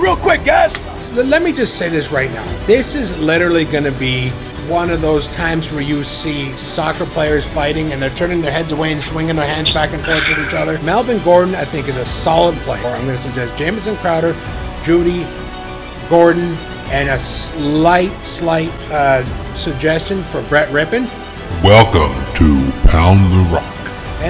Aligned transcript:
real 0.00 0.16
quick, 0.16 0.44
guys. 0.44 0.78
Let 1.12 1.42
me 1.42 1.52
just 1.52 1.76
say 1.76 1.88
this 1.88 2.10
right 2.10 2.30
now. 2.30 2.44
This 2.66 2.94
is 2.94 3.16
literally 3.18 3.64
going 3.64 3.84
to 3.84 3.92
be 3.92 4.30
one 4.68 4.90
of 4.90 5.00
those 5.02 5.28
times 5.28 5.70
where 5.72 5.82
you 5.82 6.04
see 6.04 6.50
soccer 6.52 7.04
players 7.04 7.44
fighting 7.44 7.92
and 7.92 8.00
they're 8.00 8.14
turning 8.14 8.40
their 8.40 8.52
heads 8.52 8.72
away 8.72 8.92
and 8.92 9.02
swinging 9.02 9.36
their 9.36 9.46
hands 9.46 9.72
back 9.72 9.92
and 9.92 10.02
forth 10.02 10.26
with 10.28 10.38
each 10.46 10.54
other. 10.54 10.78
Melvin 10.82 11.22
Gordon, 11.22 11.54
I 11.54 11.64
think, 11.64 11.88
is 11.88 11.96
a 11.96 12.06
solid 12.06 12.56
player. 12.60 12.86
I'm 12.86 13.04
going 13.04 13.16
to 13.16 13.22
suggest 13.22 13.56
Jamison 13.56 13.96
Crowder, 13.96 14.32
Jeudy, 14.82 15.24
Gordon, 16.08 16.54
and 16.92 17.08
a 17.08 17.18
slight, 17.18 18.24
slight 18.24 18.70
uh, 18.90 19.24
suggestion 19.54 20.22
for 20.22 20.42
Brett 20.42 20.68
Rypien. 20.70 21.06
Welcome 21.62 22.14
to 22.36 22.88
Pound 22.88 23.32
the 23.32 23.50
Rock. 23.52 23.59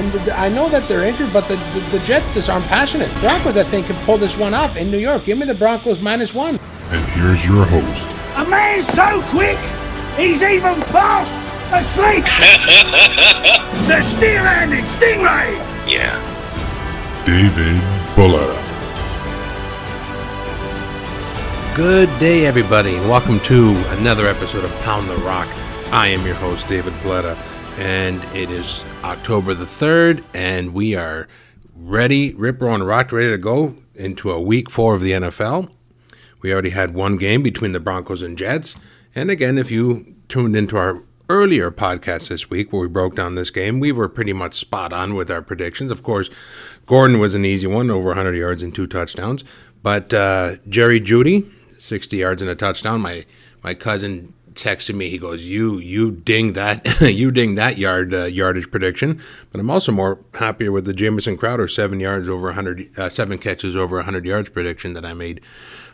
And 0.00 0.10
th- 0.12 0.30
I 0.30 0.48
know 0.48 0.70
that 0.70 0.88
they're 0.88 1.04
injured, 1.04 1.30
but 1.30 1.46
the, 1.46 1.56
the, 1.74 1.98
the 1.98 1.98
Jets 2.06 2.32
just 2.32 2.48
aren't 2.48 2.64
passionate. 2.64 3.12
Broncos, 3.20 3.58
I 3.58 3.64
think, 3.64 3.86
can 3.86 3.96
pull 4.06 4.16
this 4.16 4.34
one 4.34 4.54
off 4.54 4.76
in 4.76 4.90
New 4.90 4.96
York. 4.96 5.26
Give 5.26 5.36
me 5.36 5.44
the 5.44 5.54
Broncos 5.54 6.00
minus 6.00 6.32
one. 6.32 6.58
And 6.88 7.04
here's 7.10 7.44
your 7.44 7.66
host, 7.66 8.08
A 8.38 8.48
man 8.48 8.82
so 8.82 9.20
quick, 9.28 9.58
he's 10.16 10.40
even 10.40 10.80
fast 10.88 11.36
asleep. 11.68 12.24
the 13.88 14.02
steel-handed 14.16 14.84
stingray. 14.96 15.52
Yeah. 15.86 16.16
David 17.26 17.82
Bulletta. 18.16 18.56
Good 21.76 22.08
day, 22.18 22.46
everybody, 22.46 22.94
and 22.96 23.06
welcome 23.06 23.38
to 23.40 23.74
another 23.98 24.26
episode 24.26 24.64
of 24.64 24.72
Pound 24.80 25.10
the 25.10 25.16
Rock. 25.16 25.48
I 25.92 26.06
am 26.06 26.24
your 26.24 26.36
host, 26.36 26.68
David 26.68 26.94
Plata, 27.02 27.36
and 27.76 28.24
it 28.34 28.50
is 28.50 28.82
October 29.04 29.54
the 29.54 29.64
3rd, 29.64 30.24
and 30.34 30.74
we 30.74 30.94
are 30.94 31.26
ready, 31.74 32.34
rip, 32.34 32.60
roll, 32.60 32.74
and 32.74 32.86
rock, 32.86 33.12
ready 33.12 33.30
to 33.30 33.38
go 33.38 33.74
into 33.94 34.30
a 34.30 34.40
week 34.40 34.70
four 34.70 34.94
of 34.94 35.00
the 35.00 35.12
NFL. 35.12 35.70
We 36.42 36.52
already 36.52 36.70
had 36.70 36.94
one 36.94 37.16
game 37.16 37.42
between 37.42 37.72
the 37.72 37.80
Broncos 37.80 38.22
and 38.22 38.36
Jets, 38.36 38.76
and 39.14 39.30
again, 39.30 39.58
if 39.58 39.70
you 39.70 40.14
tuned 40.28 40.54
into 40.54 40.76
our 40.76 41.02
earlier 41.28 41.70
podcast 41.70 42.28
this 42.28 42.50
week 42.50 42.72
where 42.72 42.82
we 42.82 42.88
broke 42.88 43.14
down 43.14 43.34
this 43.34 43.50
game, 43.50 43.80
we 43.80 43.92
were 43.92 44.08
pretty 44.08 44.32
much 44.32 44.54
spot 44.58 44.92
on 44.92 45.14
with 45.14 45.30
our 45.30 45.42
predictions. 45.42 45.90
Of 45.90 46.02
course, 46.02 46.28
Gordon 46.86 47.18
was 47.18 47.34
an 47.34 47.44
easy 47.44 47.66
one, 47.66 47.90
over 47.90 48.08
100 48.08 48.34
yards 48.34 48.62
and 48.62 48.74
two 48.74 48.86
touchdowns, 48.86 49.44
but 49.82 50.12
uh, 50.12 50.56
Jerry 50.68 51.00
Jeudy, 51.00 51.50
60 51.78 52.16
yards 52.16 52.42
and 52.42 52.50
a 52.50 52.54
touchdown. 52.54 53.00
My 53.00 53.24
my 53.62 53.74
cousin 53.74 54.32
texted 54.60 54.94
me. 54.94 55.08
He 55.10 55.18
goes, 55.18 55.42
"You 55.42 55.78
you 55.78 56.10
ding 56.10 56.52
that 56.54 57.00
you 57.00 57.30
ding 57.30 57.54
that 57.56 57.78
yard 57.78 58.14
uh, 58.14 58.24
yardage 58.24 58.70
prediction." 58.70 59.20
But 59.50 59.60
I'm 59.60 59.70
also 59.70 59.92
more 59.92 60.18
happier 60.34 60.72
with 60.72 60.84
the 60.84 60.92
Jamison 60.92 61.36
Crowder 61.36 61.68
seven 61.68 62.00
yards 62.00 62.28
over 62.28 62.46
100, 62.46 62.98
uh, 62.98 63.08
seven 63.08 63.38
catches 63.38 63.76
over 63.76 63.96
100 63.96 64.24
yards 64.24 64.48
prediction 64.48 64.92
that 64.94 65.04
I 65.04 65.14
made. 65.14 65.40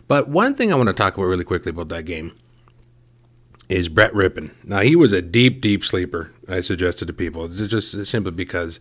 But 0.09 0.29
one 0.29 0.55
thing 0.55 0.73
I 0.73 0.77
want 0.77 0.89
to 0.89 0.93
talk 0.93 1.15
about 1.15 1.27
really 1.27 1.45
quickly 1.45 1.71
about 1.71 1.89
that 1.89 2.05
game 2.05 2.33
is 3.69 3.89
Brett 3.89 4.13
Rypien. 4.13 4.53
Now 4.65 4.81
he 4.81 4.97
was 4.97 5.13
a 5.13 5.23
deep 5.23 5.61
deep 5.61 5.85
sleeper. 5.85 6.33
I 6.49 6.61
suggested 6.61 7.07
to 7.07 7.13
people 7.13 7.49
just 7.49 8.07
simply 8.07 8.33
because 8.33 8.79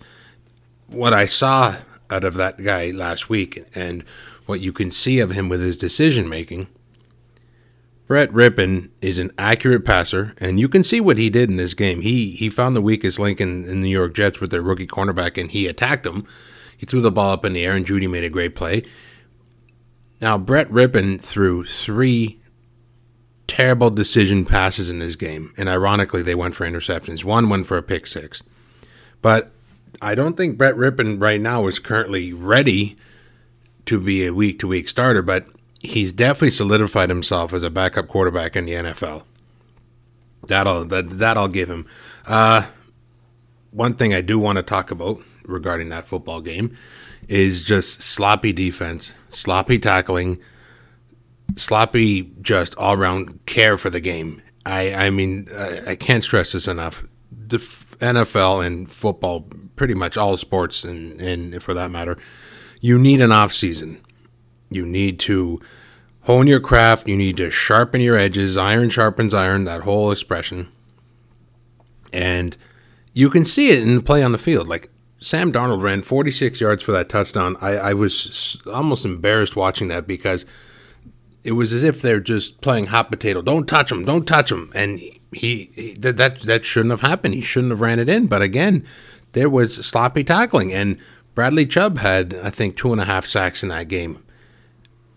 what 0.88 1.14
I 1.14 1.26
saw 1.26 1.78
out 2.10 2.24
of 2.24 2.36
that 2.36 2.64
guy 2.64 2.92
last 2.92 3.30
week 3.30 3.66
and 3.74 4.04
what 4.46 4.62
you 4.62 4.72
can 4.72 4.92
see 4.92 5.20
of 5.20 5.32
him 5.32 5.50
with 5.50 5.60
his 5.60 5.78
decision 5.78 6.30
making 6.30 6.68
Brett 8.08 8.32
Rypien 8.32 8.92
is 9.02 9.18
an 9.18 9.32
accurate 9.38 9.84
passer, 9.84 10.36
and 10.38 10.60
you 10.60 10.70
can 10.70 10.84
see 10.84 11.02
what 11.02 11.18
he 11.18 11.30
did 11.30 11.50
in 11.50 11.58
this 11.58 11.74
game. 11.74 12.02
He 12.02 12.32
he 12.32 12.50
found 12.50 12.76
the 12.76 12.82
weakest 12.82 13.18
link 13.18 13.42
in, 13.42 13.64
the 13.64 13.74
New 13.74 13.90
York 13.90 14.14
Jets 14.14 14.40
with 14.40 14.52
their 14.52 14.62
rookie 14.62 14.86
cornerback, 14.86 15.40
and 15.40 15.50
he 15.50 15.66
attacked 15.66 16.06
him. 16.06 16.28
He 16.78 16.86
threw 16.86 17.02
the 17.02 17.12
ball 17.12 17.32
up 17.32 17.46
in 17.46 17.54
the 17.54 17.66
air, 17.66 17.74
and 17.74 17.86
Jeudy 17.86 18.08
made 18.08 18.24
a 18.24 18.30
great 18.30 18.54
play. 18.54 18.84
Now, 20.22 20.38
Brett 20.38 20.70
Rypien 20.70 21.20
threw 21.20 21.66
three 21.66 22.40
terrible 23.48 23.90
decision 23.90 24.46
passes 24.46 24.90
in 24.90 25.00
this 25.00 25.16
game, 25.16 25.54
and 25.58 25.68
ironically, 25.68 26.22
they 26.22 26.36
went 26.36 26.56
for 26.56 26.68
interceptions. 26.68 27.24
One 27.24 27.50
went 27.50 27.66
for 27.66 27.78
a 27.78 27.84
pick 27.84 28.06
six. 28.06 28.44
But 29.22 29.52
I 30.02 30.14
don't 30.14 30.38
think 30.38 30.58
Brett 30.58 30.76
Rypien 30.76 31.20
right 31.20 31.42
now 31.42 31.66
is 31.66 31.80
currently 31.80 32.34
ready 32.34 32.98
to 33.88 34.00
be 34.00 34.26
a 34.26 34.34
week 34.34 34.60
to 34.60 34.68
week 34.68 34.90
starter, 34.90 35.22
but 35.22 35.48
he's 35.86 36.12
definitely 36.12 36.52
solidified 36.52 37.10
himself 37.10 37.54
as 37.54 37.64
a 37.64 37.70
backup 37.70 38.08
quarterback 38.08 38.56
in 38.56 38.66
the 38.66 38.74
NFL. 38.74 39.24
That'll 40.48 40.86
that 40.86 41.10
that 41.18 41.38
I'll 41.38 41.48
give 41.48 41.70
him. 41.70 41.88
Uh, 42.26 42.68
one 43.72 43.96
thing 43.96 44.14
I 44.14 44.22
do 44.22 44.38
want 44.38 44.58
to 44.58 44.64
talk 44.64 44.92
about 44.92 45.22
regarding 45.44 45.90
that 45.90 46.08
football 46.08 46.42
game 46.42 46.78
is 47.28 47.64
just 47.64 48.02
sloppy 48.02 48.54
defense, 48.54 49.14
sloppy 49.30 49.80
tackling, 49.80 50.40
sloppy 51.56 52.32
just 52.42 52.76
all 52.76 52.94
around 52.94 53.46
care 53.46 53.78
for 53.78 53.90
the 53.90 54.00
game. 54.00 54.42
I 54.66 54.94
I 54.94 55.10
mean 55.10 55.48
I, 55.56 55.92
I 55.92 55.96
can't 55.96 56.24
stress 56.24 56.52
this 56.52 56.68
enough. 56.68 57.06
The 57.32 57.58
NFL 57.58 58.66
and 58.66 58.92
football, 58.92 59.48
pretty 59.76 59.94
much 59.94 60.16
all 60.16 60.38
sports, 60.38 60.84
and 60.84 61.20
and 61.20 61.62
for 61.62 61.74
that 61.74 61.90
matter, 61.90 62.18
you 62.82 63.00
need 63.00 63.22
an 63.22 63.32
off 63.32 63.52
season 63.52 64.02
you 64.70 64.86
need 64.86 65.20
to 65.20 65.60
hone 66.26 66.48
your 66.48 66.60
craft. 66.60 67.08
You 67.08 67.16
need 67.16 67.38
to 67.38 67.50
sharpen 67.50 68.02
your 68.02 68.18
edges. 68.18 68.58
Iron 68.58 68.90
sharpens 68.90 69.34
iron, 69.34 69.64
that 69.66 69.82
whole 69.82 70.12
expression. 70.12 70.72
And 72.12 72.58
you 73.14 73.30
can 73.30 73.46
see 73.46 73.70
it 73.72 73.82
in 73.82 73.96
the 73.96 74.04
play 74.04 74.22
on 74.22 74.32
the 74.32 74.38
field. 74.38 74.68
Like 74.68 74.90
Sam 75.20 75.52
Darnold 75.52 75.82
ran 75.82 76.02
46 76.02 76.60
yards 76.60 76.84
for 76.84 76.92
that 76.92 77.10
touchdown. 77.10 77.56
I, 77.62 77.72
I 77.78 77.94
was 77.94 78.62
almost 78.72 79.06
embarrassed 79.06 79.56
watching 79.56 79.88
that 79.88 80.08
because 80.08 80.46
it 81.44 81.54
was 81.54 81.72
as 81.72 81.84
if 81.84 82.02
they're 82.02 82.20
just 82.20 82.60
playing 82.62 82.88
hot 82.88 83.12
potato. 83.12 83.42
Don't 83.42 83.68
touch 83.68 83.92
him. 83.92 84.04
Don't 84.04 84.26
touch 84.26 84.52
him. 84.52 84.72
And 84.74 85.00
he, 85.00 85.22
he 85.32 85.96
that, 86.00 86.18
that 86.18 86.42
that 86.42 86.66
shouldn't 86.66 86.92
have 86.92 87.02
happened. 87.02 87.36
He 87.36 87.42
shouldn't 87.42 87.72
have 87.72 87.82
ran 87.82 88.00
it 88.00 88.10
in. 88.10 88.28
But 88.28 88.42
again, 88.42 88.86
there 89.34 89.50
was 89.50 89.86
sloppy 89.86 90.24
tackling. 90.24 90.74
And 90.74 90.98
Bradley 91.36 91.66
Chubb 91.66 92.00
had, 92.00 92.34
I 92.36 92.50
think, 92.50 92.78
two 92.78 92.92
and 92.92 93.02
a 93.02 93.06
half 93.06 93.26
sacks 93.26 93.62
in 93.62 93.70
that 93.70 93.88
game. 93.88 94.25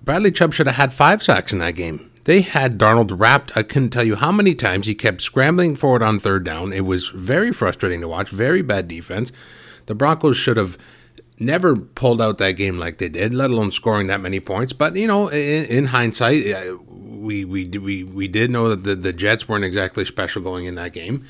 Bradley 0.09 0.33
Chubb 0.33 0.55
should 0.55 0.67
have 0.67 0.77
had 0.77 0.95
five 0.95 1.23
sacks 1.23 1.53
in 1.53 1.59
that 1.59 1.75
game. 1.75 2.11
They 2.25 2.41
had 2.41 2.79
Darnold 2.79 3.21
wrapped. 3.21 3.55
I 3.55 3.63
couldn't 3.63 3.91
tell 3.91 4.05
you 4.05 4.17
how 4.17 4.33
many 4.33 4.55
times 4.55 4.87
he 4.87 4.95
kept 4.95 5.21
scrambling 5.21 5.77
forward 5.77 6.03
on 6.03 6.19
third 6.19 6.45
down. 6.45 6.73
It 6.73 6.87
was 6.87 7.09
very 7.09 7.53
frustrating 7.53 8.01
to 8.01 8.09
watch. 8.09 8.31
Very 8.31 8.63
bad 8.63 8.89
defense. 8.89 9.33
The 9.85 9.95
Broncos 9.95 10.39
should 10.39 10.57
have 10.57 10.79
never 11.39 11.77
pulled 11.77 12.23
out 12.23 12.39
that 12.39 12.53
game 12.53 12.79
like 12.79 12.97
they 12.97 13.11
did, 13.11 13.35
let 13.35 13.51
alone 13.51 13.71
scoring 13.71 14.07
that 14.07 14.23
many 14.23 14.41
points. 14.41 14.73
But 14.73 14.97
you 14.97 15.07
know, 15.07 15.29
in, 15.29 15.67
in 15.67 15.85
hindsight, 15.89 16.43
we 16.89 17.45
we 17.45 17.67
we 17.69 18.05
we 18.05 18.29
did 18.29 18.51
know 18.51 18.71
that 18.71 18.85
the, 18.85 18.95
the 18.95 19.13
Jets 19.13 19.47
weren't 19.47 19.65
exactly 19.65 20.07
special 20.07 20.41
going 20.41 20.65
in 20.65 20.75
that 20.77 20.95
game, 20.95 21.27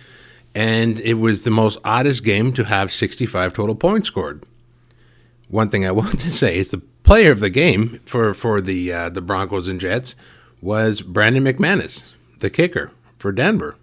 and 0.55 1.01
it 1.01 1.15
was 1.15 1.43
the 1.43 1.51
most 1.51 1.81
oddest 1.83 2.23
game 2.23 2.53
to 2.53 2.63
have 2.63 2.93
65 2.93 3.55
total 3.55 3.75
points 3.75 4.07
scored. 4.07 4.45
One 5.49 5.69
thing 5.69 5.85
I 5.85 5.91
want 6.01 6.21
to 6.21 6.31
say 6.31 6.57
is 6.57 6.71
the 6.71 6.83
player 7.09 7.33
of 7.33 7.41
the 7.41 7.49
game 7.49 8.01
for 8.05 8.35
for 8.35 8.61
the 8.61 8.93
uh, 8.93 9.09
the 9.09 9.23
Broncos 9.23 9.67
and 9.67 9.81
Jets 9.81 10.15
was 10.61 11.01
Brandon 11.01 11.43
McManus, 11.43 12.03
the 12.41 12.51
kicker 12.51 12.93
for 13.19 13.33
Denver, 13.33 13.77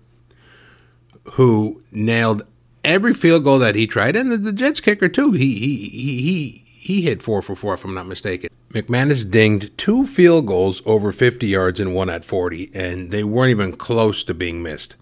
who 1.34 1.82
nailed 1.92 2.44
every 2.84 3.16
field 3.16 3.44
goal 3.44 3.58
that 3.58 3.74
he 3.74 3.88
tried, 3.88 4.16
and 4.16 4.32
the, 4.32 4.38
the 4.38 4.54
Jets 4.54 4.80
kicker 4.80 5.10
too. 5.10 5.32
He 5.32 5.58
he 5.58 5.90
he 5.90 6.22
he 6.22 6.50
he 6.68 7.02
hit 7.02 7.24
four 7.24 7.42
for 7.42 7.56
four, 7.56 7.74
if 7.74 7.84
I'm 7.84 7.96
not 7.96 8.06
mistaken. 8.06 8.52
McManus 8.70 9.30
dinged 9.30 9.76
two 9.76 10.06
field 10.06 10.46
goals 10.46 10.84
over 10.86 11.12
50 11.12 11.48
yards 11.48 11.80
and 11.80 11.96
one 11.96 12.10
at 12.10 12.26
40, 12.26 12.70
and 12.76 13.10
they 13.10 13.24
weren't 13.24 13.50
even 13.50 13.72
close 13.76 14.24
to 14.26 14.34
being 14.34 14.62
missed. 14.62 14.98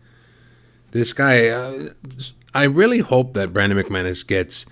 This 0.92 1.12
guy, 1.12 1.50
uh, 1.50 1.90
I 2.54 2.66
really 2.66 3.00
hope 3.00 3.34
that 3.34 3.52
Brandon 3.52 3.84
McManus 3.84 4.26
gets 4.26 4.66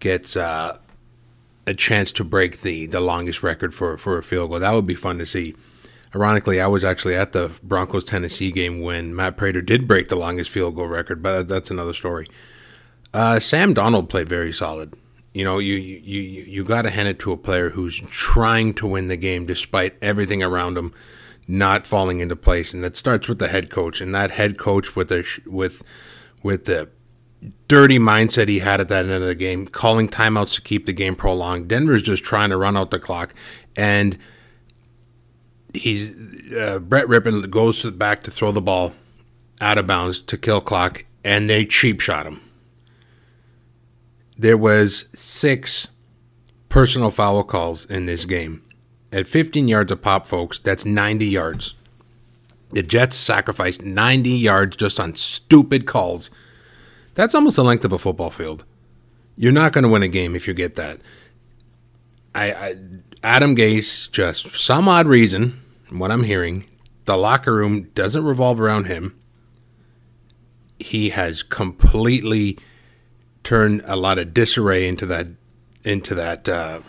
gets. 0.00 0.34
Uh, 0.34 0.78
a 1.66 1.74
chance 1.74 2.12
to 2.12 2.24
break 2.24 2.62
the 2.62 2.86
the 2.86 3.00
longest 3.00 3.42
record 3.42 3.74
for 3.74 3.98
for 3.98 4.18
a 4.18 4.22
field 4.22 4.50
goal. 4.50 4.60
That 4.60 4.74
would 4.74 4.86
be 4.86 4.94
fun 4.94 5.18
to 5.18 5.26
see. 5.26 5.54
Ironically, 6.14 6.60
I 6.60 6.66
was 6.66 6.84
actually 6.84 7.14
at 7.14 7.32
the 7.32 7.50
Broncos 7.62 8.04
Tennessee 8.04 8.50
game 8.50 8.80
when 8.80 9.14
Matt 9.14 9.36
Prater 9.36 9.60
did 9.60 9.86
break 9.86 10.08
the 10.08 10.16
longest 10.16 10.50
field 10.50 10.76
goal 10.76 10.86
record, 10.86 11.22
but 11.22 11.48
that's 11.48 11.70
another 11.70 11.92
story. 11.92 12.28
Uh, 13.12 13.40
Sam 13.40 13.74
Darnold 13.74 14.08
played 14.08 14.28
very 14.28 14.52
solid. 14.52 14.94
You 15.34 15.44
know, 15.44 15.58
you 15.58 15.74
you 15.74 16.20
you, 16.20 16.42
you 16.44 16.64
got 16.64 16.82
to 16.82 16.90
hand 16.90 17.08
it 17.08 17.18
to 17.20 17.32
a 17.32 17.36
player 17.36 17.70
who's 17.70 18.00
trying 18.08 18.72
to 18.74 18.86
win 18.86 19.08
the 19.08 19.16
game 19.16 19.44
despite 19.46 19.96
everything 20.00 20.42
around 20.42 20.78
him 20.78 20.94
not 21.48 21.86
falling 21.86 22.20
into 22.20 22.36
place, 22.36 22.74
and 22.74 22.82
that 22.82 22.96
starts 22.96 23.28
with 23.28 23.38
the 23.38 23.48
head 23.48 23.70
coach. 23.70 24.00
And 24.00 24.14
that 24.14 24.32
head 24.32 24.58
coach 24.58 24.96
with 24.96 25.08
the 25.08 25.26
with 25.46 25.82
with 26.42 26.64
the 26.64 26.88
dirty 27.68 27.98
mindset 27.98 28.48
he 28.48 28.60
had 28.60 28.80
at 28.80 28.88
that 28.88 29.04
end 29.04 29.14
of 29.14 29.22
the 29.22 29.34
game, 29.34 29.66
calling 29.66 30.08
timeouts 30.08 30.54
to 30.54 30.62
keep 30.62 30.86
the 30.86 30.92
game 30.92 31.16
prolonged. 31.16 31.68
Denver's 31.68 32.02
just 32.02 32.24
trying 32.24 32.50
to 32.50 32.56
run 32.56 32.76
out 32.76 32.90
the 32.90 32.98
clock, 32.98 33.34
and 33.74 34.18
he's 35.74 36.14
uh, 36.54 36.78
Brett 36.78 37.06
Rypien 37.06 37.48
goes 37.50 37.90
back 37.92 38.22
to 38.24 38.30
throw 38.30 38.52
the 38.52 38.62
ball 38.62 38.92
out 39.60 39.78
of 39.78 39.86
bounds 39.86 40.20
to 40.22 40.38
kill 40.38 40.60
clock, 40.60 41.04
and 41.24 41.48
they 41.48 41.64
cheap 41.64 42.00
shot 42.00 42.26
him. 42.26 42.40
There 44.38 44.58
was 44.58 45.06
six 45.14 45.88
personal 46.68 47.10
foul 47.10 47.42
calls 47.42 47.86
in 47.86 48.06
this 48.06 48.24
game, 48.26 48.62
At 49.10 49.26
15 49.26 49.66
yards 49.66 49.90
a 49.92 49.96
pop, 49.96 50.26
folks, 50.26 50.58
that's 50.58 50.84
90 50.84 51.24
yards. 51.24 51.74
The 52.70 52.82
Jets 52.82 53.16
sacrificed 53.16 53.82
90 53.82 54.28
yards 54.30 54.76
just 54.76 55.00
on 55.00 55.14
stupid 55.14 55.86
calls. 55.86 56.30
That's 57.16 57.34
almost 57.34 57.56
the 57.56 57.64
length 57.64 57.84
of 57.84 57.92
a 57.92 57.98
football 57.98 58.30
field. 58.30 58.64
You're 59.36 59.50
not 59.50 59.72
going 59.72 59.82
to 59.82 59.90
win 59.90 60.02
a 60.02 60.08
game 60.08 60.36
if 60.36 60.46
you 60.46 60.54
get 60.54 60.76
that. 60.76 61.00
I, 62.34 62.52
I 62.52 62.74
Adam 63.24 63.56
Gase, 63.56 64.10
just 64.12 64.48
for 64.48 64.56
some 64.56 64.86
odd 64.86 65.06
reason, 65.06 65.60
what 65.90 66.12
I'm 66.12 66.24
hearing, 66.24 66.68
the 67.06 67.16
locker 67.16 67.54
room 67.54 67.84
doesn't 67.94 68.22
revolve 68.22 68.60
around 68.60 68.84
him. 68.84 69.18
He 70.78 71.08
has 71.08 71.42
completely 71.42 72.58
turned 73.42 73.80
a 73.86 73.96
lot 73.96 74.18
of 74.18 74.34
disarray 74.34 74.86
into 74.86 75.06
that 75.06 75.28
into 75.84 76.14
that 76.14 76.48
uh, 76.48 76.80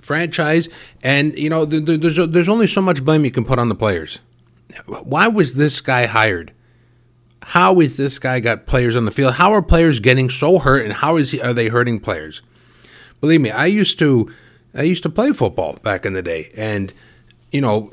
franchise, 0.00 0.70
and 1.02 1.38
you 1.38 1.50
know, 1.50 1.66
th- 1.66 1.84
th- 1.84 2.00
there's 2.00 2.16
there's 2.16 2.48
only 2.48 2.66
so 2.66 2.80
much 2.80 3.04
blame 3.04 3.24
you 3.26 3.30
can 3.30 3.44
put 3.44 3.58
on 3.58 3.68
the 3.68 3.74
players. 3.74 4.18
Why 4.86 5.28
was 5.28 5.54
this 5.54 5.82
guy 5.82 6.06
hired? 6.06 6.52
How 7.48 7.80
is 7.80 7.96
this 7.96 8.18
guy 8.18 8.40
got 8.40 8.66
players 8.66 8.96
on 8.96 9.04
the 9.04 9.10
field? 9.10 9.34
How 9.34 9.52
are 9.52 9.62
players 9.62 10.00
getting 10.00 10.30
so 10.30 10.58
hurt, 10.58 10.82
and 10.82 10.94
how 10.94 11.16
is 11.16 11.30
he, 11.30 11.40
are 11.40 11.52
they 11.52 11.68
hurting 11.68 12.00
players? 12.00 12.40
Believe 13.20 13.40
me, 13.40 13.50
I 13.50 13.66
used 13.66 13.98
to 14.00 14.32
I 14.74 14.82
used 14.82 15.02
to 15.04 15.08
play 15.08 15.32
football 15.32 15.78
back 15.82 16.04
in 16.04 16.14
the 16.14 16.22
day, 16.22 16.50
and 16.56 16.92
you 17.52 17.60
know, 17.60 17.90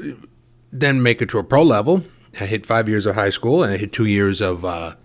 then 0.72 1.04
make 1.04 1.22
it 1.22 1.30
to 1.30 1.38
a 1.38 1.44
pro 1.44 1.64
level. 1.64 2.04
I 2.40 2.46
hit 2.46 2.66
five 2.66 2.88
years 2.88 3.06
of 3.06 3.16
high 3.16 3.30
school, 3.30 3.62
and 3.64 3.74
I 3.74 3.78
hit 3.78 3.94
two 3.94 4.06
years 4.06 4.42
of 4.42 4.66
uh, 4.66 4.96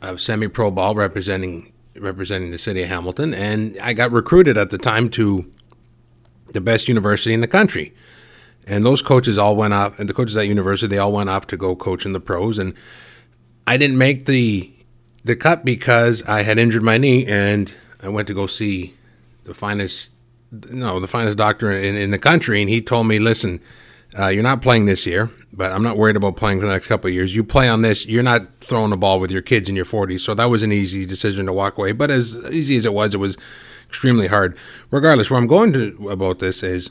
of 0.00 0.20
semi 0.20 0.48
pro 0.48 0.70
ball 0.70 0.94
representing 0.94 1.72
representing 1.96 2.52
the 2.52 2.58
city 2.58 2.82
of 2.82 2.88
Hamilton, 2.88 3.34
and 3.34 3.76
I 3.82 3.92
got 3.92 4.12
recruited 4.12 4.56
at 4.56 4.70
the 4.70 4.78
time 4.78 5.10
to 5.10 5.50
the 6.52 6.60
best 6.60 6.88
university 6.88 7.34
in 7.34 7.40
the 7.40 7.48
country. 7.48 7.92
And 8.66 8.84
those 8.84 9.00
coaches 9.02 9.38
all 9.38 9.56
went 9.56 9.74
off, 9.74 9.98
and 9.98 10.08
the 10.08 10.14
coaches 10.14 10.36
at 10.36 10.46
university 10.46 10.86
they 10.88 10.98
all 10.98 11.12
went 11.12 11.30
off 11.30 11.46
to 11.48 11.56
go 11.56 11.74
coach 11.74 12.06
in 12.06 12.12
the 12.12 12.20
pros, 12.20 12.58
and 12.58 12.74
I 13.68 13.76
didn't 13.76 13.98
make 13.98 14.24
the 14.24 14.72
the 15.24 15.36
cut 15.36 15.62
because 15.62 16.22
I 16.22 16.40
had 16.40 16.58
injured 16.58 16.82
my 16.82 16.96
knee, 16.96 17.26
and 17.26 17.70
I 18.02 18.08
went 18.08 18.26
to 18.28 18.34
go 18.34 18.46
see 18.46 18.94
the 19.44 19.52
finest 19.52 20.10
no, 20.50 20.98
the 21.00 21.06
finest 21.06 21.36
doctor 21.36 21.70
in, 21.70 21.94
in 21.94 22.10
the 22.10 22.18
country, 22.18 22.62
and 22.62 22.70
he 22.70 22.80
told 22.80 23.06
me, 23.06 23.18
listen, 23.18 23.60
uh, 24.18 24.28
you're 24.28 24.42
not 24.42 24.62
playing 24.62 24.86
this 24.86 25.04
year, 25.04 25.30
but 25.52 25.70
I'm 25.70 25.82
not 25.82 25.98
worried 25.98 26.16
about 26.16 26.36
playing 26.36 26.60
for 26.60 26.66
the 26.66 26.72
next 26.72 26.86
couple 26.86 27.08
of 27.08 27.14
years. 27.14 27.34
You 27.34 27.44
play 27.44 27.68
on 27.68 27.82
this, 27.82 28.06
you're 28.06 28.22
not 28.22 28.46
throwing 28.62 28.88
the 28.88 28.96
ball 28.96 29.20
with 29.20 29.30
your 29.30 29.42
kids 29.42 29.68
in 29.68 29.76
your 29.76 29.84
40s. 29.84 30.20
So 30.20 30.32
that 30.32 30.46
was 30.46 30.62
an 30.62 30.72
easy 30.72 31.04
decision 31.04 31.44
to 31.44 31.52
walk 31.52 31.76
away. 31.76 31.92
But 31.92 32.10
as 32.10 32.36
easy 32.50 32.78
as 32.78 32.86
it 32.86 32.94
was, 32.94 33.12
it 33.12 33.18
was 33.18 33.36
extremely 33.86 34.28
hard. 34.28 34.56
Regardless, 34.90 35.28
where 35.28 35.38
I'm 35.38 35.46
going 35.46 35.74
to 35.74 36.08
about 36.08 36.38
this 36.38 36.62
is 36.62 36.88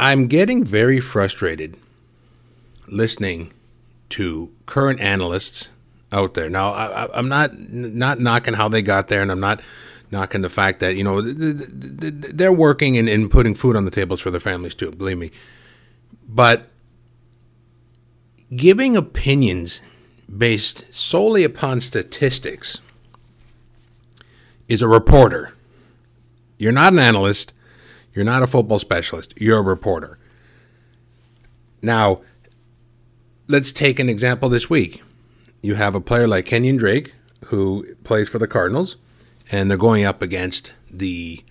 I'm 0.00 0.26
getting 0.26 0.64
very 0.64 0.98
frustrated 0.98 1.76
listening 2.88 3.52
to 4.10 4.52
current 4.66 5.00
analysts 5.00 5.68
out 6.12 6.34
there. 6.34 6.50
Now, 6.50 6.68
I, 6.70 7.18
am 7.18 7.28
not 7.28 7.58
not 7.58 8.20
knocking 8.20 8.54
how 8.54 8.68
they 8.68 8.82
got 8.82 9.08
there, 9.08 9.22
and 9.22 9.30
I'm 9.30 9.40
not 9.40 9.60
knocking 10.10 10.42
the 10.42 10.50
fact 10.50 10.80
that 10.80 10.96
you 10.96 11.04
know 11.04 11.20
they're 11.20 12.52
working 12.52 12.98
and, 12.98 13.08
and 13.08 13.30
putting 13.30 13.54
food 13.54 13.76
on 13.76 13.84
the 13.84 13.90
tables 13.90 14.20
for 14.20 14.30
their 14.30 14.40
families 14.40 14.74
too. 14.74 14.90
Believe 14.90 15.18
me, 15.18 15.30
but 16.28 16.68
giving 18.54 18.96
opinions 18.96 19.80
based 20.36 20.84
solely 20.92 21.44
upon 21.44 21.80
statistics 21.80 22.80
is 24.68 24.82
a 24.82 24.88
reporter. 24.88 25.54
You're 26.58 26.72
not 26.72 26.92
an 26.92 26.98
analyst. 26.98 27.52
You're 28.14 28.24
not 28.24 28.42
a 28.42 28.46
football 28.46 28.78
specialist. 28.78 29.34
You're 29.36 29.58
a 29.58 29.62
reporter. 29.62 30.18
Now, 31.82 32.20
let's 33.50 33.72
take 33.72 33.98
an 33.98 34.08
example 34.08 34.48
this 34.48 34.70
week. 34.70 35.02
You 35.60 35.74
have 35.74 35.94
a 35.94 36.00
player 36.00 36.28
like 36.28 36.46
Kenyon 36.46 36.76
Drake 36.76 37.14
who 37.46 37.84
plays 38.04 38.28
for 38.28 38.38
the 38.38 38.46
Cardinals 38.46 38.96
and 39.50 39.68
they're 39.68 39.76
going 39.76 40.04
up 40.04 40.22
against 40.22 40.72
the 40.88 41.42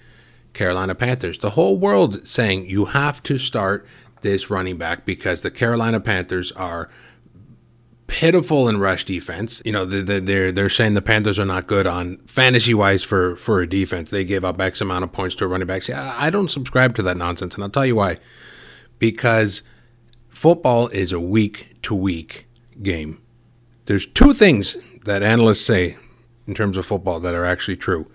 Carolina 0.54 0.96
Panthers. 0.96 1.38
The 1.38 1.52
whole 1.52 1.78
world 1.78 2.26
saying 2.26 2.70
you 2.70 2.86
have 2.86 3.22
to 3.24 3.38
start 3.38 3.86
this 4.22 4.50
running 4.50 4.78
back 4.78 5.06
because 5.06 5.42
the 5.42 5.52
Carolina 5.52 6.00
Panthers 6.00 6.52
are 6.54 6.90
pitiful 8.08 8.68
in 8.68 8.80
rush 8.80 9.06
defense. 9.06 9.62
You 9.66 9.74
know, 9.74 9.86
they're 9.86 10.22
they're, 10.22 10.52
they're 10.52 10.70
saying 10.70 10.94
the 10.94 11.02
Panthers 11.02 11.38
are 11.38 11.46
not 11.46 11.68
good 11.68 11.86
on 11.86 12.18
fantasy 12.26 12.74
wise 12.74 13.04
for 13.04 13.36
for 13.36 13.62
a 13.62 13.70
defense. 13.70 14.10
They 14.10 14.24
give 14.24 14.46
up 14.46 14.60
X 14.60 14.82
amount 14.82 15.04
of 15.04 15.12
points 15.12 15.36
to 15.36 15.46
a 15.46 15.48
running 15.48 15.68
back. 15.68 15.84
See, 15.84 15.94
I 15.94 16.30
don't 16.30 16.50
subscribe 16.50 16.96
to 16.96 17.04
that 17.04 17.18
nonsense, 17.18 17.56
and 17.56 17.64
I'll 17.64 17.70
tell 17.70 17.86
you 17.86 17.96
why. 17.96 18.18
Because 18.98 19.62
football 20.30 20.88
is 20.88 21.12
a 21.12 21.20
to 21.84 21.96
week 21.96 22.48
game. 22.82 23.22
There's 23.86 24.06
two 24.06 24.34
things 24.34 24.78
that 25.06 25.24
analysts 25.24 25.66
say 25.66 25.98
in 26.48 26.54
terms 26.54 26.78
of 26.78 26.86
football 26.86 27.20
that 27.20 27.34
are 27.34 27.46
actually 27.46 27.78
true. 27.78 28.10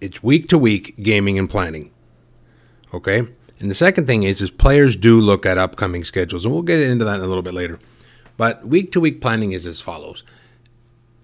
It's 0.00 0.22
week 0.22 0.48
to 0.48 0.58
week 0.58 0.96
gaming 1.02 1.38
and 1.38 1.48
planning. 1.48 1.90
Okay? 2.92 3.28
And 3.62 3.70
the 3.70 3.74
second 3.74 4.06
thing 4.06 4.24
is 4.24 4.42
is 4.42 4.50
players 4.50 4.96
do 4.96 5.20
look 5.20 5.46
at 5.46 5.56
upcoming 5.56 6.04
schedules, 6.04 6.44
and 6.44 6.52
we'll 6.52 6.62
get 6.62 6.80
into 6.80 7.04
that 7.04 7.20
in 7.20 7.24
a 7.24 7.28
little 7.28 7.42
bit 7.42 7.54
later. 7.54 7.78
But 8.36 8.66
week 8.66 8.90
to 8.92 9.00
week 9.00 9.20
planning 9.20 9.52
is 9.52 9.66
as 9.66 9.80
follows. 9.80 10.24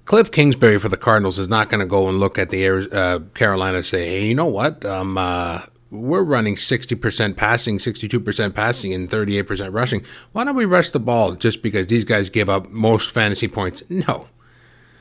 Cliff 0.05 0.31
Kingsbury 0.31 0.79
for 0.79 0.89
the 0.89 0.97
Cardinals 0.97 1.39
is 1.39 1.49
not 1.49 1.69
going 1.69 1.81
to 1.81 1.87
go 1.87 2.09
and 2.09 2.21
look 2.21 2.39
at 2.39 2.51
the 2.51 2.91
uh, 2.93 3.19
Carolina 3.35 3.83
say, 3.83 4.07
"Hey, 4.07 4.27
you 4.27 4.35
know 4.35 4.47
what? 4.47 4.85
Um, 4.85 5.19
uh, 5.19 5.63
we're 5.91 6.23
running 6.23 6.57
60% 6.57 7.37
passing, 7.37 7.79
62% 7.79 8.55
passing, 8.55 8.93
and 8.93 9.09
38% 9.09 9.73
rushing. 9.73 10.05
Why 10.33 10.45
don't 10.45 10.57
we 10.57 10.65
rush 10.65 10.91
the 10.91 11.01
ball 11.01 11.35
just 11.35 11.63
because 11.63 11.87
these 11.87 12.05
guys 12.05 12.31
give 12.31 12.49
up 12.49 12.71
most 12.71 13.11
fantasy 13.11 13.49
points?" 13.49 13.83
No, 13.89 14.29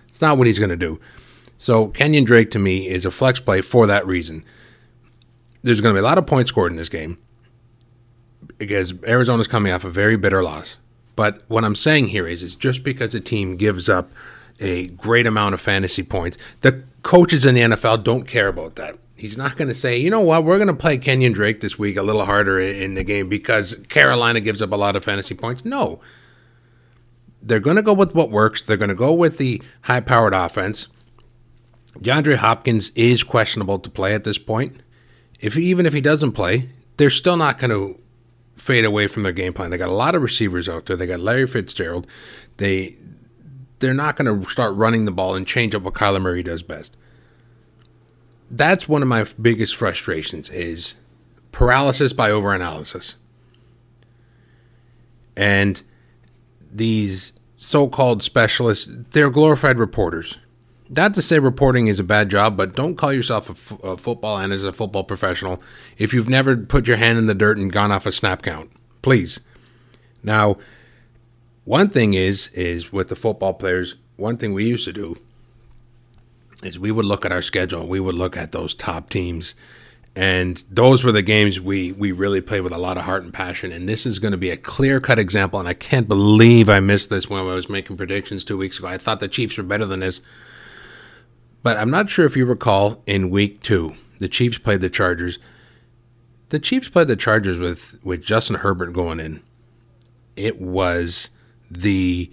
it's 0.08 0.22
not 0.22 0.38
what 0.38 0.48
he's 0.48 0.60
going 0.60 0.70
to 0.70 0.76
do. 0.78 1.00
So 1.58 1.88
Kenyon 1.88 2.24
Drake 2.24 2.52
to 2.52 2.60
me 2.60 2.88
is 2.88 3.06
a 3.06 3.12
flex 3.12 3.40
play 3.40 3.62
for 3.62 3.88
that 3.88 4.06
reason. 4.06 4.44
There's 5.64 5.82
going 5.82 5.94
to 5.94 6.00
be 6.00 6.04
a 6.04 6.08
lot 6.08 6.18
of 6.18 6.28
points 6.28 6.50
scored 6.50 6.72
in 6.72 6.78
this 6.78 6.90
game 6.90 7.18
because 8.58 8.94
Arizona's 9.04 9.48
coming 9.48 9.74
off 9.74 9.84
a 9.84 9.90
very 9.90 10.16
bitter 10.16 10.44
loss. 10.44 10.78
But 11.16 11.42
what 11.48 11.64
I'm 11.64 11.76
saying 11.76 12.10
here 12.10 12.28
is, 12.28 12.44
is 12.44 12.56
just 12.56 12.84
because 12.84 13.16
a 13.16 13.20
team 13.20 13.58
gives 13.58 13.90
up 13.90 14.12
a 14.60 14.88
great 14.88 15.26
amount 15.26 15.56
of 15.56 15.62
fantasy 15.62 16.04
points, 16.04 16.38
the 16.62 16.84
coaches 17.02 17.46
in 17.46 17.56
the 17.56 17.62
NFL 17.62 18.04
don't 18.04 18.28
care 18.28 18.48
about 18.48 18.76
that. 18.76 18.98
He's 19.18 19.38
not 19.38 19.58
going 19.58 19.68
to 19.68 19.74
say, 19.74 19.98
you 19.98 20.12
know 20.12 20.22
what, 20.22 20.44
we're 20.44 20.58
going 20.58 20.68
to 20.68 20.74
play 20.76 20.98
Kenyon 21.00 21.34
Drake 21.34 21.62
this 21.62 21.80
week 21.80 21.98
a 21.98 22.04
little 22.04 22.26
harder 22.26 22.60
in 22.60 22.94
the 22.94 23.04
game 23.04 23.28
because 23.28 23.76
Carolina 23.90 24.40
gives 24.40 24.62
up 24.62 24.72
a 24.72 24.76
lot 24.76 24.96
of 24.96 25.04
fantasy 25.04 25.34
points. 25.34 25.66
No, 25.66 26.00
they're 27.42 27.60
going 27.60 27.78
to 27.78 27.82
go 27.82 27.94
with 27.94 28.14
what 28.14 28.30
works. 28.30 28.62
They're 28.62 28.78
going 28.78 28.90
to 28.90 28.96
go 28.96 29.14
with 29.14 29.38
the 29.38 29.62
high 29.84 30.02
powered 30.02 30.34
offense. 30.34 30.88
DeAndre 31.98 32.36
Hopkins 32.36 32.92
is 32.96 33.24
questionable 33.24 33.80
to 33.80 33.90
play 33.90 34.14
at 34.14 34.24
this 34.24 34.38
point. 34.38 34.82
If 35.40 35.58
even 35.58 35.86
if 35.86 35.94
he 35.94 36.02
doesn't 36.02 36.34
play, 36.34 36.70
they're 36.98 37.10
still 37.10 37.38
not 37.38 37.58
going 37.58 37.72
to 37.72 38.00
fade 38.56 38.86
away 38.86 39.08
from 39.08 39.24
their 39.24 39.32
game 39.32 39.54
plan. 39.54 39.72
They 39.72 39.78
got 39.78 39.90
a 39.90 39.94
lot 39.94 40.14
of 40.14 40.22
receivers 40.22 40.68
out 40.68 40.86
there. 40.86 40.96
They 40.96 41.08
got 41.08 41.20
Larry 41.20 41.48
Fitzgerald. 41.48 42.06
They 42.58 42.98
they're 43.80 43.94
not 43.94 44.16
going 44.16 44.44
to 44.44 44.50
start 44.50 44.76
running 44.76 45.06
the 45.06 45.12
ball 45.12 45.36
and 45.36 45.46
change 45.46 45.76
up 45.76 45.84
what 45.84 45.94
Kyler 45.94 46.22
Murray 46.22 46.44
does 46.44 46.64
best. 46.64 46.98
That's 48.50 48.88
one 48.88 49.02
of 49.02 49.08
my 49.08 49.26
biggest 49.42 49.76
frustrations 49.76 50.50
is 50.50 50.96
paralysis 51.52 52.14
by 52.14 52.30
overanalysis. 52.30 53.16
And 55.36 55.82
these 56.72 57.34
so-called 57.58 58.24
specialists, 58.24 58.90
they're 59.12 59.30
glorified 59.30 59.78
reporters. 59.78 60.38
Not 60.90 61.14
to 61.16 61.22
say 61.22 61.40
reporting 61.40 61.88
is 61.88 62.00
a 62.00 62.04
bad 62.04 62.30
job, 62.30 62.56
but 62.56 62.76
don't 62.76 62.96
call 62.96 63.12
yourself 63.12 63.50
a, 63.50 63.52
f- 63.52 63.84
a 63.84 63.98
football 63.98 64.38
analyst, 64.38 64.66
a 64.66 64.72
football 64.72 65.04
professional, 65.04 65.62
if 65.98 66.14
you've 66.14 66.30
never 66.30 66.56
put 66.56 66.88
your 66.88 66.98
hand 66.98 67.18
in 67.18 67.28
the 67.28 67.36
dirt 67.36 67.58
and 67.58 67.72
gone 67.72 67.92
off 67.92 68.06
a 68.06 68.12
snap 68.12 68.42
count. 68.42 68.72
Please. 69.02 69.40
Now, 70.24 70.58
one 71.66 71.90
thing 71.90 72.14
is 72.14 72.48
is 72.50 72.94
with 72.94 73.10
the 73.10 73.16
football 73.16 73.54
players, 73.54 73.96
one 74.16 74.38
thing 74.38 74.54
we 74.54 74.66
used 74.66 74.86
to 74.86 74.94
do 74.94 75.18
is 76.64 76.80
we 76.80 76.92
would 76.92 77.06
look 77.06 77.26
at 77.26 77.32
our 77.32 77.42
schedule. 77.42 77.88
We 77.88 78.00
would 78.00 78.16
look 78.16 78.36
at 78.36 78.52
those 78.52 78.74
top 78.74 79.10
teams 79.10 79.54
and 80.18 80.64
those 80.72 81.04
were 81.04 81.12
the 81.12 81.22
games 81.22 81.60
we 81.60 81.92
we 81.92 82.12
really 82.12 82.42
played 82.42 82.62
with 82.62 82.74
a 82.74 82.80
lot 82.80 82.98
of 82.98 83.04
heart 83.04 83.24
and 83.24 83.32
passion. 83.32 83.72
And 83.72 83.88
this 83.88 84.04
is 84.04 84.18
going 84.18 84.32
to 84.32 84.38
be 84.38 84.50
a 84.50 84.58
clear 84.58 85.00
cut 85.00 85.20
example. 85.20 85.60
And 85.60 85.70
I 85.70 85.76
can't 85.76 86.08
believe 86.08 86.70
I 86.70 86.80
missed 86.80 87.12
this 87.12 87.30
when 87.30 87.42
I 87.42 87.54
was 87.54 87.70
making 87.70 87.98
predictions 87.98 88.44
two 88.44 88.58
weeks 88.58 88.80
ago. 88.80 88.88
I 88.88 88.98
thought 88.98 89.20
the 89.20 89.28
Chiefs 89.28 89.58
were 89.58 89.64
better 89.64 89.86
than 89.86 90.00
this, 90.00 90.22
but 91.62 91.78
I'm 91.78 91.92
not 91.92 92.10
sure 92.10 92.26
if 92.26 92.36
you 92.36 92.48
recall 92.48 93.04
in 93.06 93.30
week 93.30 93.62
two 93.62 93.96
the 94.18 94.28
Chiefs 94.28 94.58
played 94.58 94.82
the 94.82 94.90
Chargers. 94.90 95.38
The 96.50 96.58
Chiefs 96.58 96.90
played 96.90 97.10
the 97.10 97.16
Chargers 97.16 97.60
with 97.60 98.00
with 98.04 98.24
Justin 98.24 98.56
Herbert 98.56 98.94
going 98.94 99.20
in. 99.20 99.44
It 100.36 100.60
was 100.60 101.30
the 101.70 102.32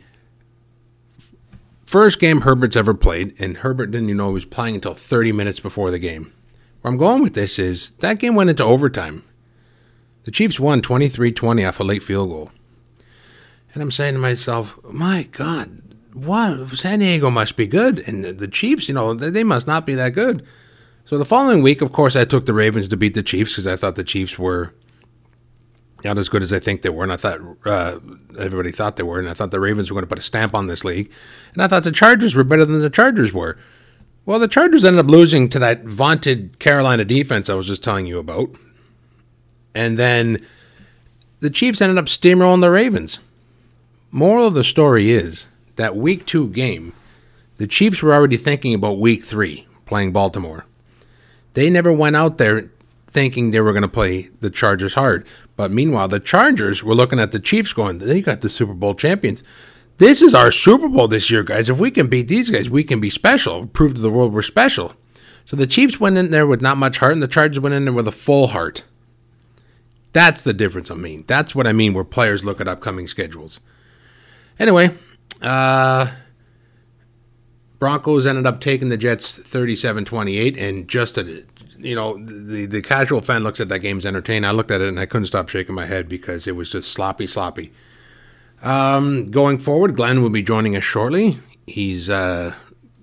first 1.95 2.19
game 2.19 2.41
Herbert's 2.41 2.75
ever 2.75 2.93
played, 2.93 3.41
and 3.41 3.59
Herbert 3.59 3.93
didn't 3.93 4.09
even 4.09 4.17
know 4.17 4.27
he 4.31 4.35
was 4.35 4.45
playing 4.45 4.75
until 4.75 4.95
30 4.95 5.31
minutes 5.31 5.61
before 5.61 5.93
the 5.93 6.01
game 6.01 6.33
where 6.81 6.91
I'm 6.91 6.99
going 6.99 7.23
with 7.23 7.35
this 7.35 7.57
is 7.57 7.91
that 8.01 8.19
game 8.19 8.35
went 8.35 8.51
into 8.51 8.65
overtime. 8.65 9.23
The 10.25 10.33
Chiefs 10.33 10.59
won 10.59 10.83
23 10.83 11.31
20 11.31 11.65
off 11.65 11.79
a 11.79 11.85
late 11.85 12.03
field 12.03 12.31
goal. 12.31 12.51
And 13.73 13.81
I'm 13.81 13.93
saying 13.93 14.15
to 14.15 14.19
myself, 14.19 14.77
my 14.83 15.29
God, 15.31 15.83
what? 16.13 16.71
San 16.71 16.99
Diego 16.99 17.31
must 17.31 17.57
be 17.57 17.69
good. 17.69 18.01
And 18.09 18.25
the, 18.25 18.49
Chiefs, 18.49 18.89
you 18.89 18.95
know, 18.95 19.15
they 19.15 19.45
must 19.45 19.69
not 19.69 19.87
be 19.87 19.95
that 19.95 20.15
good. 20.15 20.45
So 21.05 21.17
the 21.17 21.25
following 21.25 21.63
week, 21.63 21.81
of 21.81 21.93
course, 21.93 22.17
I 22.17 22.25
took 22.25 22.47
the 22.47 22.53
Ravens 22.53 22.89
to 22.89 22.97
beat 22.97 23.15
the 23.15 23.23
Chiefs 23.23 23.53
because 23.53 23.69
I 23.69 23.77
thought 23.77 23.95
the 23.95 24.03
Chiefs 24.03 24.37
were 24.37 24.75
not 26.05 26.19
as 26.19 26.29
good 26.29 26.43
as 26.43 26.53
I 26.53 26.59
think 26.59 26.83
they 26.83 26.91
were, 26.91 27.03
and 27.03 27.13
I 27.13 27.17
thought 27.17 27.41
uh, 27.65 27.99
everybody 28.39 28.71
thought 28.71 28.97
they 28.97 29.03
were, 29.03 29.19
and 29.19 29.29
I 29.29 29.35
thought 29.35 29.51
the 29.51 29.61
Ravens 29.61 29.91
were 29.91 29.95
going 29.95 30.05
to 30.05 30.09
put 30.09 30.19
a 30.19 30.23
stamp 30.23 30.55
on 30.55 30.67
this 30.67 30.85
league, 30.85 31.11
and 31.53 31.63
I 31.63 31.69
thought 31.69 31.85
the 31.85 31.93
Chargers 31.93 32.35
were 32.35 32.45
better 32.45 32.65
than 32.65 32.81
the 32.81 32.91
Chargers 32.91 33.33
were. 33.33 33.57
Well, 34.27 34.39
the 34.39 34.49
Chargers 34.49 34.85
ended 34.85 35.05
up 35.05 35.11
losing 35.11 35.49
to 35.51 35.59
that 35.59 35.85
vaunted 35.85 36.59
Carolina 36.59 37.05
defense 37.05 37.51
I 37.51 37.55
was 37.55 37.67
just 37.67 37.83
telling 37.83 38.07
you 38.07 38.19
about, 38.19 38.51
and 39.75 39.99
then 39.99 40.45
the 41.41 41.51
Chiefs 41.51 41.81
ended 41.81 41.99
up 41.99 42.07
steamrolling 42.07 42.61
the 42.61 42.71
Ravens. 42.71 43.19
Moral 44.11 44.47
of 44.47 44.55
the 44.55 44.65
story 44.65 45.11
is 45.11 45.47
that 45.77 45.97
Week 45.97 46.25
Two 46.27 46.49
game, 46.49 46.93
the 47.59 47.67
Chiefs 47.67 48.03
were 48.03 48.15
already 48.15 48.37
thinking 48.37 48.75
about 48.75 48.99
Week 48.99 49.25
Three 49.25 49.67
playing 49.85 50.13
Baltimore. 50.13 50.67
They 51.55 51.71
never 51.71 51.93
went 51.93 52.17
out 52.17 52.39
there 52.39 52.71
thinking 53.07 53.51
they 53.51 53.61
were 53.61 53.73
going 53.73 53.83
to 53.83 53.89
play 53.89 54.29
the 54.41 54.51
Chargers 54.51 54.95
hard. 54.95 55.27
But 55.57 55.71
meanwhile, 55.71 56.09
the 56.09 56.21
Chargers 56.21 56.83
were 56.83 56.95
looking 56.95 57.21
at 57.21 57.33
the 57.33 57.39
Chiefs 57.39 57.73
going, 57.73 57.99
they 57.99 58.21
got 58.21 58.41
the 58.41 58.51
Super 58.51 58.75
Bowl 58.75 58.95
champions. 58.95 59.43
This 59.99 60.21
is 60.21 60.35
our 60.35 60.51
Super 60.51 60.89
Bowl 60.89 61.07
this 61.07 61.31
year, 61.31 61.45
guys. 61.45 61.69
If 61.69 61.79
we 61.79 61.91
can 61.91 62.09
beat 62.09 62.27
these 62.27 62.51
guys, 62.51 62.69
we 62.69 62.83
can 62.83 63.01
be 63.01 63.11
special. 63.11 63.67
Prove 63.69 63.95
to 63.95 64.01
the 64.01 64.11
world 64.11 64.33
we're 64.33 64.43
special. 64.43 64.95
So 65.45 65.57
the 65.57 65.67
Chiefs 65.67 66.01
went 66.01 66.19
in 66.19 66.31
there 66.31 66.47
with 66.47 66.61
not 66.61 66.79
much 66.79 66.99
heart, 66.99 67.13
and 67.13 67.23
the 67.23 67.29
Chargers 67.29 67.61
went 67.61 67.75
in 67.75 67.85
there 67.85 67.95
with 67.95 68.09
a 68.09 68.13
full 68.13 68.49
heart. 68.49 68.83
That's 70.13 70.43
the 70.43 70.53
difference 70.53 70.91
I 70.91 70.95
mean. 70.95 71.25
That's 71.27 71.55
what 71.55 71.67
I 71.67 71.73
mean 71.73 71.95
where 71.95 72.05
players 72.05 72.45
look 72.45 72.61
at 72.61 72.69
upcoming 72.69 73.07
schedules. 73.07 73.61
Anyway, 74.59 74.97
uh, 75.43 76.13
Broncos 77.79 78.25
ended 78.25 78.47
up 78.47 78.61
taking 78.61 78.89
the 78.89 78.97
Jets 78.97 79.37
37 79.37 80.05
28, 80.05 80.57
and 80.57 80.89
just 80.89 81.19
a 81.19 81.45
you 81.85 81.95
know, 81.95 82.17
the 82.17 82.67
the 82.67 82.81
casual 82.81 83.21
fan 83.21 83.45
looks 83.45 83.61
at 83.61 83.69
that 83.69 83.81
game 83.81 83.99
as 83.99 84.07
entertaining. 84.07 84.45
I 84.45 84.53
looked 84.53 84.71
at 84.71 84.81
it 84.81 84.89
and 84.89 84.99
I 84.99 85.07
couldn't 85.07 85.27
stop 85.27 85.49
shaking 85.49 85.75
my 85.75 85.85
head 85.85 86.09
because 86.09 86.47
it 86.47 86.57
was 86.57 86.71
just 86.71 86.91
sloppy, 86.91 87.27
sloppy. 87.27 87.73
Um, 88.63 89.31
going 89.31 89.59
forward, 89.59 89.95
Glenn 89.95 90.23
will 90.23 90.31
be 90.31 90.43
joining 90.43 90.75
us 90.75 90.85
shortly. 90.85 91.39
He's 91.67 92.09
uh, 92.09 92.55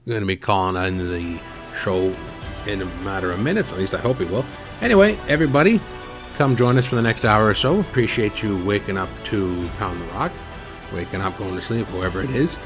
going 0.07 0.21
to 0.21 0.25
be 0.25 0.35
calling 0.35 0.75
on 0.75 0.97
the 0.97 1.39
show 1.79 2.15
in 2.65 2.81
a 2.81 2.85
matter 3.03 3.31
of 3.31 3.39
minutes. 3.39 3.71
At 3.71 3.77
least 3.77 3.93
I 3.93 3.99
hope 3.99 4.17
he 4.17 4.25
will. 4.25 4.45
Anyway, 4.81 5.17
everybody, 5.27 5.79
come 6.37 6.55
join 6.55 6.79
us 6.79 6.85
for 6.87 6.95
the 6.95 7.01
next 7.01 7.23
hour 7.23 7.47
or 7.47 7.53
so. 7.53 7.79
Appreciate 7.79 8.41
you 8.41 8.63
waking 8.65 8.97
up 8.97 9.09
to 9.25 9.69
Pound 9.77 10.01
the 10.01 10.05
Rock, 10.05 10.31
waking 10.91 11.21
up, 11.21 11.37
going 11.37 11.55
to 11.55 11.61
sleep, 11.61 11.85
whoever 11.87 12.21
it 12.21 12.31
is. 12.31 12.57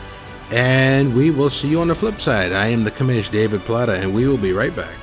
And 0.52 1.14
we 1.14 1.32
will 1.32 1.50
see 1.50 1.68
you 1.68 1.82
on 1.82 1.90
the 1.90 1.96
flip 1.96 2.22
side. 2.22 2.54
I 2.54 2.68
am 2.68 2.86
the 2.86 2.92
commish, 2.92 3.30
David 3.30 3.62
Plata, 3.62 3.94
and 3.94 4.14
we 4.14 4.28
will 4.28 4.38
be 4.38 4.54
right 4.54 4.74
back. 4.74 4.94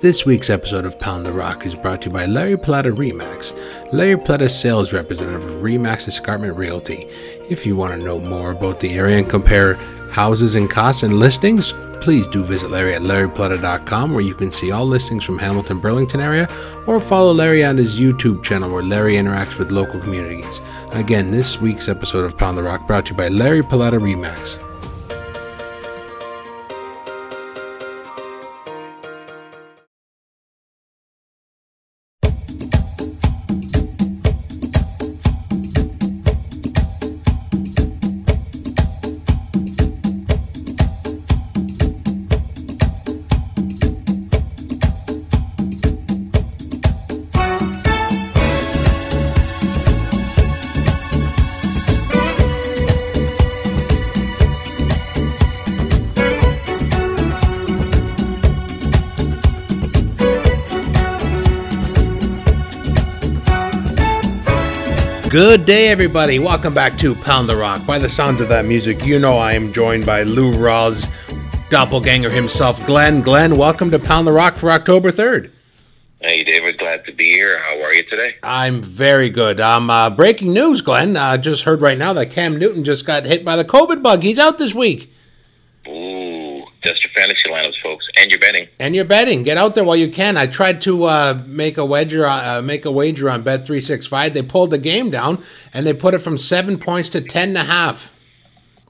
This 0.00 0.24
week's 0.24 0.48
episode 0.48 0.86
of 0.86 0.98
Pound 0.98 1.26
the 1.26 1.32
Rock 1.32 1.66
is 1.66 1.74
brought 1.74 2.00
to 2.00 2.08
you 2.08 2.14
by 2.14 2.24
Larry 2.24 2.56
Plata 2.56 2.90
Remax. 2.90 3.52
Larry 3.92 4.16
Plata 4.16 4.48
sales 4.48 4.94
representative 4.94 5.44
of 5.44 5.62
Remax 5.62 6.08
Escarpment 6.08 6.56
Realty. 6.56 7.06
If 7.50 7.66
you 7.66 7.76
want 7.76 7.92
to 7.92 8.02
know 8.02 8.18
more 8.18 8.52
about 8.52 8.80
the 8.80 8.94
area 8.94 9.18
and 9.18 9.28
compare 9.28 9.74
houses 10.10 10.54
and 10.54 10.70
costs 10.70 11.02
and 11.02 11.18
listings, 11.18 11.74
please 12.00 12.26
do 12.28 12.42
visit 12.42 12.70
Larry 12.70 12.94
at 12.94 13.02
larryplata.com 13.02 14.12
where 14.12 14.22
you 14.22 14.34
can 14.34 14.50
see 14.50 14.70
all 14.70 14.86
listings 14.86 15.22
from 15.22 15.38
Hamilton 15.38 15.80
Burlington 15.80 16.20
area 16.20 16.48
or 16.86 16.98
follow 16.98 17.34
Larry 17.34 17.62
on 17.62 17.76
his 17.76 18.00
YouTube 18.00 18.42
channel 18.42 18.72
where 18.72 18.82
Larry 18.82 19.16
interacts 19.16 19.58
with 19.58 19.70
local 19.70 20.00
communities. 20.00 20.62
Again, 20.92 21.30
this 21.30 21.60
week's 21.60 21.90
episode 21.90 22.24
of 22.24 22.38
Pound 22.38 22.56
the 22.56 22.62
Rock 22.62 22.86
brought 22.86 23.04
to 23.04 23.10
you 23.12 23.18
by 23.18 23.28
Larry 23.28 23.62
Plata 23.62 23.98
Remax. 23.98 24.69
Day, 65.70 65.86
everybody. 65.86 66.40
Welcome 66.40 66.74
back 66.74 66.98
to 66.98 67.14
Pound 67.14 67.48
the 67.48 67.54
Rock. 67.54 67.86
By 67.86 68.00
the 68.00 68.08
sound 68.08 68.40
of 68.40 68.48
that 68.48 68.64
music, 68.64 69.06
you 69.06 69.20
know 69.20 69.38
I 69.38 69.52
am 69.52 69.72
joined 69.72 70.04
by 70.04 70.24
Lou 70.24 70.52
Rawls, 70.52 71.08
doppelganger 71.68 72.28
himself, 72.28 72.84
Glenn. 72.86 73.20
Glenn, 73.20 73.56
welcome 73.56 73.88
to 73.92 74.00
Pound 74.00 74.26
the 74.26 74.32
Rock 74.32 74.56
for 74.56 74.72
October 74.72 75.12
3rd. 75.12 75.52
Hey, 76.18 76.42
David. 76.42 76.76
Glad 76.76 77.04
to 77.04 77.12
be 77.12 77.22
here. 77.22 77.60
How 77.62 77.80
are 77.82 77.94
you 77.94 78.02
today? 78.02 78.34
I'm 78.42 78.82
very 78.82 79.30
good. 79.30 79.60
Um, 79.60 79.90
uh, 79.90 80.10
breaking 80.10 80.52
news, 80.52 80.80
Glenn. 80.80 81.16
I 81.16 81.34
uh, 81.34 81.38
just 81.38 81.62
heard 81.62 81.80
right 81.80 81.96
now 81.96 82.12
that 82.14 82.32
Cam 82.32 82.58
Newton 82.58 82.82
just 82.82 83.06
got 83.06 83.24
hit 83.24 83.44
by 83.44 83.54
the 83.54 83.64
COVID 83.64 84.02
bug. 84.02 84.24
He's 84.24 84.40
out 84.40 84.58
this 84.58 84.74
week. 84.74 85.14
Ooh, 85.86 85.92
just 86.82 87.04
your 87.04 87.12
fantasy 87.12 87.48
lineups, 87.48 87.80
folks, 87.82 88.06
and 88.16 88.30
your 88.30 88.40
betting. 88.40 88.68
And 88.78 88.94
your 88.94 89.04
betting. 89.04 89.42
Get 89.42 89.56
out 89.56 89.74
there 89.74 89.84
while 89.84 89.96
you 89.96 90.10
can. 90.10 90.36
I 90.36 90.46
tried 90.46 90.80
to 90.82 91.04
uh, 91.04 91.42
make 91.46 91.76
a 91.76 91.84
wager, 91.84 92.26
uh, 92.26 92.62
make 92.62 92.84
a 92.84 92.90
wager 92.90 93.28
on 93.28 93.42
Bet 93.42 93.66
three 93.66 93.80
six 93.80 94.06
five. 94.06 94.34
They 94.34 94.42
pulled 94.42 94.70
the 94.70 94.78
game 94.78 95.10
down 95.10 95.42
and 95.72 95.86
they 95.86 95.92
put 95.92 96.14
it 96.14 96.20
from 96.20 96.38
seven 96.38 96.78
points 96.78 97.10
to 97.10 97.20
ten 97.20 97.50
and 97.50 97.58
a 97.58 97.64
half 97.64 98.12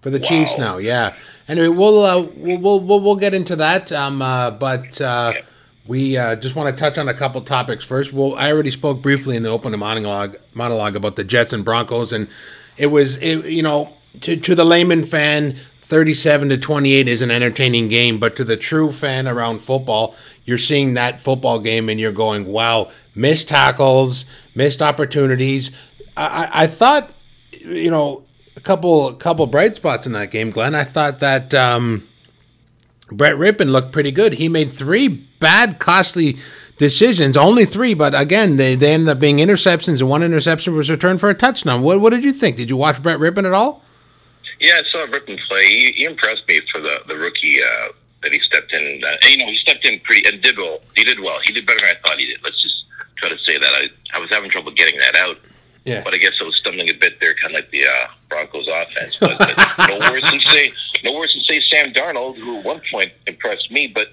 for 0.01 0.11
the 0.11 0.19
wow. 0.19 0.29
Chiefs 0.29 0.59
now. 0.59 0.79
Yeah. 0.79 1.17
Anyway, 1.49 1.69
we'll, 1.69 2.05
uh, 2.05 2.23
we'll 2.37 2.81
we'll 2.81 3.01
we'll 3.01 3.17
get 3.17 3.35
into 3.35 3.57
that. 3.57 3.91
Um, 3.91 4.23
uh, 4.23 4.53
but 4.53 5.01
uh, 5.01 5.35
we 5.89 6.17
uh, 6.17 6.37
just 6.37 6.55
want 6.55 6.75
to 6.75 6.81
touch 6.81 6.97
on 6.97 7.09
a 7.09 7.15
couple 7.15 7.41
topics 7.41 7.85
first. 7.85 8.13
Well, 8.13 8.35
I 8.37 8.53
already 8.53 8.71
spoke 8.71 9.03
briefly 9.03 9.37
in 9.37 9.43
the 9.43 9.51
opening 9.51 9.81
monologue 9.81 10.37
monologue 10.55 10.95
about 10.95 11.17
the 11.17 11.25
Jets 11.25 11.53
and 11.53 11.65
Broncos, 11.65 12.13
and 12.13 12.29
it 12.77 12.87
was 12.87 13.17
it, 13.17 13.47
you 13.47 13.63
know 13.63 13.95
to 14.21 14.37
to 14.37 14.55
the 14.55 14.65
layman 14.65 15.05
fan 15.05 15.59
37 15.91 16.51
to 16.51 16.57
28 16.57 17.09
is 17.09 17.21
an 17.21 17.33
entertaining 17.33 17.89
game, 17.89 18.19
but 18.21 18.37
to 18.37 18.45
the 18.45 18.57
true 18.57 18.93
fan 18.93 19.27
around 19.27 19.59
football, 19.59 20.15
you're 20.45 20.57
seeing 20.57 20.95
that 20.95 21.21
football 21.21 21.59
game 21.59 21.89
and 21.89 21.99
you're 21.99 22.13
going, 22.13 22.47
wow, 22.47 22.93
missed 23.13 23.49
tackles, 23.49 24.25
missed 24.55 24.81
opportunities. 24.81 25.73
I, 26.17 26.49
I 26.53 26.67
thought, 26.69 27.11
you 27.53 27.91
know, 27.91 28.25
a 28.57 28.61
couple 28.61 29.13
couple 29.15 29.47
bright 29.49 29.75
spots 29.77 30.07
in 30.07 30.13
that 30.13 30.31
game, 30.31 30.51
Glenn. 30.51 30.77
I 30.77 30.85
thought 30.85 31.19
that 31.19 31.53
um, 31.55 32.07
Brett 33.11 33.35
Rypien 33.35 33.73
looked 33.73 33.91
pretty 33.91 34.13
good. 34.13 34.35
He 34.35 34.49
made 34.49 34.73
three 34.73 35.09
bad, 35.09 35.81
costly 35.81 36.37
decisions, 36.79 37.37
only 37.37 37.67
three, 37.67 37.95
but 37.95 38.15
again, 38.15 38.59
they, 38.59 38.77
they 38.77 38.95
ended 38.95 39.09
up 39.09 39.19
being 39.19 39.39
interceptions, 39.39 39.99
and 40.01 40.09
one 40.09 40.23
interception 40.23 40.77
was 40.77 40.89
returned 40.89 41.19
for 41.19 41.31
a 41.31 41.35
touchdown. 41.35 41.83
What, 41.83 42.01
what 42.01 42.11
did 42.11 42.23
you 42.23 42.33
think? 42.33 42.57
Did 42.57 42.71
you 42.71 42.77
watch 42.77 43.03
Brett 43.03 43.19
Rypien 43.19 43.45
at 43.45 43.53
all? 43.53 43.83
Yeah, 44.61 44.81
I 44.81 44.83
saw 44.91 45.07
Rypien 45.07 45.39
play. 45.49 45.65
He, 45.67 45.93
he 45.93 46.05
impressed 46.05 46.43
me 46.49 46.61
for 46.73 46.81
the 46.81 47.03
the 47.09 47.17
rookie 47.17 47.63
uh, 47.63 47.89
that 48.23 48.33
he 48.33 48.39
stepped 48.41 48.73
in. 48.73 49.03
Uh, 49.05 49.17
you 49.29 49.39
know, 49.39 49.47
he 49.47 49.57
stepped 49.57 49.87
in 49.87 49.99
pretty 50.01 50.29
and 50.29 50.43
did 50.43 50.57
well. 50.59 50.81
He 50.97 51.05
did 51.05 51.21
well. 51.21 51.39
He 51.43 51.53
did 51.53 51.67
better 51.67 51.81
than 51.81 51.91
I 51.97 52.09
thought 52.09 52.19
he 52.21 52.27
did. 52.27 52.39
Let's 52.45 52.63
just 52.63 52.85
try 53.17 53.29
to 53.31 53.39
say 53.39 53.59
that. 53.59 53.73
I 53.73 53.89
I 54.15 54.19
was 54.21 54.29
having 54.31 54.51
trouble 54.51 54.73
getting 54.73 54.99
that 54.99 55.17
out. 55.17 55.39
Yeah. 55.85 56.03
But 56.05 56.13
I 56.13 56.19
guess 56.19 56.33
I 56.41 56.45
was 56.45 56.57
stumbling 56.57 56.91
a 56.91 56.93
bit 56.93 57.21
there, 57.23 57.33
kind 57.35 57.55
of 57.55 57.61
like 57.61 57.71
the 57.71 57.85
uh, 57.87 58.07
Broncos 58.29 58.69
offense. 58.69 59.17
But, 59.19 59.39
but 59.39 59.57
no 59.89 59.99
worse 60.11 60.31
than 60.31 60.39
say 60.41 60.73
no 61.05 61.15
worse 61.15 61.33
than 61.33 61.43
say 61.45 61.59
Sam 61.61 61.93
Darnold, 61.95 62.37
who 62.37 62.59
at 62.59 62.65
one 62.65 62.81
point 62.91 63.13
impressed 63.27 63.71
me, 63.71 63.87
but. 63.87 64.09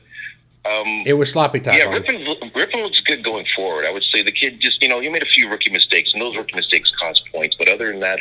Um, 0.65 1.03
It 1.05 1.13
was 1.13 1.31
sloppy 1.31 1.61
time. 1.61 1.77
yeah. 1.77 1.87
Griffin, 1.89 2.25
Griffin 2.53 2.81
looks 2.81 2.99
good 2.99 3.23
going 3.23 3.45
forward. 3.55 3.85
I 3.85 3.91
would 3.91 4.03
say 4.03 4.21
the 4.21 4.33
kid 4.33 4.59
just, 4.59 4.81
you 4.83 4.89
know, 4.89 4.99
he 4.99 5.07
made 5.07 5.23
a 5.23 5.27
few 5.27 5.49
rookie 5.49 5.69
mistakes, 5.71 6.11
and 6.13 6.21
those 6.21 6.35
rookie 6.35 6.55
mistakes 6.55 6.91
cost 6.99 7.23
points. 7.33 7.55
But 7.57 7.69
other 7.69 7.87
than 7.87 8.01
that, 8.01 8.19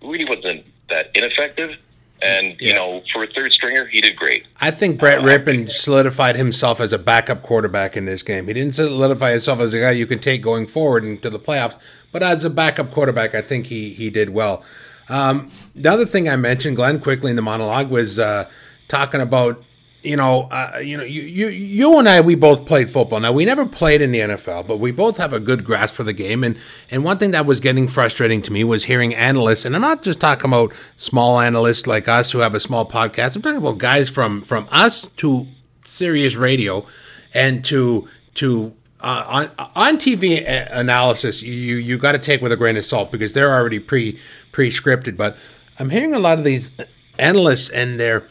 really 0.00 0.24
wasn't 0.24 0.64
that 0.88 1.10
ineffective. 1.14 1.76
And, 2.20 2.56
you 2.58 2.74
know, 2.74 3.02
for 3.12 3.22
a 3.22 3.28
third 3.28 3.52
stringer, 3.52 3.86
he 3.86 4.00
did 4.00 4.16
great. 4.16 4.44
I 4.60 4.72
think 4.72 4.98
Brett 4.98 5.20
Rypien 5.22 5.70
solidified 5.70 6.34
himself 6.34 6.80
as 6.80 6.92
a 6.92 6.98
backup 6.98 7.42
quarterback 7.42 7.96
in 7.96 8.06
this 8.06 8.22
game. 8.22 8.48
He 8.48 8.54
didn't 8.54 8.74
solidify 8.74 9.30
himself 9.30 9.60
as 9.60 9.72
a 9.72 9.78
guy 9.78 9.92
you 9.92 10.06
can 10.06 10.18
take 10.18 10.42
going 10.42 10.66
forward 10.66 11.04
into 11.04 11.30
the 11.30 11.38
playoffs, 11.38 11.78
but 12.10 12.24
as 12.24 12.44
a 12.44 12.50
backup 12.50 12.90
quarterback, 12.90 13.36
I 13.36 13.40
think 13.40 13.66
he 13.66 13.90
he 13.90 14.10
did 14.10 14.30
well. 14.30 14.64
Um, 15.08 15.50
the 15.76 15.90
other 15.90 16.06
thing 16.06 16.28
I 16.28 16.34
mentioned, 16.34 16.74
Glenn, 16.74 16.98
quickly 16.98 17.30
in 17.30 17.36
the 17.36 17.42
monologue 17.42 17.88
was 17.88 18.18
uh, 18.18 18.50
talking 18.88 19.20
about 19.20 19.62
you 20.02 20.16
know 20.16 20.48
uh, 20.50 20.78
you 20.82 20.96
know 20.96 21.02
you, 21.02 21.22
you 21.22 21.48
you 21.48 21.98
and 21.98 22.08
I 22.08 22.20
we 22.20 22.34
both 22.34 22.66
played 22.66 22.90
football. 22.90 23.20
Now 23.20 23.32
we 23.32 23.44
never 23.44 23.66
played 23.66 24.00
in 24.00 24.12
the 24.12 24.20
NFL, 24.20 24.66
but 24.66 24.78
we 24.78 24.92
both 24.92 25.16
have 25.16 25.32
a 25.32 25.40
good 25.40 25.64
grasp 25.64 25.94
for 25.94 26.04
the 26.04 26.12
game. 26.12 26.44
And 26.44 26.56
and 26.90 27.04
one 27.04 27.18
thing 27.18 27.32
that 27.32 27.46
was 27.46 27.60
getting 27.60 27.88
frustrating 27.88 28.42
to 28.42 28.52
me 28.52 28.64
was 28.64 28.84
hearing 28.84 29.14
analysts, 29.14 29.64
and 29.64 29.74
I'm 29.74 29.82
not 29.82 30.02
just 30.02 30.20
talking 30.20 30.50
about 30.50 30.72
small 30.96 31.40
analysts 31.40 31.86
like 31.86 32.08
us 32.08 32.30
who 32.32 32.38
have 32.38 32.54
a 32.54 32.60
small 32.60 32.88
podcast. 32.88 33.36
I'm 33.36 33.42
talking 33.42 33.58
about 33.58 33.78
guys 33.78 34.08
from 34.08 34.42
from 34.42 34.68
us 34.70 35.06
to 35.18 35.46
Sirius 35.82 36.36
Radio 36.36 36.86
and 37.34 37.64
to 37.66 38.08
to 38.34 38.74
uh, 39.00 39.24
on 39.56 39.68
on 39.76 39.98
TV 39.98 40.44
analysis, 40.70 41.42
you 41.42 41.76
you 41.76 41.98
got 41.98 42.12
to 42.12 42.18
take 42.18 42.40
with 42.40 42.52
a 42.52 42.56
grain 42.56 42.76
of 42.76 42.84
salt 42.84 43.12
because 43.12 43.32
they're 43.32 43.52
already 43.52 43.78
pre 43.78 44.18
pre 44.52 44.70
scripted. 44.70 45.16
But 45.16 45.36
I'm 45.78 45.90
hearing 45.90 46.14
a 46.14 46.18
lot 46.18 46.38
of 46.38 46.44
these 46.44 46.70
analysts 47.18 47.68
and 47.68 48.00
their 48.00 48.24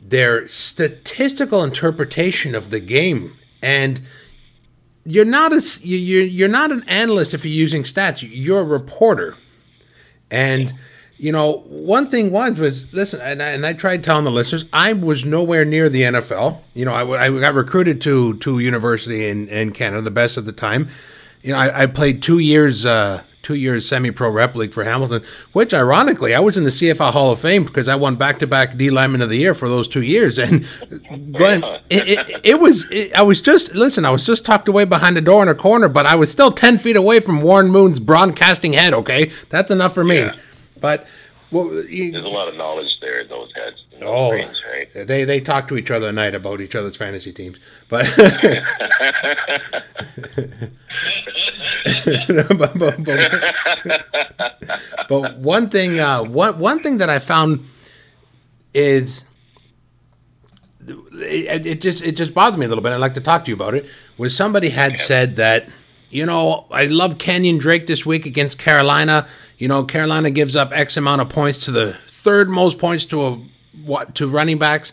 their 0.00 0.48
statistical 0.48 1.62
interpretation 1.62 2.54
of 2.54 2.70
the 2.70 2.80
game, 2.80 3.36
and 3.62 4.00
you're 5.04 5.24
not 5.24 5.52
a 5.52 5.62
you're 5.82 6.24
you're 6.24 6.48
not 6.48 6.72
an 6.72 6.84
analyst 6.86 7.34
if 7.34 7.44
you're 7.44 7.54
using 7.54 7.82
stats. 7.82 8.26
You're 8.28 8.60
a 8.60 8.64
reporter, 8.64 9.36
and 10.30 10.72
you 11.16 11.32
know 11.32 11.58
one 11.66 12.10
thing 12.10 12.30
was 12.30 12.58
was 12.58 12.92
listen, 12.92 13.20
and 13.20 13.42
I, 13.42 13.50
and 13.50 13.66
I 13.66 13.72
tried 13.72 14.02
telling 14.02 14.24
the 14.24 14.30
listeners 14.30 14.64
I 14.72 14.92
was 14.92 15.24
nowhere 15.24 15.64
near 15.64 15.88
the 15.88 16.02
NFL. 16.02 16.60
You 16.74 16.84
know, 16.84 16.92
i, 16.92 17.26
I 17.26 17.40
got 17.40 17.54
recruited 17.54 18.00
to 18.02 18.34
to 18.38 18.58
university 18.58 19.26
in 19.26 19.48
in 19.48 19.72
Canada, 19.72 20.02
the 20.02 20.10
best 20.10 20.38
at 20.38 20.44
the 20.44 20.52
time. 20.52 20.88
You 21.42 21.52
know, 21.52 21.58
I, 21.58 21.82
I 21.82 21.86
played 21.86 22.22
two 22.22 22.38
years. 22.38 22.84
Uh, 22.84 23.22
Two 23.42 23.54
years 23.54 23.88
semi-pro 23.88 24.28
rep 24.28 24.54
league 24.54 24.74
for 24.74 24.84
Hamilton, 24.84 25.24
which 25.54 25.72
ironically 25.72 26.34
I 26.34 26.40
was 26.40 26.58
in 26.58 26.64
the 26.64 26.70
CFL 26.70 27.12
Hall 27.12 27.30
of 27.32 27.40
Fame 27.40 27.64
because 27.64 27.88
I 27.88 27.94
won 27.96 28.16
back-to-back 28.16 28.76
D 28.76 28.90
lineman 28.90 29.22
of 29.22 29.30
the 29.30 29.36
year 29.38 29.54
for 29.54 29.66
those 29.66 29.88
two 29.88 30.02
years. 30.02 30.38
And 30.38 30.66
Glenn, 31.32 31.64
it, 31.88 32.06
it, 32.28 32.40
it 32.44 32.60
was 32.60 32.86
it, 32.90 33.14
I 33.14 33.22
was 33.22 33.40
just 33.40 33.74
listen, 33.74 34.04
I 34.04 34.10
was 34.10 34.26
just 34.26 34.44
tucked 34.44 34.68
away 34.68 34.84
behind 34.84 35.16
a 35.16 35.22
door 35.22 35.42
in 35.42 35.48
a 35.48 35.54
corner, 35.54 35.88
but 35.88 36.04
I 36.04 36.16
was 36.16 36.30
still 36.30 36.52
ten 36.52 36.76
feet 36.76 36.96
away 36.96 37.18
from 37.20 37.40
Warren 37.40 37.70
Moon's 37.70 37.98
broadcasting 37.98 38.74
head. 38.74 38.92
Okay, 38.92 39.32
that's 39.48 39.70
enough 39.70 39.94
for 39.94 40.04
me. 40.04 40.18
Yeah. 40.18 40.36
But 40.78 41.06
well, 41.50 41.72
you- 41.84 42.12
There's 42.12 42.24
a 42.24 42.28
lot 42.28 42.48
of 42.48 42.56
knowledge 42.56 42.98
there 43.00 43.20
in 43.20 43.28
those 43.28 43.50
heads. 43.54 43.82
Oh, 44.02 44.32
right? 44.32 44.88
they 44.94 45.24
they 45.24 45.40
talk 45.40 45.68
to 45.68 45.76
each 45.76 45.90
other 45.90 46.08
at 46.08 46.14
night 46.14 46.34
about 46.34 46.60
each 46.60 46.74
other's 46.74 46.96
fantasy 46.96 47.32
teams, 47.32 47.58
but 47.88 48.06
but, 52.56 52.78
but, 52.78 53.04
but, 53.04 54.70
but 55.08 55.36
one 55.38 55.68
thing 55.68 56.00
uh, 56.00 56.22
one 56.22 56.58
one 56.58 56.80
thing 56.82 56.98
that 56.98 57.10
I 57.10 57.18
found 57.18 57.68
is 58.74 59.26
it, 60.88 61.66
it 61.66 61.80
just 61.80 62.02
it 62.02 62.16
just 62.16 62.34
bothered 62.34 62.58
me 62.58 62.66
a 62.66 62.68
little 62.68 62.82
bit. 62.82 62.92
I'd 62.92 62.96
like 62.96 63.14
to 63.14 63.20
talk 63.20 63.44
to 63.44 63.50
you 63.50 63.54
about 63.54 63.74
it. 63.74 63.86
Was 64.16 64.36
somebody 64.36 64.70
had 64.70 64.98
said 64.98 65.36
that 65.36 65.68
you 66.10 66.26
know 66.26 66.66
I 66.70 66.86
love 66.86 67.18
Kenyon 67.18 67.58
Drake 67.58 67.86
this 67.86 68.06
week 68.06 68.26
against 68.26 68.58
Carolina. 68.58 69.26
You 69.58 69.68
know 69.68 69.84
Carolina 69.84 70.30
gives 70.30 70.56
up 70.56 70.70
X 70.72 70.96
amount 70.96 71.22
of 71.22 71.28
points 71.28 71.58
to 71.58 71.70
the 71.70 71.96
third 72.08 72.48
most 72.48 72.78
points 72.78 73.04
to 73.06 73.26
a 73.26 73.40
what 73.84 74.14
to 74.16 74.28
running 74.28 74.58
backs. 74.58 74.92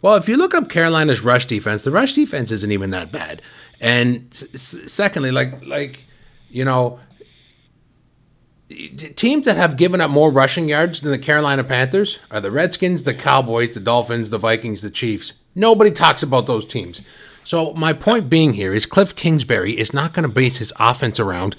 Well, 0.00 0.14
if 0.14 0.28
you 0.28 0.36
look 0.36 0.54
up 0.54 0.68
Carolina's 0.68 1.22
rush 1.22 1.46
defense, 1.46 1.82
the 1.82 1.90
rush 1.90 2.14
defense 2.14 2.50
isn't 2.50 2.72
even 2.72 2.90
that 2.90 3.10
bad. 3.10 3.42
And 3.80 4.32
secondly, 4.32 5.30
like 5.30 5.64
like 5.66 6.04
you 6.50 6.64
know, 6.64 7.00
teams 8.68 9.44
that 9.46 9.56
have 9.56 9.76
given 9.76 10.00
up 10.00 10.10
more 10.10 10.30
rushing 10.30 10.68
yards 10.68 11.00
than 11.00 11.10
the 11.10 11.18
Carolina 11.18 11.64
Panthers 11.64 12.18
are 12.30 12.40
the 12.40 12.50
Redskins, 12.50 13.02
the 13.02 13.14
Cowboys, 13.14 13.74
the 13.74 13.80
Dolphins, 13.80 14.30
the 14.30 14.38
Vikings, 14.38 14.82
the 14.82 14.90
Chiefs. 14.90 15.34
Nobody 15.54 15.90
talks 15.90 16.22
about 16.22 16.46
those 16.46 16.64
teams. 16.64 17.02
So 17.44 17.72
my 17.72 17.92
point 17.92 18.28
being 18.28 18.52
here 18.54 18.74
is 18.74 18.84
Cliff 18.84 19.16
Kingsbury 19.16 19.72
is 19.72 19.94
not 19.94 20.12
going 20.12 20.24
to 20.24 20.28
base 20.28 20.58
his 20.58 20.72
offense 20.78 21.18
around 21.18 21.56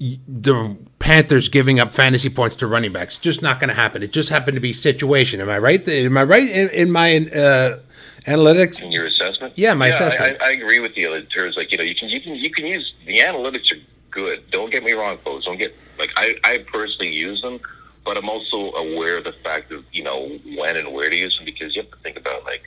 the 0.00 0.78
Panthers 0.98 1.48
giving 1.50 1.78
up 1.78 1.94
fantasy 1.94 2.30
points 2.30 2.56
to 2.56 2.66
running 2.66 2.92
backs. 2.92 3.18
Just 3.18 3.42
not 3.42 3.60
going 3.60 3.68
to 3.68 3.74
happen. 3.74 4.02
It 4.02 4.12
just 4.12 4.30
happened 4.30 4.54
to 4.54 4.60
be 4.60 4.72
situation. 4.72 5.40
Am 5.40 5.50
I 5.50 5.58
right? 5.58 5.86
Am 5.86 6.16
I 6.16 6.24
right 6.24 6.48
in, 6.48 6.70
in 6.70 6.90
my 6.90 7.16
uh, 7.16 7.78
analytics? 8.26 8.80
In 8.80 8.92
your 8.92 9.06
assessment? 9.06 9.58
Yeah, 9.58 9.74
my 9.74 9.88
yeah, 9.88 9.94
assessment. 9.94 10.38
I, 10.40 10.48
I 10.48 10.50
agree 10.52 10.80
with 10.80 10.96
you 10.96 11.12
in 11.12 11.26
terms 11.26 11.56
like 11.56 11.70
you 11.70 11.78
know 11.78 11.84
you 11.84 11.94
can 11.94 12.08
you 12.08 12.20
can 12.20 12.34
you 12.34 12.50
can 12.50 12.66
use 12.66 12.94
the 13.06 13.18
analytics 13.18 13.72
are 13.72 13.80
good. 14.10 14.50
Don't 14.50 14.70
get 14.70 14.82
me 14.82 14.92
wrong, 14.92 15.18
folks. 15.18 15.44
Don't 15.44 15.58
get 15.58 15.76
like 15.98 16.10
I 16.16 16.34
I 16.44 16.58
personally 16.72 17.12
use 17.12 17.42
them, 17.42 17.60
but 18.04 18.16
I'm 18.16 18.30
also 18.30 18.72
aware 18.72 19.18
of 19.18 19.24
the 19.24 19.34
fact 19.44 19.70
of 19.70 19.84
you 19.92 20.02
know 20.02 20.38
when 20.56 20.76
and 20.76 20.92
where 20.94 21.10
to 21.10 21.16
use 21.16 21.36
them 21.36 21.44
because 21.44 21.76
you 21.76 21.82
have 21.82 21.90
to 21.90 21.98
think 21.98 22.16
about 22.16 22.44
like 22.44 22.66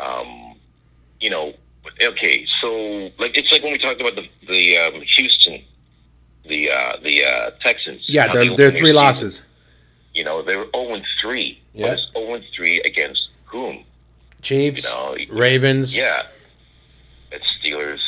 uh, 0.00 0.02
um 0.02 0.56
you 1.20 1.30
know 1.30 1.54
okay 2.02 2.44
so 2.60 3.10
like 3.18 3.36
it's 3.36 3.52
like 3.52 3.62
when 3.62 3.72
we 3.72 3.78
talked 3.78 4.00
about 4.00 4.16
the 4.16 4.28
the 4.48 4.76
um, 4.78 5.00
Houston 5.02 5.62
the 6.46 6.70
uh, 6.70 6.96
the 7.02 7.24
uh, 7.24 7.50
Texans 7.60 8.02
Yeah, 8.06 8.28
they're, 8.32 8.44
they 8.44 8.54
they're 8.56 8.70
three 8.70 8.92
losses. 8.92 9.34
season. 9.34 9.46
You 10.14 10.24
know 10.24 10.42
they 10.42 10.56
were 10.56 10.68
zero 10.74 10.94
and 10.94 11.04
three. 11.20 11.60
Yeah. 11.72 11.86
But 11.86 11.92
it's 11.94 12.06
zero 12.12 12.34
and 12.34 12.44
three 12.54 12.80
against 12.80 13.28
whom? 13.46 13.84
Chiefs, 14.42 14.84
You 14.84 14.90
know, 14.90 15.16
Ravens. 15.30 15.96
Yeah, 15.96 16.22
it's 17.32 17.46
Steelers. 17.62 18.00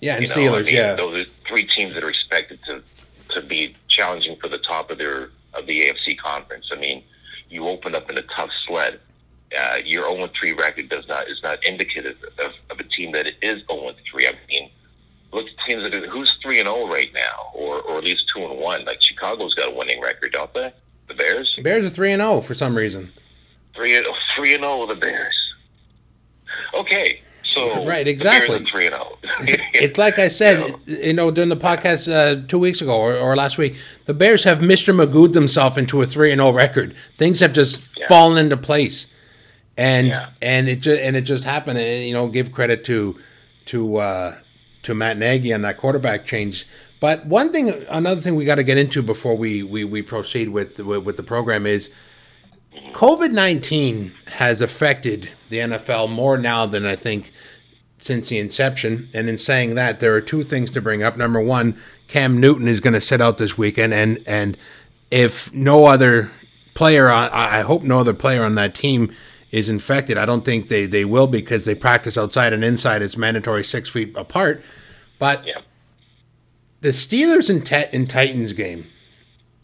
Yeah, 0.00 0.16
and 0.16 0.22
you 0.22 0.28
know, 0.28 0.34
Steelers, 0.34 0.60
I 0.60 0.62
mean, 0.62 0.74
yeah. 0.74 0.94
those 0.94 1.26
are 1.26 1.30
three 1.46 1.64
teams 1.64 1.94
that 1.94 2.04
are 2.04 2.08
expected 2.10 2.60
to 2.66 2.82
to 3.30 3.42
be 3.42 3.76
challenging 3.88 4.36
for 4.36 4.48
the 4.48 4.58
top 4.58 4.90
of 4.90 4.98
their 4.98 5.30
of 5.54 5.66
the 5.66 5.80
AFC 5.88 6.16
conference. 6.18 6.66
I 6.72 6.76
mean, 6.76 7.02
you 7.48 7.66
open 7.66 7.94
up 7.94 8.08
in 8.10 8.16
a 8.18 8.22
tough 8.22 8.50
sled. 8.66 9.00
Uh, 9.58 9.78
your 9.84 10.04
0 10.14 10.28
3 10.38 10.52
record 10.52 10.88
does 10.88 11.06
not 11.08 11.28
is 11.28 11.40
not 11.42 11.62
indicative 11.66 12.16
of, 12.38 12.52
of 12.70 12.78
a 12.78 12.84
team 12.84 13.10
that 13.12 13.26
is 13.42 13.62
0 13.68 13.92
3. 14.10 14.26
I 14.28 14.32
mean, 14.48 14.70
look 15.32 15.46
at 15.46 15.64
teams 15.66 15.82
that 15.84 15.94
are 15.94 16.06
who's 16.08 16.36
three 16.42 16.58
and 16.60 16.66
0 16.66 16.88
right 16.88 17.12
now, 17.14 17.50
or 17.54 17.80
or 17.80 17.98
at 17.98 18.04
least 18.04 18.24
two 18.34 18.44
and 18.44 18.58
one. 18.58 18.84
Like 18.84 19.00
Chicago's 19.02 19.54
got 19.54 19.68
a 19.72 19.74
winning 19.74 20.00
record, 20.02 20.32
don't 20.32 20.52
they? 20.54 20.72
The 21.08 21.14
Bears 21.14 21.58
Bears 21.62 21.84
are 21.84 21.90
three 21.90 22.12
and 22.12 22.20
zero 22.20 22.40
for 22.40 22.54
some 22.54 22.76
reason. 22.76 23.12
three 23.74 23.96
and 23.96 24.06
three 24.36 24.54
and 24.54 24.62
0 24.62 24.86
the 24.86 24.94
Bears. 24.94 25.36
Okay, 26.74 27.22
so 27.44 27.84
Right, 27.86 28.06
exactly. 28.06 28.58
Three 28.60 28.86
and 28.86 28.94
oh. 28.94 29.18
0. 29.44 29.56
It's 29.74 29.98
like 29.98 30.18
I 30.18 30.28
said, 30.28 30.74
you 30.86 31.12
know, 31.12 31.30
during 31.30 31.48
the 31.48 31.56
podcast 31.56 32.10
uh, 32.12 32.46
two 32.46 32.58
weeks 32.58 32.80
ago 32.80 32.96
or, 32.96 33.14
or 33.16 33.36
last 33.36 33.58
week, 33.58 33.76
the 34.06 34.14
Bears 34.14 34.44
have 34.44 34.58
Mr. 34.58 34.94
Magooed 34.94 35.32
themselves 35.32 35.76
into 35.76 36.00
a 36.02 36.06
three 36.06 36.32
and 36.32 36.40
zero 36.40 36.52
record. 36.52 36.94
Things 37.16 37.40
have 37.40 37.52
just 37.52 37.96
Yeah. 37.96 38.08
fallen 38.08 38.38
into 38.38 38.56
place, 38.56 39.06
and 39.76 40.08
Yeah. 40.08 40.30
and 40.42 40.68
it 40.68 40.80
just 40.80 41.00
and 41.00 41.16
it 41.16 41.22
just 41.22 41.44
happened. 41.44 41.78
And 41.78 42.04
you 42.06 42.12
know, 42.12 42.28
give 42.28 42.50
credit 42.52 42.84
to 42.86 43.18
to 43.66 43.96
uh, 43.96 44.36
to 44.82 44.94
Matt 44.94 45.18
Nagy 45.18 45.52
on 45.52 45.62
that 45.62 45.76
quarterback 45.76 46.26
change. 46.26 46.66
But 47.00 47.26
one 47.26 47.52
thing, 47.52 47.70
another 47.88 48.20
thing 48.20 48.34
we 48.34 48.44
got 48.44 48.56
to 48.56 48.62
get 48.62 48.78
into 48.78 49.02
before 49.02 49.36
we 49.36 49.62
we, 49.62 49.84
we 49.84 50.02
proceed 50.02 50.50
with, 50.50 50.78
with 50.78 51.04
with 51.04 51.16
the 51.16 51.22
program 51.22 51.66
is 51.66 51.90
COVID 52.92 53.32
nineteen 53.32 54.12
has 54.34 54.60
affected 54.60 55.30
the 55.48 55.58
NFL 55.58 56.10
more 56.10 56.36
now 56.36 56.66
than 56.66 56.84
I 56.84 56.96
think 56.96 57.32
since 57.98 58.28
the 58.28 58.38
inception. 58.38 59.08
And 59.14 59.28
in 59.28 59.38
saying 59.38 59.74
that, 59.74 60.00
there 60.00 60.14
are 60.14 60.20
two 60.20 60.44
things 60.44 60.70
to 60.72 60.80
bring 60.80 61.02
up. 61.02 61.16
Number 61.16 61.40
one, 61.40 61.78
Cam 62.08 62.40
Newton 62.40 62.68
is 62.68 62.80
going 62.80 62.94
to 62.94 63.00
sit 63.00 63.20
out 63.20 63.38
this 63.38 63.56
weekend, 63.56 63.94
and 63.94 64.22
and 64.26 64.56
if 65.10 65.52
no 65.54 65.86
other 65.86 66.30
player, 66.74 67.08
I 67.08 67.60
hope 67.60 67.82
no 67.82 67.98
other 67.98 68.14
player 68.14 68.42
on 68.42 68.54
that 68.54 68.74
team 68.74 69.12
is 69.50 69.68
infected. 69.68 70.16
I 70.16 70.26
don't 70.26 70.44
think 70.44 70.68
they 70.68 70.86
they 70.86 71.04
will 71.04 71.26
because 71.26 71.64
they 71.64 71.74
practice 71.74 72.16
outside 72.16 72.52
and 72.52 72.64
inside. 72.64 73.02
It's 73.02 73.16
mandatory 73.16 73.64
six 73.64 73.88
feet 73.88 74.16
apart. 74.16 74.62
But 75.18 75.46
yeah. 75.46 75.60
the 76.80 76.90
Steelers 76.90 77.50
and, 77.50 77.70
and 77.92 78.08
Titans 78.08 78.52
game, 78.52 78.86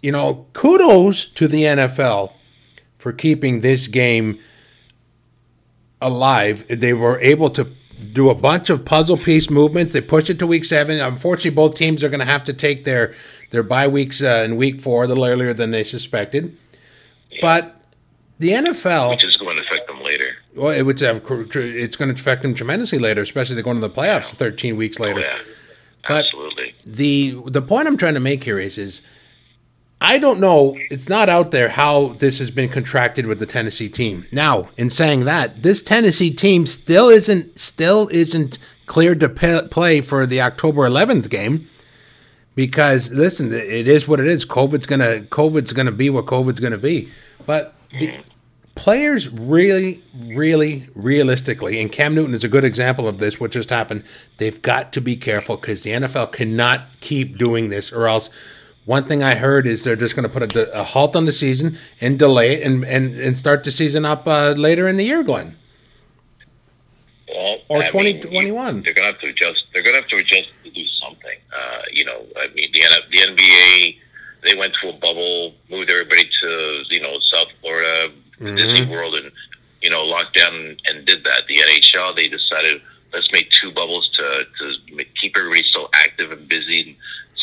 you 0.02 0.12
know, 0.12 0.46
kudos 0.52 1.26
to 1.26 1.48
the 1.48 1.62
NFL 1.62 2.32
for 2.98 3.12
keeping 3.12 3.60
this 3.60 3.86
game 3.86 4.38
alive. 6.00 6.66
They 6.68 6.92
were 6.92 7.18
able 7.20 7.50
to 7.50 7.68
do 8.12 8.28
a 8.28 8.34
bunch 8.34 8.68
of 8.68 8.84
puzzle 8.84 9.16
piece 9.16 9.48
movements. 9.48 9.92
They 9.92 10.00
push 10.00 10.28
it 10.28 10.38
to 10.40 10.46
week 10.46 10.64
seven. 10.64 11.00
Unfortunately, 11.00 11.50
both 11.50 11.76
teams 11.76 12.04
are 12.04 12.08
going 12.08 12.20
to 12.20 12.26
have 12.26 12.44
to 12.44 12.52
take 12.52 12.84
their 12.84 13.14
their 13.50 13.62
bye 13.62 13.88
weeks 13.88 14.22
uh, 14.22 14.42
in 14.44 14.56
week 14.56 14.80
four 14.80 15.04
a 15.04 15.06
little 15.06 15.24
earlier 15.24 15.54
than 15.54 15.70
they 15.70 15.84
suspected. 15.84 16.56
But 17.40 17.76
the 18.38 18.50
NFL, 18.50 19.10
which 19.10 19.24
is 19.24 19.36
going 19.36 19.56
to 19.56 19.62
affect 19.62 19.86
them 19.86 20.02
later. 20.02 20.36
Well, 20.56 20.70
it 20.70 20.82
would 20.82 20.98
have, 21.00 21.22
it's 21.26 21.96
going 21.96 22.14
to 22.14 22.20
affect 22.20 22.42
them 22.42 22.54
tremendously 22.54 22.98
later, 22.98 23.20
especially 23.20 23.54
they're 23.54 23.64
going 23.64 23.80
to 23.80 23.86
the 23.86 23.94
playoffs 23.94 24.32
13 24.32 24.76
weeks 24.76 24.98
later. 24.98 25.20
Oh, 25.20 25.22
yeah. 25.22 25.38
But 26.08 26.24
Absolutely. 26.24 26.74
the 26.84 27.42
the 27.46 27.62
point 27.62 27.88
I'm 27.88 27.96
trying 27.96 28.14
to 28.14 28.20
make 28.20 28.44
here 28.44 28.58
is 28.58 28.78
is 28.78 29.02
I 30.00 30.18
don't 30.18 30.38
know. 30.38 30.76
It's 30.90 31.08
not 31.08 31.28
out 31.28 31.50
there 31.50 31.70
how 31.70 32.08
this 32.18 32.38
has 32.38 32.50
been 32.50 32.68
contracted 32.68 33.26
with 33.26 33.38
the 33.38 33.46
Tennessee 33.46 33.88
team. 33.88 34.26
Now, 34.30 34.68
in 34.76 34.90
saying 34.90 35.24
that, 35.24 35.62
this 35.62 35.82
Tennessee 35.82 36.32
team 36.32 36.66
still 36.66 37.08
isn't 37.08 37.58
still 37.58 38.08
isn't 38.12 38.58
cleared 38.86 39.20
to 39.20 39.28
pe- 39.28 39.68
play 39.68 40.00
for 40.00 40.26
the 40.26 40.40
October 40.40 40.88
11th 40.88 41.28
game 41.28 41.68
because 42.54 43.10
listen, 43.10 43.52
it 43.52 43.88
is 43.88 44.06
what 44.06 44.20
it 44.20 44.26
is. 44.26 44.46
COVID's 44.46 44.86
gonna 44.86 45.20
COVID's 45.22 45.72
gonna 45.72 45.92
be 45.92 46.10
what 46.10 46.26
COVID's 46.26 46.60
gonna 46.60 46.78
be. 46.78 47.10
But 47.46 47.74
the 47.90 48.08
mm-hmm. 48.08 48.20
Players 48.76 49.28
really, 49.28 50.02
really, 50.14 50.88
realistically, 50.94 51.80
and 51.80 51.90
Cam 51.90 52.14
Newton 52.14 52.34
is 52.34 52.44
a 52.44 52.48
good 52.48 52.64
example 52.64 53.08
of 53.08 53.18
this. 53.18 53.40
What 53.40 53.50
just 53.50 53.70
happened? 53.70 54.04
They've 54.36 54.62
got 54.62 54.92
to 54.92 55.00
be 55.00 55.16
careful 55.16 55.56
because 55.56 55.82
the 55.82 55.90
NFL 55.90 56.32
cannot 56.32 56.82
keep 57.00 57.36
doing 57.36 57.70
this, 57.70 57.92
or 57.92 58.06
else 58.06 58.30
one 58.84 59.04
thing 59.04 59.22
I 59.22 59.34
heard 59.34 59.66
is 59.66 59.82
they're 59.82 59.96
just 59.96 60.14
going 60.14 60.22
to 60.22 60.28
put 60.28 60.54
a, 60.54 60.78
a, 60.78 60.84
halt 60.84 61.16
on 61.16 61.24
the 61.24 61.32
season 61.32 61.76
and 62.00 62.16
delay 62.16 62.54
it 62.54 62.62
and, 62.62 62.84
and, 62.84 63.18
and 63.18 63.36
start 63.36 63.64
the 63.64 63.72
season 63.72 64.04
up 64.04 64.28
uh, 64.28 64.50
later 64.50 64.86
in 64.86 64.96
the 64.96 65.04
year, 65.04 65.24
Glenn. 65.24 65.56
Well, 67.28 67.56
or 67.68 67.82
I 67.82 67.90
twenty 67.90 68.12
mean. 68.14 68.22
They're 68.82 68.94
going 68.94 69.08
to 69.08 69.12
have 69.12 69.20
to 69.20 69.28
adjust. 69.28 69.64
They're 69.74 69.82
going 69.82 69.96
to 69.96 70.00
have 70.00 70.10
to 70.10 70.16
adjust 70.18 70.48
to 70.62 70.70
do 70.70 70.86
something. 70.86 71.36
Uh, 71.52 71.82
you 71.92 72.04
know, 72.04 72.24
I 72.36 72.46
mean, 72.48 72.70
the 72.72 72.82
the 73.10 73.18
NBA 73.18 73.96
they 74.46 74.54
went 74.56 74.74
to 74.74 74.88
a 74.90 74.92
bubble, 74.92 75.54
moved 75.68 75.90
everybody 75.90 76.30
to 76.42 76.82
you 76.88 77.00
know 77.00 77.18
South 77.20 77.48
Florida, 77.60 78.12
mm-hmm. 78.40 78.56
Disney 78.56 78.86
World, 78.86 79.14
and 79.14 79.30
you 79.82 79.90
know 79.90 80.04
locked 80.04 80.34
down 80.34 80.76
and 80.88 81.04
did 81.06 81.24
that. 81.24 81.42
The 81.48 81.56
NHL 81.56 82.16
they 82.16 82.28
decided 82.28 82.80
let's 83.12 83.30
make 83.32 83.50
two 83.50 83.72
bubbles 83.72 84.08
to 84.14 84.46
to 84.58 85.04
keep 85.20 85.36
everybody 85.36 85.62
so 85.64 85.88
active 85.94 86.32
and 86.32 86.48
busy. 86.48 86.80
And, 86.82 86.96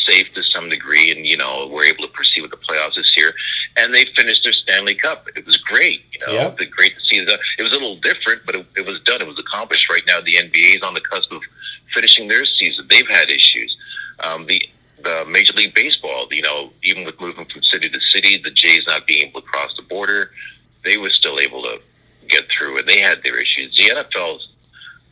safe 0.06 0.34
to 0.34 0.44
some 0.44 0.70
degree, 0.70 1.12
and 1.12 1.26
you 1.26 1.38
know 1.38 1.68
we're 1.72 1.86
able 1.86 2.06
to 2.06 2.12
proceed 2.12 2.42
with 2.42 2.52
the 2.52 2.58
playoffs 2.58 2.96
this 2.96 3.16
year. 3.18 3.34
And 3.78 3.94
they 3.94 4.06
finished 4.16 4.44
their 4.44 4.54
Stanley 4.54 4.96
Cup. 4.96 5.28
It 5.36 5.46
was 5.46 5.58
great. 5.58 6.04
You 6.12 6.28
know, 6.28 6.34
yep. 6.34 6.58
great 6.72 6.98
to 6.98 7.06
see 7.06 7.24
that. 7.24 7.40
It 7.58 7.64
was 7.64 7.72
a 7.72 7.76
little 7.76 7.98
different, 7.98 8.42
but 8.46 8.56
it, 8.56 8.66
it 8.78 8.86
was 8.86 9.00
done. 9.02 9.22
It 9.22 9.28
was 9.28 9.40
accomplished. 9.40 9.90
Right 9.90 10.04
now, 10.08 10.22
the 10.22 10.36
NBA 10.36 10.78
is 10.78 10.82
on 10.82 10.94
the 10.94 11.02
cusp 11.02 11.32
of 11.32 11.42
finishing 11.94 12.28
their 12.28 12.46
season. 12.46 12.88
They've 12.90 13.08
had 13.08 13.30
issues. 13.30 13.76
Um, 14.24 14.46
the 14.48 14.62
the 15.04 15.26
Major 15.28 15.52
League 15.54 15.76
Baseball, 15.76 16.28
you 16.32 16.42
know, 16.42 16.72
even 16.84 17.04
with 17.04 17.20
moving 17.20 17.46
from 17.46 17.62
city 17.64 17.90
to 17.90 18.00
city, 18.00 18.38
the 18.38 18.52
Jays 18.52 18.86
not 18.88 19.06
being 19.06 19.28
able 19.28 19.42
to 19.42 19.48
cross 19.48 19.76
the 19.76 19.84
border, 19.84 20.32
they 20.84 20.98
were 20.98 21.10
still 21.10 21.40
able 21.40 21.64
to 21.64 21.80
get 22.28 22.50
through, 22.50 22.78
and 22.78 22.88
they 22.88 23.00
had 23.00 23.24
their 23.24 23.40
issues. 23.40 23.76
The 23.76 23.96
NFL's 23.96 24.50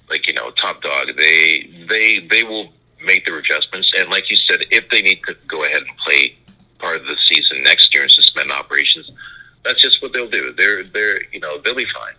like 0.09 0.27
you 0.27 0.33
know 0.33 0.51
top 0.51 0.81
dog. 0.81 1.11
They 1.17 1.69
they 1.89 2.19
they 2.19 2.43
will 2.43 2.69
make 3.03 3.25
their 3.25 3.37
adjustments. 3.37 3.91
And 3.97 4.09
like 4.09 4.29
you 4.29 4.37
said, 4.37 4.65
if 4.71 4.89
they 4.89 5.01
need 5.01 5.21
to 5.27 5.35
go 5.47 5.63
ahead 5.63 5.81
and 5.81 5.97
play 5.97 6.35
part 6.79 6.99
of 6.99 7.07
the 7.07 7.17
season 7.17 7.63
next 7.63 7.93
year 7.93 8.03
and 8.03 8.11
suspend 8.11 8.51
operations, 8.51 9.09
that's 9.63 9.81
just 9.81 10.01
what 10.01 10.13
they'll 10.13 10.29
do. 10.29 10.53
They're 10.53 10.83
they're 10.83 11.23
you 11.31 11.39
know 11.39 11.59
they'll 11.63 11.75
be 11.75 11.85
fine. 11.85 12.13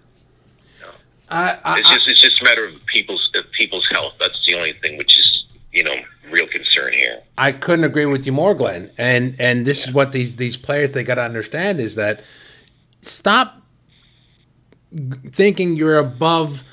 You 0.79 0.87
know? 0.87 0.93
I, 1.31 1.59
I, 1.65 1.79
it's 1.79 1.91
just 1.91 2.09
it's 2.09 2.21
just 2.21 2.41
a 2.41 2.45
matter 2.45 2.67
of 2.67 2.85
people's 2.87 3.31
of 3.35 3.51
people's 3.53 3.88
health. 3.91 4.15
That's 4.21 4.45
the 4.47 4.55
only 4.55 4.73
thing 4.73 4.97
which 4.97 5.19
is 5.19 5.45
you 5.73 5.85
know 5.85 5.97
real 6.31 6.47
concern 6.47 6.93
here. 6.95 7.21
I 7.37 7.53
couldn't 7.53 7.85
agree 7.85 8.07
with 8.07 8.27
you 8.27 8.33
more, 8.33 8.55
Glenn. 8.55 8.91
And 8.97 9.37
and 9.38 9.67
this 9.67 9.83
yeah. 9.83 9.88
is 9.88 9.95
what 9.95 10.12
these 10.12 10.37
these 10.37 10.57
players 10.57 10.93
they 10.93 11.05
got 11.05 11.17
to 11.17 11.23
understand 11.23 11.81
is 11.81 11.95
that 11.97 12.23
stop 13.03 13.62
thinking 15.31 15.75
you're 15.75 15.99
above 15.99 16.65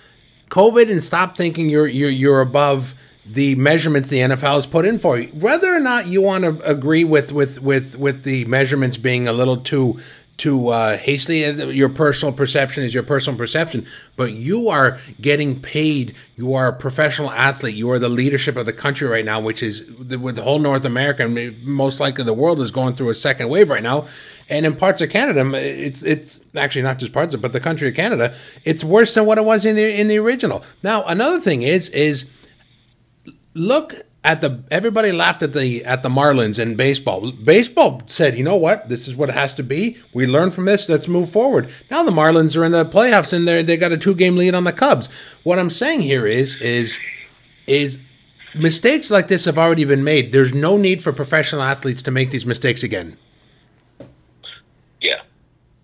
COVID 0.49 0.91
and 0.91 1.03
stop 1.03 1.37
thinking 1.37 1.69
you're 1.69 1.87
you're 1.87 2.09
you're 2.09 2.41
above 2.41 2.95
the 3.25 3.53
measurements 3.55 4.09
the 4.09 4.17
NFL 4.17 4.55
has 4.55 4.65
put 4.65 4.85
in 4.85 4.97
for 4.97 5.19
you. 5.19 5.27
Whether 5.29 5.73
or 5.73 5.79
not 5.79 6.07
you 6.07 6.21
want 6.21 6.43
to 6.43 6.59
agree 6.67 7.03
with 7.03 7.31
with 7.31 7.61
with 7.61 7.97
with 7.97 8.23
the 8.23 8.45
measurements 8.45 8.97
being 8.97 9.27
a 9.27 9.33
little 9.33 9.57
too 9.57 9.99
too 10.39 10.69
uh, 10.69 10.97
hastily, 10.97 11.43
your 11.75 11.89
personal 11.89 12.33
perception 12.33 12.83
is 12.83 12.93
your 12.93 13.03
personal 13.03 13.37
perception. 13.37 13.85
But 14.15 14.31
you 14.31 14.69
are 14.69 14.99
getting 15.21 15.61
paid. 15.61 16.15
You 16.35 16.53
are 16.53 16.69
a 16.69 16.73
professional 16.73 17.29
athlete. 17.31 17.75
You 17.75 17.91
are 17.91 17.99
the 17.99 18.09
leadership 18.09 18.55
of 18.55 18.65
the 18.65 18.73
country 18.73 19.07
right 19.07 19.25
now, 19.25 19.39
which 19.39 19.61
is 19.61 19.85
with 19.85 20.35
the 20.37 20.41
whole 20.41 20.59
North 20.59 20.85
America 20.85 21.25
and 21.25 21.63
most 21.63 21.99
likely 21.99 22.23
the 22.23 22.33
world 22.33 22.61
is 22.61 22.71
going 22.71 22.95
through 22.95 23.09
a 23.09 23.15
second 23.15 23.49
wave 23.49 23.69
right 23.69 23.83
now. 23.83 24.07
And 24.49 24.65
in 24.65 24.75
parts 24.75 25.01
of 25.01 25.09
Canada, 25.09 25.41
it's 25.53 26.01
it's 26.01 26.41
actually 26.55 26.81
not 26.81 26.97
just 26.97 27.13
parts 27.13 27.35
of, 27.35 27.41
but 27.41 27.53
the 27.53 27.59
country 27.59 27.89
of 27.89 27.95
Canada, 27.95 28.35
it's 28.63 28.83
worse 28.83 29.13
than 29.13 29.25
what 29.25 29.37
it 29.37 29.45
was 29.45 29.65
in 29.65 29.75
the 29.75 29.99
in 29.99 30.07
the 30.07 30.17
original. 30.17 30.63
Now, 30.81 31.03
another 31.03 31.39
thing 31.39 31.61
is 31.61 31.89
is 31.89 32.25
look 33.53 33.93
at 34.29 34.41
the 34.41 34.63
everybody 34.69 35.11
laughed 35.11 35.41
at 35.41 35.53
the 35.53 35.83
at 35.83 36.03
the 36.03 36.09
Marlins 36.09 36.59
in 36.59 36.75
baseball. 36.75 37.31
Baseball 37.31 38.03
said, 38.05 38.37
"You 38.37 38.43
know 38.43 38.55
what? 38.55 38.87
This 38.87 39.07
is 39.07 39.15
what 39.15 39.29
it 39.29 39.33
has 39.33 39.55
to 39.55 39.63
be. 39.63 39.97
We 40.13 40.27
learn 40.27 40.51
from 40.51 40.65
this. 40.65 40.87
Let's 40.87 41.07
move 41.07 41.31
forward." 41.31 41.67
Now 41.89 42.03
the 42.03 42.11
Marlins 42.11 42.55
are 42.55 42.63
in 42.63 42.71
the 42.71 42.85
playoffs 42.85 43.33
and 43.33 43.47
they 43.47 43.63
they 43.63 43.75
got 43.75 43.91
a 43.91 43.97
two 43.97 44.13
game 44.13 44.37
lead 44.37 44.53
on 44.53 44.65
the 44.65 44.71
Cubs. 44.71 45.09
What 45.41 45.57
I'm 45.57 45.71
saying 45.71 46.01
here 46.01 46.27
is 46.27 46.61
is 46.61 46.99
is 47.65 47.97
mistakes 48.53 49.09
like 49.09 49.29
this 49.29 49.45
have 49.45 49.57
already 49.57 49.83
been 49.83 50.03
made. 50.03 50.31
There's 50.31 50.53
no 50.53 50.77
need 50.77 51.01
for 51.01 51.11
professional 51.11 51.63
athletes 51.63 52.03
to 52.03 52.11
make 52.11 52.29
these 52.29 52.45
mistakes 52.45 52.83
again. 52.83 53.17
Yeah, 55.01 55.21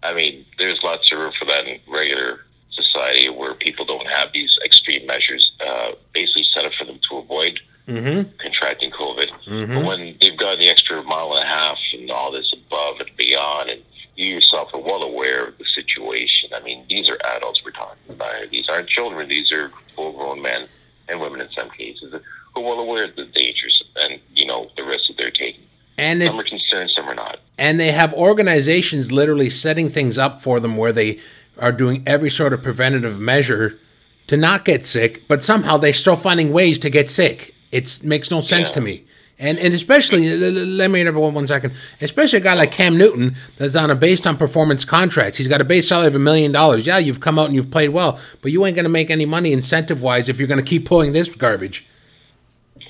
I 0.04 0.14
mean, 0.14 0.46
there's 0.60 0.80
lots 0.84 1.12
of 1.12 1.18
room 1.18 1.32
for 1.40 1.46
that 1.46 1.66
in 1.66 1.80
regular 1.88 2.42
society 2.70 3.28
where 3.28 3.56
people 3.56 3.86
don't 3.86 4.08
have 4.08 4.30
these 4.34 4.56
extreme 4.64 5.08
measures 5.08 5.52
uh, 5.66 5.94
basically 6.14 6.44
set 6.44 6.64
up 6.64 6.74
for 6.74 6.86
them 6.86 7.00
to 7.10 7.18
avoid 7.18 7.60
mm-hmm. 7.88 8.30
contracting 8.38 8.92
COVID. 8.92 9.30
Mm-hmm. 9.48 9.74
But 9.74 9.86
when 9.86 10.18
they've 10.22 10.38
gone 10.38 10.60
the 10.60 10.70
extra 10.70 11.04
mile 11.04 11.34
and 11.34 11.44
a 11.44 11.48
half 11.48 11.78
and 11.94 12.10
all 12.12 12.32
this 12.32 12.54
above 12.54 13.00
and 13.00 13.10
beyond, 13.18 13.70
and 13.70 13.82
you 14.16 14.28
yourself 14.28 14.70
are 14.74 14.80
well 14.80 15.04
aware 15.04 15.48
of 15.48 15.58
the 15.58 15.66
situation. 15.66 16.50
I 16.54 16.62
mean, 16.62 16.86
these 16.90 17.10
are 17.10 17.18
adults 17.36 17.64
we're 17.64 17.72
talking 17.72 17.98
about. 18.10 18.50
These 18.50 18.70
aren't 18.70 18.88
children. 18.88 19.28
These 19.28 19.52
are 19.52 19.72
full-grown 19.96 20.42
men 20.42 20.68
and 21.08 21.20
women 21.20 21.42
in 21.42 21.50
some 21.52 21.70
cases 21.72 22.12
who 22.12 22.62
are 22.62 22.64
well 22.64 22.80
aware 22.80 23.06
of 23.06 23.16
the 23.16 23.26
dangers 23.26 23.84
and 23.98 24.20
you 24.34 24.46
know 24.46 24.70
the 24.78 24.84
risks 24.84 25.08
that 25.10 25.18
they're 25.18 25.32
taking. 25.32 25.64
And 25.98 26.24
some 26.24 26.40
are 26.40 26.44
concerned, 26.44 26.90
some 26.92 27.08
are 27.08 27.16
not. 27.16 27.40
And 27.58 27.80
they 27.80 27.92
have 27.92 28.14
organizations 28.14 29.12
literally 29.12 29.50
setting 29.50 29.90
things 29.90 30.18
up 30.18 30.42
for 30.42 30.60
them 30.60 30.76
where 30.76 30.92
they 30.92 31.20
are 31.58 31.72
doing 31.72 32.04
every 32.06 32.30
sort 32.30 32.52
of 32.54 32.62
preventative 32.62 33.20
measure 33.20 33.80
to 34.28 34.36
not 34.36 34.66
get 34.66 34.86
sick, 34.86 35.28
but 35.28 35.44
somehow 35.44 35.78
they're 35.78 35.94
still 35.94 36.18
finding 36.18 36.52
ways 36.52 36.80
to 36.80 36.90
get 36.90 37.10
sick. 37.10 37.55
It 37.72 38.04
makes 38.04 38.32
no 38.32 38.42
sense 38.42 38.70
yeah. 38.70 38.76
to 38.76 38.82
me. 38.82 39.06
And 39.38 39.60
and 39.60 39.74
especially 39.74 40.30
let 40.38 40.90
me 40.90 41.02
interrupt 41.02 41.20
one, 41.20 41.34
one 41.34 41.48
second. 41.48 41.74
Especially 42.00 42.40
a 42.40 42.42
guy 42.42 42.54
like 42.54 42.72
Cam 42.72 42.98
Newton 42.98 43.36
that's 43.58 43.76
on 43.76 43.90
a 43.90 43.96
based 43.96 44.26
on 44.26 44.38
performance 44.38 44.86
contract. 44.86 45.36
He's 45.36 45.50
got 45.50 45.60
a 45.60 45.66
base 45.66 45.90
salary 45.90 46.08
of 46.08 46.16
a 46.16 46.20
million 46.20 46.54
dollars. 46.54 46.88
Yeah, 46.88 47.00
you've 47.00 47.20
come 47.20 47.38
out 47.38 47.48
and 47.48 47.56
you've 47.56 47.70
played 47.70 47.90
well, 47.90 48.18
but 48.42 48.52
you 48.54 48.66
ain't 48.66 48.76
going 48.76 48.86
to 48.86 48.90
make 48.90 49.10
any 49.10 49.26
money 49.26 49.52
incentive 49.52 50.02
wise 50.02 50.30
if 50.30 50.40
you're 50.40 50.48
going 50.48 50.64
to 50.64 50.66
keep 50.66 50.86
pulling 50.86 51.12
this 51.12 51.34
garbage. 51.36 51.86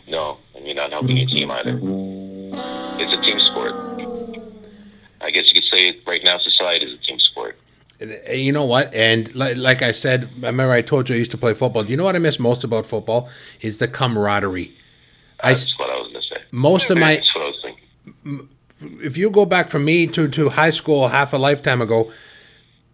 No, 0.08 0.38
and 0.56 0.68
you're 0.68 0.76
not 0.76 0.92
helping 0.92 1.18
your 1.18 1.28
team 1.28 1.50
either. 1.50 1.80
It's 3.02 3.18
a 3.18 3.22
team 3.22 3.40
sport. 3.40 3.74
I 5.22 5.32
guess 5.32 5.48
you 5.48 5.56
could 5.56 5.64
say 5.64 6.00
right 6.06 6.24
now 6.24 6.38
society 6.38 6.86
is 6.86 6.94
a 6.94 6.98
team 6.98 7.20
sport. 7.20 7.58
Uh, 8.02 8.32
you 8.32 8.52
know 8.52 8.66
what? 8.66 8.94
And 8.94 9.34
like, 9.36 9.58
like 9.58 9.82
I 9.82 9.92
said, 9.92 10.30
I 10.44 10.48
remember 10.48 10.74
I 10.74 10.82
told 10.82 11.10
you 11.10 11.16
I 11.16 11.20
used 11.20 11.32
to 11.32 11.38
play 11.38 11.54
football. 11.54 11.84
Do 11.84 11.92
you 11.92 11.98
know 11.98 12.04
what 12.04 12.16
I 12.16 12.20
miss 12.20 12.40
most 12.40 12.64
about 12.64 12.86
football? 12.86 13.30
Is 13.62 13.78
the 13.78 13.88
camaraderie. 13.88 14.76
That's 15.42 15.74
I, 15.74 15.84
what 15.84 15.90
I 15.90 16.00
was 16.00 16.12
going 16.12 16.22
to 16.22 16.28
say. 16.36 16.44
Most 16.52 16.90
of 16.90 16.98
my. 16.98 17.16
That's 17.16 17.36
what 17.36 17.44
I 17.44 17.48
was 17.48 17.60
thinking. 17.64 18.50
If 19.02 19.18
you 19.18 19.30
go 19.30 19.46
back 19.46 19.70
from 19.70 19.86
me 19.86 20.08
to, 20.08 20.28
to 20.28 20.50
high 20.50 20.70
school 20.70 21.08
half 21.08 21.34
a 21.34 21.38
lifetime 21.38 21.82
ago, 21.82 22.12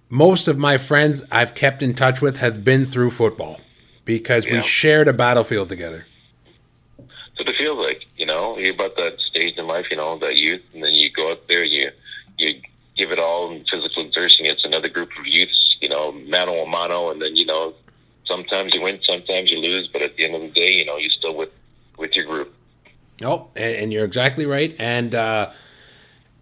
most 0.09 0.47
of 0.47 0.57
my 0.57 0.77
friends 0.77 1.23
I've 1.31 1.55
kept 1.55 1.81
in 1.81 1.93
touch 1.93 2.21
with 2.21 2.37
have 2.37 2.63
been 2.63 2.85
through 2.85 3.11
football 3.11 3.59
because 4.05 4.45
yeah. 4.45 4.57
we 4.57 4.61
shared 4.61 5.07
a 5.07 5.13
battlefield 5.13 5.69
together. 5.69 6.05
So 7.37 7.45
it 7.47 7.55
feels 7.55 7.83
like, 7.83 8.05
you 8.17 8.25
know, 8.25 8.57
you're 8.57 8.73
about 8.73 8.95
that 8.97 9.19
stage 9.19 9.57
in 9.57 9.67
life, 9.67 9.87
you 9.89 9.97
know, 9.97 10.17
that 10.19 10.35
youth, 10.35 10.61
and 10.73 10.83
then 10.83 10.93
you 10.93 11.09
go 11.11 11.31
out 11.31 11.47
there, 11.47 11.63
you 11.63 11.89
you 12.37 12.61
give 13.01 13.11
it 13.11 13.19
all 13.19 13.51
in 13.51 13.65
physical 13.65 14.05
exertion. 14.05 14.45
It's 14.45 14.63
another 14.63 14.87
group 14.87 15.09
of 15.19 15.25
youths, 15.25 15.77
you 15.81 15.89
know, 15.89 16.11
mano 16.11 16.53
a 16.61 16.67
mano, 16.67 17.09
and 17.09 17.19
then 17.21 17.35
you 17.35 17.45
know, 17.45 17.73
sometimes 18.25 18.75
you 18.75 18.81
win, 18.81 18.99
sometimes 19.09 19.51
you 19.51 19.59
lose, 19.59 19.87
but 19.87 20.03
at 20.03 20.15
the 20.15 20.25
end 20.25 20.35
of 20.35 20.41
the 20.41 20.49
day, 20.49 20.71
you 20.71 20.85
know, 20.85 20.97
you're 20.97 21.09
still 21.09 21.35
with 21.35 21.49
with 21.97 22.15
your 22.15 22.25
group. 22.25 22.53
Nope, 23.19 23.51
and, 23.55 23.75
and 23.75 23.93
you're 23.93 24.05
exactly 24.05 24.45
right, 24.45 24.75
and 24.77 25.15
uh, 25.15 25.51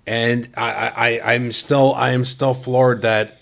and 0.06 0.50
I, 0.58 1.22
I 1.24 1.34
I'm 1.34 1.54
still 1.54 1.94
I 1.94 2.12
am 2.12 2.26
still 2.26 2.54
floored 2.54 3.04
that 3.04 3.38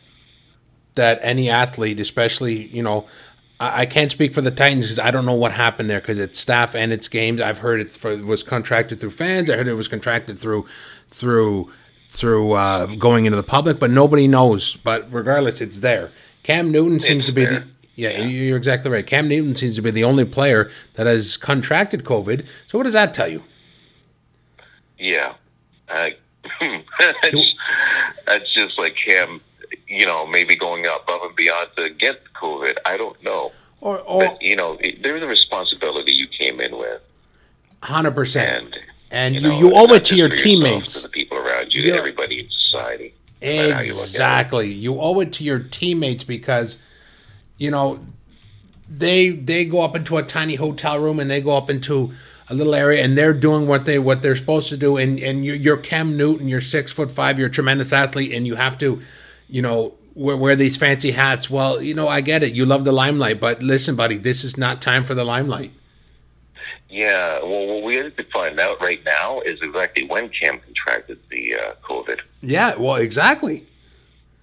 that 0.93 1.19
any 1.23 1.49
athlete, 1.49 1.99
especially 1.99 2.67
you 2.67 2.84
know. 2.84 3.08
I, 3.60 3.82
I 3.82 3.86
can't 3.88 4.12
speak 4.12 4.36
for 4.36 4.41
the 4.41 4.51
Titans 4.51 4.86
because 4.86 4.99
I 4.99 5.10
don't 5.10 5.25
know 5.25 5.34
what 5.34 5.51
happened 5.53 5.89
there 5.89 5.99
because 5.99 6.19
it's 6.19 6.39
staff 6.39 6.75
and 6.75 6.93
it's 6.93 7.08
games. 7.08 7.41
I've 7.41 7.58
heard 7.58 7.82
it's 7.82 7.95
for, 7.95 8.12
it 8.12 8.25
was 8.25 8.43
contracted 8.43 8.99
through 8.99 9.10
fans. 9.10 9.49
I 9.49 9.58
heard 9.58 9.67
it 9.67 9.73
was 9.73 9.88
contracted 9.88 10.38
through 10.38 10.67
through 11.10 11.71
through 12.10 12.54
uh, 12.54 12.86
going 12.96 13.26
into 13.26 13.36
the 13.36 13.43
public, 13.43 13.80
but 13.80 13.91
nobody 13.91 14.28
knows. 14.28 14.76
But 14.84 15.12
regardless, 15.12 15.62
it's 15.62 15.80
there. 15.80 16.12
Cam 16.43 16.72
Newton 16.72 17.00
seems 17.00 17.20
It's 17.20 17.26
to 17.28 17.32
be 17.34 17.46
there. 17.46 17.60
the 17.62 17.67
yeah, 17.96 18.22
you're 18.22 18.58
exactly 18.58 18.91
right. 18.91 19.06
Cam 19.06 19.28
Newton 19.28 19.56
seems 19.56 19.76
to 19.78 19.82
be 19.82 19.89
the 19.89 20.04
only 20.04 20.24
player 20.24 20.70
that 20.93 21.08
has 21.08 21.36
contracted 21.36 22.04
COVID. 22.04 22.46
So 22.67 22.78
what 22.78 22.84
does 22.84 22.93
that 22.93 23.13
tell 23.15 23.28
you? 23.28 23.43
Yeah. 25.00 25.34
I, 25.89 26.15
that's, 26.62 27.54
that's 28.28 28.54
just 28.54 28.78
like 28.78 28.98
him, 28.98 29.41
you 29.88 30.06
know, 30.06 30.28
maybe 30.28 30.56
going 30.56 30.86
above 30.86 31.22
and 31.24 31.36
beyond 31.36 31.70
to 31.78 31.89
get 31.89 32.22
COVID. 32.34 32.78
I 32.86 32.98
don't 32.98 33.22
know. 33.24 33.52
Or 33.82 34.00
or 34.02 34.22
But, 34.28 34.41
you 34.41 34.56
know, 34.56 34.78
there's 35.02 35.24
a 35.24 35.28
responsibility 35.28 36.12
you 36.12 36.28
came 36.28 36.60
in 36.62 36.78
with. 36.78 37.02
hundred 37.84 38.12
percent. 38.15 38.76
And, 39.12 39.36
And 39.36 39.46
you, 39.46 39.52
know, 39.52 39.60
you 39.60 39.72
owe 39.74 39.93
it 39.93 40.06
to 40.06 40.15
your 40.15 40.28
yourself, 40.28 40.43
teammates. 40.43 40.93
To 40.93 41.00
the 41.02 41.10
people 41.10 41.38
around 41.38 41.74
you, 41.74 41.82
You're- 41.82 41.93
to 41.93 41.98
everybody 42.00 42.39
in 42.41 42.50
society. 42.50 43.13
how 43.41 43.48
you 43.48 43.93
look 43.93 44.04
at 44.04 44.10
it. 44.10 44.12
Exactly. 44.12 44.72
You 44.72 45.00
owe 45.00 45.20
it 45.22 45.32
to 45.34 45.43
your 45.43 45.60
teammates 45.60 46.24
because, 46.24 46.78
you 47.58 47.72
know, 47.72 48.00
they 48.89 49.30
they 49.30 49.65
go 49.65 49.82
up 49.82 49.96
into 49.96 50.17
a 50.17 50.24
tiny 50.24 50.56
hotel 50.56 50.98
room 51.00 51.20
and 51.20 51.30
they 51.30 51.41
go 51.41 51.56
up 51.58 51.70
into 51.70 52.13
a 52.50 52.54
little 52.54 52.74
area 52.74 53.04
and 53.04 53.17
they're 53.17 53.34
doing 53.34 53.67
what 53.67 53.86
they 53.86 54.00
what 54.00 54.22
they're 54.22 54.36
supposed 54.38 54.70
to 54.70 54.78
do 54.78 54.96
and 54.96 55.20
and 55.20 55.43
you're, 55.43 55.56
you're 55.58 55.78
Cam 55.78 56.15
Newton, 56.15 56.48
you're 56.48 56.62
six 56.62 56.91
foot 56.93 57.12
five, 57.12 57.38
you're 57.38 57.50
a 57.50 57.52
tremendous 57.52 57.91
athlete, 57.91 58.34
and 58.34 58.48
you 58.48 58.56
have 58.56 58.78
to, 58.80 59.02
you 59.50 59.62
know. 59.62 59.93
Wear, 60.15 60.36
wear 60.36 60.56
these 60.56 60.76
fancy 60.78 61.12
hats. 61.12 61.48
Well, 61.48 61.80
you 61.80 61.93
know, 61.93 62.08
I 62.08 62.22
get 62.22 62.41
it. 62.41 62.52
You 62.54 62.65
love 62.65 62.86
the 62.86 62.91
limelight, 62.91 63.39
but 63.39 63.62
listen, 63.62 63.96
buddy, 63.96 64.17
this 64.17 64.43
is 64.43 64.58
not 64.58 64.82
time 64.82 65.04
for 65.04 65.13
the 65.13 65.24
limelight. 65.24 65.72
Yeah, 66.89 67.39
well, 67.41 67.67
what 67.67 67.84
we 67.84 67.95
have 67.97 68.15
to 68.15 68.23
find 68.34 68.60
out 68.60 68.82
right 68.82 69.04
now 69.06 69.41
is 69.41 69.60
exactly 69.62 70.06
when 70.06 70.30
Cam 70.30 70.60
contracted 70.60 71.19
the 71.30 71.56
uh, 71.56 71.73
COVID. 71.84 72.21
Yeah, 72.41 72.76
well, 72.78 72.95
exactly. 72.95 73.65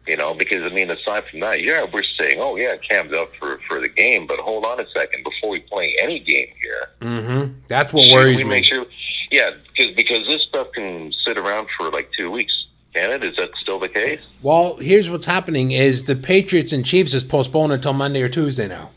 You 0.07 0.19
know, 0.19 0.35
because 0.35 0.71
I 0.71 0.75
mean, 0.75 0.91
aside 0.91 1.25
from 1.31 1.41
that, 1.41 1.63
yeah, 1.63 1.87
we're 1.91 2.03
saying, 2.19 2.39
oh 2.39 2.57
yeah, 2.57 2.77
Cam's 2.77 3.15
up 3.15 3.31
for 3.39 3.59
for 3.67 3.81
the 3.81 3.89
game, 3.89 4.27
but 4.27 4.39
hold 4.39 4.67
on 4.67 4.79
a 4.79 4.85
second 4.95 5.25
before 5.25 5.49
we 5.51 5.61
play 5.61 5.97
any 6.03 6.19
game 6.21 6.49
here. 6.63 7.51
That's 7.69 7.93
what 7.93 8.13
worries 8.13 8.37
we 8.37 8.45
me. 8.45 8.51
make 8.51 8.65
sure? 8.65 8.85
Yeah, 9.31 9.53
because 9.75 9.95
because 9.95 10.27
this 10.27 10.43
stuff 10.43 10.71
can 10.73 11.11
sit 11.25 11.39
around 11.39 11.69
for 11.77 11.91
like 11.91 12.13
two 12.13 12.31
weeks. 12.31 12.67
Can 12.95 13.11
it? 13.11 13.25
Is 13.25 13.37
that 13.37 13.51
still 13.61 13.81
the 13.81 13.89
case? 13.89 14.21
Well, 14.43 14.77
here's 14.77 15.09
what's 15.09 15.27
happening: 15.27 15.73
is 15.73 16.05
the 16.05 16.15
Patriots 16.15 16.73
and 16.73 16.85
Chiefs 16.85 17.15
is 17.15 17.25
postponed 17.25 17.73
until 17.73 17.95
Monday 17.95 18.21
or 18.21 18.29
Tuesday 18.29 18.69
now. 18.69 18.91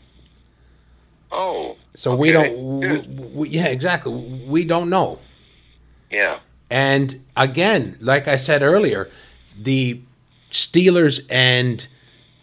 Oh, 1.30 1.76
So 1.94 2.14
we 2.16 2.32
don't. 2.32 2.80
We, 2.80 2.98
we, 3.00 3.48
yeah, 3.50 3.66
exactly. 3.66 4.12
We 4.46 4.64
don't 4.64 4.88
know. 4.90 5.18
yeah, 6.10 6.38
And 6.70 7.22
again, 7.36 7.96
like 8.00 8.26
I 8.28 8.36
said 8.36 8.62
earlier, 8.62 9.10
the 9.58 10.00
Steelers 10.50 11.26
and 11.30 11.86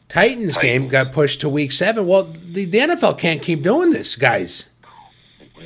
Titans 0.09 0.57
game 0.57 0.87
got 0.87 1.11
pushed 1.11 1.41
to 1.41 1.49
week 1.49 1.71
seven. 1.71 2.05
Well, 2.07 2.25
the, 2.25 2.65
the 2.65 2.77
NFL 2.77 3.17
can't 3.17 3.41
keep 3.41 3.63
doing 3.63 3.89
this, 3.91 4.15
guys. 4.15 4.69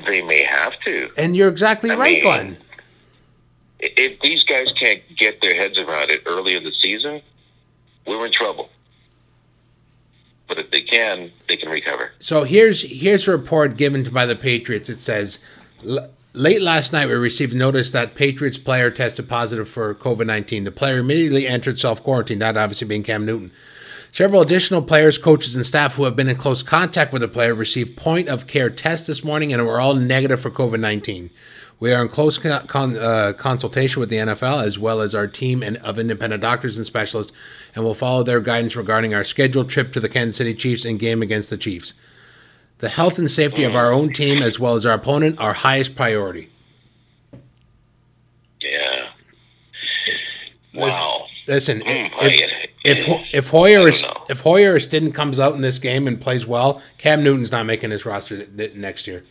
they 0.08 0.22
may 0.22 0.44
have 0.44 0.80
to. 0.86 1.10
And 1.18 1.36
you're 1.36 1.50
exactly 1.50 1.92
I 1.92 1.96
right, 1.96 2.14
mean- 2.14 2.24
Glenn. 2.24 2.58
If 3.82 4.20
these 4.20 4.44
guys 4.44 4.74
can't 4.74 5.02
get 5.16 5.42
their 5.42 5.56
heads 5.56 5.80
around 5.80 6.12
it 6.12 6.24
early 6.26 6.56
in 6.58 6.64
the 6.66 6.74
season, 6.74 7.22
we're 8.06 8.26
in 8.26 8.32
trouble. 8.34 8.70
But 10.50 10.58
if 10.58 10.72
they 10.72 10.82
can, 10.82 11.32
they 11.48 11.56
can 11.56 11.70
recover. 11.70 12.12
So 12.20 12.44
here's 12.44 12.82
here's 12.82 13.28
a 13.28 13.32
report 13.32 13.78
given 13.78 14.04
to 14.04 14.12
by 14.12 14.26
the 14.26 14.36
Patriots. 14.36 14.90
It 14.90 15.02
says, 15.02 15.40
"L- 15.88 16.10
late 16.34 16.62
last 16.62 16.92
night 16.92 17.08
we 17.08 17.14
received 17.14 17.54
notice 17.54 17.92
that 17.92 18.16
Patriots 18.16 18.58
player 18.58 18.90
tested 18.92 19.30
positive 19.30 19.70
for 19.70 19.94
COVID 19.96 20.26
nineteen. 20.26 20.64
The 20.66 20.72
player 20.72 20.98
immediately 20.98 21.48
entered 21.48 21.80
self 21.80 22.04
quarantine. 22.04 22.40
That 22.40 22.58
obviously 22.58 22.88
being 22.88 23.04
Cam 23.04 23.26
Newton. 23.26 23.52
Several 24.12 24.42
additional 24.42 24.82
players, 24.82 25.20
coaches, 25.20 25.56
and 25.56 25.66
staff 25.66 25.94
who 25.96 26.06
have 26.06 26.16
been 26.16 26.30
in 26.30 26.36
close 26.36 26.64
contact 26.64 27.14
with 27.14 27.22
the 27.22 27.28
player 27.28 27.54
received 27.54 27.96
point 27.96 28.28
of 28.28 28.48
care 28.48 28.72
tests 28.72 29.06
this 29.06 29.24
morning 29.24 29.54
and 29.54 29.64
were 29.66 29.80
all 29.80 29.94
negative 29.94 30.42
for 30.42 30.50
COVID 30.50 30.80
19. 30.80 31.30
We 31.80 31.94
are 31.94 32.02
in 32.02 32.10
close 32.10 32.38
con- 32.38 32.68
con- 32.68 32.98
uh, 32.98 33.34
consultation 33.38 34.00
with 34.02 34.10
the 34.10 34.18
NFL 34.18 34.64
as 34.64 34.78
well 34.78 35.00
as 35.00 35.16
our 35.16 35.28
team 35.28 35.64
and 35.64 35.78
of 35.78 35.98
independent 35.98 36.42
doctors 36.42 36.76
and 36.78 36.86
specialists, 36.86 37.32
and 37.74 37.84
will 37.86 37.94
follow 37.96 38.22
their 38.24 38.42
guidance 38.42 38.76
regarding 38.76 39.14
our 39.14 39.24
scheduled 39.24 39.70
trip 39.70 39.94
to 39.94 40.00
the 40.00 40.10
Kansas 40.10 40.36
City 40.38 40.54
Chiefs 40.54 40.84
and 40.84 41.00
game 41.00 41.22
against 41.22 41.50
the 41.50 41.58
Chiefs. 41.58 41.94
The 42.80 42.90
health 42.90 43.18
and 43.18 43.30
safety 43.32 43.64
of 43.64 43.76
our 43.76 43.92
own 43.92 44.12
team 44.14 44.42
as 44.42 44.60
well 44.60 44.76
as 44.76 44.86
our 44.86 44.94
opponent 44.96 45.40
are 45.40 45.54
highest 45.54 45.96
priority. 45.96 46.50
Yeah. 48.62 49.10
Wow. 50.74 51.26
Listen, 51.48 51.80
Mm, 51.82 52.10
if, 52.22 52.68
if 52.86 53.22
if 53.34 53.48
Hoyer 53.50 53.88
is 53.88 54.06
if 54.30 54.42
Hoyer 54.42 54.74
or 54.74 54.78
Stidham 54.80 55.14
comes 55.14 55.40
out 55.40 55.56
in 55.56 55.62
this 55.62 55.80
game 55.80 56.08
and 56.08 56.22
plays 56.22 56.46
well, 56.46 56.82
Cam 56.98 57.24
Newton's 57.24 57.52
not 57.52 57.66
making 57.66 57.90
his 57.92 58.06
roster 58.06 58.46
next 58.76 59.08
year. 59.08 59.26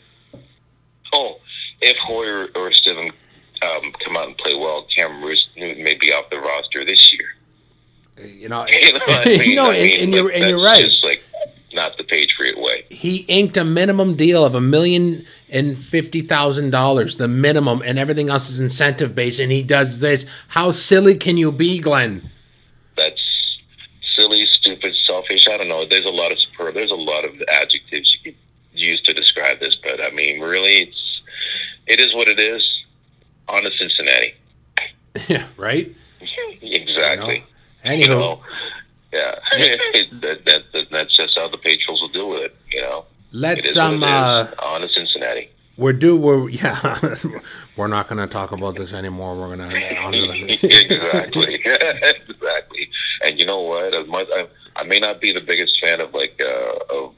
Oh, 1.14 1.36
if 1.80 1.96
Hoyer 1.98 2.44
or 2.54 2.70
Stidham 2.70 3.10
um, 3.62 3.92
come 4.04 4.16
out 4.16 4.26
and 4.28 4.38
play 4.38 4.54
well, 4.56 4.86
Cam 4.94 5.22
Roos- 5.22 5.48
Newton 5.56 5.82
may 5.84 5.94
be 5.94 6.12
off 6.12 6.30
the 6.30 6.38
roster 6.40 6.84
this 6.84 7.12
year. 7.12 7.28
You 8.26 8.48
know, 8.48 8.66
You 8.66 8.92
know, 8.94 9.00
I 9.08 9.24
mean? 9.26 9.58
and, 9.58 9.72
mean, 9.72 10.00
and 10.02 10.12
you're 10.14 10.30
and 10.30 10.48
you're 10.50 10.62
right. 10.62 10.84
Just 10.84 11.04
like 11.04 11.22
not 11.74 11.96
the 11.98 12.02
Patriot 12.04 12.58
way. 12.58 12.84
he 12.88 13.18
inked 13.28 13.56
a 13.56 13.62
minimum 13.64 14.16
deal 14.16 14.44
of 14.44 14.54
a 14.54 14.60
million 14.60 15.24
and 15.50 15.78
fifty 15.78 16.20
thousand 16.22 16.70
dollars, 16.70 17.16
the 17.18 17.28
minimum, 17.28 17.82
and 17.84 17.98
everything 17.98 18.28
else 18.30 18.50
is 18.50 18.58
incentive 18.58 19.14
based. 19.14 19.38
And 19.38 19.52
he 19.52 19.62
does 19.62 20.00
this. 20.00 20.26
How 20.48 20.70
silly 20.72 21.14
can 21.16 21.36
you 21.36 21.52
be, 21.52 21.78
Glenn? 21.78 22.30
That's 22.96 23.58
silly, 24.16 24.44
stupid, 24.46 24.96
selfish. 24.96 25.46
I 25.48 25.56
don't 25.58 25.68
know. 25.68 25.84
There's 25.84 26.04
a 26.06 26.10
lot 26.10 26.32
of 26.32 26.40
super. 26.40 26.72
There's 26.72 26.90
a 26.90 26.96
lot 26.96 27.24
of 27.24 27.40
adjectives 27.48 28.16
you 28.24 28.32
could 28.32 28.40
use 28.72 29.00
to 29.02 29.12
describe 29.12 29.60
this, 29.60 29.76
but 29.76 30.02
I 30.02 30.10
mean, 30.10 30.40
really, 30.40 30.70
it's 30.88 31.07
it 31.88 32.00
is 32.00 32.14
what 32.14 32.28
it 32.28 32.38
is. 32.38 32.84
On 33.48 33.62
to 33.62 33.70
Cincinnati. 33.72 34.34
yeah, 35.28 35.46
right. 35.56 35.94
Exactly. 36.60 37.44
Anywho, 37.84 38.00
You 38.00 38.08
know, 38.08 38.40
yeah. 39.12 39.34
that, 39.52 40.40
that, 40.44 40.62
that, 40.72 40.86
that's 40.90 41.16
just 41.16 41.38
how 41.38 41.48
the 41.48 41.56
Patriots 41.58 42.00
will 42.00 42.08
deal 42.08 42.28
with 42.28 42.42
it. 42.42 42.56
You 42.72 42.82
know. 42.82 43.04
Let's 43.32 43.76
um 43.76 44.02
uh, 44.02 44.48
on 44.62 44.80
to 44.82 44.88
Cincinnati. 44.88 45.50
we're 45.76 45.92
due. 45.92 46.16
We're 46.16 46.48
yeah, 46.48 46.98
we're 47.76 47.88
not 47.88 48.08
going 48.08 48.18
to 48.18 48.26
talk 48.26 48.52
about 48.52 48.76
this 48.76 48.92
anymore. 48.92 49.36
We're 49.36 49.56
going 49.56 49.70
to 49.70 49.96
honor 49.98 50.26
them. 50.26 50.46
exactly, 50.48 51.54
exactly. 51.54 52.90
And 53.24 53.38
you 53.38 53.46
know 53.46 53.60
what? 53.60 53.94
As 53.94 54.06
much 54.08 54.26
I, 54.34 54.48
I 54.76 54.84
may 54.84 54.98
not 54.98 55.20
be 55.20 55.32
the 55.32 55.40
biggest 55.40 55.80
fan 55.80 56.00
of 56.00 56.12
like 56.14 56.40
uh, 56.42 56.94
of 56.94 57.14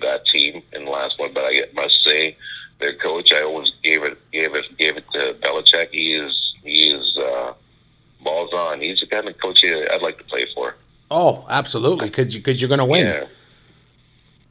that 0.00 0.26
team 0.26 0.62
in 0.72 0.84
the 0.84 0.90
last 0.90 1.18
one, 1.18 1.32
but 1.32 1.44
I 1.44 1.62
must 1.74 2.04
say 2.04 2.36
their 2.82 2.94
coach. 2.94 3.32
I 3.32 3.42
always 3.42 3.72
gave 3.82 4.02
it 4.04 4.18
gave 4.32 4.54
it 4.54 4.64
gave 4.78 4.96
it 4.98 5.04
to 5.14 5.34
Belichick. 5.40 5.88
He 5.92 6.12
is 6.14 6.54
he 6.62 6.90
is 6.90 7.16
uh, 7.18 7.54
balls 8.22 8.52
on. 8.52 8.80
He's 8.82 9.00
the 9.00 9.06
kind 9.06 9.26
of 9.28 9.38
coach 9.38 9.64
I'd 9.64 10.02
like 10.02 10.18
to 10.18 10.24
play 10.24 10.46
for. 10.54 10.76
Oh, 11.10 11.46
absolutely, 11.48 12.08
because 12.10 12.34
because 12.34 12.60
you're 12.60 12.68
going 12.68 12.78
to 12.78 12.84
win. 12.84 13.06
Yeah. 13.06 13.24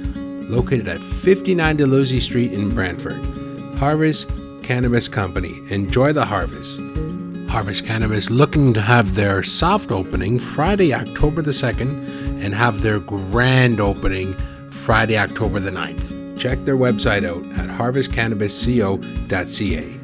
located 0.49 0.89
at 0.89 1.01
59 1.01 1.79
Deluzzi 1.79 2.21
Street 2.21 2.53
in 2.53 2.75
Brantford. 2.75 3.25
Harvest 3.79 4.29
Cannabis 4.63 5.07
Company. 5.07 5.61
Enjoy 5.71 6.13
the 6.13 6.25
harvest. 6.25 6.81
Harvest 7.49 7.87
Cannabis 7.87 8.31
looking 8.31 8.75
to 8.75 8.81
have 8.81 9.15
their 9.15 9.45
soft 9.45 9.93
opening 9.93 10.41
Friday, 10.41 10.93
October 10.93 11.43
the 11.43 11.53
2nd, 11.53 12.43
and 12.43 12.53
have 12.53 12.83
their 12.83 12.99
grand 12.99 13.79
opening 13.81 14.35
Friday, 14.71 15.17
October 15.17 15.61
the 15.61 15.71
9th. 15.71 16.39
Check 16.39 16.65
their 16.65 16.77
website 16.77 17.25
out 17.25 17.45
at 17.59 17.69
harvestcannabisco.ca. 17.69 19.96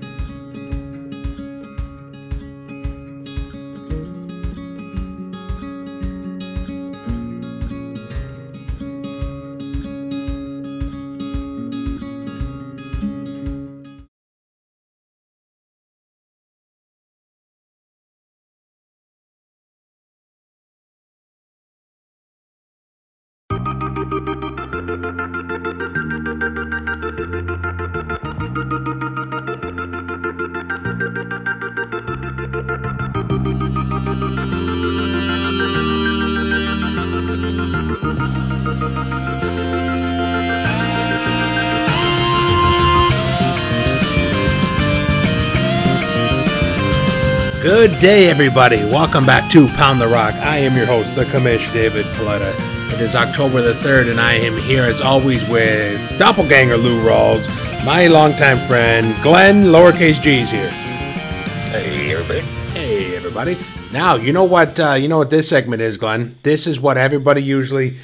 Good 47.83 47.99
day, 47.99 48.31
everybody. 48.31 48.85
Welcome 48.85 49.27
back 49.27 49.51
to 49.51 49.67
Pound 49.67 50.01
the 50.01 50.07
Rock. 50.07 50.35
I 50.35 50.59
am 50.59 50.77
your 50.77 50.87
host, 50.87 51.17
the 51.17 51.25
commish, 51.25 51.73
David 51.73 52.07
Plata. 52.15 52.55
It 52.95 53.01
is 53.01 53.17
October 53.17 53.61
the 53.61 53.73
3rd, 53.73 54.09
and 54.09 54.21
I 54.21 54.35
am 54.35 54.57
here 54.57 54.85
as 54.85 55.01
always 55.01 55.45
with 55.49 55.99
Doppelganger 56.17 56.77
Lou 56.77 57.05
Rawls, 57.05 57.49
my 57.85 58.07
longtime 58.07 58.65
friend, 58.69 59.21
Glenn, 59.21 59.65
lowercase 59.65 60.23
g's 60.23 60.49
here. 60.49 60.69
Hey, 60.69 62.13
everybody. 62.13 62.41
Hey, 62.71 63.17
everybody. 63.17 63.59
Now, 63.91 64.15
you 64.15 64.33
know 64.33 64.45
what? 64.45 64.79
Uh, 64.79 64.93
you 64.93 65.09
know 65.09 65.19
what 65.19 65.31
this 65.31 65.49
segment 65.49 65.83
is, 65.83 65.97
Glenn. 65.97 66.39
This 66.45 66.69
is 66.69 66.79
what 66.79 66.97
everybody 66.97 67.43
usually 67.43 67.99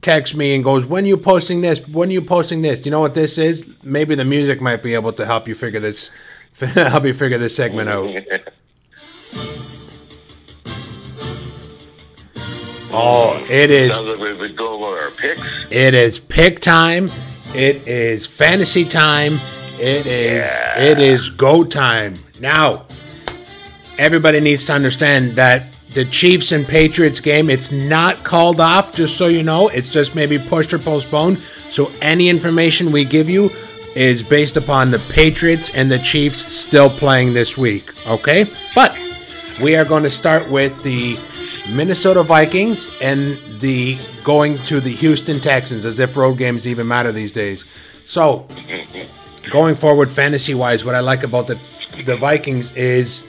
texts 0.00 0.34
me 0.34 0.54
and 0.54 0.64
goes, 0.64 0.86
"When 0.86 1.04
are 1.04 1.08
you 1.08 1.18
posting 1.18 1.60
this? 1.60 1.86
When 1.86 2.08
are 2.08 2.12
you 2.12 2.22
posting 2.22 2.62
this?" 2.62 2.82
You 2.86 2.90
know 2.90 3.00
what 3.00 3.12
this 3.12 3.36
is? 3.36 3.74
Maybe 3.82 4.14
the 4.14 4.24
music 4.24 4.62
might 4.62 4.82
be 4.82 4.94
able 4.94 5.12
to 5.12 5.26
help 5.26 5.48
you 5.48 5.54
figure 5.54 5.80
this, 5.80 6.10
help 6.58 7.04
you 7.04 7.12
figure 7.12 7.36
this 7.36 7.54
segment 7.54 7.90
out. 7.90 8.10
Oh, 12.92 13.44
it 13.48 13.70
is. 13.70 13.94
Sounds 13.94 14.18
like 14.18 14.38
we 14.38 14.52
go 14.52 14.84
over 14.84 14.98
our 15.00 15.10
picks. 15.10 15.42
It 15.70 15.94
is 15.94 16.18
pick 16.18 16.60
time. 16.60 17.08
It 17.54 17.86
is 17.88 18.26
fantasy 18.26 18.84
time. 18.84 19.40
It 19.78 20.06
is. 20.06 20.50
Yeah. 20.50 20.80
It 20.80 20.98
is 20.98 21.30
go 21.30 21.64
time. 21.64 22.18
Now, 22.40 22.86
everybody 23.98 24.40
needs 24.40 24.64
to 24.66 24.72
understand 24.72 25.36
that 25.36 25.66
the 25.90 26.04
Chiefs 26.06 26.52
and 26.52 26.66
Patriots 26.66 27.20
game. 27.20 27.50
It's 27.50 27.70
not 27.70 28.24
called 28.24 28.60
off. 28.60 28.94
Just 28.94 29.16
so 29.16 29.26
you 29.26 29.42
know, 29.42 29.68
it's 29.68 29.88
just 29.88 30.14
maybe 30.14 30.38
pushed 30.38 30.72
or 30.72 30.78
postponed. 30.78 31.42
So 31.70 31.90
any 32.00 32.28
information 32.28 32.92
we 32.92 33.04
give 33.04 33.28
you 33.28 33.50
is 33.94 34.22
based 34.22 34.56
upon 34.56 34.90
the 34.90 34.98
Patriots 35.10 35.70
and 35.74 35.90
the 35.92 35.98
Chiefs 35.98 36.50
still 36.50 36.88
playing 36.88 37.34
this 37.34 37.58
week. 37.58 37.92
Okay, 38.06 38.50
but 38.74 38.96
we 39.62 39.76
are 39.76 39.84
going 39.84 40.02
to 40.02 40.10
start 40.10 40.48
with 40.48 40.82
the 40.82 41.18
Minnesota 41.70 42.22
Vikings 42.22 42.88
and 43.00 43.38
the 43.60 43.98
going 44.24 44.58
to 44.64 44.80
the 44.80 44.90
Houston 44.90 45.40
Texans, 45.40 45.84
as 45.84 45.98
if 45.98 46.16
road 46.16 46.38
games 46.38 46.66
even 46.66 46.88
matter 46.88 47.12
these 47.12 47.32
days. 47.32 47.64
So, 48.04 48.46
going 49.50 49.76
forward, 49.76 50.10
fantasy 50.10 50.54
wise, 50.54 50.84
what 50.84 50.94
I 50.94 51.00
like 51.00 51.22
about 51.22 51.46
the 51.46 51.58
the 52.04 52.16
Vikings 52.16 52.70
is 52.72 53.24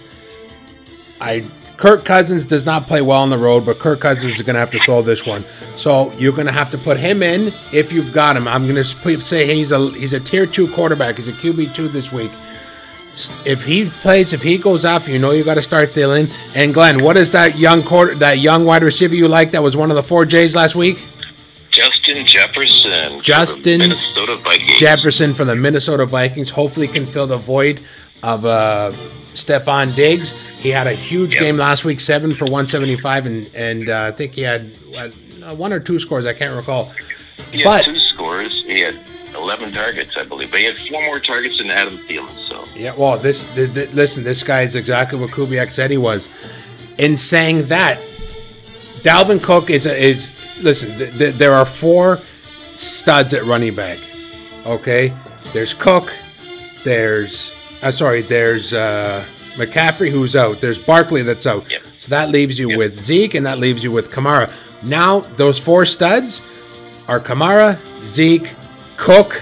I 1.20 1.50
Kirk 1.78 2.06
Cousins 2.06 2.46
does 2.46 2.66
not 2.66 2.88
play 2.88 3.02
well 3.02 3.22
on 3.22 3.30
the 3.30 3.38
road, 3.38 3.66
but 3.66 3.80
Kirk 3.80 4.00
Cousins 4.00 4.36
is 4.36 4.42
going 4.42 4.54
to 4.54 4.60
have 4.60 4.72
to 4.72 4.80
throw 4.80 5.02
this 5.02 5.26
one. 5.26 5.44
So 5.76 6.12
you're 6.14 6.34
going 6.34 6.46
to 6.46 6.54
have 6.54 6.70
to 6.72 6.78
put 6.78 6.98
him 6.98 7.24
in 7.24 7.52
if 7.72 7.92
you've 7.92 8.14
got 8.14 8.38
him. 8.38 8.48
I'm 8.48 8.64
going 8.68 8.82
to 8.82 9.22
say 9.22 9.54
he's 9.54 9.72
a 9.72 9.90
he's 9.92 10.14
a 10.14 10.20
tier 10.20 10.46
two 10.46 10.68
quarterback. 10.70 11.18
He's 11.18 11.28
a 11.28 11.34
QB 11.34 11.74
two 11.74 11.88
this 11.88 12.12
week. 12.12 12.32
If 13.46 13.64
he 13.64 13.90
plays, 13.90 14.34
if 14.34 14.42
he 14.42 14.58
goes 14.58 14.86
off, 14.86 15.08
you 15.08 15.20
know 15.20 15.32
you 15.32 15.44
got 15.44 15.54
to 15.56 15.62
start 15.62 15.92
Thielen. 15.92 16.34
And 16.56 16.74
Glenn, 16.74 17.04
what 17.04 17.16
is 17.16 17.30
that 17.32 17.58
young 17.60 17.84
quarter, 17.84 18.16
that 18.16 18.40
young 18.40 18.66
wide 18.66 18.82
receiver 18.84 19.14
you 19.14 19.28
like? 19.28 19.52
That 19.52 19.62
was 19.62 19.78
one 19.78 19.92
of 19.92 19.96
the 19.96 20.02
four 20.04 20.26
J's 20.26 20.56
last 20.56 20.76
week. 20.76 20.98
Justin 21.70 22.26
Jefferson. 22.26 23.22
Justin 23.22 23.80
Minnesota 23.80 24.36
Vikings. 24.38 24.78
Jefferson 24.80 25.34
from 25.34 25.48
the 25.48 25.56
Minnesota 25.56 26.06
Vikings 26.06 26.50
hopefully 26.50 26.88
can 26.88 27.06
fill 27.06 27.28
the 27.28 27.38
void 27.38 27.82
of 28.24 28.46
uh, 28.46 28.92
Stefon 29.34 29.96
Diggs. 29.96 30.34
He 30.58 30.70
had 30.70 30.88
a 30.88 30.94
huge 30.94 31.34
Yep. 31.34 31.42
game 31.42 31.58
last 31.58 31.84
week, 31.86 32.00
seven 32.00 32.34
for 32.36 32.46
175, 32.46 33.26
and 33.26 33.50
and 33.56 33.90
uh, 33.90 34.04
I 34.06 34.12
think 34.12 34.34
he 34.34 34.42
had 34.42 34.78
uh, 34.96 35.10
one 35.56 35.74
or 35.74 35.80
two 35.80 36.00
scores. 36.00 36.26
I 36.26 36.34
can't 36.34 36.56
recall. 36.56 36.92
He 37.52 37.60
had 37.60 37.66
but 37.66 37.86
two 37.86 37.98
scores. 37.98 38.64
He 38.66 38.80
had 38.82 38.96
11 39.36 39.74
targets, 39.74 40.12
I 40.18 40.24
believe. 40.24 40.52
But 40.52 40.60
he 40.60 40.66
had 40.66 40.78
four 40.90 41.02
more 41.06 41.20
targets 41.20 41.58
than 41.58 41.70
Adam 41.72 41.98
Thielen. 42.00 42.36
So 42.48 42.66
yeah, 42.76 42.94
well, 42.96 43.18
this 43.18 43.44
th- 43.56 43.74
th- 43.74 43.92
listen, 43.92 44.24
this 44.24 44.44
guy 44.44 44.62
is 44.62 44.76
exactly 44.76 45.20
what 45.20 45.32
Kubiak 45.32 45.72
said 45.72 45.92
he 45.92 45.98
was. 45.98 46.30
In 46.98 47.18
saying 47.18 47.68
that, 47.68 48.00
Dalvin 49.02 49.42
Cook 49.42 49.70
is 49.70 49.86
a, 49.86 49.96
is 49.96 50.32
listen. 50.62 50.98
Th- 50.98 51.12
th- 51.18 51.36
there 51.36 51.54
are 51.54 51.66
four 51.66 52.22
studs 52.76 53.34
at 53.34 53.44
running 53.46 53.76
back. 53.76 54.00
Okay, 54.66 55.14
there's 55.54 55.74
Cook. 55.74 56.12
There's 56.84 57.52
uh, 57.82 57.92
sorry. 57.92 58.22
There's 58.22 58.74
uh, 58.74 59.26
McCaffrey 59.56 60.10
who's 60.12 60.36
out. 60.36 60.62
There's 60.62 60.80
Barkley 60.80 61.22
that's 61.24 61.46
out. 61.46 61.70
Yep. 61.70 61.82
So 61.98 62.10
that 62.10 62.30
leaves 62.30 62.60
you 62.60 62.70
Yep. 62.70 62.78
with 62.78 63.02
Zeke 63.02 63.34
and 63.36 63.46
that 63.46 63.60
leaves 63.60 63.84
you 63.84 63.92
with 63.92 64.12
Kamara. 64.12 64.52
Now 64.84 65.22
those 65.22 65.58
four 65.58 65.86
studs 65.86 66.42
are 67.08 67.20
Kamara, 67.20 67.80
Zeke, 68.04 68.54
Cook, 68.98 69.42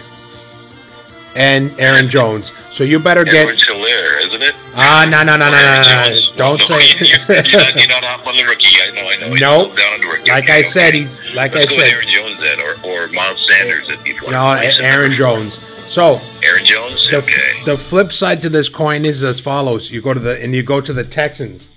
and 1.35 1.77
Aaron 1.79 2.09
Jones. 2.09 2.51
So 2.71 2.83
you 2.83 2.99
better 2.99 3.23
get 3.23 3.47
Edward 3.47 3.57
Helaire, 3.59 4.27
isn't 4.27 4.41
it? 4.41 4.55
Ah, 4.75 5.05
no, 5.09 5.23
no, 5.23 5.35
no, 5.37 5.49
no, 5.49 5.57
no, 5.57 5.81
no, 5.81 6.09
no. 6.09 6.35
Don't 6.37 6.59
no, 6.69 6.79
say- 6.79 6.97
You're, 6.99 7.43
you're, 7.45 7.59
not, 7.59 7.75
you're 7.75 7.87
not 8.01 8.03
on 8.27 8.35
the 8.35 8.43
rookie. 8.43 8.67
I 8.81 8.91
know, 8.91 9.09
I 9.09 9.15
know. 9.17 9.33
Nope. 9.35 9.77
down 9.77 9.93
on 9.93 10.01
the 10.01 10.07
rookie. 10.07 10.29
Like 10.29 10.43
Okay, 10.45 10.59
I 10.59 10.61
said, 10.61 10.89
okay. 10.89 10.99
he's 10.99 11.21
like 11.33 11.53
Let's 11.55 11.71
I 11.71 11.75
go 11.75 11.83
said. 11.83 11.93
Aaron 11.93 12.07
Jones 12.07 12.39
then, 12.39 12.59
or, 12.61 12.73
or 13.05 13.07
Miles 13.09 13.47
Sanders 13.49 13.89
if 13.89 14.05
you 14.07 14.15
want. 14.15 14.31
No, 14.31 14.53
to 14.55 14.59
place 14.61 14.77
him. 14.77 14.85
Aaron 14.85 15.11
Jones. 15.13 15.59
So 15.87 16.21
Aaron 16.43 16.65
Jones. 16.65 17.09
the 17.11 17.17
okay. 17.17 17.63
the 17.65 17.77
flip 17.77 18.11
side 18.13 18.41
to 18.43 18.49
this 18.49 18.69
coin 18.69 19.03
is 19.03 19.23
as 19.23 19.41
follows: 19.41 19.91
you 19.91 20.01
go 20.01 20.13
to 20.13 20.19
the 20.21 20.41
and 20.41 20.55
you 20.55 20.63
go 20.63 20.79
to 20.79 20.93
the 20.93 21.03
Texans. 21.03 21.69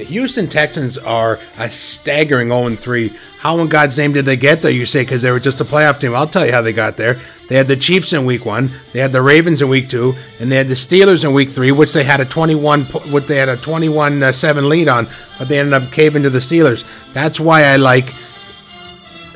The 0.00 0.06
Houston 0.06 0.48
Texans 0.48 0.96
are 0.96 1.38
a 1.58 1.68
staggering 1.68 2.48
0 2.48 2.74
3. 2.74 3.14
How 3.38 3.58
in 3.58 3.68
God's 3.68 3.98
name 3.98 4.14
did 4.14 4.24
they 4.24 4.38
get 4.38 4.62
there? 4.62 4.70
You 4.70 4.86
say 4.86 5.02
because 5.02 5.20
they 5.20 5.30
were 5.30 5.38
just 5.38 5.60
a 5.60 5.64
playoff 5.66 6.00
team. 6.00 6.14
I'll 6.14 6.26
tell 6.26 6.46
you 6.46 6.52
how 6.52 6.62
they 6.62 6.72
got 6.72 6.96
there. 6.96 7.20
They 7.50 7.56
had 7.56 7.68
the 7.68 7.76
Chiefs 7.76 8.14
in 8.14 8.24
week 8.24 8.46
one, 8.46 8.72
they 8.94 9.00
had 9.00 9.12
the 9.12 9.20
Ravens 9.20 9.60
in 9.60 9.68
week 9.68 9.90
two, 9.90 10.14
and 10.38 10.50
they 10.50 10.56
had 10.56 10.68
the 10.68 10.74
Steelers 10.74 11.22
in 11.22 11.34
week 11.34 11.50
three, 11.50 11.70
which 11.70 11.92
they 11.92 12.02
had 12.02 12.18
a 12.18 12.24
21, 12.24 12.86
po- 12.86 13.00
what 13.10 13.26
they 13.26 13.36
had 13.36 13.50
a 13.50 13.58
21 13.58 14.22
uh, 14.22 14.32
7 14.32 14.70
lead 14.70 14.88
on, 14.88 15.06
but 15.38 15.48
they 15.48 15.58
ended 15.58 15.74
up 15.74 15.92
caving 15.92 16.22
to 16.22 16.30
the 16.30 16.38
Steelers. 16.38 16.86
That's 17.12 17.38
why 17.38 17.64
I 17.64 17.76
like 17.76 18.06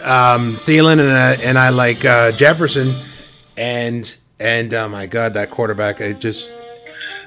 um, 0.03 0.57
Thielen 0.57 0.93
and, 0.93 1.11
uh, 1.11 1.43
and 1.43 1.59
I 1.59 1.69
like 1.69 2.07
uh, 2.07 2.33
Jefferson, 2.33 2.95
and 3.59 4.17
and 4.41 4.73
oh 4.73 4.89
my 4.89 5.05
God, 5.05 5.35
that 5.35 5.51
quarterback! 5.51 6.01
I 6.01 6.15
just 6.15 6.51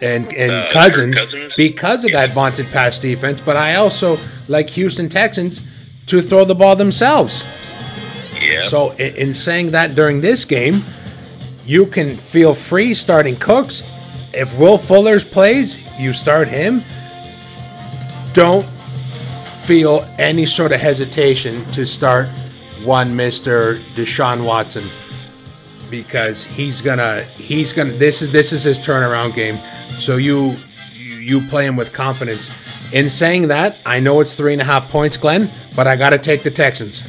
and 0.01 0.31
and 0.33 0.51
Uh, 0.51 0.71
Cousins, 0.71 1.15
Cousins? 1.15 1.53
because 1.57 2.03
of 2.05 2.11
that 2.11 2.31
vaunted 2.31 2.67
pass 2.71 2.97
defense. 2.99 3.41
But 3.41 3.55
I 3.57 3.75
also 3.75 4.17
like 4.47 4.69
Houston 4.71 5.09
Texans 5.09 5.61
to 6.07 6.21
throw 6.21 6.45
the 6.45 6.55
ball 6.55 6.75
themselves. 6.75 7.43
yeah. 8.41 8.67
So 8.69 8.91
in, 8.91 9.15
in 9.15 9.33
saying 9.35 9.71
that 9.71 9.95
during 9.95 10.21
this 10.21 10.45
game, 10.45 10.83
you 11.65 11.85
can 11.85 12.15
feel 12.15 12.53
free 12.53 12.93
starting 12.93 13.35
Cooks. 13.35 13.83
If 14.33 14.57
Will 14.57 14.77
Fuller's 14.77 15.23
plays, 15.23 15.77
you 15.99 16.13
start 16.13 16.47
him. 16.47 16.83
Don't 18.33 18.65
feel 19.65 20.05
any 20.17 20.45
sort 20.45 20.71
of 20.71 20.79
hesitation 20.79 21.65
to 21.71 21.85
start 21.85 22.27
one 22.83 23.09
Mr. 23.17 23.79
Deshaun 23.95 24.43
Watson. 24.45 24.83
because 25.89 26.43
he's 26.43 26.81
gonna 26.81 27.23
he's 27.37 27.71
gonna 27.73 27.91
this 27.93 28.21
is 28.21 28.29
this 28.31 28.51
is 28.53 28.63
his 28.63 28.77
turnaround 28.79 29.33
game. 29.33 29.57
So 29.99 30.17
you 30.17 30.55
you 30.95 31.41
play 31.47 31.65
him 31.65 31.75
with 31.75 31.93
confidence. 31.93 32.49
In 32.93 33.09
saying 33.09 33.49
that, 33.49 33.77
I 33.85 33.99
know 33.99 34.21
it's 34.21 34.35
three 34.35 34.53
and 34.53 34.61
a 34.61 34.65
half 34.65 34.89
points, 34.89 35.17
Glenn, 35.17 35.51
but 35.75 35.87
I 35.87 35.97
got 35.97 36.11
to 36.11 36.17
take 36.17 36.43
the 36.43 36.51
Texans. 36.51 37.03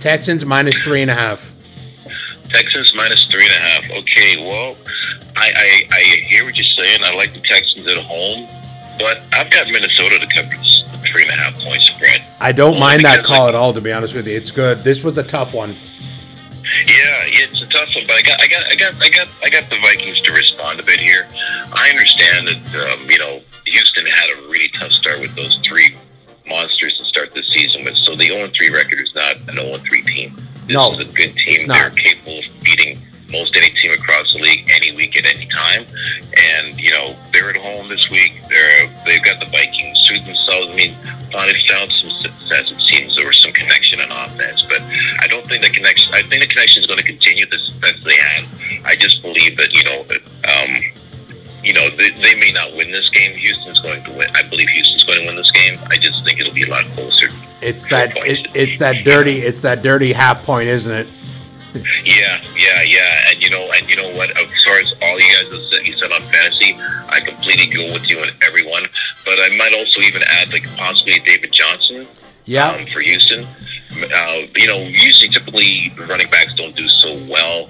Texans 0.00 0.44
minus 0.44 0.80
three 0.80 1.02
and 1.02 1.10
a 1.10 1.14
half. 1.14 1.52
Texans 2.48 2.94
minus 2.94 3.26
three 3.26 3.44
and 3.44 3.52
a 3.52 3.58
half. 3.58 3.90
Okay, 3.90 4.48
well, 4.48 4.76
I, 5.36 5.52
I, 5.54 5.94
I 5.94 6.00
hear 6.26 6.44
what 6.44 6.56
you're 6.56 6.64
saying. 6.64 7.00
I 7.04 7.14
like 7.14 7.32
the 7.34 7.40
Texans 7.40 7.86
at 7.86 7.98
home, 7.98 8.48
but 8.98 9.22
I've 9.32 9.50
got 9.50 9.66
Minnesota 9.66 10.18
to 10.18 10.26
cover 10.34 10.48
this 10.56 10.82
three 11.04 11.22
and 11.22 11.30
a 11.30 11.34
half 11.34 11.54
point 11.60 11.80
spread. 11.82 12.22
I 12.40 12.52
don't 12.52 12.68
Only 12.70 12.80
mind 12.80 13.02
that 13.02 13.24
call 13.24 13.46
like, 13.46 13.48
at 13.50 13.54
all, 13.54 13.74
to 13.74 13.80
be 13.80 13.92
honest 13.92 14.14
with 14.14 14.26
you. 14.26 14.36
It's 14.36 14.50
good. 14.50 14.80
This 14.80 15.04
was 15.04 15.18
a 15.18 15.22
tough 15.22 15.52
one. 15.52 15.76
Yeah, 16.86 17.26
it's 17.26 17.60
a 17.62 17.66
tough 17.66 17.94
one, 17.94 18.06
but 18.06 18.16
I 18.16 18.22
got, 18.22 18.40
I 18.40 18.46
got, 18.46 18.64
I 18.66 18.74
got, 18.76 18.94
I 19.02 19.08
got, 19.10 19.28
I 19.44 19.50
got 19.50 19.68
the 19.70 19.76
Vikings 19.80 20.20
to 20.20 20.32
respond 20.32 20.80
a 20.80 20.82
bit 20.82 21.00
here. 21.00 21.26
I 21.72 21.90
understand 21.90 22.48
that 22.48 22.92
um, 22.92 23.10
you 23.10 23.18
know 23.18 23.40
Houston 23.66 24.06
had 24.06 24.38
a 24.38 24.48
really 24.48 24.68
tough 24.68 24.92
start 24.92 25.20
with 25.20 25.34
those 25.34 25.58
three 25.64 25.96
monsters 26.46 26.96
to 26.98 27.04
start 27.04 27.34
the 27.34 27.42
season 27.42 27.84
with, 27.84 27.96
so 27.96 28.14
the 28.14 28.28
0-3 28.28 28.72
record 28.74 29.00
is 29.00 29.14
not 29.14 29.36
an 29.48 29.56
0-3 29.56 30.06
team. 30.06 30.36
This 30.66 30.74
No, 30.74 30.92
is 30.92 31.00
a 31.00 31.12
good 31.12 31.34
team. 31.36 31.68
They're 31.68 31.90
capable 31.90 32.38
of 32.38 32.44
beating 32.62 32.98
most 33.32 33.56
any 33.56 33.70
team 33.70 33.92
across 33.92 34.32
the 34.32 34.38
league 34.38 34.68
any 34.70 34.94
week 34.94 35.18
at 35.18 35.24
any 35.24 35.46
time. 35.46 35.86
And 36.36 36.78
you 36.78 36.90
know 36.90 37.16
they're 37.32 37.50
at 37.50 37.56
home 37.56 37.88
this 37.88 38.08
week. 38.10 38.40
They're 38.48 38.86
they've 39.04 39.24
got 39.24 39.40
the 39.40 39.50
Vikings 39.50 39.98
suit 40.06 40.24
themselves. 40.24 40.68
I 40.70 40.74
mean, 40.76 40.94
finally 41.32 41.58
found 41.66 41.90
some 41.90 42.10
success. 42.10 42.70
It 42.70 42.80
seems 42.80 43.16
there 43.16 43.26
was 43.26 43.40
some 43.42 43.52
connection 43.52 44.00
on 44.00 44.12
offense, 44.12 44.62
but 44.62 44.80
I 45.20 45.26
don't 45.26 45.46
think 45.46 45.64
the 45.64 45.70
connection. 45.70 46.14
I 46.14 46.22
think 46.22 46.42
the 46.42 46.48
connection 46.48 46.80
is 46.80 46.86
going 46.86 46.98
to 46.98 47.04
continue 47.04 47.46
the 47.46 47.58
success 47.58 47.96
they 48.04 48.16
had. 48.16 48.44
I 48.84 48.94
just 48.96 49.22
believe 49.22 49.56
that 49.56 49.72
you 49.72 49.84
know. 49.84 50.04
Um, 50.46 50.92
you 51.62 51.72
know, 51.72 51.88
they, 51.90 52.10
they 52.10 52.34
may 52.40 52.50
not 52.50 52.74
win 52.74 52.90
this 52.90 53.08
game. 53.10 53.36
Houston's 53.36 53.78
going 53.78 54.02
to 54.02 54.10
win. 54.10 54.26
I 54.34 54.42
believe 54.42 54.68
Houston's 54.68 55.04
going 55.04 55.20
to 55.20 55.26
win 55.26 55.36
this 55.36 55.50
game. 55.52 55.78
I 55.90 55.96
just 55.96 56.24
think 56.24 56.40
it'll 56.40 56.52
be 56.52 56.64
a 56.64 56.68
lot 56.68 56.82
closer. 56.86 57.28
It's 57.60 57.88
that 57.90 58.16
it, 58.16 58.48
it's 58.54 58.78
that 58.78 59.04
dirty 59.04 59.38
it's 59.38 59.60
that 59.60 59.82
dirty 59.82 60.12
half 60.12 60.44
point, 60.44 60.68
isn't 60.68 60.92
it? 60.92 61.08
Yeah, 62.04 62.42
yeah, 62.56 62.82
yeah. 62.82 63.30
And 63.30 63.42
you 63.42 63.50
know, 63.50 63.70
and 63.74 63.88
you 63.88 63.96
know 63.96 64.10
what? 64.16 64.30
As 64.30 64.64
far 64.64 64.78
as 64.78 64.94
all 65.02 65.18
you 65.18 65.34
guys 65.34 65.52
have 65.52 65.62
said, 65.70 65.86
you 65.86 65.94
said 65.94 66.12
on 66.12 66.20
fantasy, 66.20 66.76
I 67.08 67.20
completely 67.20 67.66
go 67.74 67.92
with 67.92 68.08
you 68.08 68.18
on 68.18 68.28
everyone. 68.46 68.84
But 69.24 69.38
I 69.38 69.56
might 69.56 69.74
also 69.76 70.00
even 70.00 70.22
add, 70.28 70.52
like, 70.52 70.64
possibly 70.76 71.18
David 71.20 71.52
Johnson. 71.52 72.06
Yeah. 72.44 72.70
Um, 72.70 72.86
for 72.86 73.00
Houston, 73.00 73.46
uh, 74.14 74.38
you 74.56 74.66
know, 74.66 74.82
usually 74.82 75.30
typically 75.30 75.92
running 76.08 76.28
backs 76.28 76.54
don't 76.54 76.74
do 76.74 76.88
so 76.88 77.14
well 77.28 77.68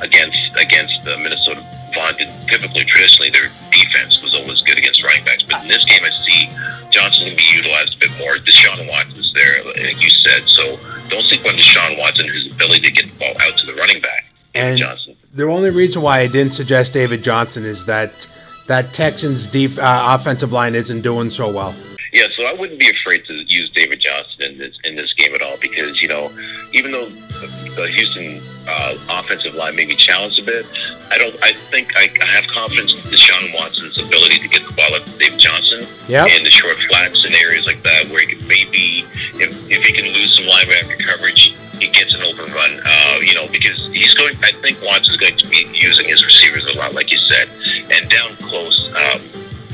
against 0.00 0.38
against 0.58 1.02
the 1.02 1.16
Minnesota 1.18 1.64
Vikings. 1.94 2.32
Typically, 2.46 2.84
traditionally, 2.84 3.30
their 3.30 3.48
defense 3.70 4.22
was 4.22 4.34
always 4.34 4.60
good 4.62 4.78
against 4.78 5.02
running 5.02 5.24
backs. 5.24 5.42
But 5.44 5.62
in 5.62 5.68
this 5.68 5.84
game, 5.84 6.02
I 6.02 6.10
see 6.26 6.50
Johnson 6.90 7.28
can 7.28 7.36
be 7.36 7.48
utilized 7.54 7.96
a 7.96 7.98
bit 7.98 8.18
more. 8.18 8.34
Deshaun 8.34 8.88
Watson's 8.88 9.32
there, 9.32 9.64
like 9.64 10.02
you 10.02 10.10
said. 10.10 10.42
So 10.44 10.78
don't 11.08 11.22
sleep 11.22 11.44
on 11.46 11.54
Deshaun 11.54 11.98
Watson, 11.98 12.28
whose 12.28 12.50
ability 12.52 12.80
to 12.88 12.92
get 12.92 13.12
the 13.12 13.18
ball 13.18 13.34
out 13.40 13.56
to 13.58 13.66
the 13.66 13.74
running 13.74 14.00
back. 14.00 14.26
And 14.54 14.78
Johnson. 14.78 15.16
the 15.32 15.44
only 15.44 15.70
reason 15.70 16.02
why 16.02 16.20
I 16.20 16.26
didn't 16.28 16.54
suggest 16.54 16.92
David 16.92 17.24
Johnson 17.24 17.64
is 17.64 17.86
that 17.86 18.28
that 18.66 18.94
Texans 18.94 19.46
def- 19.46 19.78
uh, 19.78 20.16
offensive 20.18 20.52
line 20.52 20.74
isn't 20.74 21.02
doing 21.02 21.30
so 21.30 21.52
well. 21.52 21.74
Yeah, 22.14 22.28
so 22.36 22.46
I 22.46 22.52
wouldn't 22.52 22.78
be 22.78 22.88
afraid 22.88 23.24
to 23.26 23.34
use 23.34 23.70
David 23.70 23.98
Johnson 23.98 24.42
in 24.42 24.58
this 24.58 24.78
in 24.84 24.94
this 24.94 25.12
game 25.14 25.34
at 25.34 25.42
all 25.42 25.56
because 25.60 26.00
you 26.00 26.06
know, 26.06 26.30
even 26.72 26.92
though 26.92 27.08
the, 27.08 27.88
Houston 27.90 28.40
uh, 28.68 28.94
offensive 29.10 29.54
line 29.54 29.74
may 29.74 29.84
be 29.84 29.96
challenged 29.96 30.38
a 30.38 30.44
bit, 30.44 30.64
I 31.10 31.18
don't. 31.18 31.34
I 31.42 31.52
think 31.74 31.92
I, 31.96 32.08
I 32.22 32.26
have 32.26 32.46
confidence 32.46 32.94
in 32.94 33.00
Deshaun 33.10 33.52
Watson's 33.58 33.98
ability 33.98 34.38
to 34.38 34.48
get 34.48 34.64
the 34.64 34.72
ball 34.74 34.94
up 34.94 35.02
to 35.02 35.18
David 35.18 35.40
Johnson 35.40 35.86
Yep. 36.06 36.28
in 36.38 36.44
the 36.44 36.50
short 36.50 36.76
flats 36.88 37.24
and 37.24 37.34
areas 37.34 37.66
like 37.66 37.82
that 37.82 38.06
where 38.10 38.20
he 38.20 38.26
could 38.26 38.46
maybe, 38.46 39.04
if, 39.34 39.50
if 39.70 39.82
he 39.82 39.92
can 39.92 40.04
lose 40.12 40.36
some 40.36 40.44
linebacker 40.44 40.98
coverage, 41.04 41.56
he 41.80 41.88
gets 41.88 42.14
an 42.14 42.22
open 42.22 42.46
run. 42.52 42.80
Uh, 42.84 43.18
you 43.22 43.34
know, 43.34 43.48
because 43.48 43.90
he's 43.92 44.14
going. 44.14 44.34
I 44.44 44.52
think 44.62 44.80
Watson's 44.82 45.16
going 45.16 45.36
to 45.36 45.48
be 45.48 45.66
using 45.72 46.06
his 46.06 46.24
receivers 46.24 46.64
a 46.66 46.78
lot, 46.78 46.94
like 46.94 47.10
you 47.10 47.18
said, 47.18 47.48
and 47.90 48.08
down 48.08 48.36
close. 48.36 48.86
Um, 48.94 49.20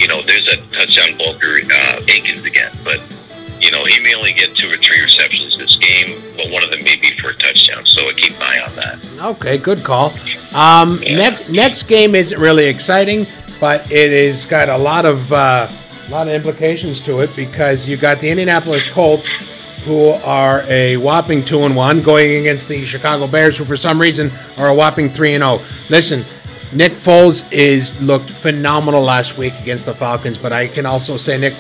you 0.01 0.09
know, 0.09 0.23
there's 0.23 0.47
that 0.47 0.61
touchdown 0.73 1.19
bulker 1.19 1.61
uh, 1.71 2.01
Akins 2.09 2.45
again, 2.47 2.73
but 2.83 3.01
you 3.61 3.71
know 3.71 3.85
he 3.85 4.01
may 4.01 4.15
only 4.15 4.33
get 4.33 4.57
two 4.57 4.71
or 4.71 4.77
three 4.77 5.03
receptions 5.03 5.59
this 5.59 5.77
game, 5.77 6.19
but 6.37 6.51
one 6.51 6.65
of 6.65 6.71
them 6.71 6.83
may 6.83 6.97
be 6.97 7.11
for 7.19 7.29
a 7.29 7.35
touchdown. 7.35 7.85
So 7.85 8.09
I 8.09 8.13
keep 8.15 8.33
an 8.37 8.43
eye 8.43 8.65
on 8.67 8.77
that. 8.77 8.99
Okay, 9.37 9.59
good 9.59 9.85
call. 9.85 10.15
Um, 10.55 11.01
next 11.01 11.51
next 11.51 11.83
game 11.83 12.15
isn't 12.15 12.41
really 12.41 12.65
exciting, 12.67 13.27
but 13.61 13.91
it 13.93 14.11
has 14.27 14.47
got 14.47 14.71
a 14.71 14.79
lot 14.79 15.05
of 15.05 15.31
uh, 15.33 15.71
lot 16.09 16.27
of 16.29 16.33
implications 16.33 17.01
to 17.03 17.21
it 17.21 17.37
because 17.37 17.87
you 17.87 17.99
got 17.99 18.21
the 18.21 18.31
Indianapolis 18.31 18.89
Colts, 18.89 19.29
who 19.85 20.09
are 20.25 20.63
a 20.63 20.97
whopping 20.97 21.45
two 21.45 21.61
and 21.65 21.77
one, 21.77 22.03
going 22.03 22.41
against 22.41 22.69
the 22.69 22.87
Chicago 22.87 23.27
Bears, 23.27 23.59
who 23.59 23.65
for 23.65 23.77
some 23.77 24.01
reason 24.01 24.33
are 24.57 24.69
a 24.69 24.75
whopping 24.75 25.11
three 25.11 25.35
and 25.35 25.43
zero. 25.43 25.61
Listen. 25.91 26.25
Nick 26.73 26.93
Foles 26.93 27.51
is 27.53 28.01
looked 28.01 28.31
phenomenal 28.31 29.03
last 29.03 29.37
week 29.37 29.55
against 29.61 29.87
the 29.87 29.95
Falcons, 29.95 30.39
but 30.39 30.53
I 30.53 30.69
can 30.69 30.87
also 30.87 31.17
say 31.17 31.37
Nick 31.37 31.55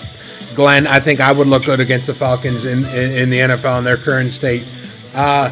Glenn, 0.55 0.87
I 0.87 1.01
think 1.01 1.21
I 1.21 1.33
would 1.33 1.49
look 1.49 1.65
good 1.65 1.81
against 1.81 2.07
the 2.07 2.15
Falcons 2.15 2.65
in, 2.65 2.85
in, 2.87 3.13
in 3.13 3.31
the 3.31 3.39
NFL 3.39 3.79
in 3.79 3.85
their 3.85 3.97
current 3.97 4.33
state. 4.33 4.65
Yeah, 5.15 5.51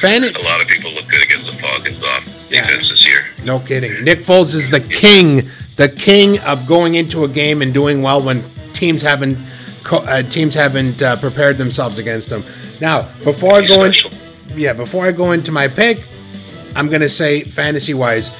Fan- 0.00 0.24
a 0.24 0.42
lot 0.42 0.62
of 0.62 0.68
people 0.68 0.90
look 0.92 1.08
good 1.08 1.22
against 1.22 1.46
the 1.46 1.52
Falcons 1.52 2.02
on 2.02 2.22
defense 2.48 2.88
this 2.88 3.06
year. 3.06 3.26
No 3.44 3.58
kidding. 3.60 4.04
Nick 4.04 4.20
Foles 4.20 4.54
is 4.54 4.70
the 4.70 4.80
king, 4.80 5.50
the 5.76 5.88
king 5.88 6.38
of 6.40 6.66
going 6.66 6.94
into 6.94 7.24
a 7.24 7.28
game 7.28 7.62
and 7.62 7.74
doing 7.74 8.00
well 8.02 8.22
when 8.22 8.44
teams 8.72 9.02
haven't 9.02 9.38
uh, 9.90 10.22
teams 10.22 10.54
haven't 10.54 11.02
uh, 11.02 11.16
prepared 11.16 11.56
themselves 11.56 11.98
against 11.98 12.30
him. 12.30 12.44
Now, 12.80 13.02
before 13.24 13.54
I 13.54 13.62
He's 13.62 13.76
go 13.76 13.84
in, 13.84 13.92
yeah, 14.54 14.72
before 14.72 15.06
I 15.06 15.12
go 15.12 15.32
into 15.32 15.50
my 15.50 15.66
pick, 15.66 16.02
I'm 16.74 16.88
gonna 16.88 17.08
say 17.08 17.42
fantasy 17.42 17.94
wise, 17.94 18.30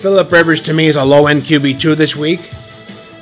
Philip 0.00 0.30
Rivers 0.32 0.60
to 0.62 0.72
me 0.72 0.86
is 0.86 0.96
a 0.96 1.04
low 1.04 1.26
end 1.26 1.42
QB 1.42 1.80
two 1.80 1.94
this 1.94 2.16
week. 2.16 2.50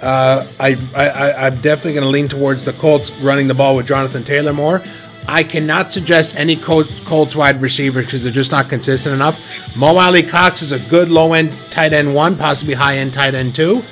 Uh, 0.00 0.46
I, 0.60 0.76
I, 0.94 1.46
I'm 1.46 1.60
definitely 1.60 1.94
gonna 1.94 2.06
lean 2.06 2.28
towards 2.28 2.64
the 2.64 2.72
Colts 2.74 3.10
running 3.20 3.48
the 3.48 3.54
ball 3.54 3.74
with 3.76 3.86
Jonathan 3.86 4.22
Taylor 4.22 4.52
more. 4.52 4.82
I 5.26 5.42
cannot 5.42 5.92
suggest 5.92 6.36
any 6.36 6.56
Colts, 6.56 6.90
Colts 7.00 7.36
wide 7.36 7.60
receivers 7.60 8.06
because 8.06 8.22
they're 8.22 8.32
just 8.32 8.50
not 8.50 8.70
consistent 8.70 9.14
enough. 9.14 9.76
Mo 9.76 9.98
Alie-Cox 9.98 10.62
is 10.62 10.72
a 10.72 10.78
good 10.88 11.10
low 11.10 11.34
end 11.34 11.52
tight 11.70 11.92
end 11.92 12.14
one, 12.14 12.36
possibly 12.36 12.74
high 12.74 12.96
end 12.96 13.12
tight 13.12 13.34
end 13.34 13.54
two. 13.54 13.82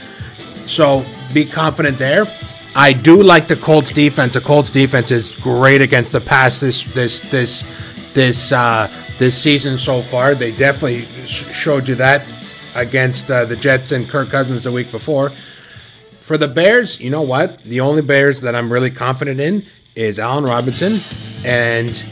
So 0.67 1.05
be 1.35 1.45
confident 1.45 1.99
there. 1.99 2.27
I 2.75 2.93
do 2.93 3.23
like 3.23 3.49
the 3.49 3.57
Colts 3.57 3.91
defense. 3.91 4.35
The 4.35 4.41
Colts 4.41 4.71
defense 4.71 5.11
is 5.11 5.35
great 5.35 5.83
against 5.83 6.13
the 6.13 6.21
pass 6.21 6.61
this 6.61 6.85
this 6.85 7.21
this 7.31 7.65
this 8.17 8.51
uh, 8.51 8.91
this 9.19 9.41
season 9.41 9.79
so 9.79 10.03
far. 10.03 10.35
They 10.35 10.51
definitely 10.51 11.03
sh- 11.27 11.45
showed 11.55 11.87
you 11.87 11.95
that 11.97 12.27
against 12.75 13.31
uh, 13.31 13.45
the 13.45 13.55
Jets 13.55 13.93
and 13.93 14.09
Kirk 14.09 14.31
Cousins 14.31 14.65
the 14.65 14.73
week 14.73 14.91
before. 14.91 15.31
For 16.23 16.37
the 16.37 16.49
Bears, 16.49 16.99
you 16.99 17.11
know 17.11 17.23
what? 17.23 17.63
The 17.63 17.79
only 17.81 18.03
Bears 18.03 18.41
that 18.41 18.57
I'm 18.57 18.73
really 18.73 18.91
confident 18.91 19.39
in 19.39 19.67
is 19.95 20.19
Allen 20.19 20.45
Robinson 20.45 20.99
and 21.45 22.05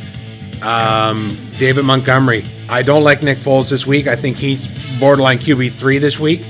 um, 0.63 1.37
David 1.59 1.85
Montgomery. 1.85 2.45
I 2.69 2.83
don't 2.83 3.03
like 3.03 3.23
Nick 3.23 3.39
Foles 3.39 3.71
this 3.71 3.87
week. 3.87 4.07
I 4.07 4.15
think 4.15 4.37
he's 4.37 4.67
borderline 5.01 5.39
QB 5.39 5.73
three 5.73 5.99
this 5.99 6.21
week. 6.21 6.47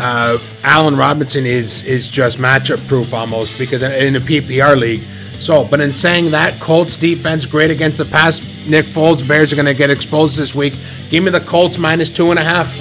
Uh, 0.00 0.38
Allen 0.62 0.96
Robinson 0.96 1.44
is 1.44 1.82
is 1.82 2.08
just 2.08 2.38
matchup 2.38 2.86
proof 2.86 3.12
almost 3.12 3.58
because 3.58 3.82
in 3.82 4.14
a 4.14 4.20
PPR 4.20 4.78
league. 4.78 5.02
So, 5.44 5.62
but 5.64 5.80
in 5.80 5.92
saying 5.92 6.30
that, 6.30 6.58
Colts 6.58 6.96
defense 6.96 7.44
great 7.44 7.70
against 7.70 7.98
the 7.98 8.06
pass. 8.06 8.40
Nick 8.66 8.86
Foles 8.86 9.26
Bears 9.28 9.52
are 9.52 9.56
going 9.56 9.66
to 9.66 9.74
get 9.74 9.90
exposed 9.90 10.38
this 10.38 10.54
week. 10.54 10.74
Give 11.10 11.22
me 11.22 11.30
the 11.30 11.40
Colts 11.40 11.76
minus 11.76 12.08
two 12.08 12.30
and 12.30 12.38
a 12.38 12.42
half. 12.44 12.74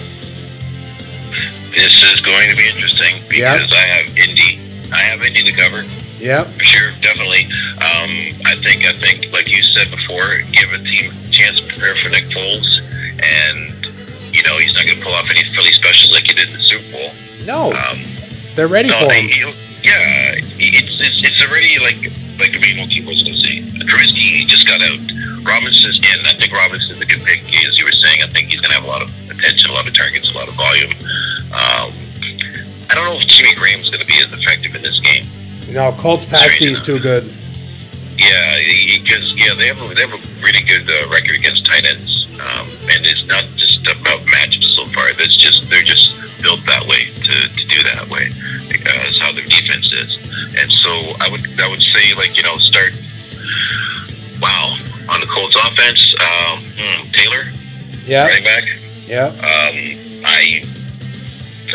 This 1.76 1.91
is 2.14 2.22
going 2.22 2.49
to 2.49 2.55
be 2.55 2.68
interesting 2.70 3.16
Yeah. 3.32 3.53
because 3.57 3.74
I 3.74 3.82
have 3.99 4.18
Indy. 4.18 4.61
I 4.93 4.99
have 4.99 5.22
Indy 5.24 5.43
to 5.43 5.51
cover. 5.51 5.84
Yep. 6.20 6.47
For 6.55 6.64
sure, 6.64 6.91
definitely. 7.01 7.45
Um, 7.84 8.39
I 8.45 8.55
think, 8.64 8.86
I 8.86 8.93
think, 8.93 9.34
like 9.34 9.49
you 9.51 9.61
said 9.64 9.91
before, 9.91 10.38
give 10.53 10.72
a 10.72 10.78
team 10.78 11.11
a 11.11 11.32
chance 11.32 11.59
to 11.59 11.68
prepare 11.68 11.95
for 11.95 12.09
Nick 12.09 12.26
Foles, 12.30 12.80
and 13.20 13.86
you 14.34 14.41
know 14.43 14.57
he's 14.57 14.74
not 14.74 14.86
going 14.86 14.97
to 14.99 15.03
pull 15.03 15.14
off 15.14 15.30
any 15.30 15.43
Philly 15.43 15.74
specials 15.74 16.14
like 16.14 16.24
he 16.28 16.34
did 16.34 16.47
in 16.47 16.55
the 16.55 16.64
Super 16.64 16.91
Bowl. 16.93 17.11
No, 17.43 17.74
Um, 17.74 17.99
they're 18.55 18.70
ready 18.70 18.88
no, 18.88 18.99
for 18.99 19.11
him. 19.11 19.53
yeah, 19.84 20.36
it's, 20.38 20.95
it's 21.01 21.28
it's 21.28 21.41
already 21.49 21.78
like 21.84 22.09
like 22.40 22.56
I 22.56 22.60
mean, 22.60 22.78
what 22.78 22.90
was 22.90 23.24
going 23.24 23.36
to 23.36 23.42
say? 23.42 23.62
Trubisky 23.86 24.46
just 24.48 24.68
got 24.68 24.82
out. 24.82 25.00
Robinson's 25.46 26.00
in. 26.00 26.26
I 26.26 26.34
think 26.34 26.54
Robinson's 26.54 27.02
a 27.02 27.06
good 27.06 27.22
pick, 27.24 27.44
as 27.66 27.78
you 27.78 27.86
were 27.86 27.92
saying. 27.92 28.24
I 28.24 28.28
think 28.28 28.50
he's 28.50 28.62
going 28.62 28.72
to 28.72 28.76
have 28.76 28.86
a 28.86 28.88
lot 28.88 29.02
of 29.02 29.10
attention, 29.30 29.70
a 29.70 29.74
lot 29.74 29.88
of 29.88 29.94
targets, 29.94 30.34
a 30.34 30.38
lot 30.38 30.48
of 30.48 30.56
volume. 30.56 30.92
Um, 31.52 31.92
I 32.90 32.96
don't 32.96 33.06
know 33.06 33.18
if 33.20 33.28
Jimmy 33.28 33.54
Graham's 33.56 33.90
going 33.90 34.02
to 34.02 34.08
be 34.08 34.18
as 34.24 34.32
effective 34.32 34.74
in 34.76 34.82
this 34.82 35.00
game. 35.00 35.26
No, 35.70 35.92
Colts 35.94 36.26
pass 36.26 36.58
D 36.58 36.72
is 36.72 36.80
too 36.80 37.00
good. 37.00 37.24
Yeah, 38.24 38.58
because 39.04 39.34
yeah, 39.36 39.54
they 39.54 39.68
have 39.68 39.82
a, 39.82 39.94
they 39.94 40.02
have 40.02 40.14
a 40.14 40.22
really 40.42 40.64
good 40.64 40.88
uh, 40.90 41.10
record 41.12 41.36
against 41.36 41.66
tight 41.66 41.84
ends. 41.86 42.28
Um, 42.40 42.68
and 42.90 43.06
it's 43.06 43.26
not 43.28 43.44
just 43.56 43.82
about 43.84 44.20
matchups 44.32 44.64
so 44.76 44.86
far. 44.96 45.12
That's 45.14 45.36
just 45.36 45.70
they're 45.70 45.84
just 45.84 46.16
built 46.42 46.60
that 46.68 46.84
way 46.88 47.12
to, 47.14 47.36
to 47.52 47.64
do 47.68 47.84
that 47.94 48.08
way. 48.10 48.30
Because 48.68 49.20
how 49.20 49.32
their 49.32 49.46
defense 49.46 49.92
is. 49.94 50.18
And 50.58 50.72
so 50.72 50.90
I 51.20 51.30
would 51.30 51.44
I 51.62 51.68
would 51.68 51.82
say 51.82 52.14
like 52.16 52.36
you 52.38 52.44
know 52.44 52.58
start. 52.58 52.92
Wow, 54.42 54.76
on 55.10 55.20
the 55.22 55.28
Colts 55.28 55.56
offense, 55.56 56.14
um, 56.20 56.64
hmm, 56.76 57.12
Taylor, 57.12 57.46
Yep. 58.06 58.28
running 58.30 58.44
back. 58.44 58.64
Yep. 59.08 59.32
Um, 59.32 60.24
I 60.26 60.64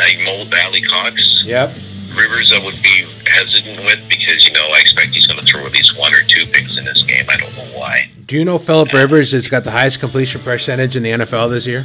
I 0.01 0.23
mold 0.25 0.51
Valley 0.51 0.83
Cox. 0.83 1.43
Yep. 1.47 1.75
Rivers 2.17 2.53
I 2.55 2.65
would 2.65 2.81
be 2.83 3.07
hesitant 3.27 3.79
with 3.85 4.09
because 4.09 4.47
you 4.47 4.53
know 4.53 4.67
I 4.75 4.81
expect 4.81 5.09
he's 5.11 5.27
going 5.27 5.39
to 5.41 5.47
throw 5.47 5.65
at 5.67 5.73
least 5.73 5.99
one 5.99 6.13
or 6.15 6.23
two 6.23 6.47
picks 6.47 6.77
in 6.79 6.85
this 6.85 7.03
game. 7.05 7.25
I 7.29 7.37
don't 7.37 7.55
know 7.57 7.79
why. 7.79 8.11
Do 8.27 8.37
you 8.37 8.45
know 8.45 8.59
Philip 8.59 8.93
Rivers 8.93 9.33
has 9.33 9.49
got 9.49 9.65
the 9.65 9.71
highest 9.71 10.01
completion 10.01 10.41
percentage 10.43 10.97
in 10.97 11.03
the 11.03 11.11
NFL 11.11 11.51
this 11.51 11.67
year? 11.67 11.85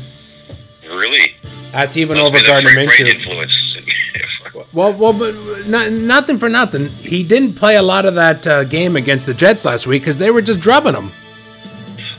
Really, 0.86 1.36
That's 1.72 1.98
even 1.98 2.18
Must 2.18 2.28
over 2.36 2.46
Gardner 2.46 2.72
Minshew. 2.72 3.50
Well, 4.72 4.94
well, 4.94 5.14
but 5.14 5.68
not, 5.68 5.92
nothing 5.92 6.40
for 6.40 6.50
nothing. 6.50 6.88
He 6.88 7.24
didn't 7.24 7.54
play 7.54 7.76
a 7.76 7.82
lot 7.84 8.06
of 8.08 8.16
that 8.16 8.46
uh, 8.48 8.64
game 8.64 8.96
against 8.96 9.28
the 9.28 9.34
Jets 9.34 9.66
last 9.66 9.86
week 9.86 10.02
because 10.02 10.18
they 10.18 10.32
were 10.32 10.42
just 10.42 10.60
drubbing 10.60 10.96
him. 10.96 11.12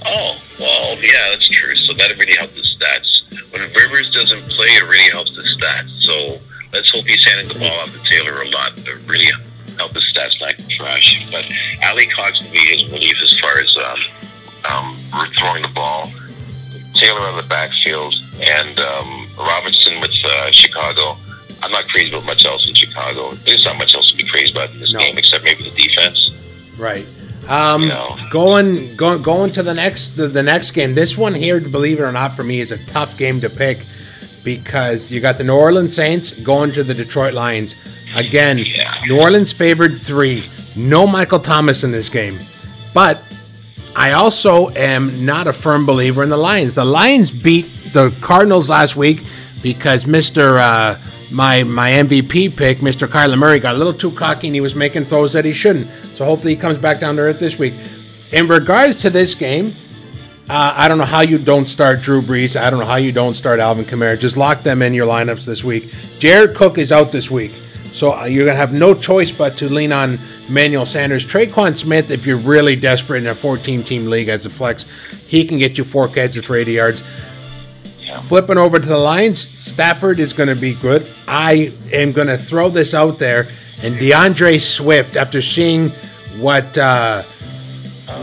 oh 0.07 0.39
well, 0.61 0.97
yeah, 1.03 1.31
that's 1.31 1.49
true. 1.49 1.75
So 1.77 1.93
that 1.95 2.17
really 2.17 2.37
helped 2.37 2.55
the 2.55 2.63
stats. 2.63 3.53
When 3.53 3.61
Rivers 3.73 4.13
doesn't 4.13 4.43
play, 4.43 4.67
it 4.67 4.85
really 4.85 5.11
helps 5.11 5.35
the 5.35 5.43
stats. 5.43 6.01
So 6.03 6.39
let's 6.75 6.91
hope 6.91 7.05
he's 7.07 7.25
handing 7.25 7.49
the 7.49 7.59
ball 7.59 7.79
off 7.81 7.93
to 7.93 7.99
Taylor 8.11 8.43
a 8.43 8.49
lot. 8.51 8.77
To 8.77 8.97
really 9.07 9.31
help 9.79 9.93
the 9.93 10.01
stats 10.01 10.39
not 10.41 10.55
trash. 10.68 11.27
But 11.31 11.45
Alie-Cox 11.85 12.43
would 12.43 12.53
be 12.53 12.59
his 12.59 12.85
relief 12.91 13.16
as 13.22 13.39
far 13.41 13.59
as 13.59 13.77
um, 13.79 14.01
um, 14.72 15.29
throwing 15.39 15.62
the 15.62 15.68
ball. 15.68 16.11
Taylor 16.95 17.20
on 17.22 17.37
the 17.37 17.43
backfield 17.49 18.14
and 18.41 18.79
um, 18.79 19.29
Robinson 19.37 20.01
with 20.01 20.14
uh, 20.25 20.51
Chicago. 20.53 21.16
I'm 21.62 21.72
not 21.72 21.89
crazy 21.89 22.11
about 22.12 22.25
much 22.27 22.45
else 22.45 22.68
in 22.68 22.75
Chicago. 22.75 23.33
There's 23.47 23.64
not 23.64 23.79
much 23.79 23.95
else 23.95 24.11
to 24.12 24.16
be 24.16 24.25
crazy 24.25 24.53
about 24.53 24.70
in 24.70 24.81
this 24.81 24.93
No. 24.93 25.01
game 25.01 25.16
except 25.18 25.45
maybe 25.45 25.64
the 25.64 25.70
defense. 25.70 26.31
Right. 26.79 27.07
Um, 27.49 27.83
You 27.83 27.89
know. 27.89 28.16
going 28.31 28.95
going 28.97 29.22
going 29.22 29.53
to 29.53 29.62
the 29.62 29.75
next 29.75 30.16
the, 30.16 30.29
the 30.29 30.43
next 30.43 30.70
game. 30.70 30.95
This 30.95 31.16
one 31.18 31.35
here, 31.35 31.59
believe 31.61 31.99
it 31.99 32.03
or 32.03 32.12
not, 32.12 32.35
for 32.37 32.45
me 32.45 32.61
is 32.61 32.70
a 32.70 32.79
tough 32.87 33.18
game 33.18 33.41
to 33.41 33.51
pick 33.51 33.79
because 34.45 35.11
you 35.11 35.21
got 35.21 35.39
the 35.39 35.45
New 35.45 35.55
Orleans 35.57 35.97
Saints 35.97 36.31
going 36.33 36.73
to 36.73 36.85
the 36.85 36.95
Detroit 36.95 37.35
Lions. 37.35 37.75
Again, 38.15 38.59
Yeah. 38.59 38.95
New 39.07 39.19
Orleans 39.21 39.53
favored 39.53 39.97
three. 39.99 40.45
No 40.77 41.07
Michael 41.07 41.41
Thomas 41.41 41.85
in 41.85 41.91
this 41.93 42.09
game, 42.09 42.39
but 42.93 43.23
I 43.97 44.13
also 44.13 44.71
am 44.71 45.25
not 45.25 45.47
a 45.47 45.53
firm 45.53 45.87
believer 45.87 46.23
in 46.23 46.29
the 46.29 46.37
Lions. 46.37 46.75
The 46.75 46.85
Lions 46.85 47.31
beat 47.31 47.67
the 47.93 48.13
Cardinals 48.21 48.69
last 48.69 48.97
week 48.97 49.23
because 49.63 50.05
Mister 50.07 50.59
uh, 50.59 50.99
my 51.31 51.63
my 51.63 51.91
MVP 51.91 52.57
pick, 52.57 52.83
Mister 52.83 53.07
Kyler 53.07 53.39
Murray, 53.39 53.61
got 53.61 53.77
a 53.77 53.79
little 53.79 53.95
too 53.95 54.11
cocky 54.11 54.49
and 54.49 54.55
he 54.57 54.61
was 54.61 54.75
making 54.75 55.05
throws 55.05 55.33
that 55.33 55.45
he 55.45 55.53
shouldn't. 55.53 55.89
So 56.17 56.25
hopefully 56.25 56.55
he 56.55 56.61
comes 56.61 56.79
back 56.79 56.99
down 56.99 57.17
to 57.17 57.23
earth 57.23 57.39
this 57.39 57.57
week. 57.59 57.75
In 58.33 58.49
regards 58.49 58.97
to 58.99 59.11
this 59.11 59.35
game, 59.37 59.73
uh, 60.49 60.75
I 60.77 60.89
don't 60.89 60.99
know 60.99 61.05
how 61.05 61.23
you 61.23 61.39
don't 61.39 61.69
start 61.69 62.03
Drew 62.03 62.21
Brees. 62.21 62.61
I 62.61 62.69
don't 62.69 62.81
know 62.81 62.87
how 62.87 62.97
you 62.97 63.13
don't 63.13 63.35
start 63.35 63.61
Alvin 63.61 63.87
Kamara. 63.87 64.19
Just 64.19 64.37
lock 64.37 64.63
them 64.63 64.83
in 64.83 64.93
your 64.93 65.07
lineups 65.07 65.47
this 65.47 65.65
week. 65.65 65.93
Jared 66.19 66.55
Cook 66.55 66.77
is 66.77 66.93
out 66.93 67.13
this 67.13 67.31
week, 67.31 67.53
so 67.93 68.13
uh, 68.13 68.25
you're 68.25 68.45
gonna 68.45 68.57
have 68.57 68.73
no 68.73 68.95
choice 68.95 69.33
but 69.33 69.57
to 69.59 69.69
lean 69.69 69.91
on 69.91 70.19
Emmanuel 70.47 70.85
Sanders. 70.85 71.25
Tre'Quan 71.25 71.79
Smith, 71.79 72.11
if 72.11 72.27
you're 72.27 72.37
really 72.37 72.77
desperate 72.77 73.19
in 73.23 73.27
a 73.27 73.35
14-team 73.35 74.07
league 74.07 74.29
as 74.29 74.45
a 74.45 74.51
flex, 74.51 74.85
he 75.27 75.47
can 75.47 75.57
get 75.57 75.79
you 75.79 75.85
four 75.85 76.09
catches 76.09 76.45
for 76.45 76.57
80 76.57 76.73
yards. 76.73 77.03
Flipping 78.25 78.59
over 78.59 78.79
to 78.79 78.87
the 78.87 78.99
Lions, 78.99 79.41
Stafford 79.59 80.21
is 80.21 80.33
going 80.33 80.49
to 80.49 80.55
be 80.55 80.75
good. 80.75 81.07
I 81.27 81.73
am 81.93 82.13
going 82.13 82.29
to 82.29 82.39
throw 82.39 82.69
this 82.69 82.95
out 82.95 83.19
there, 83.19 83.49
and 83.83 83.99
D'Andre 83.99 84.59
Swift, 84.59 85.17
after 85.17 85.43
seeing 85.43 85.91
what 86.39 86.77
uh, 86.79 87.25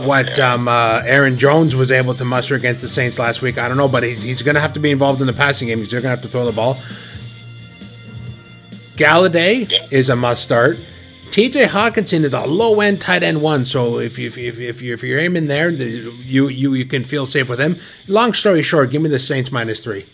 what 0.04 0.38
um, 0.38 0.68
uh, 0.68 1.02
Aaron 1.04 1.38
Jones 1.38 1.74
was 1.74 1.90
able 1.90 2.14
to 2.14 2.24
muster 2.24 2.54
against 2.54 2.82
the 2.82 2.88
Saints 2.88 3.18
last 3.18 3.42
week, 3.42 3.58
I 3.58 3.68
don't 3.68 3.76
know, 3.76 3.88
but 3.88 4.02
he's, 4.02 4.22
he's 4.22 4.42
going 4.42 4.54
to 4.54 4.60
have 4.60 4.72
to 4.74 4.80
be 4.80 4.90
involved 4.90 5.20
in 5.20 5.26
the 5.26 5.32
passing 5.32 5.68
game. 5.68 5.78
He's 5.78 5.92
going 5.92 6.02
to 6.02 6.08
have 6.08 6.22
to 6.22 6.28
throw 6.28 6.44
the 6.44 6.52
ball. 6.52 6.74
Golladay 8.96 9.70
is 9.90 10.08
a 10.08 10.16
must 10.16 10.42
start. 10.42 10.78
TJ 11.30 11.68
Hockenson 11.68 12.24
is 12.24 12.34
a 12.34 12.44
low 12.44 12.80
end 12.82 13.00
tight 13.00 13.22
end 13.22 13.40
one, 13.40 13.64
so 13.64 13.98
if 13.98 14.18
you, 14.18 14.26
if 14.26 14.36
if 14.36 14.82
you 14.82 14.92
if 14.92 15.02
you're 15.02 15.18
aiming 15.18 15.46
there, 15.46 15.72
the- 15.72 16.12
you 16.24 16.48
you 16.48 16.74
you 16.74 16.84
can 16.84 17.04
feel 17.04 17.24
safe 17.24 17.48
with 17.48 17.58
him. 17.58 17.78
Long 18.06 18.34
story 18.34 18.62
short, 18.62 18.90
give 18.90 19.00
me 19.00 19.08
the 19.08 19.18
Saints 19.18 19.50
minus 19.50 19.80
three. 19.80 20.06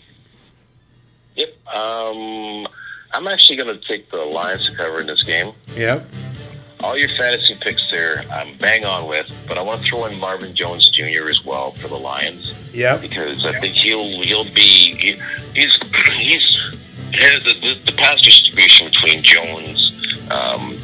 Yep. 1.35 1.67
Um, 1.75 2.65
I'm 3.11 3.27
actually 3.27 3.57
going 3.57 3.77
to 3.77 3.85
take 3.85 4.09
the 4.11 4.17
Lions 4.17 4.65
to 4.69 4.75
cover 4.75 5.01
in 5.01 5.07
this 5.07 5.23
game. 5.23 5.51
Yep. 5.75 6.07
All 6.83 6.97
your 6.97 7.09
fantasy 7.09 7.55
picks 7.59 7.89
there, 7.91 8.23
I'm 8.31 8.57
bang 8.57 8.85
on 8.85 9.07
with, 9.07 9.27
but 9.47 9.57
I 9.57 9.61
want 9.61 9.81
to 9.83 9.89
throw 9.89 10.05
in 10.05 10.17
Marvin 10.17 10.55
Jones 10.55 10.89
Jr. 10.89 11.27
as 11.29 11.43
well 11.43 11.71
for 11.73 11.87
the 11.89 11.97
Lions 11.97 12.53
Yep. 12.73 13.01
because 13.01 13.45
I 13.45 13.59
think 13.59 13.75
he'll 13.75 14.21
he'll 14.23 14.45
be 14.45 14.95
he, 14.95 15.19
he's 15.53 15.75
he's 16.17 16.57
has 17.13 17.43
the, 17.43 17.53
the, 17.59 17.79
the 17.85 17.91
pass 17.97 18.21
distribution 18.21 18.87
between 18.87 19.23
Jones, 19.23 19.91
um, 20.31 20.77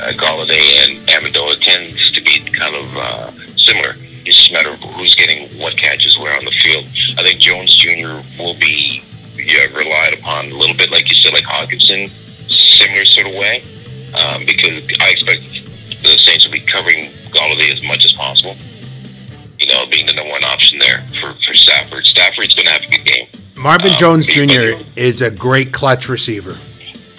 uh, 0.00 0.12
Golladay, 0.12 0.60
and 0.84 0.98
Amendola 1.08 1.58
tends 1.60 2.10
to 2.12 2.22
be 2.22 2.40
kind 2.40 2.76
of 2.76 2.96
uh, 2.96 3.32
similar. 3.56 3.96
It's 4.24 4.36
just 4.36 4.50
a 4.50 4.52
matter 4.52 4.68
of 4.70 4.78
who's 4.94 5.14
getting 5.16 5.48
what 5.58 5.76
catches 5.76 6.16
where 6.18 6.36
on 6.38 6.44
the 6.44 6.50
field. 6.52 6.84
I 7.18 7.22
think 7.22 7.40
Jones 7.40 7.74
Jr. 7.74 8.20
will 8.38 8.54
be 8.54 9.02
yeah, 9.34 9.64
relied 9.74 10.14
upon 10.14 10.52
a 10.52 10.54
little 10.54 10.76
bit, 10.76 10.90
like 10.92 11.08
you 11.10 11.16
said, 11.16 11.32
like 11.32 11.44
Hockenson, 11.44 12.08
similar 12.48 13.04
sort 13.06 13.26
of 13.26 13.32
way, 13.32 13.64
um, 14.14 14.44
because 14.46 14.82
I 15.00 15.10
expect 15.10 15.42
the 16.02 16.18
Saints 16.18 16.44
will 16.44 16.52
be 16.52 16.60
covering 16.60 17.10
Golladay 17.30 17.72
as 17.72 17.82
much 17.82 18.04
as 18.04 18.12
possible 18.12 18.56
you 19.62 19.68
know, 19.72 19.86
being 19.86 20.06
the 20.06 20.12
number 20.12 20.32
one 20.32 20.42
option 20.44 20.78
there 20.78 21.04
for, 21.20 21.34
for 21.44 21.54
Stafford. 21.54 22.04
Stafford's 22.04 22.52
going 22.54 22.66
to 22.66 22.72
have 22.72 22.82
a 22.82 22.90
good 22.90 23.04
game. 23.04 23.28
Marvin 23.56 23.92
Um, 23.92 23.98
Jones 23.98 24.26
Jr. 24.26 24.82
is 24.96 25.22
a 25.22 25.30
great 25.30 25.72
clutch 25.72 26.08
receiver. 26.08 26.54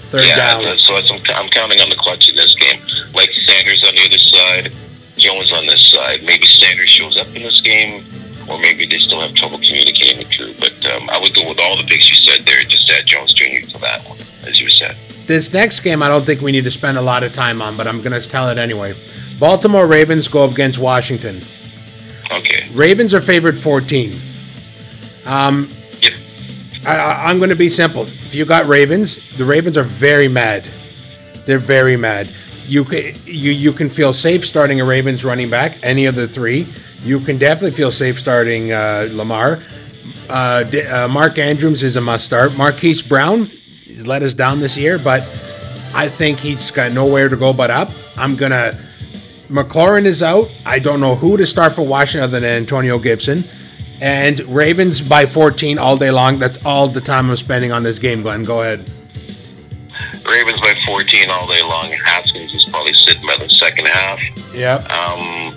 Third 0.09 0.25
yeah, 0.25 0.59
down. 0.59 0.77
so 0.77 0.95
I'm, 0.95 1.21
I'm 1.35 1.49
counting 1.49 1.79
on 1.79 1.89
the 1.89 1.95
clutch 1.95 2.29
in 2.29 2.35
this 2.35 2.53
game. 2.55 2.81
Like 3.13 3.29
Sanders 3.47 3.83
on 3.87 3.95
the 3.95 4.01
other 4.05 4.17
side, 4.17 4.75
Jones 5.15 5.53
on 5.53 5.65
this 5.65 5.89
side. 5.89 6.21
Maybe 6.23 6.45
Sanders 6.45 6.89
shows 6.89 7.17
up 7.17 7.27
in 7.27 7.43
this 7.43 7.61
game, 7.61 8.05
or 8.49 8.59
maybe 8.59 8.85
they 8.85 8.99
still 8.99 9.21
have 9.21 9.33
trouble 9.35 9.57
communicating 9.57 10.17
with 10.17 10.29
Drew. 10.29 10.53
But 10.59 10.73
um, 10.91 11.09
I 11.09 11.19
would 11.19 11.33
go 11.33 11.47
with 11.47 11.59
all 11.59 11.77
the 11.77 11.83
picks 11.83 12.09
you 12.09 12.15
said 12.29 12.45
there. 12.45 12.61
Just 12.63 12.89
add 12.91 13.05
Jones 13.07 13.33
Jr. 13.33 13.65
to 13.71 13.77
that 13.79 14.07
one, 14.07 14.19
as 14.45 14.59
you 14.59 14.69
said. 14.69 14.97
This 15.25 15.53
next 15.53 15.79
game, 15.81 16.03
I 16.03 16.09
don't 16.09 16.25
think 16.25 16.41
we 16.41 16.51
need 16.51 16.65
to 16.65 16.71
spend 16.71 16.97
a 16.97 17.01
lot 17.01 17.23
of 17.23 17.33
time 17.33 17.61
on, 17.61 17.77
but 17.77 17.87
I'm 17.87 18.01
going 18.01 18.19
to 18.19 18.27
tell 18.27 18.49
it 18.49 18.57
anyway. 18.57 18.93
Baltimore 19.39 19.87
Ravens 19.87 20.27
go 20.27 20.43
up 20.43 20.51
against 20.51 20.79
Washington. 20.79 21.41
Okay. 22.31 22.69
Ravens 22.73 23.13
are 23.13 23.21
favored 23.21 23.57
14. 23.57 24.19
Um, 25.25 25.69
Yep. 26.01 26.13
I, 26.85 27.29
I'm 27.29 27.37
going 27.37 27.49
to 27.49 27.55
be 27.55 27.69
simple. 27.69 28.03
If 28.03 28.35
you 28.35 28.45
got 28.45 28.65
Ravens, 28.65 29.19
the 29.37 29.45
Ravens 29.45 29.77
are 29.77 29.83
very 29.83 30.27
mad. 30.27 30.69
They're 31.45 31.57
very 31.57 31.95
mad. 31.95 32.29
You 32.65 32.85
can 32.85 33.15
you 33.25 33.51
you 33.51 33.73
can 33.73 33.89
feel 33.89 34.13
safe 34.13 34.45
starting 34.45 34.79
a 34.79 34.85
Ravens 34.85 35.25
running 35.25 35.49
back, 35.49 35.77
any 35.83 36.05
of 36.05 36.15
the 36.15 36.27
three. 36.27 36.67
You 37.03 37.19
can 37.19 37.37
definitely 37.37 37.71
feel 37.75 37.91
safe 37.91 38.19
starting 38.19 38.71
uh, 38.71 39.09
Lamar. 39.11 39.61
Uh, 40.29 40.63
uh, 40.89 41.07
Mark 41.09 41.37
Andrews 41.37 41.83
is 41.83 41.97
a 41.97 42.01
must 42.01 42.23
start. 42.25 42.55
Marquise 42.57 43.01
Brown 43.01 43.51
let 44.05 44.23
us 44.23 44.33
down 44.33 44.59
this 44.59 44.77
year, 44.77 44.97
but 44.97 45.21
I 45.93 46.09
think 46.09 46.39
he's 46.39 46.71
got 46.71 46.91
nowhere 46.91 47.29
to 47.29 47.35
go 47.35 47.53
but 47.53 47.71
up. 47.71 47.89
I'm 48.17 48.35
gonna. 48.35 48.77
McLaurin 49.49 50.05
is 50.05 50.23
out. 50.23 50.49
I 50.65 50.79
don't 50.79 50.99
know 50.99 51.15
who 51.15 51.37
to 51.37 51.45
start 51.45 51.73
for 51.73 51.85
Washington 51.85 52.23
other 52.23 52.39
than 52.39 52.49
Antonio 52.49 52.97
Gibson. 52.97 53.43
And 54.01 54.39
Ravens 54.41 54.99
by 54.99 55.25
14 55.25 55.77
all 55.77 55.95
day 55.95 56.11
long. 56.11 56.39
That's 56.39 56.57
all 56.65 56.87
the 56.87 57.01
time 57.01 57.29
I'm 57.29 57.37
spending 57.37 57.71
on 57.71 57.83
this 57.83 57.99
game, 57.99 58.21
Glenn. 58.21 58.43
Go 58.43 58.61
ahead. 58.61 58.89
Ravens 60.27 60.59
by 60.59 60.73
14 60.85 61.29
all 61.29 61.47
day 61.47 61.61
long. 61.61 61.91
Haskins 61.91 62.53
is 62.53 62.65
probably 62.65 62.93
sitting 62.93 63.25
by 63.25 63.37
the 63.37 63.49
second 63.49 63.87
half. 63.87 64.19
Yep. 64.55 64.89
Um, 64.89 65.55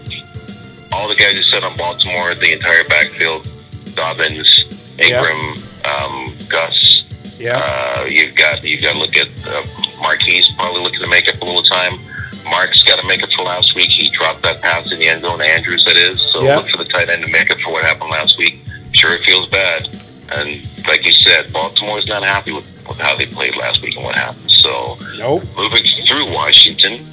all 0.93 1.09
the 1.09 1.15
guys 1.15 1.35
you 1.35 1.43
said 1.43 1.65
on 1.65 1.77
Baltimore, 1.77 2.35
the 2.35 2.53
entire 2.53 2.85
backfield, 2.85 3.49
Dobbins, 3.95 4.65
Ingram, 4.99 5.55
um, 5.85 6.37
Gus. 6.49 6.96
Yep. 7.39 7.63
Uh, 7.63 8.05
you've 8.09 8.35
got 8.35 8.63
you've 8.65 8.83
got 8.83 8.93
to 8.95 8.99
look 8.99 9.17
at 9.17 9.29
uh, 9.47 9.63
Marquise 10.01 10.49
probably 10.57 10.83
looking 10.83 11.01
to 11.01 11.09
make 11.09 11.29
up 11.29 11.41
a 11.41 11.45
little 11.45 11.63
time. 11.63 11.99
Mark's 12.45 12.83
got 12.85 12.99
to 13.01 13.07
make 13.07 13.23
up 13.23 13.31
for 13.31 13.43
last 13.45 13.75
week. 13.75 13.91
He 13.91 14.09
dropped 14.11 14.43
that 14.45 14.63
pass 14.63 14.93
in 14.93 14.99
the 15.01 15.09
end 15.09 15.23
zone. 15.23 15.41
Andrews, 15.43 15.85
that 15.85 15.97
is. 15.97 16.21
So 16.33 16.43
look 16.57 16.69
for 16.69 16.79
the 16.79 16.85
tight 16.85 17.09
end 17.09 17.25
to 17.25 17.31
make 17.31 17.51
up 17.51 17.59
for 17.59 17.73
what 17.73 17.85
happened 17.85 18.11
last 18.11 18.39
week. 18.39 18.61
Sure, 18.93 19.13
it 19.15 19.23
feels 19.23 19.49
bad, 19.51 19.89
and 20.33 20.67
like 20.87 21.05
you 21.05 21.13
said, 21.13 21.53
Baltimore's 21.53 22.07
not 22.07 22.23
happy 22.23 22.53
with, 22.53 22.65
with 22.89 22.99
how 22.99 23.17
they 23.17 23.27
played 23.27 23.57
last 23.57 23.83
week 23.83 23.97
and 23.97 24.05
what 24.05 24.15
happened. 24.15 24.51
So 24.51 24.97
Nope. 25.19 25.43
moving 25.57 25.83
through 26.07 26.33
Washington, 26.33 27.05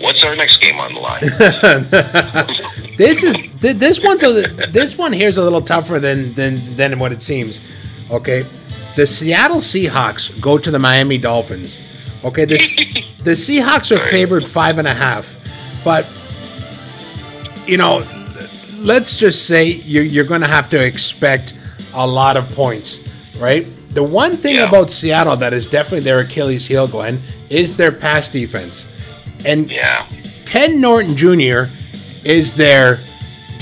What's 0.00 0.24
our 0.24 0.34
next 0.34 0.56
game 0.60 0.80
on 0.80 0.94
the 0.94 0.98
line? 1.00 1.22
This 2.96 3.22
is 3.22 3.36
this 3.60 4.00
one's 4.00 4.22
a 4.22 4.42
this 4.68 4.98
one 4.98 5.12
here's 5.12 5.38
a 5.38 5.42
little 5.42 5.62
tougher 5.62 5.98
than 5.98 6.34
than 6.34 6.76
than 6.76 6.98
what 6.98 7.10
it 7.12 7.22
seems. 7.22 7.60
Okay, 8.10 8.44
the 8.96 9.06
Seattle 9.06 9.58
Seahawks 9.58 10.38
go 10.40 10.58
to 10.58 10.70
the 10.70 10.78
Miami 10.78 11.18
Dolphins. 11.18 11.80
Okay, 12.24 12.44
the 12.44 12.56
the 13.24 13.32
Seahawks 13.32 13.94
are 13.94 13.98
favored 13.98 14.46
five 14.46 14.78
and 14.78 14.86
a 14.88 14.94
half, 14.94 15.36
but 15.84 16.06
you 17.66 17.76
know, 17.76 18.04
let's 18.78 19.16
just 19.16 19.46
say 19.46 19.64
you're 19.64 20.04
you're 20.04 20.24
going 20.24 20.40
to 20.42 20.46
have 20.48 20.68
to 20.70 20.84
expect 20.84 21.54
a 21.94 22.06
lot 22.06 22.36
of 22.36 22.48
points, 22.54 23.00
right? 23.38 23.66
The 23.90 24.02
one 24.02 24.36
thing 24.36 24.56
Yeah. 24.56 24.68
about 24.68 24.90
Seattle 24.90 25.36
that 25.36 25.52
is 25.52 25.66
definitely 25.66 26.00
their 26.00 26.20
Achilles 26.20 26.66
heel, 26.66 26.86
Glenn, 26.88 27.20
is 27.50 27.76
their 27.76 27.92
pass 27.92 28.28
defense, 28.30 28.86
and 29.44 29.70
yeah. 29.70 30.08
Ken 30.46 30.80
Norton 30.80 31.16
Jr. 31.16 31.64
is 32.24 32.54
their 32.54 33.00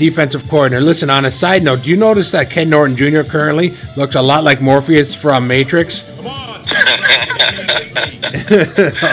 defensive 0.01 0.49
coordinator. 0.49 0.83
Listen, 0.83 1.11
on 1.11 1.25
a 1.25 1.31
side 1.31 1.61
note, 1.63 1.83
do 1.83 1.91
you 1.91 1.95
notice 1.95 2.31
that 2.31 2.49
Ken 2.49 2.71
Norton 2.71 2.95
Jr. 2.97 3.21
currently 3.21 3.75
looks 3.95 4.15
a 4.15 4.21
lot 4.21 4.43
like 4.43 4.59
Morpheus 4.59 5.13
from 5.13 5.47
Matrix? 5.47 6.03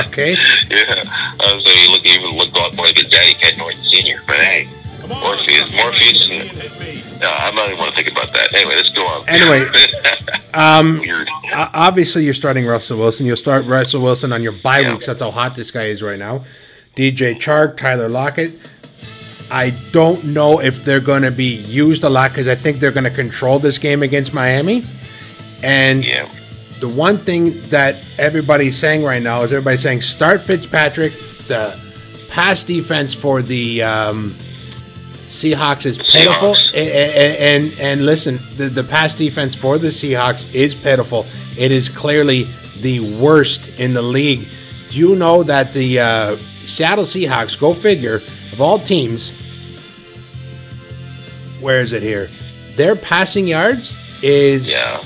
okay. 0.09 0.33
Yeah, 0.71 1.03
I 1.41 1.53
was 1.55 1.65
like, 1.65 1.89
look, 1.91 2.07
even 2.07 2.31
look 2.39 2.55
a 2.57 2.59
lot 2.59 2.75
more 2.77 2.87
like 2.87 2.97
his 2.97 3.09
daddy, 3.11 3.35
Ken 3.35 3.59
Norton 3.59 3.79
Sr. 3.83 4.21
But 4.27 4.37
hey, 4.37 4.67
Morpheus, 5.07 5.71
Morpheus, 5.73 6.31
and, 6.31 7.21
no, 7.21 7.31
I'm 7.37 7.55
not 7.55 7.67
even 7.67 7.79
want 7.79 7.95
to 7.95 7.97
think 8.03 8.11
about 8.11 8.33
that. 8.33 8.55
Anyway, 8.55 8.75
let's 8.77 8.91
go 8.91 9.07
on. 9.07 9.29
Anyway, 9.29 9.67
um, 10.55 11.01
Weird. 11.01 11.29
Obviously, 11.55 12.25
you're 12.25 12.33
starting 12.33 12.65
Russell 12.67 12.97
Wilson. 12.99 13.27
You'll 13.27 13.37
start 13.37 13.67
Russell 13.67 14.01
Wilson 14.01 14.33
on 14.33 14.43
your 14.43 14.53
bye 14.53 14.81
Yeah. 14.81 14.93
weeks. 14.93 15.05
That's 15.07 15.21
how 15.23 15.31
hot 15.33 15.55
this 15.55 15.71
guy 15.71 15.85
is 15.85 16.03
right 16.03 16.19
now. 16.19 16.45
DJ 16.97 17.35
Chark, 17.35 17.77
Tyler 17.77 18.09
Lockett. 18.09 18.53
I 19.51 19.71
don't 19.93 20.25
know 20.25 20.61
if 20.61 20.85
they're 20.85 21.01
going 21.01 21.23
to 21.23 21.31
be 21.31 21.57
used 21.57 22.05
a 22.05 22.09
lot 22.09 22.31
because 22.33 22.49
I 22.49 22.55
think 22.55 22.81
they're 22.81 22.93
going 22.93 23.05
to 23.05 23.11
control 23.11 23.59
this 23.59 23.79
game 23.79 24.03
against 24.03 24.35
Miami. 24.35 24.85
And 25.63 26.05
Yeah, 26.05 26.29
the 26.81 26.89
one 26.89 27.19
thing 27.19 27.61
that 27.71 27.97
everybody's 28.19 28.77
saying 28.79 29.03
right 29.03 29.23
now 29.23 29.43
is 29.43 29.53
everybody's 29.53 29.83
saying 29.83 30.03
start 30.03 30.43
Fitzpatrick. 30.43 31.13
The 31.49 31.79
pass 32.29 32.63
defense 32.63 33.15
for 33.15 33.41
the 33.43 33.83
um, 33.83 34.37
Seahawks 35.29 35.87
is 35.87 35.99
pitiful, 35.99 36.55
Seahawks. 36.55 36.75
A- 36.75 36.77
a- 36.77 37.17
a- 37.17 37.57
and 37.57 37.81
and 37.81 38.07
listen, 38.07 38.39
the 38.57 38.69
the 38.69 38.85
pass 38.85 39.15
defense 39.15 39.55
for 39.55 39.79
the 39.79 39.89
Seahawks 39.89 40.53
is 40.55 40.75
pitiful. 40.75 41.27
It 41.57 41.73
is 41.73 41.89
clearly 41.89 42.49
the 42.81 43.01
worst 43.21 43.69
in 43.81 43.95
the 43.95 44.03
league. 44.03 44.49
Do 44.91 44.99
you 44.99 45.17
know 45.17 45.43
that 45.43 45.73
the 45.73 46.01
uh, 46.01 46.37
Seattle 46.65 47.05
Seahawks, 47.05 47.59
go 47.59 47.75
figure, 47.75 48.21
of 48.59 48.63
all 48.63 48.81
teams, 48.81 49.33
where 51.61 51.81
is 51.81 51.93
it 51.93 52.03
here? 52.03 52.29
Their 52.75 52.97
passing 52.97 53.47
yards 53.47 53.95
is 54.21 54.73
yeah. 54.73 55.01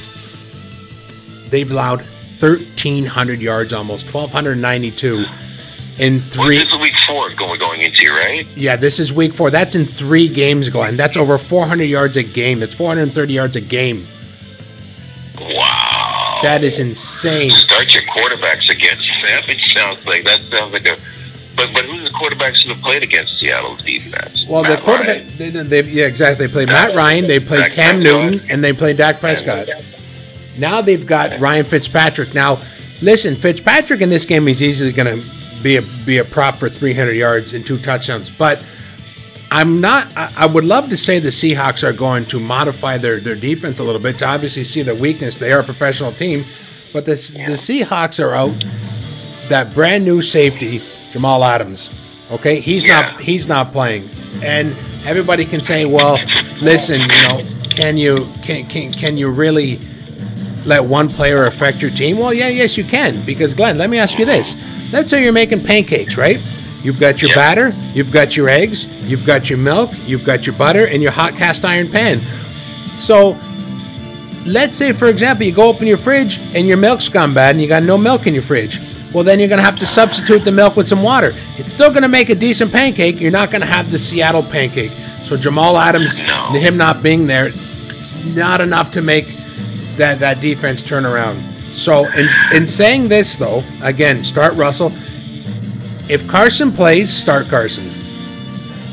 they've 1.51 1.71
allowed 1.71 2.01
1,300 2.01 3.41
yards, 3.43 3.75
almost 3.75 4.15
1,292 4.15 5.27
in 5.99 6.15
Well, 6.15 6.21
three. 6.23 6.57
this 6.57 6.73
is 6.73 6.79
week 6.79 6.95
four 7.07 7.29
going 7.35 7.59
going 7.59 7.83
into, 7.83 8.11
right? 8.11 8.47
Yeah, 8.57 8.77
this 8.77 8.99
is 8.99 9.13
week 9.13 9.35
four. 9.35 9.51
That's 9.51 9.75
in 9.75 9.85
three 9.85 10.29
games, 10.29 10.71
Glenn. 10.71 10.97
That's 10.97 11.19
over 11.19 11.37
400 11.37 11.85
yards 11.85 12.17
a 12.17 12.23
game. 12.23 12.59
That's 12.59 12.75
430 12.75 13.35
yards 13.35 13.57
a 13.57 13.61
game. 13.61 14.07
Wow. 15.39 16.39
That 16.43 16.65
is 16.65 16.79
insane. 16.79 17.51
Start 17.51 17.93
your 17.93 18.03
quarterbacks 18.05 18.71
against 18.71 19.07
them. 19.23 19.43
It 19.47 19.61
sounds 19.77 20.07
like 20.07 20.25
that 20.25 20.41
sounds 20.51 20.73
like 20.73 20.87
a. 20.89 20.97
But 21.63 21.75
but 21.75 21.85
who's 21.85 22.11
the 22.11 22.15
quarterbacks 22.15 22.65
who 22.65 22.71
have 22.71 22.83
played 22.83 23.03
against 23.03 23.39
Seattle's 23.39 23.83
defense? 23.83 24.47
Well, 24.49 24.65
the 24.65 24.77
quarterback, 24.79 25.25
they, 25.39 25.51
they, 25.51 25.83
yeah, 25.85 26.07
exactly. 26.07 26.47
They 26.47 26.53
played 26.53 26.69
Matt 26.69 26.93
uh, 26.93 26.97
Ryan, 26.97 27.27
they 27.27 27.39
played 27.39 27.61
Dak 27.61 27.73
Cam 27.73 28.03
Prescott. 28.03 28.31
Newton, 28.33 28.51
and 28.51 28.65
they 28.65 28.73
played 28.73 28.97
Dak 28.97 29.21
Prescott. 29.21 29.69
Now 30.59 30.81
they've 30.81 31.07
got 31.07 31.39
Ryan 31.39 31.65
Fitzpatrick. 31.65 32.35
Now, 32.35 32.61
listen, 33.01 33.37
Fitzpatrick 33.37 34.01
in 34.01 34.11
this 34.11 34.25
game 34.25 34.49
is 34.49 34.61
easily 34.61 34.93
going 34.93 35.21
to 35.21 35.27
be 35.63 35.77
a 35.77 35.83
be 36.05 36.19
a 36.19 36.25
prop 36.25 36.57
for 36.57 36.69
300 36.69 37.13
yards 37.13 37.55
and 37.55 37.65
two 37.65 37.79
touchdowns. 37.79 38.31
But 38.31 38.65
I'm 39.51 39.81
not. 39.81 40.15
I, 40.17 40.33
I 40.37 40.47
would 40.47 40.65
love 40.65 40.89
to 40.91 40.97
say 40.97 41.21
the 41.21 41.29
Seahawks 41.29 41.85
are 41.85 41.93
going 41.93 42.27
to 42.27 42.41
modify 42.41 42.99
their 42.99 43.21
their 43.21 43.37
defense 43.37 43.79
a 43.79 43.85
little 43.85 44.03
bit 44.03 44.19
to 44.19 44.27
obviously 44.27 44.65
see 44.65 44.83
their 44.83 44.97
weakness. 44.97 45.39
They 45.39 45.53
are 45.53 45.61
a 45.61 45.65
professional 45.65 46.11
team, 46.11 46.45
but 46.93 47.05
the 47.05 47.13
the 47.13 47.55
Seahawks 47.57 48.23
are 48.23 48.35
out 48.35 48.65
that 49.49 49.73
brand 49.75 50.05
new 50.05 50.23
safety 50.23 50.83
Jamal 51.13 51.45
Adams. 51.45 51.91
Okay, 52.31 52.61
he's 52.61 52.83
Yeah. 52.85 53.03
not 53.03 53.21
he's 53.21 53.47
not 53.47 53.73
playing, 53.73 54.09
and 54.43 54.75
everybody 55.07 55.45
can 55.45 55.63
say, 55.63 55.85
well, 55.85 56.19
listen, 56.61 57.01
you 57.03 57.07
know, 57.29 57.43
can 57.71 57.97
you 57.99 58.27
can 58.43 58.67
can 58.67 58.93
can 58.93 59.17
you 59.19 59.29
really 59.29 59.79
let 60.65 60.85
one 60.85 61.09
player 61.09 61.45
affect 61.47 61.83
your 61.83 61.91
team? 61.91 62.17
Well, 62.17 62.33
yeah, 62.33 62.49
yes, 62.49 62.77
you 62.79 62.85
can. 62.85 63.25
Because 63.27 63.53
Glenn, 63.53 63.77
let 63.77 63.91
me 63.91 63.99
ask 63.99 64.19
you 64.19 64.25
this: 64.25 64.57
Let's 64.93 65.11
say 65.11 65.23
you're 65.23 65.33
making 65.33 65.63
pancakes, 65.65 66.17
right? 66.17 66.41
You've 66.83 66.99
got 66.99 67.21
your 67.23 67.29
Yeah. 67.31 67.37
batter, 67.37 67.75
you've 67.95 68.11
got 68.11 68.37
your 68.37 68.49
eggs, 68.49 68.87
you've 69.05 69.25
got 69.27 69.49
your 69.51 69.59
milk, 69.59 69.93
you've 70.07 70.25
got 70.25 70.47
your 70.47 70.55
butter, 70.57 70.87
and 70.87 71.03
your 71.03 71.13
hot 71.13 71.37
cast 71.37 71.65
iron 71.65 71.89
pan. 71.89 72.21
So, 72.97 73.37
let's 74.47 74.75
say, 74.75 74.93
for 74.93 75.09
example, 75.09 75.47
you 75.47 75.53
go 75.53 75.69
open 75.69 75.87
your 75.87 75.97
fridge 75.97 76.41
and 76.55 76.67
your 76.67 76.77
milk's 76.79 77.09
gone 77.09 77.35
bad, 77.35 77.51
and 77.55 77.63
you 77.63 77.69
got 77.69 77.83
no 77.85 77.97
milk 77.99 78.27
in 78.27 78.35
your 78.35 78.43
fridge. 78.43 78.81
Well, 79.13 79.25
then 79.25 79.39
you're 79.39 79.49
going 79.49 79.59
to 79.59 79.65
have 79.65 79.77
to 79.79 79.87
substitute 79.87 80.45
the 80.45 80.53
milk 80.53 80.75
with 80.77 80.87
some 80.89 81.03
water. 81.03 81.33
It's 81.59 81.71
still 81.73 81.91
going 81.91 82.03
to 82.03 82.09
make 82.09 82.31
a 82.31 82.35
decent 82.35 82.73
pancake. 82.73 83.21
You're 83.21 83.31
not 83.31 83.51
going 83.51 83.61
to 83.61 83.67
have 83.67 83.91
the 83.91 83.99
Seattle 83.99 84.43
pancake. 84.43 84.93
So 85.25 85.37
Jamal 85.37 85.77
Adams, 85.79 86.23
No. 86.23 86.53
him 86.53 86.77
not 86.77 87.03
being 87.03 87.27
there, 87.27 87.49
it's 87.89 88.15
not 88.35 88.61
enough 88.61 88.91
to 88.93 89.03
make 89.03 89.37
that 89.97 90.21
that 90.21 90.41
defense 90.41 90.81
turn 90.83 91.05
around. 91.05 91.43
So 91.75 92.07
in 92.13 92.29
in 92.55 92.67
saying 92.67 93.09
this 93.09 93.37
though, 93.37 93.63
again, 93.83 94.25
start 94.25 94.55
Russell. 94.55 94.93
If 96.09 96.27
Carson 96.29 96.73
plays, 96.73 97.13
start 97.15 97.49
Carson. 97.49 97.91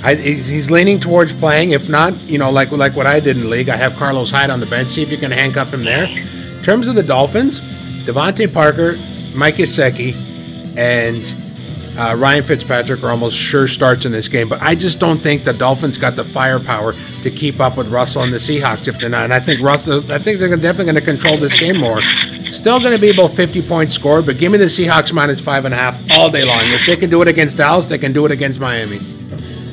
I, 0.02 0.16
he's 0.16 0.72
leaning 0.72 1.00
towards 1.00 1.34
playing. 1.34 1.72
If 1.72 1.90
not, 1.90 2.18
you 2.22 2.38
know, 2.38 2.52
like 2.52 2.72
like 2.72 2.96
what 2.96 3.08
I 3.08 3.20
did 3.20 3.36
in 3.38 3.44
the 3.44 3.50
league, 3.50 3.68
I 3.70 3.76
have 3.76 3.96
Carlos 3.96 4.32
Hyde 4.32 4.50
on 4.50 4.60
the 4.60 4.66
bench. 4.66 4.92
See 4.92 5.02
if 5.02 5.10
you 5.12 5.18
can 5.18 5.32
handcuff 5.32 5.74
him 5.74 5.84
there. 5.84 6.06
In 6.06 6.64
terms 6.64 6.88
of 6.88 6.96
the 6.96 7.04
Dolphins, 7.04 7.60
DeVante 8.06 8.54
Parker, 8.54 8.98
Mike 9.40 9.56
Gesicki, 9.56 10.14
and 10.78 11.34
uh, 11.98 12.16
Ryan 12.16 12.44
Fitzpatrick 12.44 13.04
are 13.04 13.10
almost 13.10 13.38
sure 13.38 13.68
starts 13.68 14.06
in 14.06 14.12
this 14.12 14.28
game. 14.28 14.48
But 14.50 14.62
I 14.62 14.76
just 14.76 15.00
don't 15.00 15.18
think 15.18 15.44
the 15.46 15.54
Dolphins 15.54 15.98
got 15.98 16.16
the 16.16 16.24
firepower 16.26 16.94
to 17.24 17.32
keep 17.32 17.60
up 17.60 17.78
with 17.78 17.88
Russell 17.90 18.24
and 18.24 18.34
the 18.34 18.38
Seahawks 18.38 18.88
if 18.88 19.00
they're 19.00 19.10
not. 19.10 19.24
And 19.24 19.34
I 19.34 19.40
think 19.40 19.62
Russell, 19.62 20.12
I 20.12 20.20
think 20.20 20.40
they're 20.40 20.56
definitely 20.56 20.86
going 20.94 20.96
to 20.96 21.02
control 21.02 21.38
this 21.38 21.58
game 21.60 21.78
more. 21.78 22.02
Still 22.52 22.80
going 22.80 22.92
to 22.94 23.00
be 23.00 23.10
about 23.12 23.32
50 23.32 23.62
points 23.64 23.96
scored, 23.96 24.26
but 24.26 24.38
give 24.38 24.52
me 24.52 24.58
the 24.58 24.66
Seahawks 24.66 25.14
minus 25.14 25.40
five 25.40 25.66
and 25.66 25.74
a 25.74 25.78
half 25.78 26.00
all 26.12 26.30
day 26.30 26.44
long. 26.44 26.62
If 26.66 26.86
they 26.86 26.96
can 26.98 27.10
do 27.10 27.22
it 27.22 27.28
against 27.28 27.58
Dallas, 27.58 27.88
they 27.88 27.98
can 27.98 28.12
do 28.14 28.26
it 28.26 28.32
against 28.32 28.60
Miami. 28.60 28.98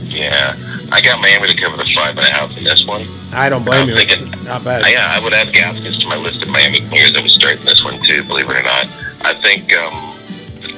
Yeah, 0.09 0.57
I 0.93 1.01
got 1.01 1.21
Miami 1.21 1.49
to 1.49 1.57
cover 1.61 1.77
the 1.77 1.91
five 1.95 2.17
and 2.17 2.27
a 2.27 2.31
half 2.31 2.57
in 2.57 2.65
this 2.65 2.87
one. 2.87 3.03
I 3.33 3.49
don't 3.49 3.65
blame 3.65 3.83
I'm 3.83 3.89
you. 3.91 3.97
thinking- 3.97 4.31
not 4.45 4.63
bad. 4.65 4.85
Yeah, 4.87 5.09
I 5.11 5.19
would 5.23 5.35
add 5.35 5.53
Gaskins 5.53 5.99
to 6.01 6.07
my 6.07 6.17
list 6.17 6.43
of 6.43 6.49
Miami 6.49 6.81
players 6.83 7.13
that 7.15 7.23
would 7.23 7.31
start 7.31 7.59
in 7.59 7.65
this 7.67 7.83
one 7.85 8.01
too. 8.05 8.23
Believe 8.25 8.49
it 8.49 8.57
or 8.57 8.63
not, 8.63 8.87
I 9.29 9.35
think 9.43 9.75
um, 9.77 10.17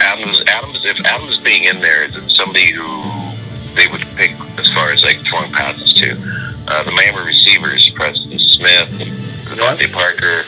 Adams. 0.00 0.42
Adams, 0.48 0.84
if 0.84 1.04
Adams 1.04 1.36
being 1.38 1.64
in 1.64 1.80
there, 1.80 2.04
is 2.06 2.34
somebody 2.34 2.72
who 2.72 2.86
they 3.74 3.86
would 3.88 4.00
pick 4.16 4.32
as 4.58 4.72
far 4.72 4.90
as 4.90 5.02
like 5.04 5.18
throwing 5.26 5.52
passes 5.52 5.92
to. 5.94 6.12
Uh, 6.70 6.82
the 6.82 6.92
Miami 6.92 7.24
receivers, 7.26 7.88
Preston 7.94 8.38
Smith, 8.38 8.88
DeVante 9.48 9.90
Parker. 9.92 10.44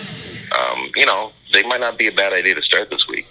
Um, 0.59 0.91
you 0.97 1.07
know, 1.07 1.33
they 1.53 1.63
might 1.65 1.81
not 1.81 1.99
be 1.99 2.09
a 2.09 2.13
bad 2.13 2.33
idea 2.33 2.55
to 2.55 2.63
start 2.63 2.91
this 2.91 3.07
week. 3.09 3.27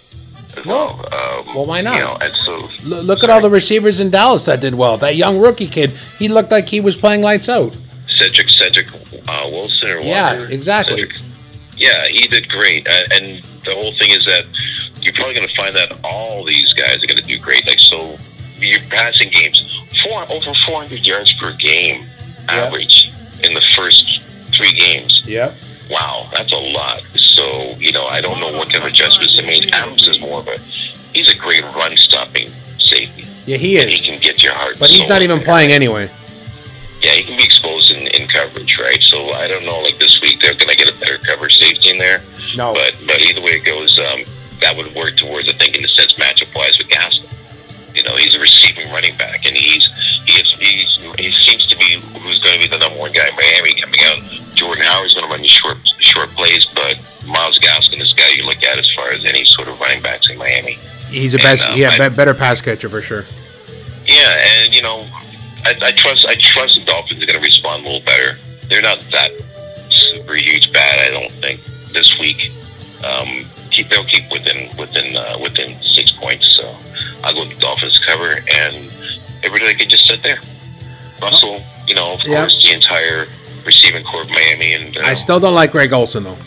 As 0.56 0.66
well, 0.66 0.98
um, 1.14 1.54
well, 1.54 1.64
why 1.66 1.80
not? 1.80 1.94
You 1.94 2.00
know, 2.02 2.18
and 2.20 2.34
so 2.44 2.54
L- 2.96 3.02
look 3.04 3.22
at 3.22 3.30
all 3.30 3.40
the 3.40 3.48
receivers 3.50 4.00
in 4.00 4.10
Dallas 4.10 4.46
that 4.46 4.60
did 4.60 4.74
well. 4.74 4.96
That 4.96 5.14
young 5.14 5.38
rookie 5.38 5.68
kid, 5.68 5.90
he 6.18 6.26
looked 6.26 6.50
like 6.50 6.68
he 6.68 6.80
was 6.80 6.96
playing 6.96 7.22
lights 7.22 7.48
out. 7.48 7.76
Cedric 8.08 8.50
Cedric 8.50 8.88
uh, 9.28 9.48
Wilson 9.52 9.90
or 9.90 10.00
Yeah, 10.00 10.32
Walker? 10.38 10.52
exactly. 10.52 11.02
Cedric- 11.02 11.20
yeah, 11.80 12.06
he 12.06 12.28
did 12.28 12.48
great. 12.48 12.86
Uh, 12.86 13.04
and 13.14 13.42
the 13.64 13.72
whole 13.74 13.96
thing 13.96 14.10
is 14.10 14.24
that 14.26 14.44
you're 15.00 15.14
probably 15.14 15.34
going 15.34 15.48
to 15.48 15.54
find 15.54 15.74
that 15.74 15.98
all 16.04 16.44
these 16.44 16.72
guys 16.74 17.02
are 17.02 17.06
going 17.06 17.16
to 17.16 17.24
do 17.24 17.38
great. 17.38 17.66
Like 17.66 17.80
so, 17.80 18.18
your 18.58 18.80
passing 18.90 19.30
games, 19.30 19.58
four 20.04 20.22
over 20.30 20.52
400 20.66 21.06
yards 21.06 21.32
per 21.32 21.52
game 21.52 22.06
average 22.48 23.10
in 23.42 23.54
the 23.54 23.62
first 23.74 24.20
three 24.54 24.72
games. 24.72 25.22
Yeah. 25.24 25.54
Wow, 25.90 26.30
that's 26.34 26.52
a 26.52 26.56
lot. 26.56 27.02
So 27.16 27.74
you 27.78 27.92
know, 27.92 28.06
I 28.06 28.20
don't 28.20 28.38
know 28.38 28.52
what 28.52 28.70
kind 28.70 28.84
of 28.84 28.90
adjustments 28.90 29.36
they 29.36 29.46
made. 29.46 29.74
Adams 29.74 30.06
is 30.06 30.20
more 30.20 30.40
of 30.40 30.48
a 30.48 30.58
he's 30.58 31.34
a 31.34 31.38
great 31.38 31.64
run 31.64 31.96
stopping 31.96 32.48
safety. 32.78 33.24
Yeah, 33.46 33.56
he 33.56 33.78
And 33.80 33.88
he 33.88 33.98
can 33.98 34.20
get 34.20 34.42
your 34.42 34.54
heart. 34.54 34.76
But 34.78 34.90
he's 34.90 35.08
not 35.08 35.22
even 35.22 35.40
playing 35.40 35.72
anyway. 35.72 36.10
Yeah, 37.00 37.12
he 37.12 37.22
can 37.24 37.36
be 37.36 37.44
exposed 37.44 37.90
in, 37.92 38.06
in 38.08 38.28
coverage, 38.28 38.78
right? 38.78 39.00
So 39.02 39.30
I 39.30 39.48
don't 39.48 39.64
know. 39.64 39.80
Like 39.80 39.98
this 39.98 40.20
week, 40.20 40.40
they're 40.40 40.54
going 40.54 40.68
to 40.68 40.76
get 40.76 40.94
a 40.94 40.98
better 41.00 41.18
coverage 41.18 41.58
safety 41.58 41.90
in 41.90 41.98
there. 41.98 42.22
No. 42.56 42.74
But 42.74 42.94
but 43.06 43.20
either 43.22 43.40
way 43.40 43.52
it 43.52 43.64
goes, 43.64 43.98
um, 43.98 44.20
that 44.60 44.76
would 44.76 44.94
work 44.94 45.16
towards 45.16 45.48
I 45.48 45.52
think 45.52 45.76
in 45.76 45.82
the 45.82 45.88
sense 45.88 46.12
matchup 46.14 46.54
wise 46.54 46.76
with 46.78 46.88
Gaston. 46.88 47.26
You 47.94 48.04
know, 48.04 48.14
he's 48.16 48.36
a 48.36 48.38
receiving 48.38 48.90
running 48.92 49.16
back, 49.16 49.46
and 49.46 49.56
he's 49.56 49.88
he's, 50.26 50.50
he's 50.60 50.98
he 51.18 51.32
seems 51.32 51.66
to 51.68 51.76
be 51.76 51.98
who's 52.20 52.38
going 52.38 52.60
to 52.60 52.60
be 52.60 52.68
the 52.68 52.78
number 52.78 52.98
one 52.98 53.12
guy 53.12 53.28
in 53.28 53.34
Miami 53.34 53.74
coming 53.80 54.00
out. 54.04 54.18
Jordan 54.54 54.84
Howard's 54.84 55.14
going 55.14 55.26
to 55.26 55.30
run 55.32 55.42
the 55.42 55.48
short 55.48 55.78
short 55.98 56.28
plays, 56.30 56.66
but 56.74 56.98
Myles 57.26 57.58
Gaskin 57.58 58.00
is 58.00 58.10
the 58.12 58.16
guy 58.20 58.28
you 58.36 58.44
look 58.44 58.62
at 58.62 58.78
as 58.78 58.88
far 58.94 59.08
as 59.08 59.24
any 59.24 59.44
sort 59.44 59.68
of 59.68 59.80
running 59.80 60.02
backs 60.02 60.28
in 60.30 60.36
Miami. 60.38 60.74
He's 61.08 61.34
And, 61.34 61.42
best. 61.42 61.66
uh, 61.68 61.72
yeah, 61.74 61.96
I- 61.98 62.08
better 62.10 62.34
pass 62.34 62.60
catcher 62.60 62.88
for 62.88 63.00
sure. 63.02 63.26
Yeah, 64.06 64.36
and 64.64 64.74
you 64.74 64.82
know, 64.82 65.08
I, 65.64 65.74
I 65.82 65.90
trust 65.92 66.26
I 66.26 66.34
trust 66.38 66.76
the 66.78 66.84
Dolphins 66.84 67.22
are 67.22 67.26
going 67.26 67.38
to 67.38 67.44
respond 67.44 67.82
a 67.84 67.86
little 67.86 68.04
better. 68.04 68.38
They're 68.68 68.82
not 68.82 69.00
that 69.12 69.30
super 69.90 70.34
huge 70.34 70.72
bad, 70.72 71.08
I 71.08 71.10
don't 71.10 71.30
think, 71.32 71.60
this 71.92 72.18
week. 72.18 72.52
Um, 73.04 73.46
keep 73.70 73.90
they'll 73.90 74.04
keep 74.04 74.30
within 74.30 74.74
within 74.76 75.16
uh, 75.16 75.38
within 75.42 75.78
six 75.82 76.10
points. 76.12 76.56
So 76.56 76.76
I'll 77.24 77.34
go 77.34 77.40
with 77.40 77.50
the 77.50 77.56
Dolphins 77.60 77.98
cover, 78.04 78.40
and 78.52 78.92
everybody 79.42 79.74
can 79.74 79.88
just 79.88 80.06
sit 80.06 80.22
there. 80.22 80.38
Russell, 81.20 81.62
you 81.86 81.94
know, 81.94 82.12
of 82.14 82.20
Yeah. 82.24 82.40
course, 82.40 82.62
the 82.64 82.72
entire 82.74 83.26
receiving 83.64 84.04
corps 84.04 84.22
of 84.22 84.30
Miami, 84.30 84.72
and 84.74 84.96
uh, 84.96 85.02
I 85.02 85.14
still 85.14 85.38
don't 85.40 85.54
like 85.54 85.72
Greg 85.72 85.92
Olsen 85.92 86.24
though. 86.24 86.38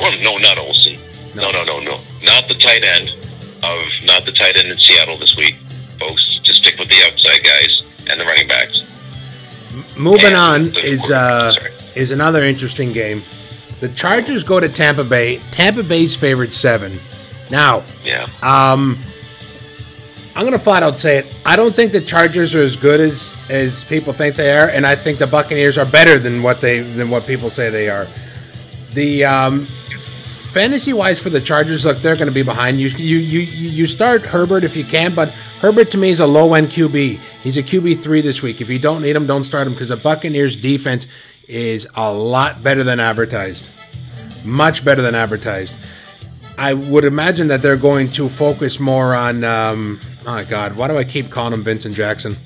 well, 0.00 0.12
no, 0.20 0.36
not 0.38 0.58
Olsen. 0.58 0.98
No, 1.34 1.50
no, 1.50 1.64
no, 1.64 1.80
no, 1.80 2.00
not 2.22 2.48
the 2.48 2.54
tight 2.54 2.84
end 2.84 3.10
of 3.62 3.82
not 4.04 4.24
the 4.24 4.32
tight 4.32 4.56
end 4.56 4.68
in 4.68 4.78
Seattle 4.78 5.18
this 5.18 5.36
week, 5.36 5.56
folks. 5.98 6.40
Stick 6.64 6.78
with 6.78 6.88
the 6.88 6.96
outside 7.06 7.44
guys 7.44 7.82
and 8.10 8.18
the 8.18 8.24
running 8.24 8.48
backs. 8.48 8.84
Moving 9.96 10.26
And 10.28 10.36
on 10.36 10.76
is 10.76 11.10
uh, 11.10 11.54
is 11.94 12.10
another 12.10 12.42
interesting 12.42 12.90
game. 12.92 13.22
The 13.80 13.90
Chargers 13.90 14.42
go 14.44 14.60
to 14.60 14.68
Tampa 14.68 15.04
Bay. 15.04 15.42
Tampa 15.50 15.82
Bay's 15.82 16.16
favorite 16.16 16.54
seven. 16.54 17.00
Now, 17.50 17.84
Yeah. 18.02 18.26
um, 18.40 18.98
I'm 20.34 20.44
gonna 20.44 20.58
flat 20.58 20.82
out 20.82 20.98
say 20.98 21.18
it. 21.18 21.36
I 21.44 21.54
don't 21.54 21.74
think 21.74 21.92
the 21.92 22.00
Chargers 22.00 22.54
are 22.54 22.62
as 22.62 22.76
good 22.76 22.98
as 22.98 23.36
as 23.50 23.84
people 23.84 24.14
think 24.14 24.34
they 24.34 24.56
are, 24.56 24.68
and 24.68 24.86
I 24.86 24.94
think 24.96 25.18
the 25.18 25.26
Buccaneers 25.26 25.76
are 25.76 25.84
better 25.84 26.18
than 26.18 26.42
what 26.42 26.62
they 26.62 26.80
than 26.80 27.10
what 27.10 27.26
people 27.26 27.50
say 27.50 27.68
they 27.68 27.90
are. 27.90 28.06
The 28.94 29.24
um, 29.26 29.68
fantasy 30.54 30.92
wise 30.92 31.18
for 31.18 31.30
the 31.30 31.40
Chargers, 31.40 31.84
look, 31.84 31.98
they're 31.98 32.14
going 32.14 32.28
to 32.28 32.32
be 32.32 32.44
behind. 32.44 32.80
You 32.80 32.88
you 32.88 33.18
you 33.18 33.40
you 33.40 33.86
start 33.88 34.22
Herbert 34.22 34.62
if 34.62 34.76
you 34.76 34.84
can, 34.84 35.12
but 35.12 35.30
Herbert 35.60 35.90
to 35.90 35.98
me 35.98 36.10
is 36.10 36.20
a 36.20 36.26
low 36.26 36.54
end 36.54 36.68
QB. 36.68 37.18
He's 37.42 37.56
a 37.56 37.62
QB 37.62 37.98
three 37.98 38.20
this 38.20 38.40
week. 38.40 38.60
If 38.60 38.70
you 38.70 38.78
don't 38.78 39.02
need 39.02 39.16
him, 39.16 39.26
don't 39.26 39.42
start 39.42 39.66
him 39.66 39.72
because 39.72 39.88
the 39.88 39.96
Buccaneers 39.96 40.54
defense 40.54 41.08
is 41.48 41.88
a 41.96 42.12
lot 42.12 42.62
better 42.62 42.84
than 42.84 43.00
advertised. 43.00 43.68
Much 44.44 44.84
better 44.84 45.02
than 45.02 45.16
advertised. 45.16 45.74
I 46.56 46.74
would 46.74 47.04
imagine 47.04 47.48
that 47.48 47.60
they're 47.60 47.76
going 47.76 48.10
to 48.12 48.28
focus 48.28 48.78
more 48.78 49.12
on. 49.14 49.42
Um, 49.42 50.00
oh 50.20 50.36
my 50.36 50.44
God, 50.44 50.76
why 50.76 50.86
do 50.86 50.96
I 50.96 51.02
keep 51.02 51.30
calling 51.30 51.52
him 51.52 51.64
Vincent 51.64 51.96
Jackson? 51.96 52.36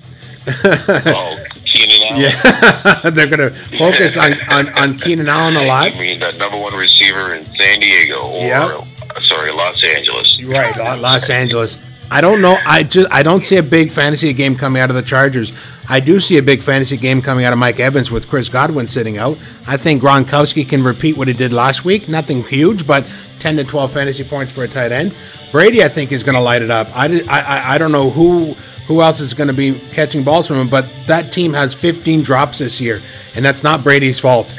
oh, 0.65 1.37
Keenan 1.73 2.07
Allen. 2.09 2.21
Yeah, 2.23 3.11
they're 3.11 3.27
going 3.27 3.39
to 3.39 3.51
focus 3.79 4.16
on, 4.16 4.35
on, 4.51 4.69
on 4.79 4.99
Keenan 4.99 5.29
Allen 5.29 5.57
a 5.57 5.66
lot. 5.66 5.95
I 5.95 5.99
mean, 5.99 6.19
that 6.21 6.37
number 6.39 6.57
one 6.59 6.75
receiver 6.75 7.35
in 7.35 7.45
San 7.57 7.81
Diego 7.81 8.21
or 8.23 8.47
Yep. 8.47 8.85
sorry, 9.25 9.53
Los 9.53 9.83
Angeles. 9.85 10.43
Right, 10.43 10.77
Los 11.01 11.31
Angeles. 11.31 11.79
I 12.11 12.23
don't 12.23 12.41
know. 12.41 12.57
I 12.64 12.85
just 12.85 13.07
I 13.12 13.23
don't 13.23 13.45
see 13.45 13.59
a 13.59 13.62
big 13.62 13.91
fantasy 13.91 14.33
game 14.33 14.57
coming 14.57 14.81
out 14.81 14.89
of 14.89 14.97
the 14.97 15.03
Chargers. 15.03 15.53
I 15.91 16.01
do 16.01 16.21
see 16.21 16.39
a 16.39 16.43
big 16.43 16.62
fantasy 16.62 16.97
game 16.97 17.21
coming 17.21 17.45
out 17.45 17.53
of 17.53 17.59
Mike 17.59 17.81
Evans 17.81 18.11
with 18.11 18.29
Chris 18.31 18.49
Godwin 18.49 18.89
sitting 18.89 19.19
out. 19.19 19.37
I 19.66 19.77
think 19.77 20.03
Gronkowski 20.03 20.66
can 20.66 20.83
repeat 20.83 21.19
what 21.19 21.29
he 21.29 21.35
did 21.35 21.53
last 21.53 21.85
week. 21.85 22.09
Nothing 22.09 22.45
huge, 22.45 22.87
but 22.87 23.11
10 23.41 23.59
to 23.59 23.64
12 23.64 23.93
fantasy 23.93 24.25
points 24.25 24.51
for 24.51 24.64
a 24.64 24.69
tight 24.69 24.91
end. 24.91 25.14
Brady, 25.53 25.85
I 25.85 25.89
think, 25.89 26.11
is 26.12 26.23
going 26.23 26.35
to 26.35 26.41
light 26.41 26.62
it 26.62 26.71
up. 26.71 26.89
I, 26.97 27.23
I- 27.29 27.75
I 27.75 27.79
don't 27.79 27.93
know 27.93 28.09
who 28.11 28.55
who 28.89 29.01
else 29.03 29.20
is 29.20 29.32
going 29.34 29.47
to 29.49 29.55
be 29.55 29.78
catching 29.91 30.24
balls 30.24 30.49
from 30.49 30.57
him, 30.57 30.66
but 30.66 30.89
that 31.07 31.30
team 31.30 31.53
has 31.53 31.74
15 31.74 32.22
drops 32.22 32.59
this 32.59 32.80
year, 32.80 33.01
and 33.36 33.45
that's 33.45 33.62
not 33.62 33.84
Brady's 33.84 34.18
fault. 34.18 34.57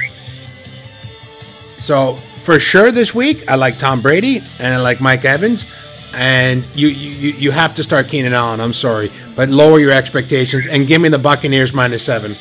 So 1.78 2.16
for 2.16 2.60
sure 2.60 2.92
this 2.92 3.14
week, 3.14 3.50
I 3.50 3.56
like 3.56 3.78
Tom 3.78 4.02
Brady 4.02 4.42
and 4.60 4.74
I 4.74 4.78
like 4.78 5.02
Mike 5.02 5.26
Evans. 5.26 5.66
And 6.14 6.68
you 6.74 6.88
you, 6.88 7.32
you- 7.34 7.52
have 7.52 7.76
to 7.76 7.84
start 7.84 8.08
Keenan 8.10 8.34
Allen. 8.34 8.60
I'm 8.60 8.74
sorry, 8.74 9.12
but 9.36 9.50
lower 9.50 9.80
your 9.80 9.92
expectations 9.92 10.66
and 10.68 10.88
give 10.88 11.00
me 11.02 11.10
the 11.10 11.20
Buccaneers 11.20 11.72
minus 11.72 12.04
seven. 12.04 12.36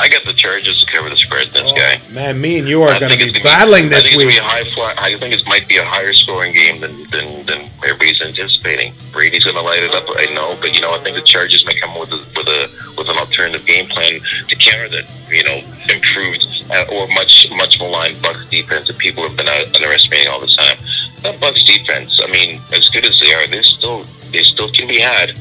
I 0.00 0.08
got 0.08 0.24
the 0.24 0.32
Chargers 0.32 0.82
to 0.82 0.90
cover 0.90 1.10
the 1.10 1.16
spread. 1.16 1.48
This 1.52 1.70
guy. 1.72 2.00
Man, 2.08 2.40
me 2.40 2.58
and 2.58 2.66
you 2.66 2.82
are 2.82 2.98
going 2.98 3.12
to 3.12 3.32
be 3.32 3.42
battling 3.42 3.86
I 3.86 3.88
this 3.88 4.08
think 4.08 4.16
week. 4.16 4.28
It's 4.28 4.40
gonna 4.40 4.48
be 4.48 4.64
a 4.64 4.64
high 4.64 4.74
fly, 4.74 4.94
I 4.96 5.18
think 5.18 5.34
it 5.34 5.42
might 5.46 5.68
be 5.68 5.76
a 5.76 5.84
higher 5.84 6.14
scoring 6.14 6.54
game 6.54 6.80
than 6.80 7.06
than, 7.10 7.44
than 7.44 7.68
everybody's 7.84 8.20
anticipating. 8.22 8.94
Brady's 9.12 9.44
going 9.44 9.56
to 9.56 9.62
light 9.62 9.82
it 9.82 9.92
up, 9.94 10.04
I 10.08 10.32
know, 10.32 10.56
but 10.60 10.74
you 10.74 10.80
know 10.80 10.94
I 10.94 11.04
think 11.04 11.16
the 11.16 11.22
Chargers 11.22 11.66
may 11.66 11.74
come 11.74 11.98
with 11.98 12.10
a, 12.12 12.18
with 12.34 12.48
a 12.48 12.72
with 12.96 13.08
an 13.10 13.18
alternative 13.18 13.66
game 13.66 13.88
plan 13.88 14.20
to 14.48 14.56
counter 14.56 14.88
that. 14.88 15.04
You 15.30 15.44
know, 15.44 15.62
improved 15.94 16.44
uh, 16.72 16.86
or 16.90 17.06
much 17.14 17.46
much 17.54 17.78
maligned 17.78 18.20
Bucks 18.20 18.44
defense 18.50 18.88
that 18.88 18.98
people 18.98 19.22
have 19.28 19.36
been 19.36 19.46
out- 19.48 19.74
underestimating 19.76 20.26
all 20.26 20.40
the 20.40 20.48
time. 20.48 20.76
That 21.22 21.38
Bucks 21.40 21.62
defense, 21.62 22.20
I 22.24 22.26
mean, 22.32 22.60
as 22.72 22.88
good 22.88 23.06
as 23.06 23.20
they 23.20 23.32
are, 23.34 23.46
they're 23.46 23.62
still 23.62 24.06
they 24.32 24.42
still 24.42 24.72
can 24.72 24.88
be 24.88 24.98
had. 24.98 25.38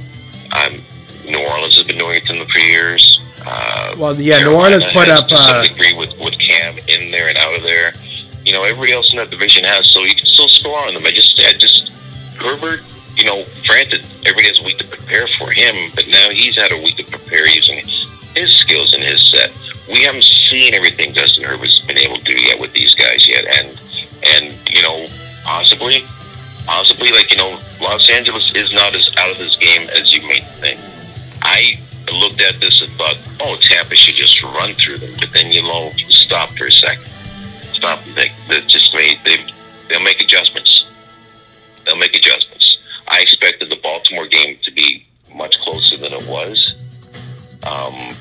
Um, 0.53 0.81
New 1.25 1.39
Orleans 1.39 1.75
has 1.77 1.87
been 1.87 1.97
doing 1.97 2.17
it 2.17 2.25
to 2.25 2.33
them 2.33 2.47
for 2.47 2.59
years. 2.59 3.19
Uh, 3.45 3.95
Well, 3.97 4.15
yeah, 4.19 4.39
New 4.39 4.53
Orleans 4.53 4.85
put 4.93 5.09
up, 5.09 5.27
uh, 5.31 5.63
degree 5.63 5.93
with 5.93 6.17
with 6.19 6.37
Cam 6.39 6.77
in 6.87 7.11
there 7.11 7.29
and 7.29 7.37
out 7.37 7.55
of 7.55 7.63
there. 7.63 7.91
You 8.45 8.53
know, 8.53 8.63
everybody 8.63 8.93
else 8.93 9.11
in 9.11 9.17
that 9.17 9.29
division 9.29 9.63
has, 9.65 9.89
so 9.91 10.01
you 10.01 10.15
can 10.15 10.25
still 10.25 10.47
score 10.47 10.79
on 10.87 10.93
them. 10.93 11.05
I 11.05 11.11
just, 11.11 11.39
I 11.39 11.53
just 11.53 11.89
Herbert. 12.37 12.81
You 13.17 13.25
know, 13.25 13.45
granted, 13.67 14.05
everybody 14.25 14.47
has 14.47 14.59
a 14.61 14.63
week 14.63 14.77
to 14.77 14.87
prepare 14.87 15.27
for 15.37 15.51
him, 15.51 15.91
but 15.93 16.07
now 16.07 16.29
he's 16.29 16.55
had 16.55 16.71
a 16.71 16.77
week 16.77 16.95
to 16.97 17.03
prepare 17.03 17.45
using 17.49 17.83
his 18.33 18.55
skills 18.55 18.93
and 18.93 19.03
his 19.03 19.29
set. 19.29 19.51
We 19.89 20.03
haven't 20.03 20.23
seen 20.23 20.73
everything 20.73 21.13
Justin 21.13 21.43
Herbert's 21.43 21.79
been 21.81 21.97
able 21.97 22.15
to 22.15 22.23
do 22.23 22.39
yet 22.39 22.57
with 22.59 22.71
these 22.73 22.93
guys 22.93 23.27
yet, 23.27 23.45
and 23.59 23.77
and 24.23 24.55
you 24.69 24.81
know, 24.83 25.05
possibly, 25.43 26.05
possibly, 26.65 27.11
like 27.11 27.29
you 27.31 27.37
know, 27.37 27.59
Los 27.81 28.09
Angeles 28.09 28.53
is 28.55 28.71
not 28.71 28.95
as 28.95 29.09
out 29.17 29.31
of 29.31 29.37
this 29.37 29.57
game 29.57 29.89
as 29.89 30.13
you 30.15 30.21
may 30.25 30.39
think. 30.61 30.79
I 31.41 31.77
looked 32.13 32.41
at 32.41 32.59
this 32.61 32.81
and 32.81 32.91
thought, 32.93 33.17
oh, 33.39 33.57
Tampa 33.57 33.95
should 33.95 34.15
just 34.15 34.41
run 34.43 34.73
through 34.75 34.97
them. 34.97 35.13
But 35.19 35.33
then 35.33 35.51
you 35.51 35.63
know, 35.63 35.91
stop 36.07 36.49
for 36.51 36.65
a 36.65 36.71
second. 36.71 37.05
Stop 37.73 38.05
and 38.05 38.15
think. 38.15 38.33
That 38.49 38.67
just 38.67 38.93
made 38.93 39.19
they 39.25 39.37
they'll 39.89 40.03
make 40.03 40.21
adjustments. 40.21 40.85
They'll 41.85 41.97
make 41.97 42.15
adjustments. 42.15 42.77
I 43.07 43.21
expected 43.21 43.69
the 43.69 43.77
Baltimore 43.77 44.27
game 44.27 44.57
to 44.63 44.71
be 44.71 45.05
much 45.33 45.59
closer 45.59 45.97
than 45.97 46.13
it 46.13 46.27
was. 46.27 46.75
Um, 47.63 48.15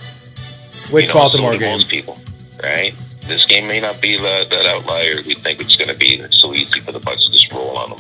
Which 0.91 1.07
you 1.07 1.09
know, 1.09 1.15
Baltimore 1.15 1.53
so 1.55 1.59
game? 1.59 1.73
Most 1.73 1.89
people, 1.89 2.19
right? 2.63 2.95
This 3.23 3.45
game 3.45 3.69
may 3.69 3.81
not 3.81 4.01
be 4.01 4.17
that, 4.17 4.49
that 4.49 4.67
outlier 4.67 5.17
we 5.27 5.35
think 5.35 5.61
it's 5.61 5.77
going 5.77 5.89
to 5.89 5.97
be. 5.97 6.15
It's 6.15 6.41
so 6.41 6.55
easy 6.55 6.81
for 6.81 6.93
the 6.93 7.01
Bucks 7.01 7.27
to 7.27 7.33
just 7.33 7.53
roll 7.53 7.77
on 7.77 7.91
them. 7.91 7.99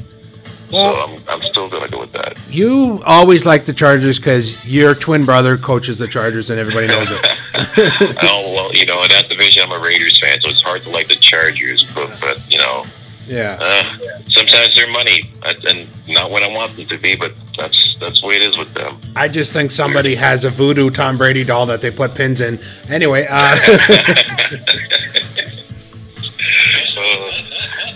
Well- 0.72 0.94
so 0.94 1.00
I'm, 1.14 1.22
I'm 1.28 1.42
still 1.42 1.68
going 1.68 1.84
to 1.84 1.90
go 1.90 1.98
with 1.98 2.12
that. 2.12 2.38
You 2.50 3.02
always 3.06 3.46
like 3.46 3.64
the 3.64 3.72
Chargers 3.72 4.18
because 4.18 4.66
your 4.70 4.94
twin 4.94 5.24
brother 5.24 5.56
coaches 5.56 5.98
the 5.98 6.08
Chargers 6.08 6.50
and 6.50 6.58
everybody 6.60 6.86
knows 6.88 7.08
it. 7.10 7.24
oh 8.22 8.52
well, 8.54 8.74
you 8.74 8.86
know, 8.86 9.02
in 9.02 9.08
that 9.10 9.26
division, 9.28 9.62
I'm 9.64 9.72
a 9.72 9.78
Raiders 9.82 10.18
fan, 10.20 10.40
so 10.40 10.48
it's 10.50 10.62
hard 10.62 10.82
to 10.82 10.90
like 10.90 11.08
the 11.08 11.16
Chargers. 11.16 11.90
But, 11.94 12.16
but 12.20 12.40
you 12.50 12.58
know, 12.58 12.84
Yeah. 13.26 13.56
uh, 13.60 13.98
sometimes 14.28 14.74
they're 14.74 14.90
money, 14.90 15.30
uh, 15.42 15.54
and 15.68 15.86
not 16.08 16.30
what 16.30 16.42
I 16.42 16.48
want 16.48 16.76
them 16.76 16.86
to 16.86 16.98
be. 16.98 17.16
But 17.16 17.32
that's 17.56 17.96
that's 18.00 18.20
the 18.20 18.26
way 18.26 18.36
it 18.36 18.42
is 18.42 18.58
with 18.58 18.72
them. 18.74 18.98
I 19.16 19.28
just 19.28 19.52
think 19.52 19.70
somebody 19.70 20.14
has 20.16 20.44
a 20.44 20.50
voodoo 20.50 20.90
Tom 20.90 21.16
Brady 21.18 21.44
doll 21.44 21.66
that 21.66 21.80
they 21.80 21.90
put 21.90 22.14
pins 22.14 22.40
in. 22.40 22.58
Anyway, 22.88 23.26
uh, 23.28 23.56
Uh, 26.96 27.32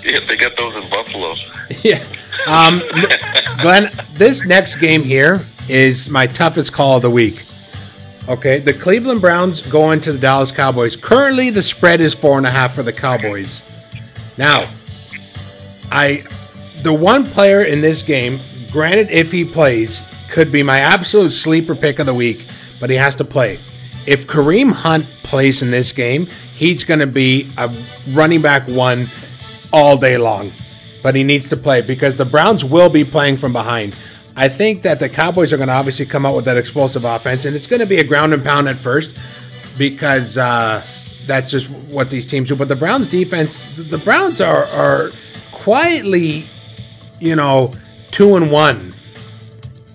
yeah, 0.04 0.20
they 0.20 0.36
got 0.36 0.56
those 0.56 0.74
in 0.74 0.88
Buffalo. 0.90 1.34
yeah. 1.82 2.02
Um, 2.46 2.82
Glenn, 3.60 3.90
this 4.14 4.44
next 4.46 4.76
game 4.76 5.02
here 5.02 5.44
is 5.68 6.08
my 6.08 6.26
toughest 6.26 6.72
call 6.72 6.96
of 6.96 7.02
the 7.02 7.10
week. 7.10 7.44
Okay, 8.28 8.60
the 8.60 8.72
Cleveland 8.72 9.20
Browns 9.20 9.60
go 9.62 9.90
into 9.90 10.12
the 10.12 10.18
Dallas 10.18 10.52
Cowboys. 10.52 10.96
Currently, 10.96 11.50
the 11.50 11.62
spread 11.62 12.00
is 12.00 12.14
four 12.14 12.38
and 12.38 12.46
a 12.46 12.50
half 12.50 12.74
for 12.74 12.82
the 12.82 12.92
Cowboys. 12.92 13.62
Now, 14.38 14.68
I, 15.90 16.24
the 16.82 16.92
one 16.92 17.26
player 17.26 17.62
in 17.62 17.80
this 17.80 18.02
game, 18.02 18.40
granted, 18.70 19.10
if 19.10 19.32
he 19.32 19.44
plays, 19.44 20.02
could 20.30 20.52
be 20.52 20.62
my 20.62 20.78
absolute 20.78 21.32
sleeper 21.32 21.74
pick 21.74 21.98
of 21.98 22.06
the 22.06 22.14
week, 22.14 22.46
but 22.80 22.90
he 22.90 22.96
has 22.96 23.16
to 23.16 23.24
play. 23.24 23.58
If 24.06 24.26
Kareem 24.26 24.72
Hunt 24.72 25.04
plays 25.22 25.62
in 25.62 25.70
this 25.70 25.92
game, 25.92 26.28
he's 26.62 26.84
going 26.84 27.00
to 27.00 27.08
be 27.08 27.50
a 27.58 27.74
running 28.10 28.40
back 28.40 28.62
one 28.68 29.06
all 29.72 29.96
day 29.96 30.16
long. 30.16 30.52
But 31.02 31.16
he 31.16 31.24
needs 31.24 31.48
to 31.48 31.56
play 31.56 31.82
because 31.82 32.16
the 32.16 32.24
Browns 32.24 32.64
will 32.64 32.88
be 32.88 33.02
playing 33.02 33.38
from 33.38 33.52
behind. 33.52 33.96
I 34.36 34.48
think 34.48 34.82
that 34.82 35.00
the 35.00 35.08
Cowboys 35.08 35.52
are 35.52 35.56
going 35.56 35.68
to 35.68 35.74
obviously 35.74 36.06
come 36.06 36.24
out 36.24 36.36
with 36.36 36.44
that 36.44 36.56
explosive 36.56 37.04
offense, 37.04 37.44
and 37.44 37.56
it's 37.56 37.66
going 37.66 37.80
to 37.80 37.86
be 37.86 37.98
a 37.98 38.04
ground 38.04 38.32
and 38.32 38.44
pound 38.44 38.68
at 38.68 38.76
first 38.76 39.18
because 39.76 40.38
uh, 40.38 40.86
that's 41.26 41.50
just 41.50 41.68
what 41.68 42.10
these 42.10 42.26
teams 42.26 42.48
do. 42.48 42.54
But 42.54 42.68
the 42.68 42.76
Browns 42.76 43.08
defense, 43.08 43.60
the 43.76 43.98
Browns 43.98 44.40
are 44.40 44.66
are 44.66 45.10
quietly, 45.50 46.44
you 47.18 47.34
know, 47.34 47.74
two 48.12 48.36
and 48.36 48.52
one. 48.52 48.94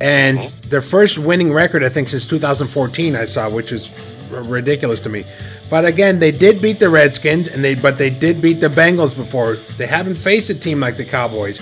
And 0.01 0.47
their 0.70 0.82
first 0.82 1.18
winning 1.18 1.53
record, 1.53 1.82
I 1.82 1.89
think, 1.89 2.09
since 2.09 2.28
2014, 2.28 3.15
I 3.15 3.24
saw, 3.24 3.49
which 3.49 3.72
is 3.72 3.89
ridiculous 4.30 4.99
to 5.01 5.09
me. 5.09 5.25
But 5.69 5.86
again, 5.86 6.19
they 6.19 6.32
did 6.32 6.61
beat 6.61 6.80
the 6.80 6.89
Redskins, 6.89 7.47
and 7.47 7.63
they 7.63 7.75
but 7.75 7.97
they 7.97 8.09
did 8.09 8.41
beat 8.41 8.61
the 8.61 8.69
Bengals 8.69 9.15
before. 9.15 9.55
They 9.78 9.88
haven't 9.88 10.15
faced 10.15 10.49
a 10.49 10.55
team 10.55 10.80
like 10.80 10.97
the 10.97 11.05
Cowboys. 11.05 11.61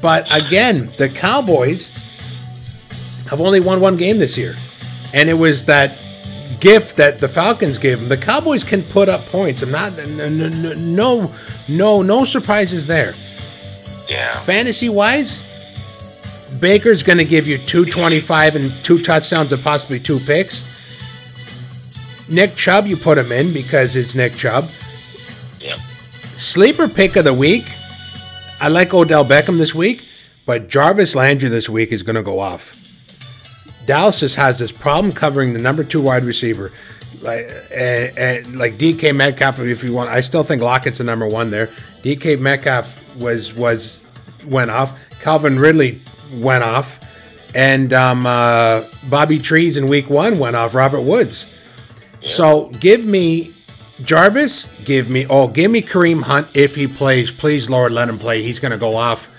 But 0.00 0.26
again, 0.30 0.92
the 0.98 1.08
Cowboys 1.08 1.90
have 3.28 3.40
only 3.40 3.60
won 3.60 3.80
one 3.80 3.96
game 3.96 4.18
this 4.18 4.38
year, 4.38 4.56
and 5.12 5.28
it 5.28 5.34
was 5.34 5.66
that 5.66 5.98
gift 6.60 6.96
that 6.96 7.20
the 7.20 7.28
Falcons 7.28 7.78
gave 7.78 8.00
them. 8.00 8.08
The 8.08 8.16
Cowboys 8.16 8.64
can 8.64 8.82
put 8.82 9.08
up 9.08 9.20
points. 9.26 9.62
I'm 9.62 9.70
not 9.70 9.96
no 9.96 10.28
no 10.28 11.32
no 11.68 12.02
no, 12.02 12.24
surprises 12.24 12.86
there. 12.86 13.14
Yeah. 14.08 14.38
Fantasy 14.40 14.88
wise, 14.88 15.42
Baker's 16.60 17.02
going 17.02 17.18
to 17.18 17.24
give 17.24 17.46
you 17.46 17.58
225 17.58 18.56
and 18.56 18.72
two 18.84 19.02
touchdowns 19.02 19.52
and 19.52 19.62
possibly 19.62 20.00
two 20.00 20.18
picks. 20.20 20.77
Nick 22.28 22.56
Chubb, 22.56 22.86
you 22.86 22.96
put 22.96 23.18
him 23.18 23.32
in 23.32 23.52
because 23.52 23.96
it's 23.96 24.14
Nick 24.14 24.34
Chubb. 24.34 24.70
Yeah. 25.60 25.76
Sleeper 26.36 26.88
pick 26.88 27.16
of 27.16 27.24
the 27.24 27.34
week. 27.34 27.64
I 28.60 28.68
like 28.68 28.92
Odell 28.92 29.24
Beckham 29.24 29.58
this 29.58 29.74
week, 29.74 30.06
but 30.44 30.68
Jarvis 30.68 31.14
Landry 31.14 31.48
this 31.48 31.68
week 31.68 31.92
is 31.92 32.02
going 32.02 32.16
to 32.16 32.22
go 32.22 32.40
off. 32.40 32.74
Dallas 33.86 34.20
just 34.20 34.36
has 34.36 34.58
this 34.58 34.72
problem 34.72 35.12
covering 35.12 35.54
the 35.54 35.58
number 35.58 35.82
two 35.82 36.00
wide 36.00 36.24
receiver, 36.24 36.72
like 37.22 37.46
and, 37.74 38.18
and 38.18 38.58
like 38.58 38.74
DK 38.74 39.14
Metcalf. 39.16 39.60
If 39.60 39.82
you 39.82 39.94
want, 39.94 40.10
I 40.10 40.20
still 40.20 40.44
think 40.44 40.60
Lockett's 40.60 40.98
the 40.98 41.04
number 41.04 41.26
one 41.26 41.50
there. 41.50 41.68
DK 42.02 42.38
Metcalf 42.38 43.16
was 43.16 43.54
was 43.54 44.04
went 44.46 44.70
off. 44.70 44.98
Calvin 45.20 45.58
Ridley 45.58 46.02
went 46.34 46.64
off, 46.64 47.00
and 47.54 47.94
um, 47.94 48.26
uh, 48.26 48.84
Bobby 49.08 49.38
Trees 49.38 49.78
in 49.78 49.88
week 49.88 50.10
one 50.10 50.38
went 50.38 50.54
off. 50.54 50.74
Robert 50.74 51.02
Woods. 51.02 51.46
So 52.22 52.70
give 52.80 53.04
me 53.04 53.54
Jarvis. 54.02 54.68
Give 54.84 55.10
me 55.10 55.26
oh, 55.28 55.48
give 55.48 55.70
me 55.70 55.82
Kareem 55.82 56.22
Hunt 56.22 56.48
if 56.54 56.74
he 56.74 56.86
plays. 56.86 57.30
Please, 57.30 57.68
Lord, 57.68 57.92
let 57.92 58.08
him 58.08 58.18
play. 58.18 58.42
He's 58.42 58.58
going 58.58 58.72
to 58.72 58.78
go 58.78 58.96
off. 58.96 59.30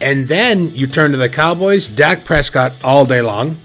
And 0.00 0.28
then 0.28 0.74
you 0.74 0.86
turn 0.86 1.10
to 1.12 1.18
the 1.18 1.28
Cowboys. 1.28 1.88
Dak 1.88 2.24
Prescott 2.24 2.72
all 2.82 3.04
day 3.04 3.20
long. 3.20 3.56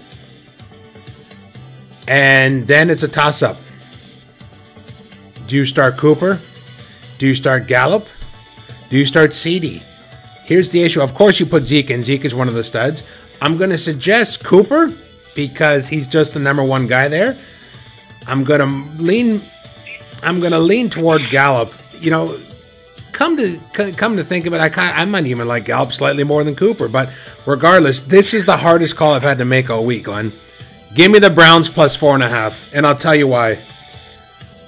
And 2.08 2.66
then 2.66 2.90
it's 2.90 3.02
a 3.02 3.08
toss 3.08 3.42
up. 3.42 3.56
Do 5.46 5.56
you 5.56 5.66
start 5.66 5.96
Cooper? 5.96 6.40
Do 7.18 7.26
you 7.26 7.34
start 7.34 7.66
Gallup? 7.66 8.06
Do 8.90 8.98
you 8.98 9.06
start 9.06 9.32
CD? 9.32 9.82
Here's 10.44 10.70
the 10.70 10.82
issue. 10.82 11.00
Of 11.00 11.14
course, 11.14 11.40
you 11.40 11.46
put 11.46 11.64
Zeke 11.64 11.90
in. 11.90 12.04
Zeke 12.04 12.24
is 12.24 12.34
one 12.34 12.48
of 12.48 12.54
the 12.54 12.62
studs. 12.62 13.02
I'm 13.40 13.56
going 13.56 13.70
to 13.70 13.78
suggest 13.78 14.44
Cooper 14.44 14.92
because 15.34 15.88
he's 15.88 16.06
just 16.06 16.34
the 16.34 16.40
number 16.40 16.62
one 16.62 16.86
guy 16.86 17.08
there. 17.08 17.36
I'm 18.26 18.44
to 18.44 18.66
lean. 19.02 19.42
I'm 20.22 20.40
to 20.40 20.58
lean 20.58 20.90
toward 20.90 21.28
Gallup. 21.30 21.72
You 22.00 22.10
know, 22.10 22.38
come 23.12 23.36
to 23.36 23.58
come 23.92 24.16
to 24.16 24.24
think 24.24 24.46
of 24.46 24.52
it, 24.52 24.60
I 24.60 24.68
kind 24.68 24.94
I 24.94 25.04
might 25.04 25.26
even 25.26 25.48
like 25.48 25.64
Gallup 25.64 25.92
slightly 25.92 26.24
more 26.24 26.44
than 26.44 26.54
Cooper. 26.54 26.88
But 26.88 27.10
regardless, 27.46 28.00
this 28.00 28.34
is 28.34 28.44
the 28.44 28.56
hardest 28.56 28.96
call 28.96 29.14
I've 29.14 29.22
had 29.22 29.38
to 29.38 29.44
make 29.44 29.70
all 29.70 29.84
week, 29.84 30.04
Glenn. 30.04 30.32
Give 30.94 31.10
me 31.10 31.18
the 31.18 31.30
Browns 31.30 31.68
plus 31.68 31.96
four 31.96 32.14
and 32.14 32.22
a 32.22 32.28
half, 32.28 32.72
and 32.74 32.86
I'll 32.86 32.96
tell 32.96 33.14
you 33.14 33.26
why. 33.26 33.58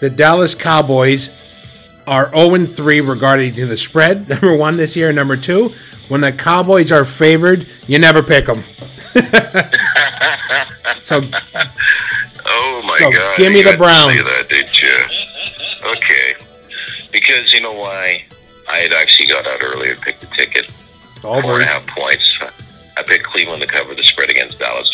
The 0.00 0.11
Dallas 0.11 0.54
Cowboys 0.54 1.30
are 2.06 2.32
0 2.32 2.66
3 2.66 3.00
regarding 3.00 3.52
to 3.54 3.66
the 3.66 3.76
spread. 3.76 4.28
Number 4.30 4.56
one 4.56 4.76
this 4.76 4.96
year. 4.96 5.12
Number 5.12 5.36
two, 5.36 5.74
when 6.09 6.20
the 6.20 6.32
Cowboys 6.32 6.90
are 6.90 7.04
favored, 7.04 7.66
you 7.86 7.98
never 7.98 8.22
pick 8.22 8.46
them. 8.46 8.64
so 11.02 11.22
Oh 12.51 12.82
my 12.84 12.99
So, 12.99 13.11
God! 13.12 13.36
give 13.36 13.53
me 13.53 13.61
you 13.61 13.70
the 13.70 13.76
Browns. 13.76 14.12
Say 14.12 14.22
that, 14.22 14.46
did 14.49 14.68
you? 14.80 15.90
Okay. 15.96 16.34
Because 17.12 17.53
you 17.53 17.61
know 17.61 17.72
why? 17.72 18.24
I 18.70 18.78
had 18.78 18.92
actually 18.92 19.28
got 19.28 19.46
out 19.46 19.61
earlier 19.62 19.92
and 19.92 20.01
picked 20.01 20.20
the 20.20 20.26
ticket. 20.28 20.70
Oh, 21.24 21.40
Four 21.40 21.55
and 21.55 21.62
a 21.62 21.66
half 21.66 21.86
points. 21.86 22.38
I 22.96 23.03
picked 23.03 23.24
Cleveland 23.24 23.62
to 23.62 23.68
cover 23.68 23.94
the 23.94 24.03
spread 24.03 24.30
against 24.30 24.59
Dallas 24.59 24.90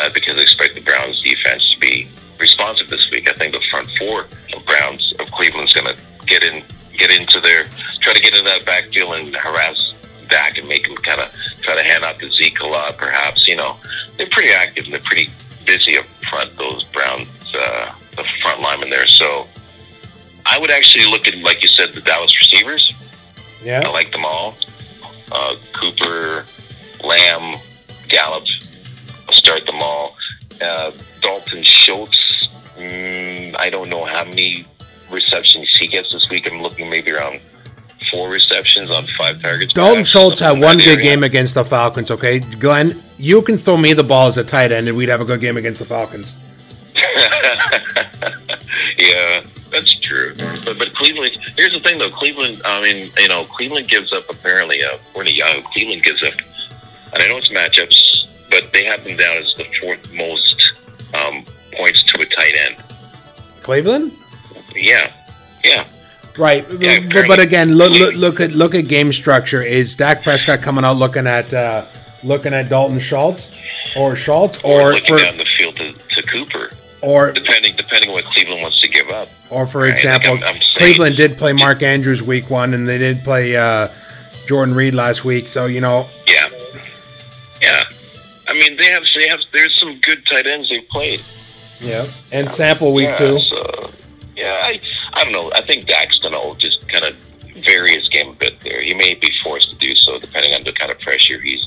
uh, 0.00 0.10
because 0.14 0.36
I 0.38 0.42
expect 0.42 0.74
the 0.74 0.80
Browns 0.80 1.20
defense 1.22 1.72
to 1.74 1.80
be 1.80 2.08
responsive 2.38 2.88
this 2.88 3.10
week. 3.10 3.28
I 3.28 3.32
think 3.34 3.52
the 3.54 3.60
front 3.70 3.88
four 3.98 4.26
of 4.54 4.64
Browns 4.66 5.12
of 5.18 5.30
Cleveland's 5.32 5.72
going 5.72 5.86
to 5.86 5.96
get 6.26 6.42
in, 6.42 6.62
get 6.96 7.10
into 7.10 7.40
their, 7.40 7.64
try 8.00 8.12
to 8.12 8.20
get 8.20 8.32
into 8.32 8.44
that 8.44 8.64
backfield 8.66 9.14
and 9.14 9.34
harass 9.34 9.94
Dak 10.28 10.58
and 10.58 10.68
make 10.68 10.86
him 10.86 10.96
kind 10.96 11.20
of 11.20 11.32
try 11.62 11.74
to 11.76 11.82
hand 11.82 12.04
out 12.04 12.18
to 12.18 12.30
Zeke 12.30 12.60
a 12.60 12.66
lot. 12.66 12.96
Perhaps 12.98 13.46
you 13.48 13.56
know 13.56 13.76
they're 14.16 14.26
pretty 14.28 14.50
active 14.50 14.84
and 14.84 14.92
they're 14.92 15.00
pretty 15.00 15.30
busy 15.66 15.98
up 15.98 16.04
front. 16.28 16.56
Those 16.56 16.84
Browns, 16.84 17.28
uh, 17.54 17.92
the 18.16 18.24
front 18.42 18.60
linemen 18.60 18.90
there. 18.90 19.06
So 19.06 19.46
I 20.44 20.58
would 20.58 20.70
actually 20.70 21.06
look 21.06 21.26
at, 21.28 21.36
like 21.38 21.62
you 21.62 21.68
said, 21.68 21.92
the 21.92 22.00
Dallas 22.00 22.34
receivers. 22.38 22.94
Yeah, 23.62 23.82
I 23.84 23.90
like 23.90 24.12
them 24.12 24.24
all. 24.24 24.54
Uh, 25.32 25.56
Cooper, 25.72 26.44
Lamb, 27.02 27.56
Gallup. 28.08 28.44
I'll 29.28 29.34
start 29.34 29.66
them 29.66 29.82
all. 29.82 30.16
Uh, 30.62 30.92
Dalton 31.20 31.62
Schultz. 31.62 32.48
Mm, 32.78 33.56
I 33.58 33.70
don't 33.70 33.88
know 33.88 34.04
how 34.04 34.24
many 34.24 34.66
receptions 35.10 35.74
he 35.76 35.88
gets 35.88 36.12
this 36.12 36.28
week. 36.30 36.50
I'm 36.50 36.60
looking 36.60 36.88
maybe 36.88 37.10
around 37.10 37.40
four 38.12 38.30
receptions 38.30 38.90
on 38.90 39.06
five 39.18 39.42
targets. 39.42 39.72
Dalton 39.72 40.04
Schultz 40.04 40.40
had 40.40 40.60
one 40.60 40.78
good 40.78 40.98
area. 40.98 41.02
game 41.02 41.24
against 41.24 41.54
the 41.54 41.64
Falcons, 41.64 42.10
okay? 42.10 42.38
Glenn, 42.38 43.00
you 43.18 43.42
can 43.42 43.56
throw 43.56 43.76
me 43.76 43.92
the 43.92 44.04
ball 44.04 44.28
as 44.28 44.38
a 44.38 44.44
tight 44.44 44.72
end 44.72 44.88
and 44.88 44.96
we'd 44.96 45.08
have 45.08 45.20
a 45.20 45.24
good 45.24 45.40
game 45.40 45.56
against 45.56 45.80
the 45.80 45.86
Falcons. 45.86 46.34
yeah, 48.98 49.42
that's 49.70 49.94
true. 50.00 50.34
But, 50.64 50.78
but 50.78 50.94
Cleveland, 50.94 51.36
here's 51.56 51.72
the 51.72 51.80
thing 51.80 51.98
though. 51.98 52.10
Cleveland, 52.10 52.60
I 52.64 52.82
mean, 52.82 53.10
you 53.18 53.28
know, 53.28 53.44
Cleveland 53.44 53.88
gives 53.88 54.12
up 54.12 54.24
apparently, 54.30 54.82
uh, 54.82 54.98
Courtney 55.12 55.32
Young, 55.32 55.62
Cleveland 55.72 56.02
gives 56.02 56.22
up, 56.22 56.34
and 57.12 57.22
I 57.22 57.28
know 57.28 57.38
it's 57.38 57.48
matchups, 57.48 58.50
but 58.50 58.72
they 58.72 58.84
have 58.84 59.04
them 59.04 59.16
down 59.16 59.36
as 59.38 59.54
the 59.54 59.64
fourth 59.80 60.12
most 60.14 60.72
um, 61.14 61.44
points 61.72 62.02
to 62.04 62.20
a 62.20 62.26
tight 62.26 62.54
end. 62.54 62.76
Cleveland? 63.62 64.12
Yeah, 64.74 65.12
yeah. 65.64 65.84
Right. 66.38 66.66
Yeah, 66.78 67.00
but, 67.12 67.28
but 67.28 67.40
again, 67.40 67.74
look, 67.74 67.92
look 67.92 68.14
look 68.14 68.40
at 68.40 68.52
look 68.52 68.74
at 68.74 68.88
game 68.88 69.12
structure. 69.12 69.62
Is 69.62 69.94
Dak 69.94 70.22
Prescott 70.22 70.60
coming 70.60 70.84
out 70.84 70.96
looking 70.96 71.26
at 71.26 71.52
uh, 71.52 71.86
looking 72.26 72.52
at 72.52 72.68
Dalton 72.68 72.98
Schultz 73.00 73.54
or 73.96 74.16
Schultz 74.16 74.58
Or, 74.62 74.80
or 74.80 74.92
looking 74.94 75.16
for 75.16 75.22
down 75.22 75.36
the 75.38 75.44
field 75.44 75.76
to, 75.76 75.92
to 75.92 76.22
Cooper, 76.22 76.70
or 77.02 77.32
depending 77.32 77.74
depending 77.76 78.10
what 78.12 78.24
Cleveland 78.24 78.62
wants 78.62 78.80
to 78.82 78.88
give 78.88 79.08
up. 79.10 79.28
or 79.50 79.66
for 79.66 79.86
example, 79.86 80.32
I'm- 80.32 80.42
I'm 80.44 80.54
saying- 80.60 80.76
Cleveland 80.76 81.16
did 81.16 81.38
play 81.38 81.52
Mark 81.52 81.82
Andrews 81.82 82.22
week 82.22 82.50
1 82.50 82.74
and 82.74 82.88
they 82.88 82.98
did 82.98 83.22
play 83.24 83.56
uh, 83.56 83.88
Jordan 84.48 84.74
Reed 84.74 84.94
last 84.94 85.24
week. 85.24 85.48
So, 85.48 85.66
you 85.66 85.80
know, 85.80 86.08
Yeah, 86.26 86.48
yeah. 87.62 87.84
I 88.48 88.52
mean, 88.54 88.76
they 88.76 88.86
have 88.90 89.02
they 89.14 89.28
have 89.28 89.40
there's 89.52 89.78
some 89.78 89.98
good 90.00 90.24
tight 90.26 90.46
ends 90.46 90.68
they've 90.68 90.88
played. 90.88 91.20
yeah. 91.80 92.06
And 92.32 92.50
sample 92.50 92.92
week 92.94 93.08
yeah, 93.10 93.16
2. 93.16 93.38
So, 93.40 93.90
yeah, 94.36 94.60
I, 94.64 94.80
I 95.14 95.24
don't 95.24 95.32
know. 95.32 95.50
I 95.54 95.62
think 95.62 95.86
Dak's 95.86 96.18
to 96.20 96.54
just 96.58 96.86
kind 96.88 97.04
of 97.04 97.16
vary 97.64 97.92
his 97.94 98.08
game 98.08 98.28
a 98.30 98.32
bit 98.34 98.60
there. 98.60 98.80
He 98.82 98.94
may 98.94 99.14
be 99.14 99.30
forced 99.42 99.70
to 99.70 99.76
do 99.76 99.94
so 99.96 100.18
depending 100.18 100.52
on 100.54 100.62
the 100.62 100.72
kind 100.72 100.92
of 100.92 100.98
pressure 101.00 101.40
he's 101.40 101.66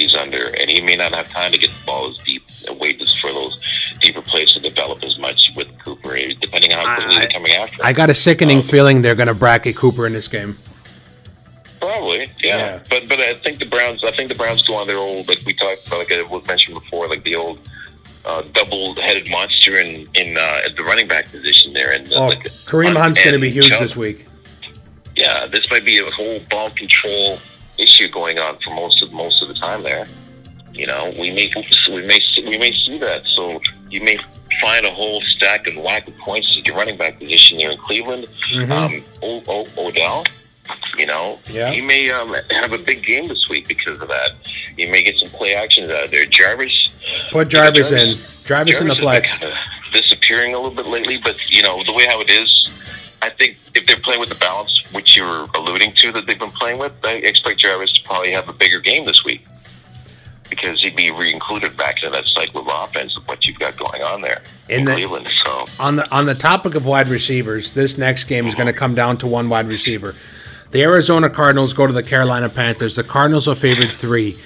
he's 0.00 0.14
under, 0.14 0.48
and 0.58 0.70
he 0.70 0.80
may 0.80 0.96
not 0.96 1.12
have 1.14 1.28
time 1.30 1.52
to 1.52 1.58
get 1.58 1.70
the 1.70 1.84
ball 1.86 2.10
as 2.10 2.16
deep 2.24 2.42
wait 2.78 2.96
for 3.20 3.32
those 3.32 3.58
deeper 4.00 4.22
plays 4.22 4.52
to 4.52 4.60
develop 4.60 5.02
as 5.04 5.18
much 5.18 5.50
with 5.56 5.68
Cooper, 5.78 6.16
depending 6.40 6.72
on 6.72 6.84
how 6.84 6.96
quickly 6.96 7.18
they're 7.18 7.28
coming 7.28 7.52
after. 7.52 7.76
him. 7.76 7.80
I 7.86 7.92
got 7.92 8.10
a 8.10 8.14
sickening 8.14 8.58
Um, 8.58 8.62
feeling 8.62 9.02
they're 9.02 9.14
going 9.14 9.28
to 9.28 9.34
bracket 9.34 9.76
Cooper 9.76 10.06
in 10.06 10.12
this 10.12 10.28
game. 10.28 10.58
Probably, 11.80 12.30
yeah. 12.42 12.56
Yeah. 12.58 12.80
But 12.90 13.08
but 13.08 13.20
I 13.20 13.34
think 13.34 13.58
the 13.58 13.64
Browns. 13.66 14.04
I 14.04 14.10
think 14.10 14.28
the 14.28 14.34
Browns 14.34 14.62
go 14.66 14.74
on 14.76 14.86
their 14.86 14.98
old 14.98 15.28
like 15.28 15.40
we 15.46 15.54
talked 15.54 15.86
about, 15.86 15.98
like 16.00 16.12
I 16.12 16.22
was 16.22 16.46
mentioned 16.46 16.74
before, 16.74 17.08
like 17.08 17.24
the 17.24 17.34
old 17.36 17.58
uh, 18.26 18.42
double-headed 18.52 19.30
monster 19.30 19.76
in 19.78 20.06
in 20.14 20.36
uh, 20.36 20.60
at 20.66 20.76
the 20.76 20.84
running 20.84 21.08
back 21.08 21.30
position 21.30 21.72
there. 21.72 21.92
And 21.92 22.12
uh, 22.12 22.16
Oh, 22.16 22.28
like, 22.28 22.44
Kareem 22.66 22.94
Hunt's 22.96 23.22
going 23.24 23.32
to 23.34 23.40
be 23.40 23.48
huge 23.50 23.68
Chubb. 23.68 23.80
this 23.80 23.96
week. 23.96 24.26
Yeah, 25.16 25.46
this 25.46 25.68
might 25.70 25.84
be 25.86 25.98
a 25.98 26.10
whole 26.10 26.38
ball 26.50 26.70
control 26.70 27.38
issue 27.80 28.08
going 28.08 28.38
on 28.38 28.58
for 28.62 28.74
most 28.74 29.02
of 29.02 29.12
most 29.12 29.42
of 29.42 29.48
the 29.48 29.54
time 29.54 29.82
there. 29.82 30.06
You 30.72 30.86
know, 30.86 31.12
we 31.18 31.30
may 31.30 31.50
we 31.90 32.02
may 32.06 32.20
we 32.46 32.58
may 32.58 32.72
see 32.72 32.98
that. 32.98 33.26
So 33.26 33.60
you 33.90 34.00
may 34.02 34.18
find 34.60 34.84
a 34.86 34.90
whole 34.90 35.20
stack 35.22 35.66
of 35.66 35.76
lack 35.76 36.06
of 36.08 36.16
points 36.18 36.56
at 36.58 36.66
your 36.66 36.76
running 36.76 36.96
back 36.96 37.18
position 37.18 37.58
there 37.58 37.70
in 37.70 37.78
Cleveland. 37.78 38.26
Mhm. 38.52 38.70
Um, 38.70 39.04
o- 39.22 39.42
o- 39.48 39.86
Odell, 39.88 40.24
you 40.98 41.06
know, 41.06 41.38
Yeah. 41.50 41.70
he 41.72 41.80
may 41.80 42.10
um, 42.10 42.34
have 42.50 42.72
a 42.72 42.78
big 42.78 43.02
game 43.04 43.28
this 43.28 43.48
week 43.48 43.66
because 43.68 43.98
of 44.00 44.08
that. 44.08 44.32
You 44.76 44.88
may 44.90 45.02
get 45.02 45.18
some 45.18 45.30
play 45.30 45.54
actions 45.54 45.88
out 45.88 46.04
of 46.04 46.10
there. 46.10 46.26
Jarvis, 46.26 46.88
Put 47.30 47.48
Jarvis 47.48 47.90
in. 47.90 47.98
Jarvis- 48.16 48.44
Jarvis 48.44 48.80
in 48.80 48.88
the 48.88 48.94
Jarvis 48.94 49.02
flex. 49.02 49.38
kind 49.38 49.52
of 49.52 49.58
disappearing 49.92 50.54
a 50.54 50.56
little 50.58 50.74
bit 50.74 50.86
lately, 50.86 51.18
but 51.18 51.36
you 51.48 51.62
know 51.62 51.82
the 51.84 51.92
way 51.92 52.06
how 52.06 52.20
it 52.20 52.30
is, 52.30 52.68
I 53.22 53.28
think 53.30 53.58
if 53.74 53.86
they're 53.86 53.96
playing 54.00 54.20
with 54.20 54.30
the 54.30 54.34
balance, 54.36 54.82
which 54.92 55.16
you're 55.16 55.46
alluding 55.54 55.92
to 55.96 56.12
that 56.12 56.26
they've 56.26 56.38
been 56.38 56.50
playing 56.52 56.78
with, 56.78 56.92
I 57.04 57.12
expect 57.14 57.60
Jarvis 57.60 57.92
to 57.92 58.02
probably 58.02 58.30
have 58.32 58.48
a 58.48 58.52
bigger 58.52 58.80
game 58.80 59.04
this 59.04 59.24
week. 59.24 59.44
because 60.48 60.82
he'd 60.82 60.96
be 60.96 61.12
re-included 61.12 61.76
back 61.76 62.02
into 62.02 62.10
that 62.10 62.24
cycle 62.26 62.60
of 62.62 62.66
offense 62.68 63.16
of 63.16 63.22
what 63.28 63.46
you've 63.46 63.58
got 63.60 63.76
going 63.76 64.02
on 64.02 64.20
there 64.20 64.42
In 64.68 64.80
in, 64.80 64.84
the- 64.86 64.92
Cleveland. 64.94 65.28
So 65.44 65.64
on 65.78 65.94
the 65.96 66.10
on 66.12 66.26
the 66.26 66.34
topic 66.34 66.74
of 66.74 66.84
wide 66.86 67.06
receivers, 67.08 67.70
this 67.72 67.96
next 67.96 68.24
game 68.24 68.46
is 68.48 68.56
going 68.56 68.66
to 68.66 68.72
come 68.72 68.94
down 68.96 69.16
to 69.18 69.28
one 69.28 69.48
wide 69.48 69.68
receiver. 69.68 70.16
The 70.72 70.82
Arizona 70.82 71.30
Cardinals 71.30 71.72
go 71.72 71.86
to 71.86 71.92
the 71.92 72.02
Carolina 72.02 72.48
Panthers. 72.48 72.96
The 72.96 73.04
Cardinals 73.04 73.46
are 73.46 73.54
favored 73.54 73.90
three. 73.90 74.38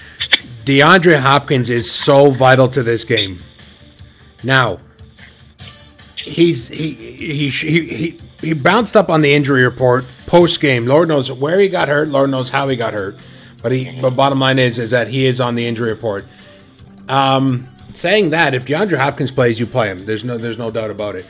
DeAndre 0.66 1.20
Hopkins 1.20 1.70
is 1.70 1.90
so 1.90 2.30
vital 2.30 2.68
to 2.68 2.82
this 2.82 3.04
game. 3.04 3.42
Now, 4.42 4.80
he's 6.16 6.68
he 6.68 6.92
he 6.94 7.48
he 7.48 7.86
he, 7.96 8.20
he 8.44 8.52
bounced 8.52 8.96
up 8.96 9.08
on 9.10 9.22
the 9.22 9.34
injury 9.34 9.64
report 9.64 10.04
post 10.26 10.60
game. 10.60 10.86
Lord 10.86 11.08
knows 11.08 11.30
where 11.30 11.58
he 11.58 11.68
got 11.68 11.88
hurt. 11.88 12.08
Lord 12.08 12.30
knows 12.30 12.50
how 12.50 12.68
he 12.68 12.76
got 12.76 12.92
hurt. 12.92 13.18
But 13.62 13.72
he 13.72 13.98
but 14.00 14.10
bottom 14.10 14.38
line 14.40 14.58
is 14.58 14.78
is 14.78 14.90
that 14.90 15.08
he 15.08 15.26
is 15.26 15.40
on 15.40 15.54
the 15.54 15.66
injury 15.66 15.90
report. 15.90 16.26
Um, 17.08 17.68
saying 17.94 18.30
that, 18.30 18.54
if 18.54 18.66
DeAndre 18.66 18.98
Hopkins 18.98 19.30
plays, 19.30 19.58
you 19.58 19.66
play 19.66 19.88
him. 19.88 20.06
There's 20.06 20.24
no 20.24 20.36
there's 20.36 20.58
no 20.58 20.70
doubt 20.70 20.90
about 20.90 21.16
it. 21.16 21.26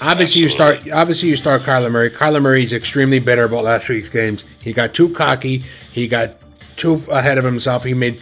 Obviously, 0.00 0.40
you 0.40 0.48
start. 0.48 0.90
Obviously, 0.90 1.28
you 1.28 1.36
start 1.36 1.62
Kyler 1.62 1.90
Murray. 1.90 2.10
Kyler 2.10 2.42
Murray 2.42 2.64
is 2.64 2.72
extremely 2.72 3.18
bitter 3.18 3.44
about 3.44 3.64
last 3.64 3.88
week's 3.88 4.08
games. 4.08 4.44
He 4.60 4.72
got 4.72 4.94
too 4.94 5.10
cocky. 5.10 5.58
He 5.92 6.08
got 6.08 6.34
too 6.76 7.02
ahead 7.10 7.38
of 7.38 7.44
himself. 7.44 7.84
He 7.84 7.94
made 7.94 8.20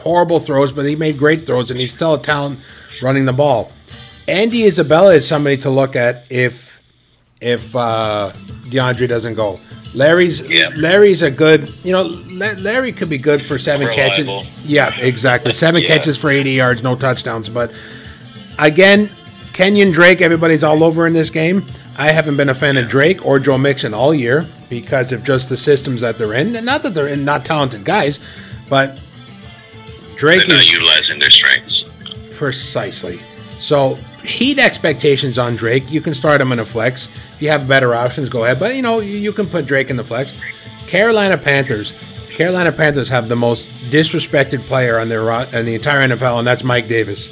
horrible 0.00 0.40
throws, 0.40 0.72
but 0.72 0.84
he 0.84 0.96
made 0.96 1.18
great 1.18 1.46
throws, 1.46 1.70
and 1.70 1.80
he's 1.80 1.92
still 1.92 2.14
a 2.14 2.18
talent 2.18 2.60
running 3.00 3.24
the 3.24 3.32
ball. 3.32 3.72
Andy 4.26 4.64
Isabella 4.64 5.14
is 5.14 5.26
somebody 5.26 5.56
to 5.58 5.70
look 5.70 5.96
at 5.96 6.24
if 6.30 6.73
if 7.44 7.76
uh, 7.76 8.32
DeAndre 8.70 9.06
doesn't 9.08 9.34
go. 9.34 9.60
Larry's 9.92 10.40
Yeah. 10.40 10.70
Larry's 10.76 11.22
a 11.22 11.30
good. 11.30 11.70
You 11.84 11.92
know, 11.92 12.02
Larry 12.58 12.90
could 12.92 13.08
be 13.10 13.18
good 13.18 13.44
for 13.46 13.58
seven 13.58 13.86
Reliable. 13.86 14.40
catches. 14.42 14.64
Yeah, 14.66 14.92
exactly. 14.98 15.52
Seven 15.52 15.82
Yeah. 15.82 15.88
catches 15.88 16.16
for 16.16 16.30
80 16.30 16.50
yards, 16.52 16.82
no 16.82 16.96
touchdowns. 16.96 17.48
But 17.48 17.70
again, 18.58 19.08
Kenyan 19.52 19.92
Drake, 19.92 20.20
everybody's 20.20 20.64
all 20.64 20.82
over 20.82 21.06
in 21.06 21.12
this 21.12 21.30
game. 21.30 21.64
I 21.96 22.10
haven't 22.10 22.36
been 22.36 22.48
a 22.48 22.54
fan 22.54 22.76
of 22.76 22.88
Drake 22.88 23.24
or 23.24 23.38
Joe 23.38 23.56
Mixon 23.56 23.94
all 23.94 24.12
year 24.12 24.44
because 24.68 25.12
of 25.12 25.22
just 25.22 25.48
the 25.48 25.56
systems 25.56 26.00
that 26.00 26.18
they're 26.18 26.32
in. 26.34 26.56
And 26.56 26.66
not 26.66 26.82
that 26.82 26.92
they're 26.94 27.06
in, 27.06 27.24
not 27.24 27.44
talented 27.44 27.84
guys, 27.84 28.18
but 28.68 28.98
Drake 30.16 30.40
they're 30.40 30.56
not 30.56 30.64
is 30.64 30.72
utilizing 30.72 31.18
their 31.20 31.30
strengths. 31.30 31.84
precisely. 32.32 33.20
So 33.60 33.96
heat 34.24 34.58
expectations 34.58 35.38
on 35.38 35.54
Drake. 35.54 35.90
You 35.90 36.00
can 36.00 36.14
start 36.14 36.40
him 36.40 36.52
in 36.52 36.58
a 36.58 36.64
flex. 36.64 37.08
If 37.34 37.42
you 37.42 37.50
have 37.50 37.68
better 37.68 37.94
options, 37.94 38.28
go 38.28 38.44
ahead. 38.44 38.58
But 38.58 38.74
you 38.74 38.82
know 38.82 39.00
you, 39.00 39.32
can 39.32 39.48
put 39.48 39.66
Drake 39.66 39.90
in 39.90 39.96
the 39.96 40.04
flex. 40.04 40.34
Carolina 40.86 41.38
Panthers. 41.38 41.94
Carolina 42.28 42.72
Panthers 42.72 43.08
have 43.08 43.28
the 43.28 43.36
most 43.36 43.68
disrespected 43.90 44.66
player 44.66 44.98
on 44.98 45.08
their 45.08 45.30
in 45.56 45.66
the 45.66 45.74
entire 45.74 46.08
NFL, 46.08 46.38
and 46.38 46.46
that's 46.46 46.64
Mike 46.64 46.88
Davis. 46.88 47.30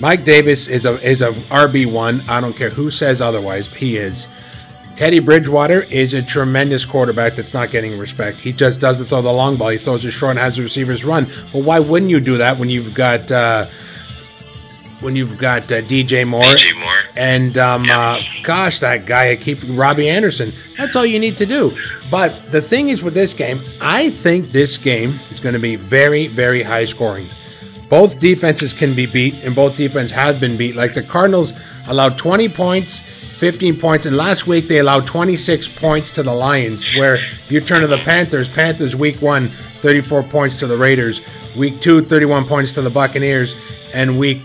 Mike 0.00 0.24
Davis 0.24 0.68
is 0.68 0.86
a 0.86 1.00
is 1.06 1.20
a 1.20 1.32
RB 1.32 1.90
one. 1.90 2.22
I 2.28 2.40
don't 2.40 2.56
care 2.56 2.70
who 2.70 2.90
says 2.90 3.20
otherwise. 3.20 3.68
He 3.68 3.96
is. 3.96 4.26
Teddy 4.96 5.18
Bridgewater 5.18 5.82
is 5.82 6.14
a 6.14 6.22
tremendous 6.22 6.84
quarterback 6.84 7.34
that's 7.34 7.52
not 7.52 7.72
getting 7.72 7.98
respect. 7.98 8.38
He 8.38 8.52
just 8.52 8.80
doesn't 8.80 9.06
throw 9.06 9.22
the 9.22 9.32
long 9.32 9.56
ball. 9.56 9.70
He 9.70 9.78
throws 9.78 10.04
it 10.04 10.12
short 10.12 10.30
and 10.30 10.38
has 10.38 10.56
the 10.56 10.62
receivers 10.62 11.04
run. 11.04 11.26
But 11.52 11.64
why 11.64 11.80
wouldn't 11.80 12.12
you 12.12 12.20
do 12.20 12.36
that 12.36 12.58
when 12.58 12.70
you've 12.70 12.94
got 12.94 13.30
uh, 13.30 13.66
when 15.04 15.14
you've 15.14 15.36
got 15.36 15.70
uh, 15.70 15.82
DJ 15.82 16.26
Moore 16.26 16.42
DJ 16.42 16.76
Moore. 16.80 16.90
and 17.14 17.58
um, 17.58 17.84
uh, 17.90 18.20
gosh, 18.42 18.80
that 18.80 19.04
guy 19.04 19.30
I 19.30 19.36
keep 19.36 19.58
Robby 19.68 20.08
Anderson. 20.08 20.52
That's 20.78 20.96
all 20.96 21.04
you 21.04 21.18
need 21.18 21.36
to 21.36 21.46
do. 21.46 21.76
But 22.10 22.50
the 22.50 22.62
thing 22.62 22.88
is 22.88 23.02
with 23.02 23.14
this 23.14 23.34
game, 23.34 23.62
I 23.80 24.10
think 24.10 24.50
this 24.50 24.78
game 24.78 25.20
is 25.30 25.40
going 25.40 25.52
to 25.52 25.58
be 25.60 25.76
very, 25.76 26.26
very 26.26 26.62
high 26.62 26.86
scoring. 26.86 27.28
Both 27.90 28.18
defenses 28.18 28.72
can 28.72 28.94
be 28.94 29.04
beat, 29.06 29.34
and 29.44 29.54
both 29.54 29.76
defenses 29.76 30.12
have 30.12 30.40
been 30.40 30.56
beat. 30.56 30.74
Like 30.74 30.94
the 30.94 31.02
Cardinals 31.02 31.52
allowed 31.86 32.16
20 32.16 32.48
points, 32.48 33.02
15 33.38 33.78
points, 33.78 34.06
and 34.06 34.16
last 34.16 34.46
week 34.46 34.68
they 34.68 34.78
allowed 34.78 35.06
26 35.06 35.68
points 35.68 36.10
to 36.12 36.22
the 36.22 36.32
Lions. 36.32 36.82
Where 36.96 37.18
you 37.50 37.60
turn 37.60 37.82
to 37.82 37.86
the 37.86 37.98
Panthers, 37.98 38.48
Panthers 38.48 38.96
week 38.96 39.20
one, 39.20 39.50
34 39.80 40.22
points 40.24 40.56
to 40.60 40.66
the 40.66 40.78
Raiders. 40.78 41.20
Week 41.54 41.80
two, 41.80 42.02
31 42.02 42.46
points 42.46 42.72
to 42.72 42.82
the 42.82 42.90
Buccaneers, 42.90 43.54
and 43.92 44.18
week 44.18 44.40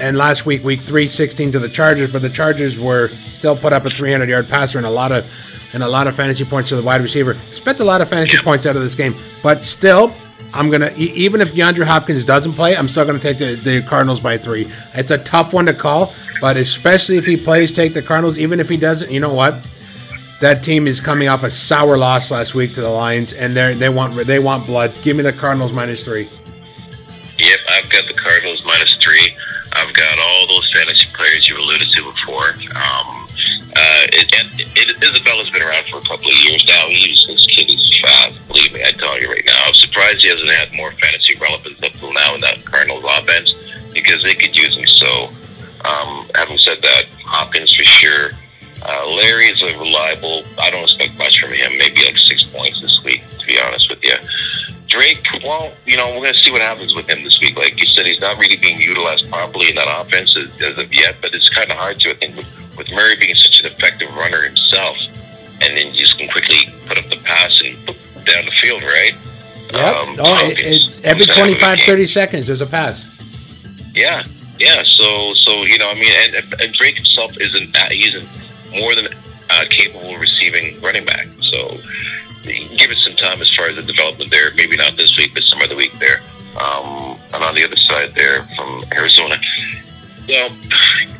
and 0.00 0.16
last 0.16 0.46
week, 0.46 0.64
week 0.64 0.80
three, 0.80 1.08
16 1.08 1.52
to 1.52 1.58
the 1.58 1.68
Chargers, 1.68 2.10
but 2.10 2.22
the 2.22 2.30
Chargers 2.30 2.78
were 2.78 3.10
still 3.24 3.56
put 3.56 3.72
up 3.72 3.84
a 3.84 3.90
300 3.90 4.28
yard 4.28 4.48
passer 4.48 4.78
and 4.78 4.86
a 4.86 4.90
lot 4.90 5.12
of 5.12 5.26
and 5.72 5.82
a 5.82 5.88
lot 5.88 6.06
of 6.06 6.14
fantasy 6.14 6.44
points 6.44 6.70
to 6.70 6.76
the 6.76 6.82
wide 6.82 7.02
receiver. 7.02 7.36
Spent 7.50 7.80
a 7.80 7.84
lot 7.84 8.00
of 8.00 8.08
fantasy 8.08 8.38
points 8.38 8.66
out 8.66 8.76
of 8.76 8.82
this 8.82 8.94
game, 8.94 9.14
but 9.42 9.64
still, 9.64 10.14
I'm 10.54 10.70
gonna 10.70 10.92
even 10.96 11.40
if 11.40 11.52
DeAndre 11.52 11.84
Hopkins 11.84 12.24
doesn't 12.24 12.54
play, 12.54 12.76
I'm 12.76 12.88
still 12.88 13.04
gonna 13.04 13.18
take 13.18 13.38
the, 13.38 13.56
the 13.56 13.82
Cardinals 13.82 14.20
by 14.20 14.38
three. 14.38 14.70
It's 14.94 15.10
a 15.10 15.18
tough 15.18 15.52
one 15.52 15.66
to 15.66 15.74
call, 15.74 16.14
but 16.40 16.56
especially 16.56 17.16
if 17.16 17.26
he 17.26 17.36
plays, 17.36 17.72
take 17.72 17.94
the 17.94 18.02
Cardinals. 18.02 18.38
Even 18.38 18.60
if 18.60 18.68
he 18.68 18.76
doesn't, 18.76 19.10
you 19.10 19.20
know 19.20 19.32
what? 19.32 19.66
That 20.40 20.62
team 20.62 20.86
is 20.86 21.00
coming 21.00 21.28
off 21.28 21.42
a 21.42 21.50
sour 21.50 21.96
loss 21.96 22.30
last 22.30 22.54
week 22.54 22.74
to 22.74 22.80
the 22.80 22.90
Lions, 22.90 23.32
and 23.32 23.56
they 23.56 23.74
they 23.74 23.88
want 23.88 24.26
they 24.26 24.38
want 24.38 24.66
blood. 24.66 24.94
Give 25.02 25.16
me 25.16 25.22
the 25.22 25.32
Cardinals 25.32 25.72
minus 25.72 26.04
three. 26.04 26.28
Yep, 27.38 27.58
I've 27.68 27.90
got 27.90 28.06
the 28.06 28.14
Cardinals 28.14 28.62
minus 28.64 28.96
three. 28.96 29.36
Got 29.96 30.18
all 30.18 30.46
those 30.46 30.70
fantasy 30.76 31.08
players 31.14 31.48
you 31.48 31.56
alluded 31.56 31.88
to 31.92 32.12
before. 32.12 32.52
Um, 32.76 33.24
uh, 33.76 34.04
it, 34.12 34.28
and 34.36 34.60
it, 34.60 35.02
Isabella's 35.02 35.48
been 35.50 35.62
around 35.62 35.88
for 35.88 35.98
a 35.98 36.06
couple 36.08 36.28
of 36.28 36.36
years 36.44 36.64
now. 36.68 36.84
He's 36.88 37.24
this 37.26 37.46
kid 37.46 37.72
is 37.72 38.00
fast. 38.00 38.36
Believe 38.48 38.72
me, 38.72 38.84
I 38.84 38.92
tell 38.92 39.20
you 39.20 39.28
right 39.28 39.44
now. 39.44 39.56
I'm 39.64 39.74
surprised 39.74 40.20
he 40.20 40.28
hasn't 40.28 40.48
had 40.48 40.72
more 40.76 40.92
fantasy 41.00 41.36
relevance 41.40 41.80
up 41.82 41.92
till 41.96 42.12
now 42.12 42.34
in 42.34 42.40
that 42.42 42.64
Cardinals 42.64 43.04
offense 43.04 43.52
because 43.92 44.22
they 44.22 44.34
could 44.34 44.56
use 44.56 44.76
him 44.76 44.86
so. 44.86 45.28
Um, 45.88 46.28
having 46.34 46.58
said 46.58 46.82
that, 46.82 47.04
Hopkins 47.24 47.72
for 47.72 47.84
sure. 47.84 48.30
Uh, 48.84 49.06
Larry 49.16 49.46
is 49.46 49.62
a 49.62 49.72
reliable. 49.78 50.44
I 50.58 50.70
don't 50.70 50.84
expect 50.84 51.16
much 51.16 51.40
from 51.40 51.52
him. 51.52 51.72
Maybe 51.78 52.04
like 52.04 52.18
six 52.18 52.44
points 52.44 52.80
this 52.80 53.02
week, 53.04 53.22
to 53.40 53.46
be 53.46 53.58
honest 53.60 53.88
with 53.88 54.04
you. 54.04 54.16
Drake, 54.88 55.26
well, 55.42 55.72
you 55.86 55.96
know, 55.96 56.06
we're 56.08 56.22
going 56.22 56.34
to 56.34 56.38
see 56.38 56.52
what 56.52 56.62
happens 56.62 56.94
with 56.94 57.08
him 57.08 57.24
this 57.24 57.40
week. 57.40 57.56
Like 57.56 57.80
you 57.80 57.86
said, 57.86 58.06
he's 58.06 58.20
not 58.20 58.38
really 58.38 58.56
being 58.56 58.80
utilized 58.80 59.28
properly 59.30 59.70
in 59.70 59.74
that 59.76 59.88
offense 60.00 60.36
as, 60.36 60.60
as 60.62 60.78
of 60.78 60.92
yet, 60.94 61.16
but 61.20 61.34
it's 61.34 61.48
kind 61.48 61.70
of 61.70 61.76
hard 61.76 62.00
to, 62.00 62.10
I 62.10 62.14
think, 62.14 62.36
with, 62.36 62.76
with 62.76 62.90
Murray 62.92 63.16
being 63.16 63.34
such 63.34 63.60
an 63.60 63.66
effective 63.66 64.14
runner 64.14 64.42
himself, 64.42 64.96
and 65.60 65.76
then 65.76 65.88
you 65.88 65.92
just 65.92 66.18
can 66.18 66.28
quickly 66.28 66.72
put 66.86 66.98
up 66.98 67.10
the 67.10 67.18
pass 67.24 67.60
and 67.64 67.76
down 68.24 68.44
the 68.44 68.52
field, 68.52 68.82
right? 68.82 69.12
Yep. 69.72 69.96
Um, 69.96 70.16
oh, 70.20 70.46
it, 70.46 70.58
it, 70.60 71.04
every 71.04 71.24
he's 71.24 71.34
gonna 71.34 71.54
have 71.54 71.56
a 71.56 71.56
25, 71.56 71.80
30 71.80 72.06
seconds, 72.06 72.46
there's 72.46 72.60
a 72.60 72.66
pass. 72.66 73.04
Yeah, 73.94 74.22
yeah. 74.58 74.82
So, 74.84 75.34
so 75.34 75.64
you 75.64 75.78
know, 75.78 75.90
I 75.90 75.94
mean, 75.94 76.12
and, 76.34 76.54
and 76.60 76.72
Drake 76.74 76.96
himself 76.96 77.32
isn't 77.40 77.72
that 77.72 77.90
he's 77.90 78.14
more 78.70 78.94
than 78.94 79.08
uh, 79.50 79.64
capable 79.70 80.14
of 80.14 80.20
receiving 80.20 80.80
running 80.80 81.04
back. 81.04 81.26
So, 81.40 81.78
give 82.46 82.90
it 82.90 82.98
some 82.98 83.16
time 83.16 83.40
as 83.40 83.54
far 83.54 83.66
as 83.66 83.76
the 83.76 83.82
development 83.82 84.30
there. 84.30 84.52
Maybe 84.54 84.76
not 84.76 84.96
this 84.96 85.16
week, 85.18 85.34
but 85.34 85.42
some 85.42 85.60
other 85.60 85.76
week 85.76 85.92
there. 85.98 86.20
Um, 86.56 87.18
and 87.34 87.44
on 87.44 87.54
the 87.54 87.64
other 87.64 87.76
side 87.76 88.14
there 88.14 88.46
from 88.56 88.82
Arizona, 88.94 89.36
well, 90.28 90.48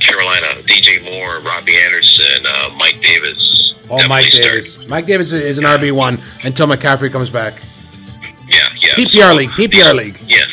Carolina, 0.01 0.63
DJ 0.67 1.05
Moore, 1.05 1.41
Robby 1.41 1.77
Anderson, 1.77 2.45
uh, 2.47 2.71
Mike 2.77 3.01
Davis. 3.03 3.75
Oh, 3.89 4.07
Mike 4.09 4.31
Davis. 4.31 4.73
start. 4.73 4.89
Mike 4.89 5.07
Davis 5.07 5.33
is 5.33 5.59
an 5.59 5.65
RB1 5.65 6.21
until 6.45 6.67
McCaffrey 6.67 7.13
comes 7.13 7.31
back. 7.31 7.61
Yeah, 8.49 8.69
yeah. 8.81 8.95
PPR 8.95 9.37
league, 9.37 9.51
PPR 9.51 9.95
league. 9.95 10.21
Yes, 10.27 10.49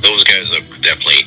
those 0.00 0.24
guys 0.24 0.50
are 0.50 0.60
definitely 0.80 1.24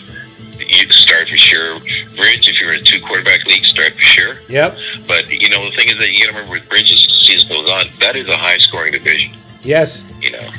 you 0.71 0.89
start 0.91 1.29
for 1.29 1.35
sure. 1.35 1.79
Bridge, 2.15 2.47
if 2.47 2.59
you're 2.61 2.73
in 2.73 2.79
a 2.81 2.83
two 2.83 3.01
quarterback 3.01 3.45
league, 3.45 3.65
start 3.65 3.93
for 3.93 4.01
sure. 4.01 4.35
Yep. 4.49 4.77
But 5.07 5.29
you 5.29 5.49
know 5.49 5.63
the 5.65 5.75
thing 5.75 5.89
is 5.89 5.97
that 5.99 6.11
you 6.11 6.19
got 6.19 6.31
to 6.31 6.37
remember 6.37 6.59
with 6.59 6.69
Bridges 6.69 7.05
as 7.05 7.07
the 7.07 7.23
season 7.25 7.49
goes 7.49 7.69
on, 7.69 7.85
that 7.99 8.15
is 8.15 8.27
a 8.27 8.37
high 8.37 8.57
scoring 8.57 8.93
division. 8.93 9.33
Yes. 9.63 10.03
You 10.21 10.31
know, 10.31 10.49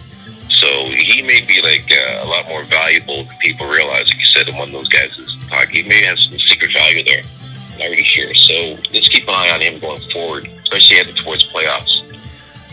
so 0.49 0.67
he 0.91 1.23
may 1.23 1.41
be 1.45 1.61
like 1.63 1.91
uh, 1.91 2.25
a 2.25 2.29
lot 2.29 2.47
more 2.49 2.65
valuable 2.65 3.25
than 3.25 3.37
people 3.41 3.67
realize. 3.67 4.07
Like 4.09 4.19
you 4.19 4.27
said, 4.27 4.49
and 4.49 4.59
one 4.59 4.69
of 4.69 4.73
those 4.73 4.89
guys 4.89 5.11
is 5.19 5.35
talking. 5.49 5.83
He 5.85 5.89
may 5.89 6.05
have 6.05 6.19
some 6.19 6.39
secret 6.39 6.73
value 6.73 7.03
there. 7.05 7.23
Not 7.79 7.87
really 7.91 8.05
sure. 8.05 8.33
So 8.35 8.77
let's 8.93 9.09
keep 9.09 9.25
an 9.25 9.31
eye 9.35 9.51
on 9.55 9.61
him 9.61 9.81
going 9.81 10.01
forward, 10.13 10.47
especially 10.63 10.97
heading 10.97 11.15
towards 11.17 11.51
playoffs. 11.51 12.01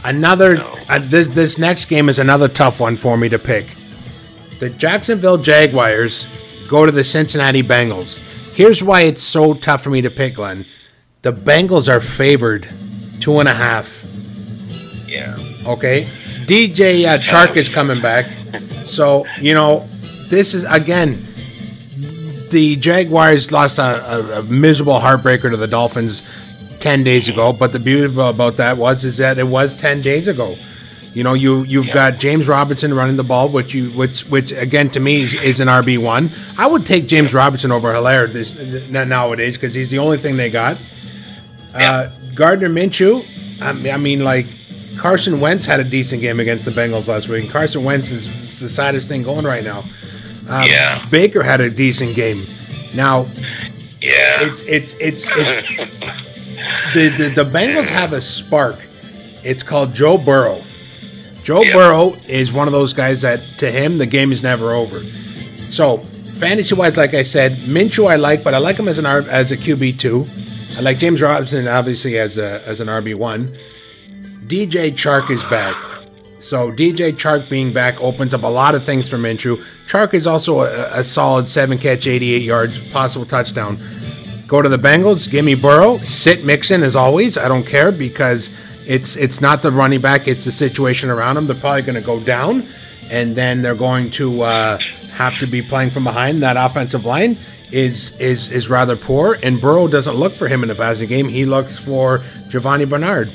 Another, 0.03 0.55
No. 0.55 0.77
uh, 0.89 0.99
this, 1.01 1.27
this 1.29 1.57
next 1.57 1.85
game 1.85 2.09
is 2.09 2.19
another 2.19 2.47
tough 2.47 2.79
one 2.79 2.95
for 2.97 3.17
me 3.17 3.27
to 3.29 3.39
pick. 3.39 3.65
The 4.59 4.69
Jacksonville 4.69 5.37
Jaguars 5.37 6.27
go 6.69 6.85
to 6.85 6.91
the 6.91 7.03
Cincinnati 7.03 7.63
Bengals. 7.63 8.19
Here's 8.53 8.83
why 8.83 9.01
it's 9.01 9.21
so 9.21 9.53
tough 9.53 9.83
for 9.83 9.89
me 9.89 10.01
to 10.01 10.11
pick, 10.11 10.35
Glenn. 10.35 10.65
The 11.23 11.33
Bengals 11.33 11.91
are 11.91 11.99
favored 11.99 12.67
two 13.19 13.39
and 13.39 13.49
a 13.49 13.53
half. 13.53 14.05
Yeah. 15.07 15.35
Okay. 15.67 16.03
DJ 16.45 17.05
uh, 17.05 17.17
Chark 17.17 17.57
is 17.57 17.67
coming 17.67 18.01
back. 18.01 18.25
So, 18.85 19.25
you 19.41 19.53
know, 19.53 19.87
this 20.29 20.53
is, 20.53 20.63
again, 20.65 21.17
the 22.51 22.75
Jaguars 22.77 23.51
lost 23.51 23.79
a, 23.79 23.83
a, 23.83 24.39
a 24.39 24.43
miserable 24.43 24.99
heartbreaker 24.99 25.49
to 25.49 25.57
the 25.57 25.67
Dolphins 25.67 26.23
10 26.79 27.03
days 27.03 27.27
ago. 27.27 27.53
But 27.53 27.73
the 27.73 27.79
beauty 27.79 28.13
about 28.19 28.57
that 28.57 28.77
was 28.77 29.03
is 29.03 29.17
that 29.17 29.37
it 29.39 29.47
was 29.47 29.73
10 29.73 30.01
days 30.01 30.27
ago. 30.27 30.55
You 31.13 31.23
know, 31.23 31.33
you 31.33 31.63
you've 31.63 31.91
got 31.91 32.19
James 32.19 32.47
Robinson 32.47 32.93
running 32.93 33.17
the 33.17 33.23
ball, 33.23 33.49
which 33.49 33.73
you 33.73 33.89
which 33.91 34.21
which 34.27 34.51
again 34.51 34.89
to 34.91 34.99
me 34.99 35.21
is, 35.21 35.33
is 35.33 35.59
an 35.59 35.67
RB 35.67 35.97
one. 35.97 36.31
I 36.57 36.67
would 36.67 36.85
take 36.85 37.07
James 37.07 37.33
Robinson 37.33 37.71
over 37.71 37.91
Helaire 37.91 38.31
this 38.31 38.55
nowadays 38.89 39.57
because 39.57 39.73
he's 39.73 39.89
the 39.89 39.97
only 39.99 40.17
thing 40.17 40.37
they 40.37 40.51
got. 40.51 40.77
Uh, 41.73 42.09
Gardner 42.35 42.69
Minshew, 42.69 43.25
I 43.61 43.73
mean, 43.73 43.93
I 43.93 43.97
mean, 43.97 44.23
like 44.23 44.45
Carson 44.97 45.39
Wentz 45.39 45.65
had 45.65 45.79
a 45.79 45.83
decent 45.83 46.21
game 46.21 46.39
against 46.39 46.65
the 46.65 46.71
Bengals 46.71 47.07
last 47.07 47.27
week. 47.27 47.43
And 47.43 47.51
Carson 47.51 47.83
Wentz 47.83 48.11
is, 48.11 48.27
is 48.27 48.59
the 48.59 48.69
saddest 48.69 49.07
thing 49.07 49.23
going 49.23 49.45
right 49.45 49.63
now. 49.63 49.79
Um, 50.47 50.63
Yeah. 50.67 51.03
Baker 51.09 51.41
had 51.41 51.59
a 51.61 51.69
decent 51.69 52.15
game. 52.15 52.45
Now 52.95 53.25
Yeah. 54.01 54.41
it's 54.41 54.61
it's 54.63 54.93
it's 54.99 55.29
it's 55.31 55.67
the, 56.93 57.09
the 57.17 57.43
the 57.43 57.49
Bengals 57.49 57.89
have 57.89 58.13
a 58.13 58.21
spark. 58.21 58.77
It's 59.43 59.63
called 59.63 59.93
Joe 59.93 60.17
Burrow. 60.17 60.61
Joe 61.43 61.61
Yeah. 61.63 61.73
Burrow 61.73 62.15
is 62.27 62.51
one 62.51 62.67
of 62.67 62.73
those 62.73 62.93
guys 62.93 63.21
that 63.21 63.41
to 63.59 63.71
him 63.71 63.97
the 63.97 64.05
game 64.05 64.31
is 64.31 64.43
never 64.43 64.71
over. 64.71 65.01
So 65.71 65.97
fantasy 65.97 66.75
wise, 66.75 66.97
like 66.97 67.13
I 67.13 67.23
said, 67.23 67.57
Minshew 67.59 68.09
I 68.09 68.15
like, 68.15 68.43
but 68.43 68.53
I 68.53 68.57
like 68.57 68.77
him 68.77 68.87
as 68.87 68.97
an 68.97 69.05
R, 69.05 69.19
as 69.21 69.51
a 69.51 69.57
QB 69.57 69.99
two. 69.99 70.25
I 70.77 70.81
like 70.81 70.97
James 70.97 71.21
Robinson 71.21 71.67
obviously 71.67 72.17
as 72.17 72.37
a 72.37 72.65
as 72.67 72.79
an 72.81 72.87
RB 72.87 73.15
one. 73.15 73.55
DJ 74.47 74.91
Chark 74.91 75.29
is 75.29 75.43
back. 75.45 75.75
So 76.39 76.71
DJ 76.71 77.11
Chark 77.13 77.49
being 77.49 77.73
back 77.73 77.99
opens 78.01 78.33
up 78.33 78.43
a 78.43 78.47
lot 78.47 78.73
of 78.73 78.83
things 78.83 79.09
for 79.09 79.17
Minshew. 79.17 79.63
Chark 79.87 80.13
is 80.13 80.25
also 80.25 80.61
a, 80.61 80.99
a 80.99 81.03
solid 81.03 81.49
seven 81.49 81.77
catch, 81.77 82.07
88 82.07 82.41
yards, 82.41 82.91
possible 82.91 83.25
touchdown. 83.25 83.77
Go 84.47 84.61
to 84.61 84.69
the 84.69 84.77
Bengals. 84.77 85.29
Give 85.29 85.43
me 85.45 85.53
Burrow. 85.53 85.97
Sit 85.99 86.45
Mixon 86.45 86.81
as 86.81 86.95
always. 86.95 87.37
I 87.37 87.47
don't 87.47 87.65
care 87.65 87.91
because 87.91 88.49
it's 88.89 89.15
it's 89.15 89.39
not 89.39 89.61
the 89.61 89.71
running 89.71 90.01
back. 90.01 90.27
It's 90.27 90.43
the 90.43 90.51
situation 90.51 91.11
around 91.11 91.37
him. 91.37 91.45
They're 91.45 91.55
probably 91.55 91.83
going 91.83 91.95
to 91.95 92.01
go 92.01 92.19
down, 92.19 92.65
and 93.11 93.35
then 93.35 93.61
they're 93.61 93.75
going 93.75 94.09
to 94.11 94.41
uh, 94.41 94.77
have 95.13 95.37
to 95.39 95.47
be 95.47 95.61
playing 95.61 95.91
from 95.91 96.03
behind. 96.03 96.41
That 96.41 96.57
offensive 96.57 97.05
line 97.05 97.37
is 97.71 98.19
is 98.19 98.51
is 98.51 98.67
rather 98.67 98.95
poor, 98.97 99.37
and 99.43 99.61
Burrow 99.61 99.87
doesn't 99.87 100.15
look 100.15 100.33
for 100.33 100.47
him 100.47 100.63
in 100.63 100.69
the 100.69 100.75
passing 100.75 101.07
game. 101.07 101.29
He 101.29 101.45
looks 101.45 101.77
for 101.77 102.23
Giovani 102.49 102.85
Bernard. 102.85 103.29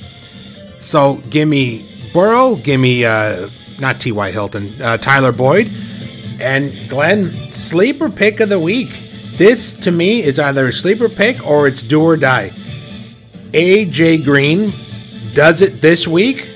So 0.80 1.22
give 1.30 1.48
me 1.48 1.88
Burrow. 2.12 2.56
Give 2.56 2.80
me 2.80 3.04
uh, 3.04 3.48
not 3.78 4.00
T.Y. 4.00 4.32
Hilton. 4.32 4.82
Uh, 4.82 4.96
Tyler 4.96 5.32
Boyd. 5.32 5.70
And 6.40 6.90
Glenn, 6.90 7.30
sleeper 7.30 8.10
pick 8.10 8.40
of 8.40 8.48
the 8.48 8.58
week. 8.58 8.88
This 9.36 9.72
to 9.84 9.92
me 9.92 10.20
is 10.20 10.40
either 10.40 10.66
a 10.66 10.72
sleeper 10.72 11.08
pick 11.08 11.46
or 11.46 11.68
it's 11.68 11.84
do 11.84 12.02
or 12.02 12.16
die. 12.16 12.50
AJ 13.52 14.24
Green 14.24 14.72
does 15.34 15.62
it 15.62 15.80
this 15.80 16.06
week, 16.06 16.48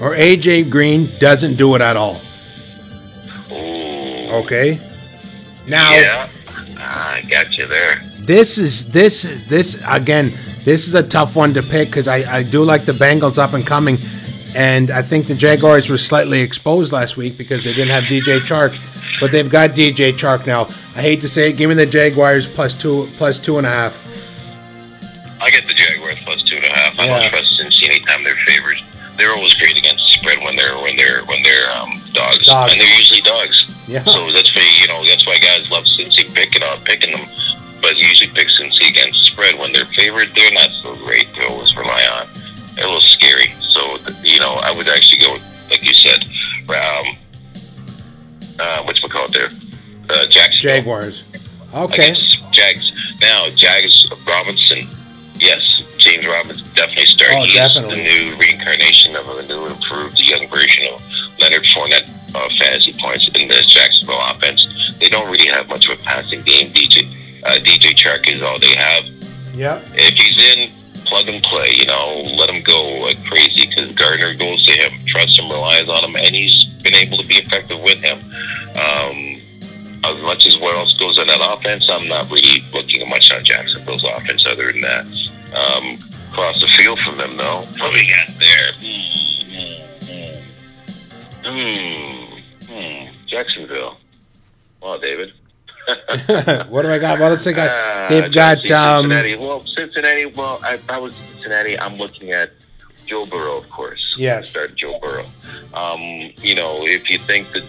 or 0.00 0.14
AJ 0.14 0.70
Green 0.70 1.10
doesn't 1.18 1.54
do 1.56 1.74
it 1.74 1.80
at 1.80 1.96
all. 1.96 2.20
Ooh. 3.52 4.42
Okay. 4.42 4.80
Now 5.68 5.92
Yeah. 5.92 6.28
Ah, 6.78 7.14
I 7.14 7.22
got 7.22 7.56
you 7.56 7.66
there. 7.66 7.96
this 8.20 8.58
is 8.58 8.90
this 8.90 9.24
is 9.24 9.48
this 9.48 9.82
again. 9.86 10.30
This 10.64 10.88
is 10.88 10.94
a 10.94 11.02
tough 11.02 11.36
one 11.36 11.52
to 11.54 11.62
pick 11.62 11.88
because 11.88 12.08
I, 12.08 12.38
I 12.38 12.42
do 12.42 12.64
like 12.64 12.86
the 12.86 12.92
Bengals 12.92 13.38
up 13.38 13.52
and 13.52 13.66
coming, 13.66 13.98
and 14.56 14.90
I 14.90 15.02
think 15.02 15.26
the 15.26 15.34
Jaguars 15.34 15.90
were 15.90 15.98
slightly 15.98 16.40
exposed 16.40 16.90
last 16.92 17.16
week 17.18 17.36
because 17.36 17.64
they 17.64 17.74
didn't 17.74 17.90
have 17.90 18.04
DJ 18.04 18.40
Chark, 18.40 18.74
but 19.20 19.30
they've 19.30 19.48
got 19.50 19.70
DJ 19.70 20.12
Chark 20.12 20.46
now. 20.46 20.66
I 20.96 21.02
hate 21.02 21.20
to 21.20 21.28
say 21.28 21.50
it, 21.50 21.58
give 21.58 21.68
me 21.68 21.74
the 21.74 21.84
Jaguars 21.86 22.48
plus 22.48 22.74
two 22.74 23.08
plus 23.16 23.38
two 23.38 23.58
and 23.58 23.66
a 23.66 23.70
half. 23.70 24.00
I 25.44 25.50
get 25.50 25.68
the 25.68 25.74
Jaguars 25.74 26.18
plus 26.24 26.42
two 26.42 26.56
and 26.56 26.64
a 26.64 26.72
half. 26.72 26.98
I 26.98 27.04
Yeah. 27.04 27.18
don't 27.20 27.30
trust 27.30 27.60
Cincy 27.60 27.84
anytime 27.84 28.24
they're 28.24 28.36
favors. 28.48 28.82
They're 29.18 29.34
always 29.36 29.52
great 29.54 29.76
against 29.76 30.02
the 30.06 30.12
spread 30.18 30.42
when 30.42 30.56
they're 30.56 30.76
when 30.78 30.96
they're 30.96 31.22
when 31.26 31.42
they're 31.42 31.70
um, 31.76 32.00
dogs. 32.12 32.46
Dogs. 32.46 32.72
and 32.72 32.80
they're 32.80 32.96
usually 32.98 33.20
dogs. 33.20 33.64
Yeah. 33.86 34.02
So 34.04 34.32
that's 34.32 34.54
why 34.56 34.64
you 34.80 34.88
know 34.88 35.04
that's 35.04 35.26
why 35.26 35.36
guys 35.38 35.68
love 35.70 35.84
Cincy 35.84 36.32
picking 36.34 36.62
on 36.62 36.80
picking 36.84 37.12
them, 37.12 37.26
but 37.82 37.96
usually 37.96 38.30
pick 38.32 38.48
Cincy 38.48 38.88
against 38.88 39.20
the 39.20 39.26
spread 39.32 39.58
when 39.58 39.72
they're 39.72 39.84
favored. 39.92 40.34
They're 40.34 40.52
not 40.52 40.70
so 40.82 40.94
great 40.96 41.32
to 41.34 41.46
always 41.48 41.76
rely 41.76 42.02
on. 42.18 42.28
They're 42.74 42.84
a 42.86 42.88
little 42.88 43.00
scary. 43.02 43.54
So 43.60 43.98
you 44.22 44.40
know 44.40 44.54
I 44.64 44.72
would 44.72 44.88
actually 44.88 45.20
go 45.20 45.38
like 45.70 45.84
you 45.84 45.94
said, 45.94 46.24
um, 46.70 47.06
uh, 48.58 48.82
what's 48.84 49.02
we 49.02 49.08
call 49.08 49.26
it 49.26 49.32
there, 49.32 49.48
uh, 50.10 50.26
Jacksonville 50.26 50.76
Jaguars. 50.78 51.22
Okay. 51.74 52.14
Jags. 52.52 52.92
Now, 53.20 53.48
Jags 53.56 54.08
Robinson, 54.26 54.86
yes, 55.34 55.82
James 55.98 56.26
Robinson 56.26 56.66
definitely 56.74 57.06
started. 57.06 57.36
Oh, 57.38 57.44
He's 57.44 57.54
definitely. 57.54 57.96
the 57.96 58.02
new 58.02 58.36
reincarnation 58.36 59.16
of 59.16 59.28
a 59.28 59.42
new 59.46 59.66
improved 59.66 60.20
young 60.20 60.48
version 60.48 60.92
of 60.92 61.02
Leonard 61.38 61.64
Fournette 61.64 62.10
uh, 62.34 62.48
fantasy 62.58 62.92
points 62.98 63.28
in 63.28 63.48
the 63.48 63.62
Jacksonville 63.66 64.20
offense. 64.30 64.66
They 65.00 65.08
don't 65.08 65.30
really 65.30 65.48
have 65.48 65.68
much 65.68 65.88
of 65.88 65.98
a 65.98 66.02
passing 66.02 66.40
game. 66.42 66.68
DJ 66.72 67.08
uh, 67.44 67.58
DJ 67.60 67.94
Chark 67.94 68.26
is 68.32 68.42
all 68.42 68.58
they 68.58 68.74
have. 68.74 69.04
Yep. 69.54 69.86
If 69.94 70.14
he's 70.14 70.56
in, 70.56 70.72
plug 71.04 71.28
and 71.28 71.42
play. 71.42 71.68
You 71.72 71.86
know, 71.86 72.24
let 72.36 72.50
him 72.50 72.62
go 72.62 72.98
like 72.98 73.22
crazy 73.24 73.66
because 73.66 73.92
Gardner 73.92 74.34
goes 74.34 74.66
to 74.66 74.72
him, 74.72 75.04
trusts 75.06 75.38
him, 75.38 75.50
relies 75.50 75.88
on 75.88 76.04
him, 76.04 76.16
and 76.16 76.34
he's 76.34 76.64
been 76.82 76.94
able 76.94 77.18
to 77.18 77.26
be 77.26 77.34
effective 77.34 77.80
with 77.80 77.98
him. 77.98 78.18
Um, 78.74 79.40
as 80.04 80.20
much 80.22 80.46
as 80.46 80.58
what 80.58 80.76
else 80.76 80.92
goes 80.98 81.18
in 81.18 81.26
that 81.28 81.40
offense, 81.40 81.88
I'm 81.90 82.08
not 82.08 82.30
really 82.30 82.62
looking 82.72 83.08
much 83.08 83.32
on 83.32 83.42
Jacksonville's 83.44 84.04
offense 84.04 84.44
other 84.46 84.72
than 84.72 84.80
that. 84.82 85.06
Um, 85.54 85.98
across 86.30 86.60
the 86.60 86.66
field 86.66 86.98
from 87.00 87.16
them, 87.16 87.36
though, 87.36 87.62
what 87.78 87.92
we 87.92 88.08
got 88.08 88.28
there? 88.40 88.72
Hmm, 88.80 89.84
hmm, 91.44 92.38
hmm, 92.66 92.72
hmm. 92.72 93.26
Jacksonville. 93.26 93.98
Wow, 94.82 94.98
David. 94.98 95.32
what 96.68 96.82
do 96.82 96.90
I 96.90 96.98
got? 96.98 97.20
What 97.20 97.32
else 97.32 97.46
I 97.46 97.52
got? 97.52 97.68
Uh, 97.68 98.08
They've 98.08 98.32
got 98.32 98.70
um. 98.70 99.10
Cincinnati. 99.10 99.36
Well, 99.36 99.64
Cincinnati. 99.66 100.26
Well, 100.26 100.58
I, 100.62 100.80
I 100.88 100.98
was 100.98 101.14
Cincinnati. 101.14 101.78
I'm 101.78 101.96
looking 101.96 102.32
at 102.32 102.52
Joe 103.06 103.26
Burrow, 103.26 103.58
of 103.58 103.68
course. 103.70 104.14
Yes. 104.18 104.48
Start 104.48 104.74
Joe 104.74 104.98
Burrow. 105.00 105.26
Um, 105.74 106.00
you 106.38 106.54
know, 106.54 106.84
if 106.86 107.10
you 107.10 107.18
think 107.18 107.52
that 107.52 107.64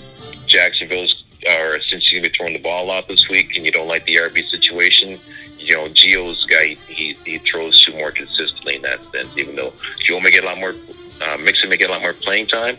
Jacksonville's 0.47 1.23
or 1.47 1.79
since 1.81 2.11
you're 2.11 2.21
going 2.21 2.23
to 2.23 2.29
be 2.31 2.37
throwing 2.37 2.53
the 2.53 2.59
ball 2.59 2.89
out 2.89 3.07
this 3.07 3.29
week 3.29 3.55
and 3.55 3.65
you 3.65 3.71
don't 3.71 3.87
like 3.87 4.05
the 4.05 4.15
RB 4.15 4.49
situation, 4.49 5.19
you 5.65 5.75
know, 5.75 5.87
Gio's 5.89 6.45
guy, 6.45 6.75
he, 6.87 7.17
he 7.25 7.37
throws 7.39 7.83
two 7.83 7.93
more 7.93 8.11
consistently 8.11 8.75
in 8.75 8.81
that 8.83 8.99
sense, 9.11 9.29
even 9.37 9.55
though 9.55 9.73
Joe 10.03 10.19
may 10.19 10.31
get 10.31 10.43
a 10.43 10.47
lot 10.47 10.57
more, 10.59 10.75
uh, 11.21 11.37
Mixon 11.37 11.69
may 11.69 11.77
get 11.77 11.89
a 11.89 11.93
lot 11.93 12.01
more 12.01 12.13
playing 12.13 12.47
time. 12.47 12.77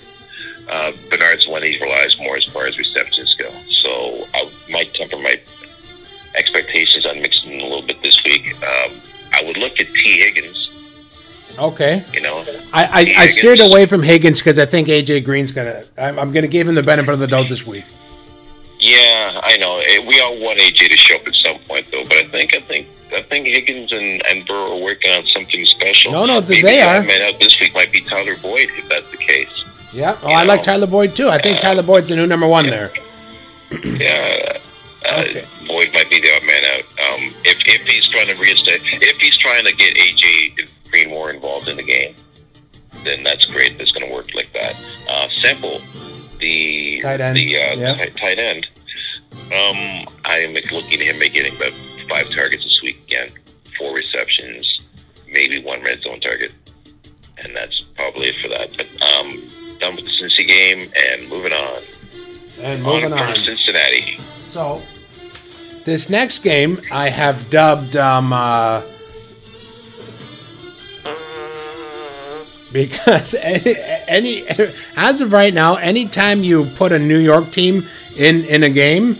Uh, 0.69 0.93
Bernard's 1.11 1.47
one 1.47 1.63
he 1.63 1.79
relies 1.81 2.17
more 2.19 2.37
as 2.37 2.45
far 2.45 2.67
as 2.67 2.77
receptions 2.79 3.35
go. 3.35 3.51
So 3.71 4.27
I 4.35 4.51
might 4.71 4.93
temper 4.95 5.17
my 5.17 5.41
expectations 6.35 7.07
on 7.07 7.21
Mixon 7.21 7.53
a 7.53 7.63
little 7.65 7.83
bit 7.83 8.03
this 8.03 8.23
week. 8.25 8.55
Um, 8.63 9.01
I 9.33 9.43
would 9.45 9.57
look 9.57 9.81
at 9.81 9.87
Tee 9.95 10.21
Higgins, 10.21 10.71
Okay. 11.59 12.05
you 12.13 12.21
know. 12.21 12.45
I 12.73 13.15
I 13.19 13.27
steered 13.29 13.61
away 13.61 13.87
from 13.87 14.03
Higgins 14.03 14.41
because 14.41 14.59
I 14.59 14.67
think 14.67 14.89
AJ 14.89 15.25
Green's 15.25 15.53
gonna. 15.53 15.85
I'm, 15.99 16.19
I'm 16.19 16.33
gonna 16.33 16.49
give 16.49 16.67
him 16.69 16.75
the 16.75 16.83
benefit 16.83 17.13
of 17.13 17.21
the 17.21 17.27
doubt 17.27 17.49
this 17.49 17.67
week. 17.67 17.85
Yeah, 18.79 19.41
I 19.43 19.57
know. 19.57 19.81
We 20.07 20.21
all 20.21 20.39
want 20.41 20.59
AJ 20.59 20.91
to 20.91 20.97
show 20.97 21.17
up 21.17 21.27
at 21.27 21.35
some 21.35 21.59
point, 21.61 21.87
though. 21.91 22.05
But 22.05 22.13
I 22.19 22.25
think, 22.29 22.55
I 22.57 22.61
think, 22.61 22.89
I 23.15 23.23
think 23.23 23.47
Higgins 23.47 23.93
and, 23.93 24.21
and 24.27 24.47
Burrow 24.47 24.77
are 24.79 24.83
working 24.83 25.11
on 25.13 25.27
something 25.29 25.65
special. 25.65 26.13
No, 26.13 26.27
no, 26.27 26.41
Maybe 26.43 26.63
they 26.63 26.77
the 26.77 26.83
are. 26.83 27.03
man 27.03 27.23
out 27.23 27.41
this 27.41 27.59
week 27.61 27.75
might 27.75 27.93
be 27.93 28.01
Tyler 28.01 28.37
Boyd, 28.37 28.69
if 28.77 28.89
that's 28.89 29.11
the 29.11 29.17
case. 29.17 29.65
Yeah. 29.93 30.19
Oh, 30.23 30.29
You 30.29 30.35
I 30.35 30.43
like. 30.45 30.63
Tyler 30.63 30.87
Boyd 30.87 31.17
too. 31.17 31.31
I 31.31 31.39
think 31.39 31.61
Tyler 31.61 31.83
Boyd's 31.83 32.11
the 32.11 32.17
new 32.17 32.27
number 32.27 32.47
one 32.47 32.67
there. 32.67 32.93
Yeah, 33.83 34.59
uh, 35.09 35.21
Okay. 35.21 35.45
Boyd 35.67 35.91
might 35.95 36.11
be 36.11 36.21
the 36.21 36.31
odd 36.37 36.45
man 36.45 36.63
out. 36.75 36.81
Um, 37.15 37.35
if 37.45 37.59
if 37.67 37.87
he's 37.87 38.07
trying 38.09 38.27
to 38.29 38.35
reinstate, 38.35 38.81
if 38.85 39.17
he's 39.21 39.37
trying 39.37 39.65
to 39.65 39.73
get 39.75 39.95
AJ 39.97 40.69
Green 40.91 41.11
more 41.11 41.31
involved 41.31 41.69
in 41.69 41.77
the 41.77 41.83
game, 41.83 42.15
then 43.05 43.23
that's 43.23 43.47
great. 43.47 43.79
That's 43.79 43.93
going 43.93 44.07
to 44.07 44.13
work 44.13 44.35
like 44.35 44.53
that. 44.53 44.77
Uh, 45.09 45.29
Sample, 45.41 45.81
the 46.39 47.01
Tight 47.01 47.21
end, 47.21 47.37
the 47.37 47.57
uh, 47.57 47.95
tight, 47.97 48.17
tight 48.17 48.39
end. 48.39 48.67
Um, 49.33 50.09
I 50.25 50.39
am 50.39 50.55
looking 50.73 51.01
at 51.01 51.07
him 51.07 51.19
getting 51.33 51.55
about 51.57 51.73
five 52.09 52.31
targets 52.31 52.65
this 52.65 52.81
week 52.83 53.01
again, 53.07 53.29
four 53.79 53.95
receptions, 53.95 54.85
maybe 55.31 55.63
one 55.63 55.83
red 55.83 56.01
zone 56.03 56.21
target, 56.21 56.53
and 57.39 57.55
that's 57.55 57.83
probably 57.97 58.29
it 58.29 58.37
for 58.37 58.49
that. 58.49 58.71
But 58.77 58.87
um, 59.03 59.43
done 59.79 59.97
with 59.97 60.05
the 60.05 60.11
Cincy 60.11 60.47
game 60.47 60.91
and 61.11 61.29
moving 61.29 61.53
on. 61.53 61.83
And 62.61 62.83
moving 62.83 63.13
on 63.13 63.19
on. 63.19 63.35
Cincinnati. 63.37 64.19
So 64.51 64.83
this 65.85 66.09
next 66.09 66.41
game 66.41 66.81
I 66.91 67.11
have 67.11 67.51
dubbed 67.51 67.97
um, 67.97 68.33
uh, 68.33 68.83
because 72.77 73.35
any, 73.41 73.75
any 74.07 74.47
as 74.97 75.21
of 75.21 75.33
right 75.33 75.55
now, 75.55 75.77
anytime 75.77 76.45
you 76.45 76.67
put 76.77 76.93
a 76.93 76.99
New 76.99 77.19
York 77.19 77.51
team 77.51 77.87
in 78.17 78.45
in 78.45 78.63
a 78.63 78.71
game, 78.71 79.19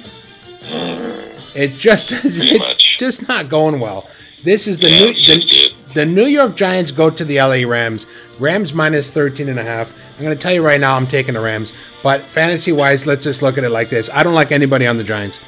it 1.55 1.73
just 1.77 2.13
it's 2.25 2.59
much. 2.59 2.99
just 2.99 3.29
not 3.29 3.49
going 3.49 3.81
well. 3.81 4.09
This 4.45 4.67
is 4.69 4.79
the 4.79 4.91
Yeah, 4.91 5.01
new 5.01 5.15
the. 5.15 5.73
The 5.95 6.05
New 6.05 6.27
York 6.27 6.57
Giants 6.57 6.91
go 6.91 7.09
to 7.09 7.25
the 7.25 7.39
LA 7.41 7.67
Rams. 7.67 8.05
Rams 8.39 8.75
minus 8.75 9.11
13 9.11 9.49
and 9.49 9.59
a 9.59 9.63
half. 9.63 9.95
I'm 10.19 10.23
going 10.23 10.37
to 10.37 10.43
tell 10.43 10.53
you 10.53 10.63
right 10.63 10.79
now, 10.79 10.95
I'm 10.95 11.07
taking 11.07 11.33
the 11.33 11.41
Rams. 11.41 11.73
But 12.03 12.21
fantasy 12.21 12.71
wise, 12.71 13.07
let's 13.07 13.25
just 13.25 13.41
look 13.41 13.57
at 13.57 13.65
it 13.65 13.71
like 13.71 13.89
this. 13.89 14.11
I 14.13 14.23
don't 14.23 14.35
like 14.35 14.53
anybody 14.53 14.87
on 14.87 14.99
the 14.99 15.05
Giants. 15.05 15.41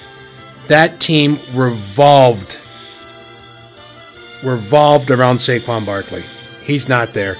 That 0.68 1.00
team 1.00 1.38
revolved, 1.52 2.58
revolved 4.42 5.10
around 5.10 5.36
Saquon 5.36 5.84
Barkley. 5.84 6.24
He's 6.62 6.88
not 6.88 7.12
there. 7.12 7.36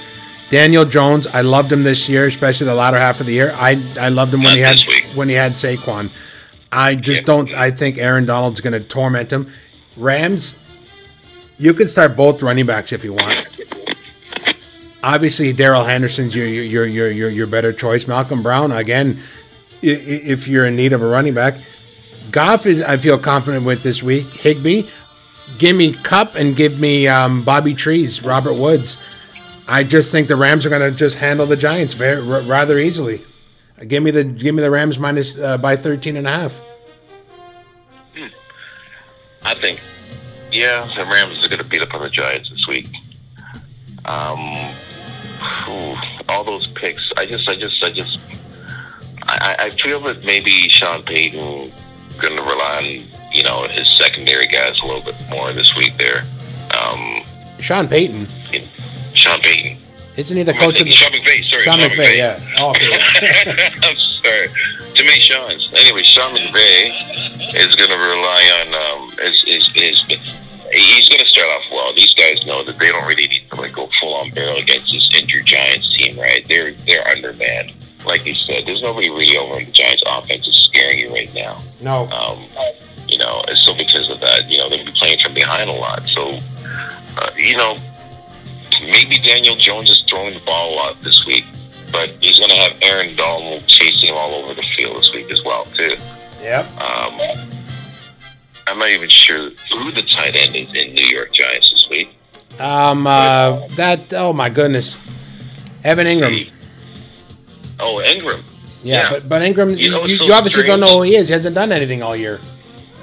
Daniel 0.51 0.85
Jones, 0.87 1.27
I 1.27 1.43
loved 1.43 1.71
him 1.71 1.83
this 1.83 2.09
year, 2.09 2.27
especially 2.27 2.67
the 2.67 2.75
latter 2.75 2.99
half 2.99 3.21
of 3.21 3.27
the 3.27 3.33
year. 3.35 3.53
I 3.57 3.83
I 4.01 4.09
loved 4.09 4.33
him 4.33 4.43
when 4.43 4.57
he 4.57 4.63
had 4.63 4.77
week. 4.89 5.05
when 5.15 5.29
he 5.29 5.35
had 5.35 5.53
Saquon. 5.53 6.11
I 6.73 6.95
just 6.95 7.21
Yeah. 7.23 7.27
don't. 7.27 7.55
I 7.55 7.71
think 7.71 7.99
Aaron 7.99 8.25
Donald's 8.27 8.61
going 8.61 8.73
to 8.73 8.81
torment 8.81 9.31
him. 9.33 9.49
Rams, 9.97 10.59
you 11.59 11.75
can 11.75 11.89
start 11.89 12.17
both 12.17 12.43
running 12.43 12.67
backs 12.67 12.93
if 12.93 13.05
you 13.05 13.13
want. 13.13 13.47
Obviously, 15.03 15.53
Darrell 15.53 15.85
Henderson's 15.85 16.35
your 16.35 16.47
your 16.47 16.87
your 16.87 17.11
your 17.11 17.31
your 17.31 17.47
better 17.47 17.73
choice. 17.73 18.07
Malcolm 18.09 18.43
Brown 18.43 18.73
again, 18.73 19.21
if 19.83 20.49
you're 20.49 20.67
in 20.67 20.77
need 20.77 20.93
of 20.93 21.03
a 21.03 21.07
running 21.07 21.35
back. 21.35 21.57
Goff 22.31 22.67
is 22.67 22.83
I 22.83 22.97
feel 22.97 23.19
confident 23.19 23.65
with 23.65 23.83
this 23.83 24.03
week. 24.03 24.27
Higbee, 24.27 24.85
give 25.59 25.77
me 25.77 25.93
Kupp 25.93 26.35
and 26.35 26.55
give 26.57 26.79
me 26.79 27.07
um, 27.09 27.43
Bobby 27.43 27.75
Trees, 27.75 28.23
Robert 28.23 28.55
Woods. 28.55 28.99
I 29.69 29.85
just 29.85 30.11
think 30.11 30.29
the 30.29 30.37
Rams 30.37 30.65
are 30.65 30.71
going 30.71 30.81
to 30.81 30.97
just 30.97 31.19
handle 31.19 31.45
the 31.45 31.57
Giants 31.57 31.93
very 31.93 32.21
r- 32.21 32.41
rather 32.41 32.79
easily. 32.79 33.23
Give 33.87 34.03
me 34.03 34.11
the 34.11 34.25
give 34.25 34.55
me 34.55 34.63
the 34.63 34.71
Rams 34.71 34.99
minus 34.99 35.39
uh, 35.39 35.59
by 35.59 35.77
13 35.77 36.17
and 36.17 36.27
a 36.27 36.31
half. 36.31 36.61
I 39.45 39.55
think, 39.55 39.81
yeah, 40.51 40.89
the 40.97 41.05
Rams 41.05 41.45
are 41.45 41.49
going 41.49 41.61
to 41.61 41.65
beat 41.69 41.83
up 41.83 41.95
on 41.95 42.01
the 42.01 42.11
Giants 42.11 42.51
this 42.51 42.67
week. 42.67 42.89
Um, 44.05 44.57
all 46.29 46.45
those 46.45 46.67
picks. 46.67 47.13
I 47.17 47.27
just, 47.27 47.49
I 47.49 47.55
just, 47.55 47.83
I 47.85 47.91
just, 47.91 48.19
I, 49.23 49.57
I 49.59 49.71
feel 49.71 50.01
that 50.01 50.25
maybe 50.25 50.51
Sean 50.51 51.03
Payton 51.03 51.71
going 52.19 52.37
to 52.37 52.43
rely 52.43 52.79
on 52.79 53.33
you 53.33 53.45
know 53.45 53.69
his 53.69 53.89
secondary 53.97 54.49
guys 54.49 54.81
a 54.81 54.87
little 54.87 55.03
bit 55.03 55.15
more 55.31 55.53
this 55.53 55.77
week. 55.77 55.97
There, 55.99 56.25
um, 56.77 57.23
Sean 57.61 57.87
Payton, 57.87 58.27
Sean 59.19 59.41
Payton. 59.41 59.77
isn't 60.17 60.37
he 60.37 60.43
the 60.43 60.55
coach 60.55 60.81
of 60.81 60.87
the 60.87 60.93
Sean 60.93 61.13
McVay. 61.13 61.43
Sorry, 61.43 61.63
Sean 61.63 61.79
McVay? 61.79 62.17
Yeah. 62.17 62.41
Oh, 62.59 62.71
okay. 62.71 62.87
I'm 63.83 63.97
sorry. 63.97 64.49
Too 64.95 65.05
many 65.05 65.21
Sean's. 65.21 65.73
Anyway, 65.75 66.03
Sean 66.03 66.35
McVay 66.35 66.91
is 67.55 67.75
going 67.77 67.91
to 67.91 67.99
rely 67.99 68.43
on 68.61 69.03
um, 69.03 69.11
is 69.21 69.45
is 69.47 69.71
is 69.77 70.39
he's 70.73 71.09
going 71.09 71.21
to 71.21 71.27
start 71.27 71.49
off 71.51 71.65
well. 71.71 71.93
These 71.95 72.15
guys 72.15 72.45
know 72.47 72.63
that 72.65 72.79
they 72.79 72.89
don't 72.89 73.07
really 73.07 73.29
need 73.29 73.43
to 73.51 73.61
like 73.61 73.73
go 73.73 73.89
full 74.01 74.15
on 74.15 74.31
barrel 74.31 74.57
against 74.57 74.93
this 74.93 75.11
injured 75.19 75.47
Giants 75.47 75.97
team, 75.97 76.19
right? 76.19 76.47
They're 76.49 76.73
they're 76.87 77.07
undermanned. 77.09 77.73
Like 78.07 78.25
you 78.25 78.35
said, 78.35 78.67
there's 78.67 78.83
nobody 78.83 79.11
really 79.11 79.37
over 79.37 79.59
in 79.59 79.67
the 79.67 79.73
Giants' 79.73 80.03
offense 80.07 80.47
is 80.47 80.57
scaring 80.57 80.99
you 80.99 81.09
right 81.09 81.33
now. 81.35 81.59
No. 81.83 82.09
Um, 82.11 82.45
you 83.09 83.19
know, 83.19 83.43
so 83.55 83.75
because 83.75 84.11
of 84.11 84.21
that, 84.21 84.51
you 84.51 84.59
know, 84.59 84.69
they'll 84.69 84.85
be 84.85 84.93
playing 84.93 85.19
from 85.19 85.35
behind 85.35 85.69
a 85.69 85.73
lot. 85.73 86.07
So, 86.07 86.39
uh, 87.17 87.31
you 87.37 87.57
know, 87.57 87.77
maybe 88.83 89.19
Daniel 89.19 89.57
Jones 89.57 89.91
is 89.91 90.05
throwing 90.09 90.35
the 90.35 90.41
ball 90.41 90.75
a 90.75 90.77
lot 90.77 91.01
this 91.03 91.25
week, 91.27 91.45
but 91.93 92.11
he's 92.21 92.39
going 92.39 92.51
to 92.51 92.57
have 92.57 92.77
Aaron 92.83 93.17
Donald 93.17 93.67
chasing 93.67 94.11
him 94.11 94.17
all 94.17 94.35
over 94.35 94.55
the 94.55 94.63
field 94.63 94.97
this 94.97 95.13
week 95.13 95.31
as 95.33 95.43
well, 95.45 95.65
too. 95.67 95.97
Yep. 96.41 96.67
Um, 96.81 97.21
I'm 98.69 98.79
not 98.79 98.91
even 98.91 99.09
sure 99.09 99.51
who 99.73 99.91
the 99.91 100.03
tight 100.03 100.37
end 100.37 100.55
is 100.55 100.75
in 100.75 100.95
New 100.95 101.07
York 101.07 101.33
Giants 101.33 101.71
this 101.71 101.89
week. 101.91 102.15
Um. 102.61 103.07
Uh. 103.07 103.67
That. 103.77 104.13
Oh 104.13 104.33
my 104.33 104.49
goodness. 104.51 104.97
Evan 105.85 106.07
Engram. 106.07 106.51
Oh, 107.79 108.03
Engram. 108.05 108.43
Yeah. 108.83 109.03
Yeah. 109.03 109.11
But 109.11 109.29
but 109.29 109.43
Engram, 109.43 109.79
You 109.79 109.91
know, 109.91 110.05
you, 110.05 110.17
so 110.17 110.25
you 110.25 110.33
obviously 110.33 110.65
don't 110.65 110.81
know 110.81 110.99
who 110.99 111.03
he 111.03 111.17
is. 111.17 111.29
He 111.29 111.35
hasn't 111.35 111.55
done 111.55 111.73
anything 111.73 112.03
all 112.03 112.17
year. 112.17 112.41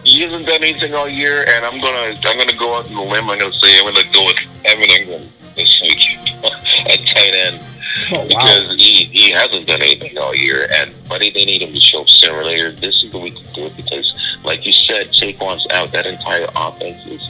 He 0.04 0.22
hasn't 0.22 0.46
done 0.46 0.64
anything 0.64 0.94
all 0.94 1.10
year, 1.10 1.46
and 1.48 1.66
I'm 1.66 1.80
gonna 1.80 2.16
I'm 2.26 2.38
gonna 2.38 2.58
go 2.58 2.76
out 2.78 2.88
on 2.88 2.94
the 2.94 3.02
limb. 3.02 3.30
I'm 3.30 3.40
gonna 3.40 3.54
say 3.54 3.80
I'm 3.80 3.86
gonna 3.94 4.12
go 4.12 4.26
with 4.26 4.38
Evan 4.66 4.84
Engram 4.86 5.26
this 5.56 5.82
week 5.82 6.30
at 6.90 7.00
tight 7.08 7.34
end. 7.34 7.64
Oh 8.12 8.18
wow. 8.18 8.26
because 8.28 8.76
he, 8.76 9.06
he 9.06 9.32
hasn't 9.32 9.68
done 9.68 9.82
anything 9.82 10.18
all 10.18 10.36
year, 10.36 10.68
and 10.74 10.94
buddy, 11.08 11.30
they 11.30 11.46
need 11.46 11.62
him 11.62 11.72
to 11.72 11.80
show 11.80 12.02
up 12.02 12.10
sooner 12.10 12.40
or 12.40 12.44
later. 12.44 12.72
This 12.72 13.04
is 13.04 13.12
the 13.12 13.20
week 13.20 13.36
to 13.36 13.54
do 13.54 13.66
it 13.68 13.76
because, 13.78 14.12
like 14.44 14.66
you 14.66 14.74
said, 14.74 15.08
Saquon's 15.14 15.66
out. 15.72 15.92
That 15.94 16.06
entire 16.06 16.48
offense 16.56 17.06
is 17.06 17.30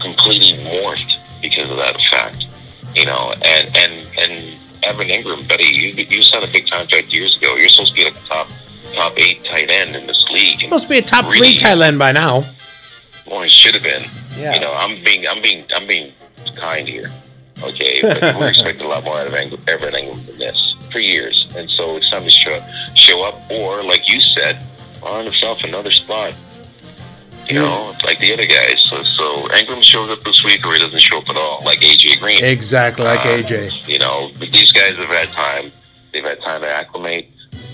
completely 0.00 0.58
morphed 0.64 1.16
because 1.40 1.70
of 1.70 1.76
that 1.76 2.00
fact. 2.10 2.46
You 2.96 3.06
know, 3.06 3.32
and 3.44 3.76
and 3.76 4.06
and 4.18 4.58
Evan 4.82 5.06
Engram, 5.08 5.48
buddy, 5.48 5.64
you 5.64 5.92
you 6.08 6.22
signed 6.22 6.44
a 6.44 6.52
big 6.52 6.68
contract 6.68 7.12
years 7.12 7.36
ago. 7.36 7.54
You're 7.56 7.68
supposed 7.68 7.92
to 7.92 7.96
be 7.96 8.04
like 8.04 8.16
a 8.16 8.26
top 8.26 8.48
top 8.94 9.12
eight 9.16 9.44
tight 9.44 9.70
end 9.70 9.94
in 9.96 10.06
this 10.06 10.28
league. 10.30 10.54
And 10.54 10.62
Supposed 10.62 10.84
to 10.84 10.88
be 10.90 10.98
a 10.98 11.02
top 11.02 11.26
three 11.26 11.56
tight 11.56 11.78
end 11.80 11.98
by 11.98 12.12
now. 12.12 12.44
well, 13.26 13.42
he 13.42 13.48
should 13.48 13.74
have 13.74 13.82
been. 13.84 14.02
Yeah. 14.36 14.54
You 14.54 14.60
know, 14.60 14.72
I'm 14.74 15.02
being, 15.04 15.26
I'm 15.26 15.40
being, 15.40 15.64
I'm 15.74 15.86
being 15.86 16.12
kind 16.50 16.88
here. 16.88 17.10
Okay, 17.62 18.00
but 18.02 18.20
we're 18.38 18.48
expecting 18.54 18.84
a 18.86 18.88
lot 18.88 19.04
more 19.04 19.18
out 19.18 19.26
of 19.28 19.34
Ang- 19.34 19.58
Everett 19.68 19.94
Engram 19.94 20.26
than 20.26 20.38
this 20.38 20.74
for 20.90 20.98
years, 20.98 21.48
and 21.56 21.70
so 21.70 21.96
it's 21.96 22.10
time 22.10 22.24
to 22.24 22.30
show 22.30 22.60
show 22.94 23.22
up, 23.24 23.34
or 23.50 23.82
like 23.84 24.08
you 24.12 24.20
said, 24.20 24.64
earn 25.06 25.24
himself 25.24 25.62
another 25.64 25.90
spot. 25.90 26.34
You 27.48 27.56
know, 27.56 27.94
like 28.04 28.18
the 28.20 28.32
other 28.32 28.46
guys. 28.46 28.80
So, 28.88 29.02
so 29.02 29.42
Engram 29.48 29.82
shows 29.82 30.08
up 30.10 30.20
this 30.22 30.44
week, 30.44 30.64
or 30.66 30.72
he 30.72 30.78
doesn't 30.78 31.00
show 31.00 31.18
up 31.18 31.28
at 31.28 31.36
all, 31.36 31.60
like 31.64 31.80
AJ 31.80 32.20
Green. 32.20 32.42
Exactly 32.42 33.04
like 33.04 33.20
Uh, 33.20 33.42
AJ. 33.42 33.88
You 33.88 33.98
know, 33.98 34.30
these 34.38 34.72
guys 34.72 34.96
have 34.96 35.08
had 35.08 35.28
time. 35.28 35.72
They've 36.12 36.24
had 36.24 36.40
time 36.42 36.62
to 36.62 36.68
acclimate. 36.70 37.28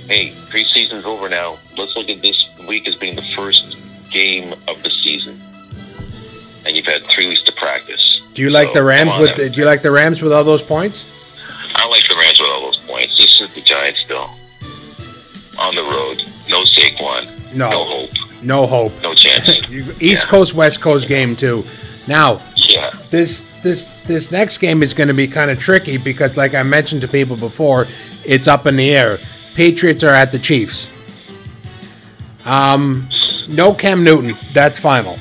Hey, 0.09 0.31
preseason's 0.49 1.05
over 1.05 1.29
now. 1.29 1.59
Let's 1.77 1.95
look 1.97 2.09
at 2.09 2.23
this 2.23 2.43
week 2.67 2.89
as 2.89 2.95
being 2.95 3.15
the 3.15 3.23
first 3.37 3.77
game 4.11 4.55
of 4.69 4.83
the 4.83 4.91
season, 4.91 5.39
and 6.69 6.77
you've 6.77 6.87
had 6.87 7.03
three 7.07 7.27
weeks 7.27 7.43
to 7.43 7.53
practice. 7.53 8.21
Do 8.35 8.43
you 8.43 8.51
like 8.51 8.69
So, 8.69 8.75
the 8.75 8.83
Rams 8.85 9.13
with? 9.19 9.37
do 9.37 9.61
you 9.61 9.65
like 9.67 9.83
the 9.83 9.91
Rams 9.91 10.23
with 10.23 10.33
all 10.33 10.45
those 10.45 10.63
points? 10.63 11.05
I 11.75 11.89
like 11.89 12.07
the 12.09 12.15
Rams 12.15 12.39
with 12.39 12.49
all 12.51 12.61
those 12.63 12.77
points. 12.87 13.17
This 13.17 13.41
is 13.41 13.53
the 13.55 13.61
Giants 13.63 14.01
still 14.01 14.31
on 15.59 15.75
the 15.75 15.83
road. 15.83 16.23
No 16.49 16.63
Saquon. 16.63 17.27
No. 17.55 17.71
No 17.71 17.85
hope. 17.85 18.11
No 18.43 18.67
hope. 18.67 18.93
No 19.03 19.15
chance. 19.15 19.49
East 20.01 20.25
Yeah. 20.25 20.31
Coast 20.31 20.55
West 20.55 20.81
Coast 20.81 21.09
game 21.09 21.35
too. 21.35 21.65
Now 22.07 22.41
Yeah. 22.57 22.93
this 23.11 23.45
this 23.63 23.89
this 24.07 24.31
next 24.31 24.59
game 24.59 24.83
is 24.83 24.95
going 24.95 25.09
to 25.09 25.15
be 25.15 25.27
kind 25.27 25.51
of 25.51 25.59
tricky 25.59 25.97
because, 25.97 26.37
like 26.37 26.55
I 26.55 26.63
mentioned 26.63 27.01
to 27.01 27.09
people 27.09 27.37
before, 27.37 27.87
it's 28.25 28.47
up 28.47 28.67
in 28.67 28.77
the 28.77 28.91
air. 28.95 29.19
Patriots 29.55 30.05
are 30.05 30.15
at 30.15 30.31
the 30.33 30.39
Chiefs. 30.39 30.87
Um, 32.47 33.09
no 33.49 33.75
Cam 33.75 34.05
Newton. 34.05 34.37
That's 34.55 34.79
final. 34.79 35.19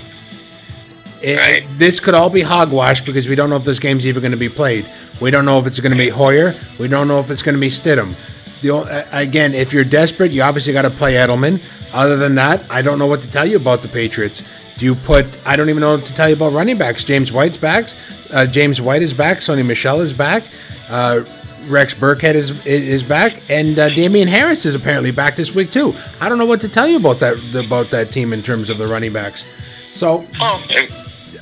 It- 1.22 1.38
Right. 1.38 1.66
This 1.78 2.00
could 2.00 2.14
all 2.14 2.30
be 2.30 2.42
hogwash 2.42 3.02
because 3.02 3.28
we 3.28 3.36
don't 3.36 3.50
know 3.50 3.56
if 3.56 3.64
this 3.64 3.80
game's 3.80 4.06
even 4.08 4.22
going 4.22 4.32
to 4.32 4.38
be 4.38 4.50
played. 4.50 4.86
We 5.20 5.32
don't 5.32 5.46
know 5.46 5.58
if 5.60 5.66
it's 5.68 5.80
going 5.80 5.92
to 5.92 5.98
be 5.98 6.10
Hoyer. 6.10 6.56
We 6.80 6.88
don't 6.88 7.08
know 7.08 7.20
if 7.20 7.30
it's 7.32 7.42
going 7.42 7.56
to 7.56 7.62
be 7.62 7.70
Stidham. 7.70 8.14
The, 8.62 9.06
again, 9.12 9.54
if 9.54 9.74
you're 9.74 9.84
desperate, 9.84 10.32
you 10.32 10.42
obviously 10.42 10.74
got 10.74 10.84
to 10.84 10.90
play 10.90 11.14
Edelman. 11.14 11.62
Other 11.94 12.18
than 12.18 12.36
that, 12.36 12.64
I 12.70 12.82
don't 12.82 13.00
know 13.00 13.08
what 13.08 13.22
to 13.22 13.30
tell 13.32 13.46
you 13.46 13.58
about 13.58 13.82
the 13.82 13.88
Patriots. 13.88 14.44
Do 14.78 14.86
you 14.86 14.94
put? 14.96 15.26
I 15.48 15.56
don't 15.56 15.70
even 15.70 15.82
know 15.82 15.96
what 15.96 16.06
to 16.06 16.14
tell 16.14 16.28
you 16.30 16.36
about 16.36 16.54
running 16.54 16.78
backs. 16.78 17.04
James 17.04 17.32
White's 17.32 17.58
back. 17.58 17.90
Uh, 18.32 18.46
James 18.46 18.80
White 18.82 19.02
is 19.02 19.14
back. 19.14 19.38
Sony 19.40 19.66
Michel 19.66 20.02
is 20.02 20.14
back. 20.14 20.44
Uh, 20.90 21.24
Rex 21.68 21.94
Burkhead 21.96 22.36
is 22.36 22.66
is 22.66 23.02
back, 23.04 23.42
and 23.50 23.78
uh, 23.80 23.90
Damien 23.90 24.28
Harris 24.28 24.66
is 24.66 24.76
apparently 24.76 25.12
back 25.12 25.36
this 25.36 25.56
week 25.56 25.72
too. 25.72 25.96
I 26.22 26.30
don't 26.30 26.38
know 26.38 26.46
what 26.46 26.62
to 26.62 26.70
tell 26.70 26.88
you 26.88 26.98
about 26.98 27.20
that 27.22 27.38
about 27.56 27.90
that 27.90 28.12
team 28.12 28.34
in 28.34 28.44
terms 28.44 28.70
of 28.70 28.78
the 28.78 28.88
running 28.88 29.12
backs. 29.14 29.46
So 29.92 30.26
Oh, 30.40 30.64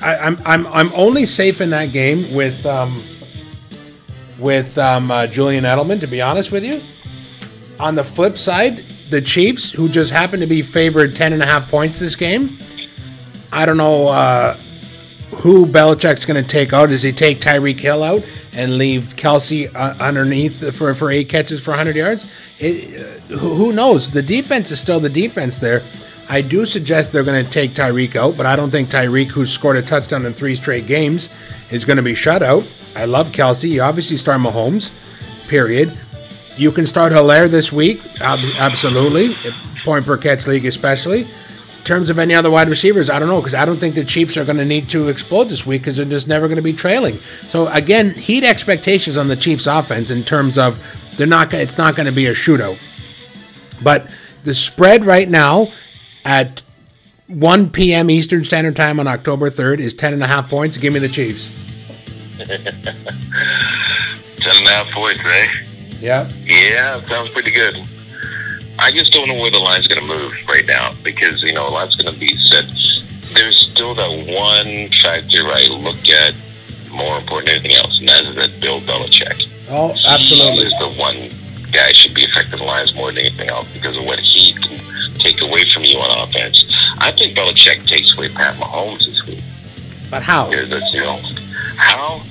I, 0.06 0.18
I'm 0.18 0.38
I'm 0.46 0.68
I'm 0.68 0.94
only 0.94 1.26
safe 1.26 1.62
in 1.62 1.72
that 1.72 1.92
game 1.92 2.32
with 2.36 2.64
um, 2.68 3.02
with 4.38 4.78
um, 4.78 5.10
uh, 5.10 5.26
Julian 5.26 5.64
Edelman. 5.64 6.00
To 6.02 6.08
be 6.08 6.22
honest 6.22 6.52
with 6.52 6.64
you, 6.64 6.82
on 7.80 7.96
the 7.96 8.04
flip 8.04 8.38
side, 8.38 8.86
the 9.10 9.20
Chiefs, 9.20 9.72
who 9.72 9.90
just 9.90 10.12
happen 10.12 10.40
to 10.42 10.46
be 10.46 10.62
favored 10.62 11.16
ten 11.16 11.34
and 11.34 11.42
a 11.42 11.46
half 11.48 11.72
points 11.72 11.98
this 11.98 12.16
game, 12.16 12.60
I 13.52 13.66
don't 13.66 13.78
know 13.78 14.10
uh, 14.10 14.56
who 15.38 15.66
Belichick's 15.66 16.24
going 16.24 16.42
to 16.42 16.48
take 16.48 16.72
out. 16.72 16.90
Does 16.90 17.02
he 17.02 17.12
take 17.12 17.40
Tyreek 17.40 17.80
Hill 17.80 18.04
out 18.04 18.24
and 18.54 18.78
leave 18.78 19.16
Kelce 19.16 19.74
uh, 19.74 19.96
underneath 20.00 20.76
for 20.76 20.94
for 20.94 21.10
eight 21.10 21.30
catches 21.30 21.64
for 21.64 21.72
100 21.72 21.96
yards? 21.96 22.32
It, 22.60 23.02
uh, 23.02 23.38
who 23.38 23.74
knows? 23.74 24.12
The 24.12 24.22
defense 24.22 24.70
is 24.70 24.80
still 24.80 25.00
the 25.00 25.10
defense 25.10 25.58
there. 25.58 25.84
I 26.28 26.42
do 26.42 26.66
suggest 26.66 27.12
they're 27.12 27.24
going 27.24 27.44
to 27.44 27.50
take 27.50 27.74
Tyreek 27.74 28.16
out, 28.16 28.36
but 28.36 28.46
I 28.46 28.56
don't 28.56 28.72
think 28.72 28.90
Tyreek, 28.90 29.28
who's 29.28 29.52
scored 29.52 29.78
a 29.78 29.82
touchdown 29.82 30.26
in 30.26 30.34
three 30.34 30.56
straight 30.56 30.88
games, 30.88 31.30
is 31.70 31.86
going 31.86 31.98
to 31.98 32.04
be 32.04 32.16
shut 32.16 32.42
out. 32.42 32.68
I 32.96 33.06
love 33.06 33.32
Kelce. 33.32 33.70
You 33.70 33.82
obviously 33.82 34.18
start 34.18 34.42
Mahomes, 34.42 34.92
period. 35.48 35.96
You 36.58 36.72
can 36.72 36.88
start 36.88 37.12
Helaire 37.12 37.50
this 37.50 37.72
week, 37.72 38.02
ab- 38.22 38.40
absolutely. 38.58 39.36
Point 39.84 40.06
per 40.06 40.18
catch 40.18 40.48
league, 40.48 40.66
especially. 40.66 41.22
In 41.22 41.84
terms 41.84 42.10
of 42.10 42.18
any 42.18 42.34
other 42.34 42.50
wide 42.50 42.70
receivers, 42.70 43.10
I 43.10 43.20
don't 43.20 43.28
know 43.28 43.40
because 43.40 43.54
I 43.54 43.66
don't 43.66 43.78
think 43.78 43.94
the 43.94 44.04
Chiefs 44.04 44.38
are 44.38 44.46
going 44.46 44.58
to 44.58 44.66
need 44.66 44.90
to 44.90 45.10
explode 45.10 45.50
this 45.50 45.68
week 45.68 45.82
because 45.82 45.98
they're 45.98 46.06
just 46.06 46.28
never 46.28 46.48
going 46.48 46.56
to 46.56 46.64
be 46.64 46.74
trailing. 46.74 47.18
So 47.44 47.68
again, 47.68 48.16
heat 48.16 48.44
expectations 48.44 49.18
on 49.18 49.28
the 49.28 49.36
Chiefs' 49.36 49.68
offense 49.68 50.10
in 50.10 50.24
terms 50.24 50.58
of 50.58 50.82
they're 51.18 51.28
not. 51.28 51.54
It's 51.54 51.78
not 51.78 51.96
going 51.96 52.08
to 52.08 52.12
be 52.12 52.26
a 52.26 52.34
shootout. 52.34 52.80
But 53.84 54.10
the 54.44 54.56
spread 54.56 55.06
right 55.06 55.30
now 55.30 55.72
at 56.26 56.62
1 57.28 57.70
p.m. 57.70 58.10
Eastern 58.10 58.44
Standard 58.44 58.76
Time 58.76 59.00
on 59.00 59.08
October 59.08 59.50
3rd 59.50 59.80
is 59.80 59.94
10 59.94 60.14
and 60.14 60.24
a 60.24 60.28
half 60.28 60.50
points. 60.50 60.78
Give 60.78 60.92
me 60.94 61.00
the 61.00 61.08
Chiefs. 61.08 61.52
Ten 62.38 62.50
and 62.50 62.88
a 64.68 64.70
half 64.70 64.92
points, 64.92 65.22
eh? 65.24 65.48
Yep. 66.00 66.32
Yeah, 66.46 67.06
sounds 67.06 67.30
pretty 67.30 67.52
good. 67.52 67.78
I 68.78 68.92
just 68.92 69.14
don't 69.14 69.28
know 69.30 69.36
where 69.36 69.50
the 69.52 69.60
line's 69.60 69.88
going 69.88 70.02
to 70.02 70.08
move 70.08 70.34
right 70.50 70.66
now 70.68 70.92
because 71.04 71.42
you 71.42 71.54
know 71.54 71.68
a 71.68 71.72
lot's 71.72 71.96
going 71.96 72.14
to 72.14 72.20
be 72.20 72.36
set. 72.38 72.66
There's 73.34 73.58
still 73.72 73.96
that 73.96 74.10
one 74.10 74.90
factor 75.02 75.48
I 75.48 75.68
look 75.72 76.08
at 76.10 76.36
more 76.92 77.18
important 77.18 77.48
than 77.48 77.56
anything 77.60 77.78
else, 77.78 78.00
and 78.00 78.10
that 78.10 78.26
is 78.26 78.36
that 78.36 78.60
Bill 78.60 78.82
Belichick. 78.82 79.48
Oh, 79.70 79.94
He 79.94 80.06
absolutely. 80.10 80.66
is 80.66 80.74
the 80.80 80.90
one 81.00 81.30
guy 81.76 81.92
should 81.92 82.14
be 82.14 82.24
affecting 82.24 82.60
the 82.60 82.66
lines 82.66 82.96
more 82.96 83.12
than 83.12 83.20
anything 83.20 83.50
else 83.50 83.72
because 83.72 83.98
of 83.98 84.06
what 84.06 84.20
he 84.20 84.54
can 84.54 84.80
take 85.20 85.42
away 85.42 85.64
from 85.74 85.84
you 85.84 85.98
on 85.98 86.28
offense. 86.28 86.64
I 87.00 87.12
think 87.12 87.38
Belichick 87.38 87.86
takes 87.86 88.18
away 88.18 88.30
Pat 88.30 88.56
Mahomes 88.56 89.06
this 89.06 89.26
week. 89.26 89.44
But 90.10 90.24
how? 90.24 90.50
Because 90.50 90.70
that's, 90.70 90.94
you 90.94 91.02
know, 91.02 91.20
how 91.78 92.22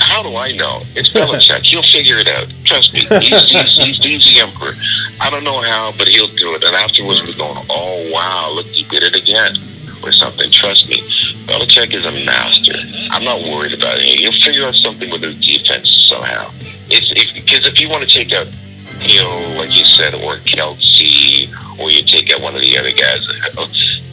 how 0.00 0.22
do 0.22 0.36
I 0.36 0.52
know? 0.52 0.82
It's 0.94 1.10
Belichick. 1.10 1.66
he'll 1.66 1.82
figure 1.82 2.18
it 2.18 2.30
out. 2.30 2.48
Trust 2.64 2.94
me. 2.94 3.00
He's, 3.20 3.50
he's, 3.50 3.76
he's, 3.76 3.98
he's 3.98 4.24
the 4.24 4.40
emperor. 4.40 4.72
I 5.20 5.28
don't 5.28 5.44
know 5.44 5.60
how, 5.60 5.92
but 5.98 6.08
he'll 6.08 6.34
do 6.34 6.54
it. 6.54 6.64
And 6.64 6.74
afterwards, 6.74 7.20
we're 7.26 7.36
going, 7.36 7.64
oh, 7.68 8.10
wow, 8.12 8.50
look, 8.54 8.66
he 8.66 8.84
did 8.84 9.02
it 9.02 9.16
again 9.16 9.56
or 10.02 10.12
something. 10.12 10.50
Trust 10.50 10.88
me. 10.88 11.00
Belichick 11.46 11.92
is 11.94 12.06
a 12.06 12.12
master. 12.24 12.74
I'm 13.10 13.24
not 13.24 13.42
worried 13.42 13.72
about 13.72 13.98
it. 13.98 14.20
He'll 14.20 14.32
figure 14.32 14.66
out 14.66 14.74
something 14.74 15.10
with 15.10 15.22
his 15.22 15.36
defense 15.40 15.90
somehow. 16.08 16.52
It's 16.90 17.32
Because 17.32 17.66
if 17.66 17.80
you 17.80 17.88
want 17.88 18.02
to 18.02 18.08
take 18.08 18.32
out, 18.32 18.46
you 19.00 19.22
know, 19.22 19.54
like 19.58 19.70
you 19.76 19.84
said, 19.84 20.14
or 20.14 20.38
Kelce, 20.38 21.48
or 21.78 21.90
you 21.90 22.02
take 22.02 22.32
out 22.32 22.40
one 22.40 22.54
of 22.54 22.60
the 22.60 22.76
other 22.78 22.92
guys, 22.92 23.26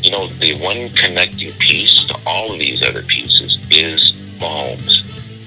you 0.04 0.12
know, 0.12 0.28
the 0.28 0.60
one 0.60 0.90
connecting 0.90 1.52
piece 1.54 2.06
to 2.08 2.20
all 2.26 2.54
of 2.54 2.60
these 2.60 2.86
other 2.88 3.02
pieces 3.04 3.58
is 3.72 4.14
Mahomes. 4.38 5.02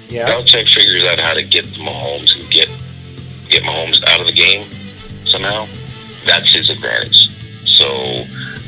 Yeah. 0.09 0.27
Belichick 0.27 0.67
figures 0.67 1.05
out 1.05 1.19
how 1.19 1.33
to 1.33 1.43
get 1.43 1.65
Mahomes 1.65 2.37
and 2.37 2.49
get 2.49 2.67
get 3.47 3.63
Mahomes 3.63 4.03
out 4.09 4.19
of 4.19 4.27
the 4.27 4.33
game 4.33 4.67
somehow. 5.25 5.67
That's 6.25 6.51
his 6.51 6.69
advantage. 6.69 7.29
So 7.65 7.85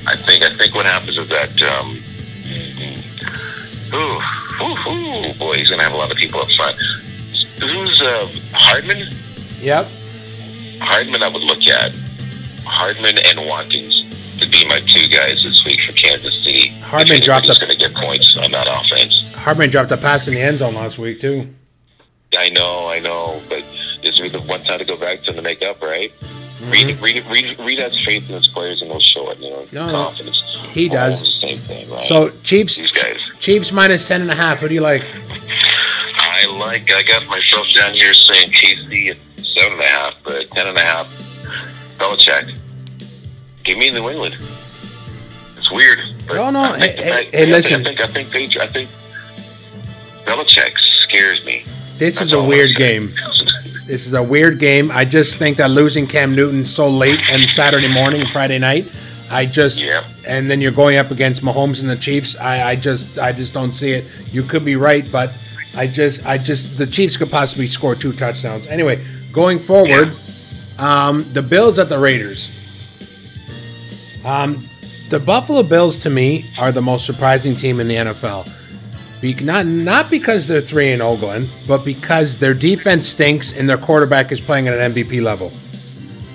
I 0.07 0.15
think 0.15 0.43
I 0.43 0.55
think 0.55 0.73
what 0.73 0.85
happens 0.85 1.17
is 1.17 1.27
that 1.29 1.61
um, 1.63 2.01
ooh, 3.93 4.19
ooh, 4.63 4.89
ooh, 4.89 5.33
boy, 5.33 5.57
he's 5.57 5.69
gonna 5.69 5.83
have 5.83 5.93
a 5.93 5.97
lot 5.97 6.11
of 6.11 6.17
people 6.17 6.39
up 6.39 6.49
front. 6.51 6.77
Who's 7.61 8.01
uh, 8.01 8.27
Hardman? 8.53 9.13
Yep. 9.59 9.88
Hardman, 10.79 11.21
I 11.23 11.27
would 11.27 11.43
look 11.43 11.61
at 11.67 11.91
Hardman 12.65 13.17
and 13.25 13.47
Watkins 13.47 14.05
to 14.39 14.49
be 14.49 14.67
my 14.67 14.79
two 14.81 15.07
guys 15.07 15.43
this 15.43 15.63
week 15.65 15.79
for 15.81 15.93
Kansas 15.93 16.33
City. 16.43 16.69
Hardman 16.79 17.21
dropped 17.21 17.49
a- 17.49 17.55
going 17.59 17.71
to 17.71 17.77
get 17.77 17.93
points 17.93 18.35
on 18.38 18.51
that 18.51 18.67
offense. 18.67 19.31
Hardman 19.35 19.69
dropped 19.69 19.91
a 19.91 19.97
pass 19.97 20.27
in 20.27 20.33
the 20.33 20.41
end 20.41 20.59
zone 20.59 20.73
last 20.73 20.97
week 20.97 21.19
too. 21.19 21.47
I 22.38 22.49
know, 22.49 22.88
I 22.89 22.99
know, 22.99 23.41
but 23.49 23.63
this 24.01 24.19
is 24.19 24.31
the 24.31 24.39
one 24.41 24.61
time 24.63 24.79
to 24.79 24.85
go 24.85 24.97
back 24.97 25.21
to 25.23 25.31
the 25.33 25.41
make 25.41 25.61
up, 25.61 25.81
right? 25.81 26.11
Mm-hmm. 26.19 26.71
Reid, 26.71 26.99
Reid, 27.01 27.25
Reid, 27.27 27.59
Reid 27.59 27.79
has 27.79 27.99
faith 28.03 28.27
in 28.29 28.35
his 28.35 28.47
players 28.47 28.81
and 28.81 28.89
he'll 28.89 28.99
show 28.99 29.29
it. 29.31 29.39
You 29.39 29.49
know, 29.51 29.67
No, 29.88 29.91
confidence. 29.91 30.41
He 30.71 30.89
does. 30.89 31.39
Same 31.41 31.57
thing, 31.57 31.89
right? 31.91 32.05
So 32.07 32.29
Chiefs, 32.43 32.77
these 32.77 32.91
guys, 32.91 33.17
Chiefs 33.39 33.71
minus 33.71 34.07
ten 34.07 34.21
and 34.21 34.31
a 34.31 34.35
half. 34.35 34.59
Who 34.59 34.67
do 34.69 34.73
you 34.73 34.81
like? 34.81 35.03
I 36.41 36.57
like. 36.57 36.91
I 36.91 37.03
got 37.03 37.26
myself 37.27 37.68
down 37.73 37.93
here 37.93 38.13
saying 38.13 38.49
KC 38.49 39.11
at 39.11 39.18
seven 39.45 39.73
and 39.73 39.81
a 39.81 39.85
half, 39.85 40.13
but 40.23 40.49
ten 40.51 40.68
and 40.68 40.77
a 40.77 40.81
half. 40.81 41.07
Belichick, 41.97 42.57
give 43.63 43.77
me 43.77 43.91
New 43.91 44.09
England. 44.09 44.35
It's 45.57 45.72
weird. 45.72 45.99
But 46.27 46.35
No, 46.35 46.49
no, 46.49 46.61
I 46.63 46.80
think, 46.80 46.95
hey, 46.95 47.03
hey, 47.03 47.30
hey, 47.31 47.43
I 47.43 47.45
listen. 47.45 47.84
think 47.84 48.01
I 48.01 48.07
think 48.07 48.27
I 48.30 48.31
think, 48.31 48.57
I 48.57 48.68
think 48.68 48.89
Belichick 50.26 50.77
scares 50.77 51.45
me. 51.45 51.63
This 51.97 52.15
That's 52.18 52.27
is 52.27 52.34
a 52.34 52.41
weird 52.43 52.76
game. 52.76 53.13
This 53.85 54.07
is 54.07 54.13
a 54.13 54.23
weird 54.23 54.57
game. 54.59 54.89
I 54.91 55.05
just 55.05 55.35
think 55.38 55.57
that 55.57 55.69
losing 55.69 56.07
Cam 56.07 56.35
Newton 56.35 56.65
so 56.65 56.88
late 56.89 57.19
and 57.30 57.47
Saturday 57.49 57.88
morning, 57.93 58.26
Friday 58.31 58.57
night, 58.57 58.88
I 59.30 59.45
just 59.45 59.80
Yeah. 59.80 60.03
and 60.27 60.49
then 60.49 60.61
you're 60.61 60.72
going 60.72 60.97
up 60.97 61.11
against 61.11 61.43
Mahomes 61.43 61.81
and 61.81 61.89
the 61.89 61.95
Chiefs. 61.95 62.35
I, 62.38 62.72
I 62.72 62.76
just 62.76 63.19
I 63.19 63.31
just 63.31 63.53
don't 63.53 63.73
see 63.73 63.91
it. 63.91 64.05
You 64.31 64.43
could 64.43 64.65
be 64.65 64.76
right, 64.76 65.09
but 65.11 65.31
I 65.76 65.88
just 65.88 66.26
I 66.26 66.38
just 66.38 66.77
the 66.77 66.88
Chiefs 66.88 67.18
could 67.18 67.31
possibly 67.31 67.68
score 67.68 67.95
two 67.95 68.14
touchdowns. 68.14 68.68
Anyway, 68.68 69.03
going 69.31 69.60
forward, 69.60 70.14
um, 70.77 71.26
the 71.34 71.41
Bills 71.41 71.80
at 71.80 71.89
the 71.89 71.99
Raiders. 71.99 72.52
Um, 74.26 74.68
the 75.10 75.19
Buffalo 75.19 75.64
Bills 75.64 75.98
to 75.98 76.10
me 76.10 76.52
are 76.57 76.72
the 76.72 76.81
most 76.81 77.06
surprising 77.06 77.56
team 77.56 77.80
in 77.80 77.88
the 77.88 77.95
NFL. 77.95 78.49
Be- 79.22 79.34
not 79.35 79.65
not 79.65 80.10
because 80.10 80.48
they're 80.48 80.61
three 80.61 80.91
and 80.91 81.02
zero, 81.02 81.15
Glenn, 81.15 81.48
but 81.68 81.85
because 81.85 82.38
their 82.38 82.53
defense 82.53 83.07
stinks 83.07 83.53
and 83.53 83.69
their 83.69 83.77
quarterback 83.77 84.31
is 84.31 84.41
playing 84.41 84.68
at 84.68 84.77
an 84.77 84.93
MVP 84.93 85.22
level. 85.22 85.52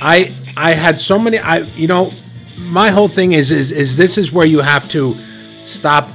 I 0.01 0.33
I 0.57 0.71
had 0.71 0.99
so 0.99 1.17
many. 1.17 1.39
I 1.39 1.59
you 1.75 1.87
know, 1.87 2.11
my 2.57 2.89
whole 2.89 3.07
thing 3.07 3.31
is 3.31 3.51
is 3.51 3.71
is 3.71 3.97
this 3.97 4.17
is 4.17 4.31
where 4.31 4.45
you 4.45 4.59
have 4.59 4.89
to 4.89 5.15
stop 5.61 6.09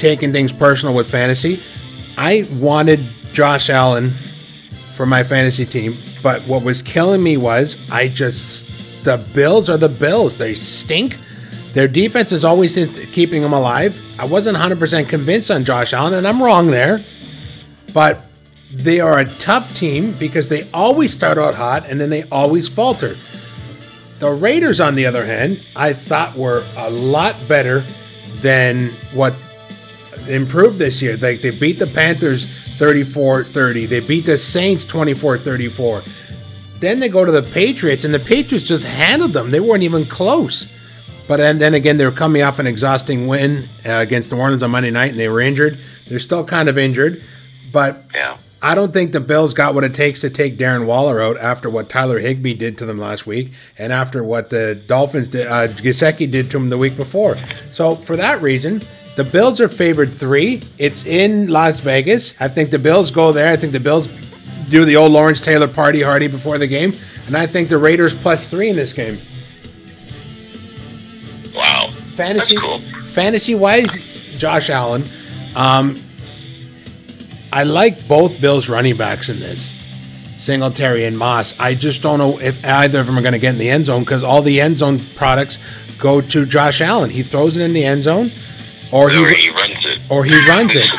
taking 0.00 0.32
things 0.32 0.52
personal 0.52 0.94
with 0.94 1.10
fantasy. 1.10 1.62
I 2.16 2.48
wanted 2.54 3.06
Josh 3.32 3.70
Allen 3.70 4.12
for 4.94 5.06
my 5.06 5.22
fantasy 5.22 5.66
team, 5.66 5.98
but 6.22 6.42
what 6.46 6.62
was 6.62 6.82
killing 6.82 7.22
me 7.22 7.36
was 7.36 7.76
I 7.90 8.08
just 8.08 9.04
the 9.04 9.18
Bills 9.34 9.68
are 9.68 9.76
the 9.76 9.88
Bills. 9.88 10.38
They 10.38 10.54
stink. 10.54 11.16
Their 11.72 11.86
defense 11.86 12.32
is 12.32 12.44
always 12.44 12.76
in 12.76 12.88
keeping 13.12 13.42
them 13.42 13.52
alive. 13.52 14.00
I 14.18 14.24
wasn't 14.24 14.56
100% 14.56 15.08
convinced 15.08 15.50
on 15.50 15.64
Josh 15.64 15.92
Allen, 15.92 16.14
and 16.14 16.26
I'm 16.26 16.42
wrong 16.42 16.66
there. 16.66 16.98
But 17.94 18.24
they 18.72 19.00
are 19.00 19.18
a 19.18 19.24
tough 19.36 19.74
team 19.76 20.12
because 20.12 20.48
they 20.48 20.68
always 20.72 21.12
start 21.12 21.38
out 21.38 21.54
hot 21.54 21.88
and 21.88 22.00
then 22.00 22.10
they 22.10 22.24
always 22.24 22.68
falter. 22.68 23.16
The 24.18 24.30
Raiders, 24.30 24.80
on 24.80 24.94
the 24.94 25.06
other 25.06 25.24
hand, 25.24 25.64
I 25.74 25.92
thought 25.92 26.36
were 26.36 26.64
a 26.76 26.90
lot 26.90 27.36
better 27.48 27.84
than 28.42 28.90
what 29.12 29.34
improved 30.28 30.78
this 30.78 31.00
year. 31.02 31.16
Like 31.16 31.42
they 31.42 31.50
beat 31.50 31.78
the 31.78 31.86
Panthers 31.86 32.46
34-30. 32.78 33.88
They 33.88 34.00
beat 34.00 34.26
the 34.26 34.38
Saints 34.38 34.84
24-34. 34.84 36.08
Then 36.80 36.98
they 37.00 37.08
go 37.08 37.24
to 37.24 37.32
the 37.32 37.42
Patriots 37.42 38.04
and 38.04 38.14
the 38.14 38.18
Patriots 38.20 38.66
just 38.66 38.84
handled 38.84 39.32
them. 39.32 39.50
They 39.50 39.60
weren't 39.60 39.82
even 39.82 40.06
close. 40.06 40.68
But 41.28 41.38
and 41.38 41.60
then 41.60 41.74
again, 41.74 41.96
they're 41.96 42.10
coming 42.10 42.42
off 42.42 42.58
an 42.58 42.66
exhausting 42.66 43.28
win 43.28 43.68
uh, 43.86 43.92
against 43.92 44.32
New 44.32 44.38
Orleans 44.38 44.64
on 44.64 44.72
Monday 44.72 44.90
night, 44.90 45.10
and 45.12 45.18
they 45.20 45.28
were 45.28 45.40
injured. 45.40 45.78
They're 46.08 46.18
still 46.18 46.44
kind 46.44 46.68
of 46.68 46.76
injured, 46.76 47.22
but 47.70 48.04
Yeah. 48.12 48.38
I 48.62 48.74
don't 48.74 48.92
think 48.92 49.12
the 49.12 49.20
Bills 49.20 49.54
got 49.54 49.74
what 49.74 49.84
it 49.84 49.94
takes 49.94 50.20
to 50.20 50.28
take 50.28 50.58
Darren 50.58 50.84
Waller 50.86 51.22
out 51.22 51.38
after 51.38 51.70
what 51.70 51.88
Tyler 51.88 52.18
Higbee 52.18 52.54
did 52.54 52.76
to 52.78 52.84
them 52.84 52.98
last 52.98 53.26
week, 53.26 53.52
and 53.78 53.92
after 53.92 54.22
what 54.24 54.50
the 54.50 54.74
Dolphins 54.74 55.28
did, 55.28 55.46
uh, 55.46 55.68
Gesicki 55.68 56.30
did 56.30 56.50
to 56.50 56.58
them 56.58 56.68
the 56.68 56.76
week 56.76 56.96
before. 56.96 57.38
So 57.70 57.94
for 57.94 58.16
that 58.16 58.42
reason, 58.42 58.82
the 59.22 59.30
Bills 59.30 59.60
are 59.60 59.68
favored 59.68 60.14
three. 60.14 60.62
It's 60.78 61.04
in 61.04 61.48
Las 61.48 61.80
Vegas. 61.80 62.32
I 62.40 62.48
think 62.48 62.70
the 62.70 62.78
Bills 62.78 63.10
go 63.10 63.32
there. 63.32 63.52
I 63.52 63.56
think 63.56 63.74
the 63.74 63.80
Bills 63.80 64.08
do 64.70 64.86
the 64.86 64.96
old 64.96 65.12
Lawrence 65.12 65.40
Taylor 65.40 65.68
party 65.68 66.00
hardy 66.00 66.26
before 66.26 66.56
the 66.56 66.66
game, 66.66 66.94
and 67.26 67.36
I 67.36 67.46
think 67.46 67.68
the 67.68 67.76
Raiders 67.76 68.14
plus 68.14 68.48
three 68.48 68.70
in 68.70 68.76
this 68.76 68.94
game. 68.94 69.18
Wow. 71.54 71.90
Fantasy, 72.14 72.54
That's 72.54 72.66
cool. 72.66 72.80
fantasy 73.08 73.54
wise, 73.54 73.90
Josh 74.38 74.70
Allen. 74.70 75.04
Um, 75.54 76.00
I 77.52 77.64
like 77.64 78.08
both 78.08 78.40
Bills 78.40 78.70
running 78.70 78.96
backs 78.96 79.28
in 79.28 79.38
this, 79.38 79.74
Singletary 80.38 81.04
and 81.04 81.18
Moss. 81.18 81.54
I 81.60 81.74
just 81.74 82.00
don't 82.00 82.18
know 82.18 82.40
if 82.40 82.64
either 82.64 83.00
of 83.00 83.06
them 83.06 83.18
are 83.18 83.22
going 83.22 83.32
to 83.34 83.38
get 83.38 83.50
in 83.50 83.58
the 83.58 83.68
end 83.68 83.84
zone 83.84 84.00
because 84.02 84.22
all 84.22 84.40
the 84.40 84.62
end 84.62 84.78
zone 84.78 84.98
products 85.14 85.58
go 85.98 86.22
to 86.22 86.46
Josh 86.46 86.80
Allen. 86.80 87.10
He 87.10 87.22
throws 87.22 87.58
it 87.58 87.62
in 87.62 87.74
the 87.74 87.84
end 87.84 88.04
zone, 88.04 88.32
or 88.92 89.04
Or 89.04 89.10
he 89.10 89.34
he 89.34 89.50
runs 89.50 89.76
it. 89.86 89.98
or 90.08 90.24
he 90.24 90.48
runs 90.48 90.72
it. 90.74 90.90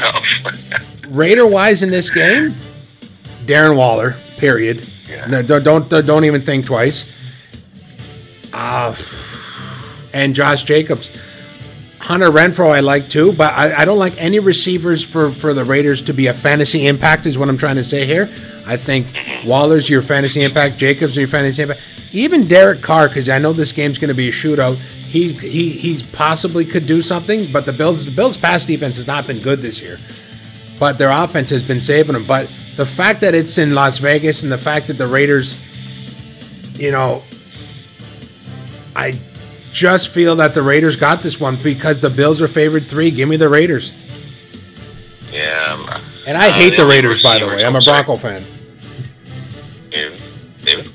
Raider 1.07 1.45
wise 1.45 1.84
in 1.84 1.89
this 1.89 2.09
game, 2.09 2.55
Darren 3.45 3.76
Waller. 3.76 4.15
Period. 4.38 4.88
Yeah. 5.09 5.26
No, 5.27 5.41
don't, 5.43 5.63
don't 5.89 5.89
don't 6.05 6.23
even 6.26 6.43
think 6.45 6.65
twice. 6.65 7.05
Uh, 8.53 8.95
and 10.13 10.35
Josh 10.35 10.63
Jacobs, 10.63 11.09
Hunter 11.99 12.30
Renfrow, 12.30 12.72
I 12.72 12.80
like 12.81 13.09
too, 13.09 13.31
but 13.34 13.53
I, 13.53 13.81
I 13.81 13.85
don't 13.85 13.99
like 13.99 14.13
any 14.18 14.39
receivers 14.39 15.03
for 15.03 15.31
for 15.31 15.53
the 15.53 15.63
Raiders 15.65 16.01
to 16.03 16.13
be 16.13 16.27
a 16.27 16.34
fantasy 16.34 16.88
impact. 16.88 17.26
Is 17.26 17.38
what 17.38 17.49
I'm 17.49 17.57
trying 17.57 17.76
to 17.77 17.84
say 17.84 18.05
here. 18.05 18.30
I 18.65 18.77
think 18.77 19.07
Waller's 19.45 19.89
your 19.89 20.01
fantasy 20.01 20.43
impact, 20.43 20.77
Jacobs 20.77 21.15
your 21.15 21.27
fantasy 21.27 21.61
impact, 21.63 21.81
even 22.11 22.47
Derek 22.47 22.81
Carr, 22.81 23.07
because 23.07 23.27
I 23.30 23.38
know 23.39 23.53
this 23.53 23.72
game's 23.72 23.97
going 23.97 24.09
to 24.09 24.13
be 24.15 24.30
a 24.30 24.31
shootout. 24.31 24.80
He 25.11 25.33
he 25.33 25.69
he 25.69 26.03
possibly 26.13 26.63
could 26.63 26.88
do 26.88 27.01
something. 27.01 27.51
But 27.51 27.65
the 27.65 27.73
Bills 27.73 28.05
the 28.05 28.11
Bills' 28.11 28.38
pass 28.38 28.65
defense 28.65 28.95
has 28.95 29.07
not 29.07 29.27
been 29.27 29.41
good 29.41 29.61
this 29.61 29.81
year, 29.81 29.99
but 30.79 30.97
their 30.97 31.11
offense 31.11 31.49
has 31.49 31.61
been 31.61 31.81
saving 31.81 32.13
them. 32.13 32.25
But 32.25 32.49
the 32.77 32.85
fact 32.85 33.19
that 33.21 33.35
it's 33.35 33.57
in 33.57 33.75
Las 33.75 33.97
Vegas 33.97 34.43
and 34.43 34.51
the 34.51 34.57
fact 34.57 34.88
that 34.88 34.97
the 34.97 35.07
Raiders, 35.07 35.59
you 36.75 36.91
know, 36.91 37.23
I 38.95 39.19
just 39.73 40.07
feel 40.07 40.38
that 40.38 40.53
the 40.53 40.63
Raiders 40.63 40.95
got 40.95 41.21
this 41.21 41.39
one 41.39 41.61
because 41.61 41.99
the 41.99 42.09
Bills 42.09 42.41
are 42.41 42.47
favored 42.47 42.88
three. 42.88 43.11
Give 43.11 43.27
me 43.27 43.35
the 43.35 43.49
Raiders. 43.49 43.91
Yeah. 45.31 46.01
And 46.25 46.38
I 46.38 46.49
uh, 46.49 46.51
hate 46.53 46.77
the 46.77 46.85
Raiders, 46.85 47.21
by 47.21 47.39
the 47.39 47.47
way. 47.47 47.65
I'm 47.65 47.75
a. 47.75 47.81
Bronco 47.81 48.15
fan. 48.15 48.45
David? 50.61 50.89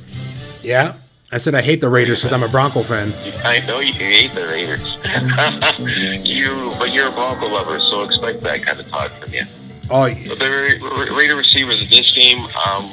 Yeah, 0.63 0.95
I 1.37 1.39
said 1.39 1.55
I 1.55 1.61
hate 1.61 1.83
the 1.83 1.91
Raiders 1.91 2.23
because 2.23 2.33
I'm 2.33 2.43
a 2.43 2.49
Bronco 2.51 2.83
fan. 2.83 3.13
I 3.45 3.61
know 3.67 3.81
you 3.81 3.93
hate 3.93 4.33
the 4.33 4.47
Raiders. 4.47 4.97
you, 6.27 6.73
but 6.79 6.95
you're 6.95 7.09
a 7.09 7.13
Bronco 7.13 7.47
lover, 7.49 7.79
so 7.79 8.05
expect 8.05 8.41
that 8.41 8.63
kind 8.63 8.81
of 8.81 8.89
talk 8.89 9.11
from 9.21 9.35
you. 9.35 9.43
Oh, 9.91 10.09
But 10.31 10.39
the 10.39 10.79
Ra- 10.81 10.89
Ra- 11.05 11.15
Raider 11.15 11.37
receivers 11.37 11.83
in 11.83 11.91
this 11.91 12.11
game, 12.13 12.39
um, 12.67 12.89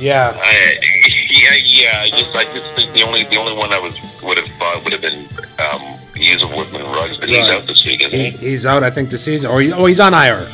yeah. 0.00 0.32
I, 0.42 0.78
yeah, 1.28 1.54
yeah. 1.62 2.00
I 2.00 2.08
just, 2.08 2.34
I 2.34 2.44
just 2.44 2.76
think 2.76 2.92
the 2.94 3.02
only, 3.02 3.24
the 3.24 3.36
only 3.36 3.52
one 3.52 3.70
I 3.70 3.78
was 3.78 3.92
would 4.22 4.38
have 4.38 4.48
thought 4.56 4.82
would 4.84 4.92
have 4.94 5.02
been 5.02 5.28
um, 5.58 5.98
would 6.14 6.64
have 6.66 6.72
been 6.72 6.82
Ruggs, 6.82 7.18
but 7.18 7.28
he's 7.28 7.46
out 7.50 7.64
this 7.66 7.84
week, 7.84 8.00
isn't 8.04 8.18
He, 8.18 8.30
he? 8.30 8.36
he's 8.52 8.64
out, 8.64 8.82
I 8.82 8.88
think, 8.88 9.10
the 9.10 9.18
season. 9.18 9.50
Or 9.50 9.60
he, 9.60 9.70
oh, 9.70 9.84
he's 9.84 10.00
on 10.00 10.14
IR. 10.14 10.48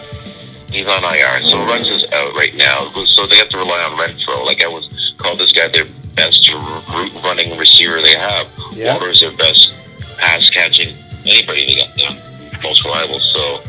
He's 0.73 0.87
on 0.89 1.05
IR, 1.05 1.49
so 1.49 1.65
Ruggs 1.67 1.89
is 1.89 2.05
out 2.13 2.35
right 2.35 2.55
now. 2.57 2.91
So 3.05 3.29
they 3.29 3.37
have 3.37 3.49
to 3.51 3.59
rely 3.59 3.79
on 3.85 3.97
Renfrow. 3.97 4.45
Like 4.45 4.65
I 4.65 4.67
was 4.69 5.10
called 5.21 5.39
this 5.39 5.53
guy 5.53 5.69
their 5.69 5.87
best 6.15 6.49
route 6.53 7.23
running 7.23 7.57
receiver 7.57 8.01
they 8.03 8.17
have. 8.17 8.49
Yeah. 8.73 8.95
Water 8.95 9.11
is 9.11 9.21
their 9.21 9.37
best 9.37 9.73
pass 10.19 10.51
catching 10.51 10.97
anybody 11.27 11.67
they 11.67 11.77
got 11.77 11.95
there, 11.97 12.61
most 12.63 12.85
reliable. 12.85 13.21
So, 13.21 13.63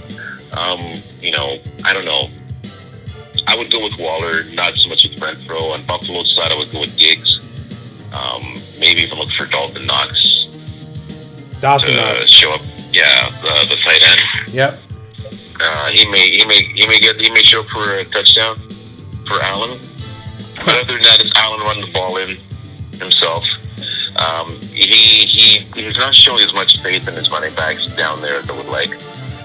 um, 0.54 1.02
you 1.22 1.32
know, 1.32 1.60
I 1.86 1.94
don't 1.94 2.06
know. 2.06 2.30
I 3.48 3.56
would 3.56 3.72
go 3.72 3.82
with 3.82 3.98
Waller, 3.98 4.44
not 4.54 4.76
so 4.78 4.90
much 4.90 5.04
with 5.04 5.20
Renfrow. 5.20 5.74
On 5.74 5.84
Buffalo's 5.86 6.36
side, 6.36 6.52
I 6.52 6.58
would 6.58 6.72
go 6.72 6.82
with 6.82 6.98
Diggs. 6.98 7.40
Um, 8.14 8.44
maybe 8.80 9.02
even 9.02 9.18
look 9.18 9.32
for 9.32 9.46
Dalton 9.46 9.86
Knox 9.86 10.48
Dawson 11.62 11.94
to 11.94 11.96
Knox. 12.02 12.28
show 12.28 12.52
up. 12.52 12.62
Yeah, 12.92 13.30
the, 13.42 13.68
the 13.70 13.76
tight 13.78 14.02
end. 14.04 14.54
Yep. 14.54 14.80
Uh, 15.64 15.90
he 15.92 16.10
may 16.10 16.30
he 16.30 16.46
may 16.46 16.64
he 16.76 16.88
may 16.88 17.00
get 17.00 17.20
he 17.22 17.30
may 17.32 17.44
show 17.44 17.62
up 17.62 17.68
for 17.70 17.96
a 17.96 18.06
touchdown 18.06 18.58
for 19.28 19.40
Allen. 19.42 19.80
But 20.66 20.76
other 20.82 20.94
than 20.94 21.04
that, 21.04 21.22
it's 21.22 21.36
Allen 21.38 21.60
running 21.62 21.86
the 21.86 21.92
ball 21.92 22.18
in 22.18 22.38
himself. 23.00 23.44
Um, 24.18 24.60
he 24.62 25.26
he 25.26 25.60
he's 25.74 25.98
not 25.98 26.14
showing 26.14 26.44
as 26.44 26.54
much 26.54 26.82
faith 26.82 27.08
in 27.08 27.14
his 27.16 27.32
running 27.32 27.54
backs 27.56 27.86
down 27.96 28.22
there 28.22 28.36
as 28.40 28.50
I 28.50 28.58
would 28.58 28.68
like. 28.68 28.92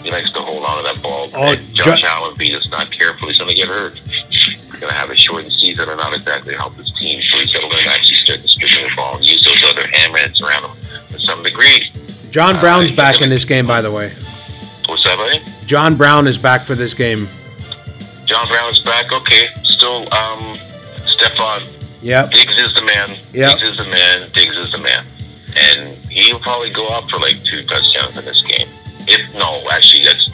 He 0.02 0.10
likes 0.10 0.30
to 0.32 0.40
hold 0.40 0.62
on 0.64 0.76
to 0.78 0.82
that 0.84 1.02
ball. 1.02 1.28
Oh, 1.34 1.52
and 1.52 1.74
Josh 1.74 2.02
Jo- 2.02 2.09
Allen, 2.09 2.32
if 2.34 2.38
he 2.38 2.52
is 2.52 2.68
not 2.68 2.90
careful, 2.93 3.28
he's 3.28 3.38
going 3.38 3.51
to 3.51 3.56
get 3.56 3.66
hurt. 3.68 3.94
He's 4.30 4.56
going 4.70 4.88
to 4.88 4.94
have 4.94 5.10
a 5.10 5.16
shortened 5.16 5.52
season 5.52 5.88
and 5.88 5.98
not 5.98 6.12
exactly 6.14 6.55
help 6.55 6.76
his 6.76 6.93
team. 6.93 7.20
So 7.22 7.38
he's 7.38 7.52
got 7.52 7.60
to 7.62 7.66
learn 7.68 7.82
to 7.82 7.90
actually 7.90 8.14
start 8.16 8.43
distributing 8.43 8.88
the 8.88 8.94
ball 8.94 9.16
and 9.16 9.24
use 9.24 9.43
those 9.43 9.64
other 9.70 9.82
hammerheads 9.88 10.40
around 10.43 10.70
him 10.70 10.76
to 11.09 11.20
some 11.20 11.43
degree. 11.43 11.90
John 12.30 12.56
Uh, 12.56 12.60
Brown's 12.60 12.90
he's 12.90 12.97
back 12.97 13.20
in 13.20 13.30
this 13.30 13.44
game, 13.44 13.66
by 13.66 13.80
the 13.82 13.90
way. 13.90 14.10
What's 14.86 15.02
that, 15.05 15.16
buddy? 15.16 15.40
John 15.66 15.97
Brown 15.97 16.26
is 16.28 16.38
back 16.38 16.64
for 16.64 16.74
this 16.76 16.94
game. 16.94 17.28
John 18.26 18.47
Brown's 18.48 18.80
back. 18.80 19.12
Okay, 19.12 19.48
still 19.64 20.12
um, 20.14 20.55
Stefon 21.16 21.76
Yep. 22.06 22.30
Diggs 22.30 22.56
is 22.59 22.72
the 22.74 22.84
man. 22.84 23.16
Yeah. 23.32 23.51
Diggs 23.51 23.62
is 23.70 23.76
the 23.76 23.86
man. 23.86 24.30
Diggs 24.32 24.56
is 24.56 24.70
the 24.70 24.78
man. 24.78 25.05
And 25.56 25.97
he'll 26.10 26.38
probably 26.38 26.70
go 26.70 26.86
up 26.88 27.10
for 27.10 27.18
like 27.18 27.43
two 27.43 27.64
touchdowns 27.64 28.16
in 28.16 28.24
this 28.24 28.43
game. 28.43 28.68
If 29.09 29.34
no, 29.34 29.66
actually, 29.70 30.05
that's 30.05 30.28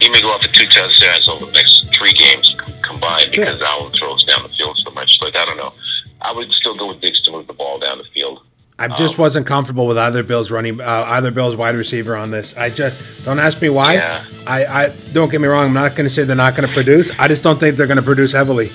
he 0.00 0.10
may 0.10 0.20
go 0.20 0.34
up 0.34 0.42
for 0.42 0.48
two 0.48 0.66
touchdowns 0.66 1.28
over 1.28 1.46
the 1.46 1.52
next 1.52 1.86
three 1.94 2.12
games 2.12 2.54
combined 2.82 3.30
because 3.30 3.60
Allen 3.62 3.92
throws 3.92 4.24
down 4.24 4.42
the 4.42 4.48
field 4.50 4.76
so 4.78 4.90
much. 4.90 5.18
Like 5.22 5.36
I 5.36 5.44
don't 5.44 5.56
know. 5.56 5.72
I 6.20 6.32
would 6.32 6.50
still 6.50 6.76
go 6.76 6.88
with 6.88 7.00
Diggs 7.00 7.20
to 7.22 7.30
move 7.30 7.46
the 7.46 7.52
ball 7.52 7.78
down 7.78 7.98
the 7.98 8.04
field. 8.04 8.42
I 8.80 8.88
just 8.88 9.18
wasn't 9.18 9.46
comfortable 9.46 9.86
with 9.86 9.98
either 9.98 10.22
Bills 10.22 10.50
running, 10.52 10.80
uh, 10.80 11.04
either 11.08 11.32
Bills 11.32 11.56
wide 11.56 11.74
receiver 11.74 12.14
on 12.14 12.30
this. 12.30 12.56
I 12.56 12.70
just 12.70 12.96
don't 13.24 13.40
ask 13.40 13.60
me 13.60 13.68
why. 13.70 13.94
Yeah. 13.94 14.24
I, 14.46 14.66
I 14.66 14.88
don't 15.12 15.30
get 15.30 15.40
me 15.40 15.48
wrong. 15.48 15.66
I'm 15.66 15.72
not 15.72 15.96
going 15.96 16.04
to 16.04 16.10
say 16.10 16.22
they're 16.22 16.36
not 16.36 16.54
going 16.54 16.68
to 16.68 16.72
produce. 16.72 17.10
I 17.18 17.26
just 17.26 17.42
don't 17.42 17.58
think 17.58 17.76
they're 17.76 17.88
going 17.88 17.96
to 17.96 18.04
produce 18.04 18.32
heavily. 18.32 18.70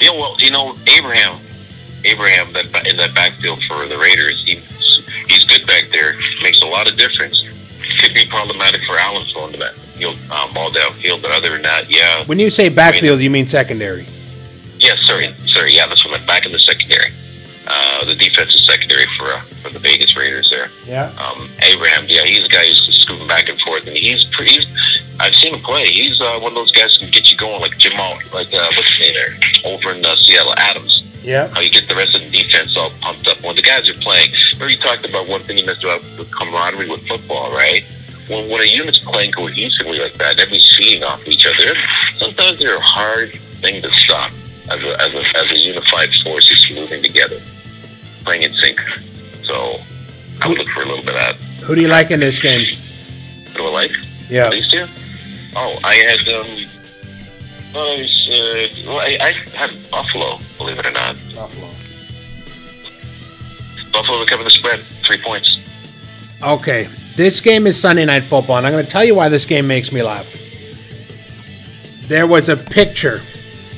Yeah, 0.00 0.10
well, 0.10 0.36
you 0.38 0.50
know, 0.50 0.72
Abram, 0.98 1.40
Abram, 2.04 2.52
that 2.52 2.86
in 2.88 2.96
that 2.98 3.14
backfield 3.14 3.62
for 3.64 3.86
the 3.86 3.98
Raiders, 3.98 4.42
he, 4.44 4.56
he's 5.28 5.44
good 5.44 5.66
back 5.66 5.84
there. 5.92 6.14
Makes 6.42 6.62
a 6.62 6.66
lot 6.66 6.90
of 6.90 6.96
difference. 6.98 7.42
Could 8.00 8.14
be 8.14 8.26
problematic 8.26 8.82
for 8.84 8.96
Allen 8.98 9.26
throwing 9.32 9.52
the 9.52 9.58
back, 9.58 9.72
you 9.96 10.08
know, 10.12 10.34
um, 10.34 10.52
ball 10.52 10.70
downfield, 10.70 11.22
but 11.22 11.30
other 11.30 11.50
than 11.50 11.62
that, 11.62 11.90
yeah, 11.90 12.24
When 12.26 12.38
you 12.38 12.50
say 12.50 12.68
backfield, 12.68 13.20
you 13.20 13.30
mean 13.30 13.46
secondary. 13.46 14.06
yeah. 14.78 14.94
Sorry, 15.06 15.34
sorry, 15.46 15.72
yeah, 15.74 15.86
that's 15.86 16.04
what 16.04 16.14
I 16.14 16.18
meant. 16.18 16.26
Back 16.28 16.44
in 16.46 16.52
the 16.52 16.58
secondary, 16.58 17.10
uh, 17.66 18.04
the 18.04 18.14
defensive 18.14 18.60
secondary 18.60 19.06
for 19.18 19.26
uh, 19.26 19.42
for 19.62 19.70
the 19.70 19.78
Vegas 19.78 20.16
Raiders 20.16 20.50
there. 20.50 20.70
Yeah. 20.84 21.10
Um, 21.18 21.50
Abram, 21.72 22.06
yeah, 22.08 22.22
he's 22.24 22.44
a 22.44 22.48
guy 22.48 22.66
who's 22.66 22.98
scooping 23.02 23.26
back 23.28 23.48
and 23.48 23.60
forth, 23.60 23.86
and 23.86 23.96
he's 23.96 24.24
pretty. 24.24 24.64
I've 25.20 25.34
seen 25.34 25.54
him 25.54 25.60
play. 25.60 25.84
He's 25.86 26.20
uh, 26.20 26.38
one 26.40 26.52
of 26.52 26.56
those 26.56 26.72
guys 26.72 26.94
who 26.96 27.06
can 27.06 27.10
get 27.10 27.30
you 27.30 27.36
going, 27.38 27.60
like 27.60 27.76
Jamal, 27.78 28.18
like 28.32 28.52
uh, 28.52 28.68
what's 28.76 28.88
his 28.96 29.00
name 29.00 29.14
there, 29.14 29.72
over 29.72 29.92
in 29.94 30.04
uh, 30.04 30.14
Seattle, 30.16 30.52
Adams 30.58 31.02
Yeah. 31.22 31.48
how 31.54 31.60
you 31.60 31.70
get 31.70 31.88
the 31.88 31.94
rest 31.96 32.14
of 32.14 32.20
the 32.20 32.30
defense 32.30 32.76
all 32.76 32.90
pumped 33.00 33.26
up. 33.28 33.40
When 33.42 33.56
the 33.56 33.62
guys 33.62 33.88
are 33.88 33.94
playing, 33.94 34.32
remember 34.52 34.70
you 34.70 34.76
talked 34.76 35.08
about 35.08 35.26
one 35.26 35.40
thing 35.42 35.56
you 35.58 35.64
missed 35.66 35.82
about 35.84 36.02
the 36.18 36.24
camaraderie 36.26 36.88
with 36.90 37.06
football, 37.08 37.50
right? 37.50 37.82
When, 38.28 38.50
when 38.50 38.60
a 38.60 38.64
unit's 38.66 38.98
playing 38.98 39.32
cohesively 39.32 39.98
like 40.00 40.14
that, 40.14 40.32
everybody's 40.38 40.76
feeding 40.76 41.02
off 41.04 41.26
each 41.26 41.46
other. 41.46 41.74
Sometimes 42.18 42.58
they're 42.58 42.76
a 42.76 42.80
hard 42.80 43.32
thing 43.62 43.80
to 43.82 43.90
stop 43.94 44.32
as 44.68 44.82
a, 44.84 45.00
as 45.00 45.14
a, 45.14 45.38
as 45.38 45.52
a 45.52 45.58
unified 45.58 46.12
force 46.24 46.48
that's 46.50 46.70
moving 46.78 47.02
together, 47.02 47.40
playing 48.26 48.42
in 48.42 48.52
sync. 48.54 48.80
So 49.44 49.80
I 50.42 50.48
would 50.48 50.58
look 50.58 50.68
for 50.68 50.82
a 50.82 50.86
little 50.86 51.04
bit 51.04 51.14
of 51.14 51.20
that. 51.20 51.36
Who 51.64 51.74
do 51.74 51.80
you 51.80 51.88
like 51.88 52.10
in 52.10 52.20
this 52.20 52.38
game? 52.38 52.76
What 53.46 53.56
do 53.56 53.66
I 53.66 53.70
like? 53.70 53.96
Yeah. 54.28 54.50
These 54.50 54.68
two? 54.68 54.86
Oh, 55.54 55.78
I 55.82 55.94
had, 55.94 56.28
um, 56.34 56.66
was, 57.72 58.28
uh, 58.30 58.68
well, 58.86 58.98
I, 58.98 59.16
I 59.20 59.32
had 59.56 59.90
Buffalo, 59.90 60.40
believe 60.58 60.78
it 60.78 60.86
or 60.86 60.90
not. 60.90 61.16
Buffalo. 61.34 61.70
Buffalo 63.92 64.24
to 64.24 64.26
cover 64.26 64.44
the 64.44 64.50
spread, 64.50 64.80
three 65.04 65.16
points. 65.22 65.58
Okay. 66.42 66.90
This 67.16 67.40
game 67.40 67.66
is 67.66 67.80
Sunday 67.80 68.04
Night 68.04 68.24
Football, 68.24 68.58
and 68.58 68.66
I'm 68.66 68.72
going 68.72 68.84
to 68.84 68.90
tell 68.90 69.04
you 69.04 69.14
why 69.14 69.30
this 69.30 69.46
game 69.46 69.66
makes 69.66 69.90
me 69.90 70.02
laugh. 70.02 70.30
There 72.08 72.26
was 72.26 72.50
a 72.50 72.56
picture 72.56 73.22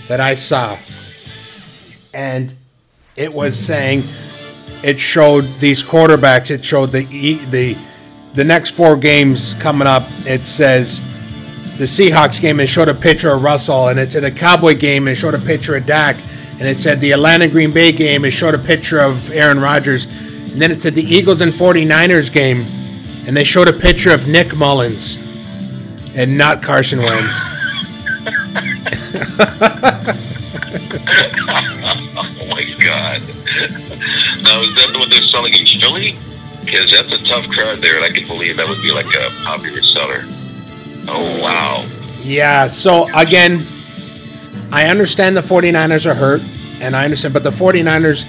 that 0.09 0.21
I 0.21 0.35
saw, 0.35 0.77
and 2.13 2.53
it 3.15 3.33
was 3.33 3.57
saying 3.57 4.03
it 4.83 5.01
showed 5.01 5.45
these 5.61 5.83
quarterbacks. 5.83 6.51
It 6.51 6.65
showed 6.65 6.93
the 6.93 7.05
the 7.47 7.77
the 8.35 8.45
next 8.45 8.71
four 8.71 8.97
games 8.97 9.55
coming 9.55 9.89
up. 9.89 10.05
It 10.27 10.45
says 10.45 11.01
the 11.77 11.85
Seahawks 11.85 12.41
game. 12.41 12.61
It 12.61 12.69
showed 12.69 12.89
a 12.89 12.95
picture 12.95 13.31
of 13.31 13.43
Russell, 13.43 13.89
and 13.89 13.99
it 13.99 14.13
said 14.13 14.23
the 14.23 14.31
Cowboy 14.31 14.77
game. 14.77 15.09
It 15.09 15.17
showed 15.17 15.35
a 15.35 15.39
picture 15.39 15.77
of 15.77 15.87
Dak, 15.87 16.17
and 16.53 16.63
it 16.63 16.79
said 16.79 17.01
the 17.01 17.13
Atlanta 17.13 17.49
Green 17.49 17.73
Bay 17.73 17.93
game. 17.93 18.25
It 18.25 18.33
showed 18.33 18.55
a 18.55 18.59
picture 18.59 19.01
of 19.01 19.31
Aaron 19.31 19.61
Rodgers, 19.61 20.05
and 20.05 20.61
then 20.61 20.71
it 20.71 20.79
said 20.79 20.95
the 20.95 21.03
Eagles 21.03 21.41
and 21.41 21.53
49ers 21.53 22.33
game, 22.33 22.65
and 23.27 23.37
they 23.37 23.45
showed 23.45 23.69
a 23.69 23.73
picture 23.73 24.13
of 24.13 24.29
Nick 24.29 24.55
Mullens, 24.57 25.19
and 26.17 26.39
not 26.39 26.63
Carson 26.63 27.01
Wentz. 27.01 27.47
Oh 32.49 32.55
my 32.55 32.63
god. 32.83 33.21
now, 34.43 34.61
is 34.63 34.75
that 34.75 34.97
what 34.97 35.11
they're 35.11 35.21
selling 35.23 35.53
in 35.53 35.67
Philly? 35.81 36.17
Because 36.65 36.91
that's 36.91 37.13
a 37.13 37.25
tough 37.25 37.49
crowd 37.51 37.79
there, 37.81 37.97
and 37.97 38.05
I 38.05 38.11
can 38.11 38.27
believe 38.27 38.57
that 38.57 38.67
would 38.69 38.83
be 38.83 38.93
like 38.93 39.07
a 39.07 39.31
popular 39.45 39.83
seller. 39.83 40.25
Oh, 41.09 41.41
wow. 41.43 41.87
Yeah, 42.21 42.69
so 42.69 43.09
again, 43.17 43.67
I 44.71 44.87
understand 44.89 45.37
the 45.37 45.41
49ers 45.41 46.07
are 46.07 46.15
hurt, 46.15 46.43
and 46.81 46.97
I 46.97 47.05
understand, 47.05 47.35
but 47.35 47.43
the 47.43 47.51
49ers 47.51 48.25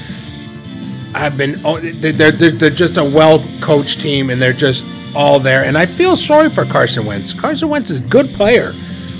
have 1.13 1.37
been, 1.37 1.59
oh, 1.65 1.79
they're, 1.79 2.31
they're, 2.31 2.51
they're 2.51 2.69
just 2.69 2.97
a 2.97 3.03
well 3.03 3.45
coached 3.61 4.01
team, 4.01 4.29
and 4.29 4.41
they're 4.41 4.53
just 4.53 4.85
all 5.15 5.39
there. 5.39 5.63
And 5.63 5.77
I 5.77 5.85
feel 5.85 6.15
sorry 6.15 6.49
for 6.49 6.65
Carson 6.65 7.05
Wentz. 7.05 7.33
Carson 7.33 7.69
Wentz 7.69 7.89
is 7.89 7.99
a 7.99 8.03
good 8.03 8.33
player, 8.33 8.73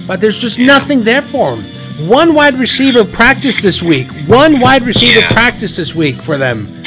but 0.08 0.22
there's 0.22 0.40
just 0.40 0.60
nothing 0.60 1.04
there 1.04 1.22
for 1.22 1.56
him. 1.56 1.79
One 2.08 2.34
wide 2.34 2.56
receiver 2.56 3.04
practiced 3.04 3.62
this 3.62 3.84
week. 3.84 4.10
One 4.28 4.60
wide 4.60 4.86
receiver 4.86 5.20
Yeah. 5.20 5.32
practiced 5.32 5.78
this 5.78 5.94
week 5.94 6.16
for 6.22 6.38
them. 6.38 6.84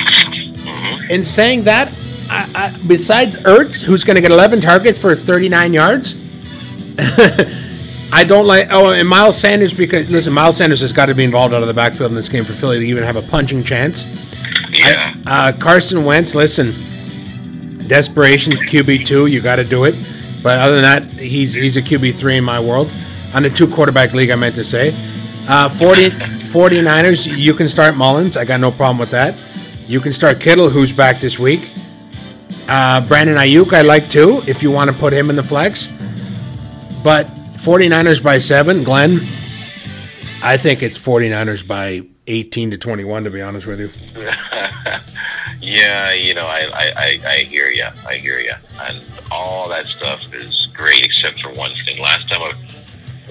In 1.10 1.22
saying 1.24 1.64
that, 1.64 1.92
I, 2.30 2.48
I, 2.54 2.78
besides 2.86 3.36
Ertz, 3.36 3.82
who's 3.82 4.04
going 4.04 4.14
to 4.14 4.20
get 4.22 4.30
11 4.30 4.60
targets 4.62 4.98
for 4.98 5.14
39 5.14 5.74
yards, 5.74 6.14
I 8.14 8.24
don't 8.24 8.46
like. 8.46 8.68
Oh, 8.70 8.90
and 8.92 9.08
Miles 9.08 9.38
Sanders 9.38 9.72
because 9.72 10.08
listen, 10.10 10.32
Miles 10.32 10.56
Sanders 10.56 10.80
has 10.80 10.92
got 10.92 11.06
to 11.06 11.14
be 11.14 11.24
involved 11.24 11.54
out 11.54 11.62
of 11.62 11.68
the 11.68 11.74
backfield 11.74 12.10
in 12.10 12.14
this 12.16 12.28
game 12.28 12.44
for 12.44 12.52
Philly 12.52 12.78
to 12.78 12.84
even 12.86 13.02
have 13.04 13.16
a 13.16 13.22
punching 13.22 13.64
chance. 13.64 14.06
Yeah, 14.70 14.88
Yeah. 14.88 15.14
Uh, 15.26 15.52
Carson 15.58 16.04
Wentz, 16.04 16.34
listen, 16.34 16.74
desperation 17.88 18.52
QB 18.52 19.06
two, 19.06 19.26
you 19.26 19.40
got 19.40 19.56
to 19.56 19.64
do 19.64 19.84
it. 19.84 19.94
But 20.42 20.58
other 20.58 20.80
than 20.80 20.82
that, 20.82 21.18
he's 21.20 21.54
he's 21.54 21.76
a 21.76 21.82
QB 21.82 22.14
three 22.14 22.36
in 22.36 22.44
my 22.44 22.60
world. 22.60 22.90
On 23.34 23.42
the 23.42 23.50
two 23.50 23.66
quarterback 23.66 24.12
league, 24.12 24.30
I 24.30 24.36
meant 24.36 24.54
to 24.56 24.64
say. 24.64 24.94
Uh, 25.48 25.68
40, 25.68 26.10
49ers, 26.10 27.36
you 27.36 27.54
can 27.54 27.68
start 27.68 27.96
Mullens. 27.96 28.36
I 28.36 28.44
got 28.44 28.60
no 28.60 28.70
problem 28.70 28.98
with 28.98 29.10
that. 29.10 29.36
You 29.86 30.00
can 30.00 30.12
start 30.12 30.40
Kittle, 30.40 30.68
who's 30.68 30.92
back 30.92 31.20
this 31.20 31.38
week. 31.38 31.72
Uh, 32.68 33.00
Brandon 33.06 33.36
Aiyuk, 33.36 33.72
I 33.72 33.82
like 33.82 34.08
too, 34.08 34.42
if 34.46 34.62
you 34.62 34.70
want 34.70 34.90
to 34.90 34.96
put 34.96 35.12
him 35.12 35.30
in 35.30 35.36
the 35.36 35.42
flex. 35.42 35.88
But 37.02 37.26
49ers 37.56 38.22
by 38.22 38.38
seven, 38.38 38.84
Glenn, 38.84 39.20
I 40.42 40.56
think 40.56 40.82
it's 40.82 40.98
49ers 40.98 41.66
by 41.66 42.02
18 42.26 42.70
to 42.72 42.78
21, 42.78 43.24
to 43.24 43.30
be 43.30 43.42
honest 43.42 43.66
with 43.66 43.80
you. 43.80 43.90
Yeah, 45.62 46.12
you 46.12 46.34
know, 46.34 46.44
I, 46.44 46.68
I, 46.74 46.92
I, 46.96 47.20
I 47.24 47.36
hear 47.44 47.70
you. 47.70 47.86
I 48.04 48.16
hear 48.16 48.40
you. 48.40 48.52
And 48.80 49.00
all 49.30 49.68
that 49.68 49.86
stuff 49.86 50.20
is 50.34 50.66
great, 50.74 51.04
except 51.04 51.40
for 51.40 51.50
one 51.52 51.70
thing. 51.86 52.02
Last 52.02 52.28
time 52.28 52.42
I 52.42 52.52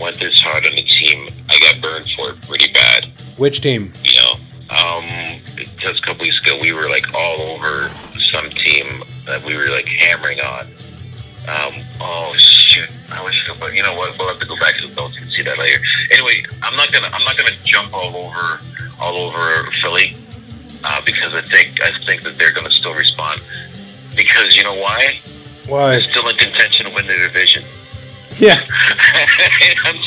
went 0.01 0.19
this 0.19 0.41
hard 0.41 0.65
on 0.65 0.73
a 0.73 0.83
team, 0.83 1.29
I 1.49 1.59
got 1.59 1.81
burned 1.81 2.09
for 2.11 2.31
it 2.31 2.41
pretty 2.41 2.73
bad. 2.73 3.05
Which 3.37 3.61
team? 3.61 3.93
You 4.03 4.19
know, 4.21 4.33
um, 4.75 5.39
just 5.77 5.99
a 5.99 6.01
couple 6.01 6.23
weeks 6.23 6.41
ago, 6.41 6.57
we 6.59 6.73
were 6.73 6.89
like 6.89 7.13
all 7.13 7.39
over 7.41 7.89
some 8.19 8.49
team 8.49 9.03
that 9.27 9.43
we 9.45 9.55
were 9.55 9.69
like 9.69 9.85
hammering 9.85 10.39
on. 10.41 10.67
Um, 11.47 11.85
oh 11.99 12.33
shit! 12.37 12.89
I 13.11 13.23
wish, 13.23 13.49
but 13.59 13.75
you 13.75 13.83
know 13.83 13.95
what? 13.95 14.17
We'll 14.17 14.27
have 14.27 14.39
to 14.39 14.47
go 14.47 14.55
back 14.57 14.77
to 14.77 14.87
the 14.87 14.95
notes 14.95 15.17
and 15.19 15.31
see 15.31 15.43
that 15.43 15.57
later. 15.57 15.79
Anyway, 16.11 16.43
I'm 16.61 16.75
not 16.75 16.91
gonna, 16.91 17.09
I'm 17.13 17.23
not 17.23 17.37
gonna 17.37 17.55
jump 17.63 17.93
all 17.93 18.15
over, 18.15 18.61
all 18.99 19.15
over 19.17 19.71
Philly 19.81 20.15
uh, 20.83 21.01
because 21.05 21.33
I 21.33 21.41
think, 21.41 21.81
I 21.81 21.91
think 22.05 22.23
that 22.23 22.37
they're 22.37 22.53
gonna 22.53 22.71
still 22.71 22.93
respond. 22.93 23.41
Because 24.15 24.55
you 24.55 24.63
know 24.63 24.75
why? 24.75 25.19
Why? 25.67 25.91
They're 25.91 26.01
still 26.01 26.27
in 26.27 26.35
contention 26.37 26.85
to 26.87 26.93
win 26.93 27.07
the 27.07 27.17
division. 27.17 27.63
Yeah. 28.37 28.59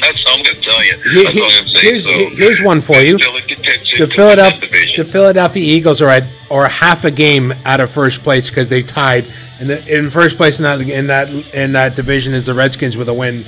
That's 0.00 0.24
all 0.26 0.38
I'm 0.38 0.42
gonna 0.42 0.60
tell 0.60 0.84
you. 0.84 0.94
All 0.96 1.26
I'm 1.28 1.66
here's, 1.66 2.04
So, 2.04 2.28
here's 2.30 2.62
one 2.62 2.80
for 2.80 2.96
you. 2.96 3.18
Still 3.18 3.36
in 3.36 3.42
contention 3.44 3.98
The 3.98 4.06
to 4.06 4.14
Philadelphia, 4.14 4.68
the 4.96 5.04
Philadelphia 5.04 5.62
Eagles 5.62 6.02
are 6.02 6.08
at 6.08 6.24
or 6.50 6.66
half 6.68 7.04
a 7.04 7.10
game 7.10 7.52
out 7.64 7.80
of 7.80 7.90
first 7.90 8.22
place 8.22 8.48
because 8.48 8.68
they 8.68 8.82
tied. 8.82 9.32
And 9.60 9.68
the, 9.70 9.98
in 9.98 10.10
first 10.10 10.36
place 10.36 10.58
in 10.58 10.64
that 10.64 10.80
in 10.80 11.06
that 11.08 11.28
in 11.54 11.72
that 11.72 11.96
division 11.96 12.34
is 12.34 12.46
the 12.46 12.54
Redskins 12.54 12.96
with 12.96 13.08
a 13.08 13.14
win. 13.14 13.44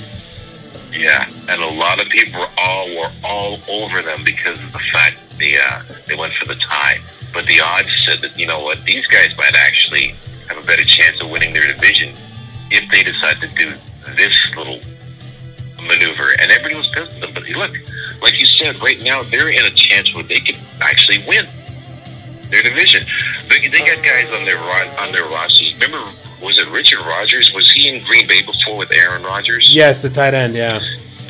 Yeah, 0.93 1.29
and 1.49 1.61
a 1.61 1.71
lot 1.71 2.01
of 2.01 2.09
people 2.09 2.41
were 2.41 2.49
all 2.59 2.89
were 2.97 3.11
all 3.25 3.59
over 3.69 4.03
them 4.03 4.23
because 4.25 4.63
of 4.63 4.73
the 4.73 4.79
fact 4.79 5.19
they 5.39 5.57
uh, 5.57 5.83
they 6.07 6.15
went 6.15 6.33
for 6.35 6.47
the 6.47 6.55
tie. 6.57 7.01
But 7.33 7.47
the 7.47 7.61
odds 7.61 8.05
said 8.07 8.23
that 8.23 8.39
you 8.39 8.47
know 8.47 8.61
what 8.61 8.85
these 8.85 9.07
guys 9.07 9.37
might 9.37 9.55
actually 9.57 10.15
have 10.49 10.63
a 10.63 10.67
better 10.67 10.85
chance 10.85 11.21
of 11.23 11.29
winning 11.29 11.53
their 11.53 11.71
division 11.73 12.15
if 12.71 12.91
they 12.91 13.03
decide 13.03 13.41
to 13.41 13.49
do 13.49 13.75
this 14.17 14.55
little 14.57 14.81
maneuver. 15.77 16.29
And 16.41 16.51
everybody 16.51 16.77
was 16.77 16.89
pissed 16.89 17.17
at 17.17 17.23
them. 17.23 17.35
But 17.35 17.49
look, 17.51 17.73
like 18.23 18.39
you 18.39 18.47
said, 18.47 18.81
right 18.83 19.01
now 19.03 19.23
they're 19.23 19.51
in 19.51 19.65
a 19.65 19.75
chance 19.75 20.15
where 20.15 20.25
they 20.25 20.41
could 20.41 20.57
actually 20.81 21.25
win 21.27 21.47
their 22.51 22.63
division. 22.63 23.07
They, 23.49 23.69
they 23.69 23.79
got 23.79 24.05
guys 24.05 24.27
on 24.35 24.45
their 24.45 24.59
on 24.59 25.13
their 25.13 25.25
rosters. 25.25 25.75
Remember, 25.75 26.11
was 26.43 26.59
it 26.59 26.69
Richard 26.71 27.01
Rodgers? 27.01 27.53
Was 27.53 27.71
he 27.73 27.89
in 27.89 28.05
Green 28.05 28.27
Bay 28.27 28.43
before 28.43 28.77
with 28.77 28.93
Aaron 28.93 29.23
Rodgers? 29.23 29.75
Yes, 29.75 30.03
the 30.03 30.11
tight 30.11 30.35
end. 30.35 30.55
Yeah. 30.55 30.81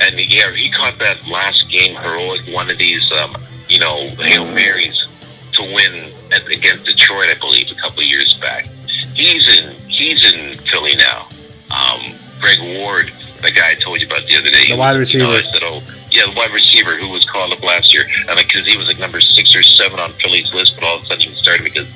And 0.01 0.21
yeah, 0.21 0.51
he 0.53 0.71
caught 0.71 0.99
that 0.99 1.27
last 1.27 1.71
game 1.71 1.97
heroic 1.97 2.43
one 2.49 2.71
of 2.71 2.79
these, 2.79 3.11
um, 3.13 3.35
you 3.69 3.79
know, 3.79 4.09
hail 4.19 4.45
marys 4.45 5.07
to 5.53 5.63
win 5.63 6.13
at, 6.33 6.47
against 6.49 6.85
Detroit, 6.85 7.29
I 7.31 7.35
believe, 7.41 7.71
a 7.71 7.75
couple 7.77 8.01
of 8.01 8.07
years 8.07 8.35
back. 8.41 8.69
He's 9.15 9.59
in 9.59 9.75
he's 9.89 10.33
in 10.33 10.55
Philly 10.59 10.97
now. 10.97 11.29
Um, 11.71 12.15
Greg 12.47 12.79
Ward, 12.79 13.13
the 13.43 13.51
guy 13.51 13.71
I 13.71 13.75
told 13.75 14.01
you 14.01 14.07
about 14.07 14.23
the 14.29 14.37
other 14.37 14.51
day, 14.51 14.67
The 14.69 14.77
wide 14.77 14.91
You 15.13 15.19
know, 15.19 15.31
I 15.33 15.37
receiver. 15.37 15.49
said, 15.53 15.63
oh, 15.65 15.83
yeah, 16.11 16.27
the 16.27 16.33
wide 16.37 16.53
receiver 16.53 16.97
who 16.97 17.09
was 17.09 17.25
called 17.25 17.53
up 17.53 17.63
last 17.63 17.93
year, 17.93 18.05
and 18.29 18.39
because 18.39 18.67
he 18.67 18.77
was 18.77 18.87
like 18.87 18.99
number 18.99 19.21
six 19.21 19.55
or 19.55 19.63
seven 19.63 19.99
on 20.01 20.13
Philly's 20.15 20.53
list, 20.55 20.75
but 20.77 20.85
all 20.85 20.97
of 20.99 21.03
a 21.05 21.07
sudden 21.07 21.33
he 21.33 21.35
started 21.43 21.65
because 21.65 21.87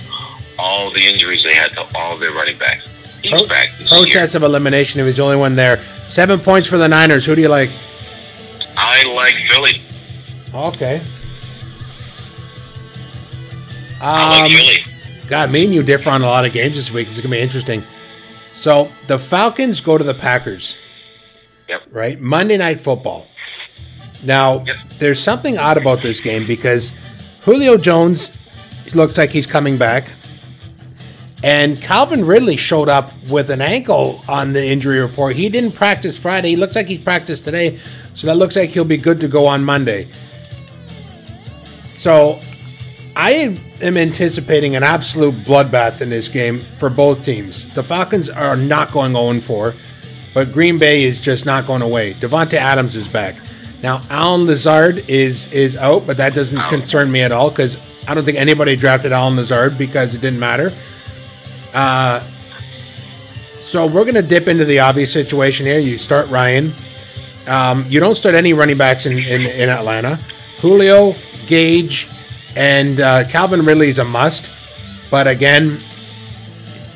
all 0.59 0.91
the 0.93 1.01
injuries 1.07 1.43
they 1.45 1.55
had 1.55 1.71
to 1.73 1.87
all 1.97 2.19
their 2.19 2.33
running 2.33 2.59
backs. 2.59 2.87
He's 3.23 3.31
Pro- 3.33 3.47
back 3.47 3.69
this 3.79 3.91
year. 4.15 4.25
of 4.25 4.43
elimination. 4.43 4.99
He 4.99 5.05
was 5.05 5.17
the 5.17 5.23
only 5.23 5.37
one 5.37 5.55
there. 5.55 5.83
Seven 6.07 6.41
points 6.41 6.67
for 6.67 6.79
the 6.79 6.89
Niners. 6.89 7.25
Who 7.27 7.35
do 7.35 7.43
you 7.43 7.49
like? 7.49 7.71
I 8.77 9.05
like 9.15 9.35
Philly. 9.51 9.83
Okay. 10.55 11.03
I 14.01 14.29
like 14.31 14.45
Um, 14.45 14.51
Philly. 14.57 15.27
God, 15.29 15.51
me 15.53 15.65
and 15.67 15.75
you 15.75 15.83
differ 15.83 16.11
on 16.11 16.23
a 16.23 16.27
lot 16.27 16.45
of 16.47 16.53
games 16.53 16.77
this 16.77 16.91
week. 16.91 17.07
It's 17.09 17.17
going 17.17 17.25
to 17.25 17.37
be 17.37 17.41
interesting. 17.41 17.85
So 18.61 18.91
the 19.07 19.19
Falcons 19.19 19.81
go 19.81 19.97
to 19.97 20.05
the 20.05 20.13
Packers, 20.13 20.77
Yep. 21.69 21.83
right? 21.91 22.21
Monday 22.21 22.59
Night 22.59 22.81
Football. 22.81 23.27
Now, 24.23 24.65
Yep. 24.67 24.77
there's 24.99 25.19
something 25.19 25.57
odd 25.57 25.79
about 25.79 26.03
this 26.03 26.21
game 26.21 26.45
because 26.47 26.93
Julio 27.43 27.79
Jones 27.79 28.33
looks 28.93 29.17
like 29.17 29.31
he's 29.31 29.47
coming 29.47 29.79
back. 29.79 30.09
And 31.43 31.81
Calvin 31.81 32.27
Ridley 32.27 32.59
showed 32.59 32.91
up 32.91 33.13
with 33.31 33.49
an 33.49 33.63
ankle 33.63 34.23
on 34.29 34.53
the 34.53 34.63
injury 34.63 35.01
report. 35.01 35.37
He 35.37 35.49
didn't 35.49 35.73
practice 35.73 36.19
Friday. 36.19 36.51
He 36.51 36.57
looks 36.57 36.77
like 36.77 36.87
he 36.87 36.99
practiced 36.99 37.45
today. 37.45 37.79
So 38.13 38.27
that 38.27 38.37
looks 38.37 38.57
like 38.57 38.69
he'll 38.71 38.85
be 38.85 38.99
good 38.99 39.21
to 39.21 39.29
go 39.29 39.47
on 39.47 39.65
Monday. 39.65 40.09
So 41.89 42.39
I 43.17 43.57
am 43.81 43.97
anticipating 43.97 44.77
an 44.77 44.83
absolute 44.83 45.35
bloodbath 45.45 46.01
in 46.01 46.11
this 46.11 46.29
game 46.29 46.65
for 46.79 46.91
both 46.91 47.25
teams. 47.25 47.69
The 47.75 47.83
Falcons 47.83 48.29
are 48.29 48.57
not 48.57 48.93
going 48.93 49.13
0 49.13 49.41
4, 49.41 49.75
but 50.35 50.53
Green 50.53 50.79
Bay 50.79 51.05
is 51.05 51.21
just 51.21 51.47
not 51.47 51.67
going 51.67 51.83
away. 51.83 52.15
Davante 52.15 52.55
Adams 52.55 52.97
is 52.97 53.09
back. 53.09 53.37
Now, 53.83 54.03
Allen 54.11 54.47
Lazard 54.47 55.09
is 55.09 55.51
is 55.53 55.77
out, 55.77 56.07
but 56.07 56.17
that 56.19 56.35
doesn't 56.35 56.61
concern 56.69 57.11
me 57.11 57.23
at 57.23 57.33
all 57.33 57.51
because 57.51 57.79
I 58.07 58.15
don't 58.15 58.25
think 58.25 58.39
anybody 58.39 58.77
drafted 58.77 59.13
Allen 59.13 59.37
Lazard 59.37 59.79
because 59.79 60.15
it 60.15 60.21
didn't 60.21 60.41
matter. 60.41 60.71
Uh, 61.73 62.23
so 63.63 63.87
we're 63.87 64.05
going 64.05 64.17
to 64.17 64.23
dip 64.23 64.49
into 64.49 64.65
the 64.65 64.81
obvious 64.81 65.13
situation 65.13 65.65
here. 65.65 65.79
You 65.79 65.97
start 65.97 66.29
Ryan. 66.29 66.75
Um, 67.47 67.87
you 67.89 68.01
don't 68.01 68.17
start 68.17 68.35
any 68.35 68.53
running 68.53 68.77
backs 68.77 69.07
in, 69.07 69.19
in, 69.19 69.43
in 69.43 69.69
Atlanta. 69.69 70.19
Julio, 70.59 71.15
Gage, 71.47 72.09
and 72.57 73.01
uh, 73.01 73.25
Calvin 73.29 73.63
Ridley 73.63 73.89
is 73.89 73.99
a 73.99 74.05
must. 74.05 74.53
But 75.11 75.27
again, 75.27 75.81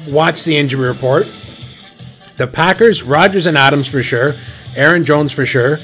watch 0.09 0.44
the 0.44 0.56
injury 0.56 0.86
report. 0.89 1.26
The 2.36 2.47
Packers, 2.47 3.02
Rodgers 3.02 3.47
and 3.47 3.56
Adams 3.56 3.86
for 3.86 4.02
sure. 4.02 4.35
Aaron 4.76 5.05
Jones 5.05 5.32
for 5.32 5.47
sure. 5.47 5.78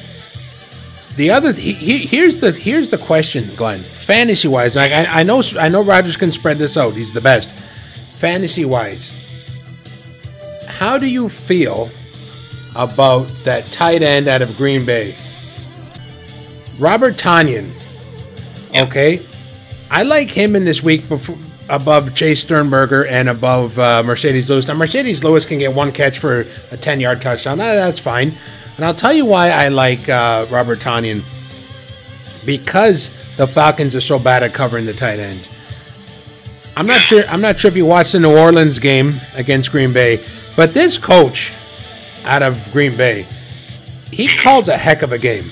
The 1.16 1.30
other 1.30 1.52
he, 1.52 1.72
he, 1.72 1.98
here's 1.98 2.38
the 2.38 2.52
here's 2.52 2.88
the 2.90 2.98
question, 2.98 3.54
Glenn. 3.56 3.80
Fantasy 3.80 4.48
wise, 4.48 4.76
I, 4.76 4.88
I 4.88 5.20
I 5.20 5.22
know 5.22 5.42
I 5.58 5.68
know 5.68 5.82
Rodgers 5.82 6.16
can 6.16 6.30
spread 6.30 6.58
this 6.58 6.76
out. 6.76 6.94
He's 6.94 7.12
the 7.12 7.20
best. 7.20 7.52
Fantasy 8.10 8.64
wise, 8.64 9.12
how 10.66 10.98
do 10.98 11.06
you 11.06 11.28
feel 11.28 11.90
about 12.76 13.28
that 13.44 13.66
tight 13.66 14.02
end 14.02 14.28
out 14.28 14.40
of 14.40 14.56
Green 14.56 14.86
Bay? 14.86 15.16
Robert 16.78 17.16
Tonyan. 17.16 17.72
Okay. 18.74 19.20
I 19.90 20.02
like 20.04 20.30
him 20.30 20.54
in 20.56 20.64
this 20.64 20.82
week 20.82 21.08
before, 21.08 21.36
above 21.68 22.10
Jace 22.10 22.38
Sternberger 22.38 23.06
and 23.06 23.28
above 23.28 23.78
uh, 23.78 24.02
Marcedes 24.04 24.48
Lewis. 24.48 24.68
Now, 24.68 24.74
Marcedes 24.74 25.22
Lewis 25.24 25.44
can 25.46 25.58
get 25.58 25.74
one 25.74 25.92
catch 25.92 26.18
for 26.18 26.46
a 26.70 26.76
10 26.76 27.00
yard 27.00 27.20
touchdown. 27.20 27.58
That- 27.58 27.74
that's 27.74 28.00
fine. 28.00 28.34
And 28.76 28.84
I'll 28.84 28.94
tell 28.94 29.12
you 29.12 29.26
why 29.26 29.50
I 29.50 29.68
like 29.68 30.08
uh, 30.08 30.46
Robert 30.50 30.78
Tonyan. 30.78 31.22
Because 32.46 33.10
the 33.36 33.46
Falcons 33.46 33.94
are 33.94 34.00
so 34.00 34.18
bad 34.18 34.42
at 34.42 34.54
covering 34.54 34.86
the 34.86 34.94
tight 34.94 35.18
end. 35.18 35.48
I'm 36.76 36.86
not 36.86 37.00
sure. 37.00 37.24
I'm 37.26 37.40
not 37.42 37.58
sure 37.58 37.68
if 37.68 37.76
you 37.76 37.84
watched 37.84 38.12
the 38.12 38.20
New 38.20 38.34
Orleans 38.34 38.78
game 38.78 39.20
against 39.34 39.70
Green 39.70 39.92
Bay, 39.92 40.24
but 40.56 40.72
this 40.72 40.96
coach 40.96 41.52
out 42.24 42.42
of 42.42 42.70
Green 42.72 42.96
Bay, 42.96 43.26
he 44.10 44.28
calls 44.28 44.68
a 44.68 44.76
heck 44.78 45.02
of 45.02 45.12
a 45.12 45.18
game. 45.18 45.50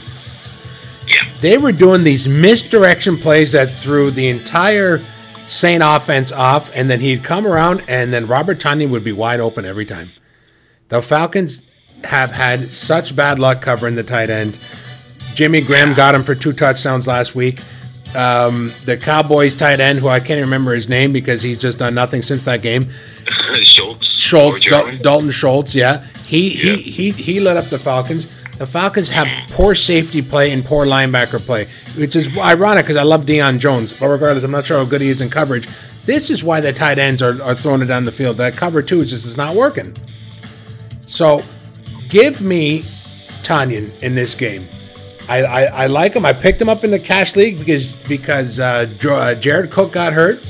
They 1.40 1.56
were 1.58 1.72
doing 1.72 2.04
these 2.04 2.26
misdirection 2.26 3.18
plays 3.18 3.52
that 3.52 3.70
threw 3.70 4.10
the 4.10 4.28
entire 4.28 5.04
Saint 5.46 5.82
offense 5.84 6.30
off, 6.32 6.70
and 6.74 6.90
then 6.90 7.00
he'd 7.00 7.24
come 7.24 7.46
around, 7.46 7.82
and 7.88 8.12
then 8.12 8.26
Robert 8.26 8.58
Tonyan 8.60 8.90
would 8.90 9.04
be 9.04 9.12
wide 9.12 9.40
open 9.40 9.64
every 9.64 9.86
time. 9.86 10.10
The 10.88 11.00
Falcons 11.00 11.62
have 12.04 12.32
had 12.32 12.68
such 12.70 13.16
bad 13.16 13.38
luck 13.38 13.62
covering 13.62 13.94
the 13.94 14.02
tight 14.02 14.30
end. 14.30 14.58
Jimmy 15.34 15.60
Graham 15.60 15.94
got 15.94 16.14
him 16.14 16.22
for 16.24 16.34
two 16.34 16.52
touchdowns 16.52 17.06
last 17.06 17.34
week. 17.34 17.60
Um, 18.14 18.72
the 18.84 18.96
Cowboys 18.96 19.54
tight 19.54 19.80
end, 19.80 19.98
who 19.98 20.08
I 20.08 20.18
can't 20.20 20.40
remember 20.40 20.74
his 20.74 20.88
name 20.88 21.12
because 21.12 21.42
he's 21.42 21.58
just 21.58 21.78
done 21.78 21.94
nothing 21.94 22.22
since 22.22 22.44
that 22.46 22.62
game. 22.62 22.88
Schultz. 23.62 24.06
Schultz, 24.06 24.62
Dal- 24.68 24.96
Dalton 24.98 25.30
Schultz, 25.30 25.74
yeah. 25.74 26.04
He, 26.26 26.54
Yeah. 26.68 26.74
he 26.76 26.90
he 26.90 27.10
he 27.10 27.40
led 27.40 27.56
up 27.56 27.66
the 27.66 27.78
Falcons. 27.78 28.26
The 28.58 28.66
Falcons 28.66 29.08
have 29.10 29.28
poor 29.50 29.76
safety 29.76 30.20
play 30.20 30.50
and 30.50 30.64
poor 30.64 30.84
linebacker 30.84 31.38
play, 31.38 31.68
which 31.96 32.16
is 32.16 32.28
ironic 32.36 32.84
because 32.84 32.96
I 32.96 33.04
love 33.04 33.24
Deion 33.24 33.60
Jones. 33.60 33.92
But 33.92 34.08
regardless, 34.08 34.42
I'm 34.42 34.50
not 34.50 34.66
sure 34.66 34.78
how 34.78 34.84
good 34.84 35.00
he 35.00 35.08
is 35.08 35.20
in 35.20 35.30
coverage. 35.30 35.68
This 36.04 36.28
is 36.28 36.42
why 36.42 36.60
the 36.60 36.72
tight 36.72 36.98
ends 36.98 37.22
are, 37.22 37.40
are 37.40 37.54
throwing 37.54 37.82
it 37.82 37.86
down 37.86 38.04
the 38.04 38.12
field. 38.12 38.36
That 38.38 38.56
cover 38.56 38.82
two 38.82 39.00
is 39.00 39.10
just 39.10 39.26
is 39.26 39.36
not 39.36 39.54
working. 39.54 39.96
So 41.06 41.44
give 42.08 42.40
me 42.40 42.82
Tonyan 43.42 43.96
in 44.02 44.16
this 44.16 44.34
game. 44.34 44.66
I, 45.28 45.44
I, 45.44 45.62
I 45.64 45.86
like 45.86 46.14
him. 46.14 46.26
I 46.26 46.32
picked 46.32 46.60
him 46.60 46.68
up 46.68 46.82
in 46.82 46.90
the 46.90 46.98
cash 46.98 47.36
league 47.36 47.58
because 47.58 47.96
because 47.96 48.58
uh, 48.58 48.88
uh 49.08 49.34
Jared 49.36 49.70
Cook 49.70 49.92
got 49.92 50.12
hurt. 50.12 50.44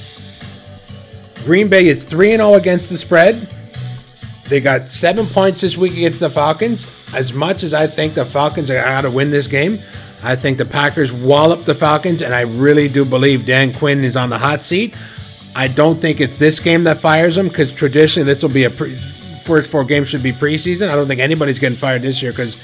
Green 1.44 1.68
Bay 1.68 1.88
is 1.88 2.04
3 2.04 2.30
0 2.30 2.54
against 2.54 2.88
the 2.88 2.96
spread. 2.96 3.48
They 4.48 4.60
got 4.60 4.88
seven 4.88 5.26
points 5.26 5.60
this 5.60 5.76
week 5.76 5.92
against 5.92 6.20
the 6.20 6.30
Falcons. 6.30 6.86
As 7.14 7.32
much 7.32 7.62
as 7.62 7.72
I 7.72 7.86
think 7.86 8.14
the 8.14 8.24
Falcons 8.24 8.70
are 8.70 8.82
going 8.82 9.04
to 9.04 9.10
win 9.10 9.30
this 9.30 9.46
game, 9.46 9.80
I 10.22 10.36
think 10.36 10.58
the 10.58 10.64
Packers 10.64 11.12
wallop 11.12 11.64
the 11.64 11.74
Falcons, 11.74 12.22
and 12.22 12.34
I 12.34 12.42
really 12.42 12.88
do 12.88 13.04
believe 13.04 13.46
Dan 13.46 13.72
Quinn 13.72 14.04
is 14.04 14.16
on 14.16 14.30
the 14.30 14.38
hot 14.38 14.62
seat. 14.62 14.94
I 15.54 15.68
don't 15.68 16.00
think 16.00 16.20
it's 16.20 16.38
this 16.38 16.60
game 16.60 16.84
that 16.84 16.98
fires 16.98 17.38
him 17.38 17.48
because 17.48 17.72
traditionally 17.72 18.26
this 18.26 18.42
will 18.42 18.50
be 18.50 18.64
a 18.64 18.70
pre- 18.70 18.98
first 19.42 19.70
four 19.70 19.84
games 19.84 20.08
should 20.08 20.22
be 20.22 20.32
preseason. 20.32 20.88
I 20.88 20.96
don't 20.96 21.06
think 21.06 21.20
anybody's 21.20 21.58
getting 21.58 21.78
fired 21.78 22.02
this 22.02 22.20
year 22.20 22.32
because 22.32 22.56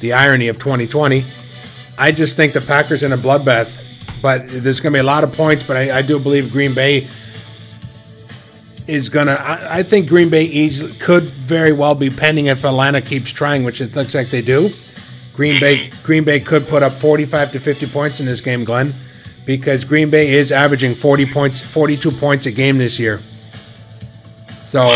the 0.00 0.12
irony 0.12 0.48
of 0.48 0.58
2020. 0.58 1.24
I 1.96 2.12
just 2.12 2.36
think 2.36 2.52
the 2.52 2.60
Packers 2.60 3.02
in 3.02 3.12
a 3.12 3.18
bloodbath, 3.18 3.74
but 4.20 4.42
there's 4.48 4.80
going 4.80 4.92
to 4.92 4.96
be 4.96 5.00
a 5.00 5.04
lot 5.04 5.22
of 5.22 5.32
points. 5.32 5.64
But 5.64 5.76
I, 5.76 5.98
I 5.98 6.02
do 6.02 6.18
believe 6.18 6.50
Green 6.50 6.74
Bay 6.74 7.08
is 8.86 9.08
gonna. 9.08 9.32
I, 9.32 9.78
I, 9.78 9.82
think 9.82 10.08
Green 10.08 10.28
Bay 10.28 10.44
easily 10.44 10.92
could 10.94 11.24
very 11.24 11.72
well 11.72 11.94
be 11.94 12.10
pending 12.10 12.46
if 12.46 12.64
Atlanta 12.64 13.00
keeps 13.00 13.30
trying, 13.30 13.64
which 13.64 13.80
it 13.80 13.94
looks 13.94 14.14
like 14.14 14.30
they 14.30 14.42
do. 14.42 14.70
Green 15.32 15.58
Bay 15.60 15.90
Green 16.02 16.24
Bay 16.24 16.40
could 16.40 16.68
put 16.68 16.82
up 16.82 16.92
45 16.92 17.52
to 17.52 17.60
50 17.60 17.86
points 17.86 18.20
in 18.20 18.26
this 18.26 18.40
game, 18.40 18.64
Glenn, 18.64 18.94
because 19.46 19.84
Green 19.84 20.10
Bay 20.10 20.32
is 20.32 20.52
averaging 20.52 20.94
40 20.94 21.26
points, 21.26 21.60
42 21.60 22.10
points 22.12 22.46
a 22.46 22.52
game 22.52 22.78
this 22.78 22.98
year. 22.98 23.20
So, 24.60 24.90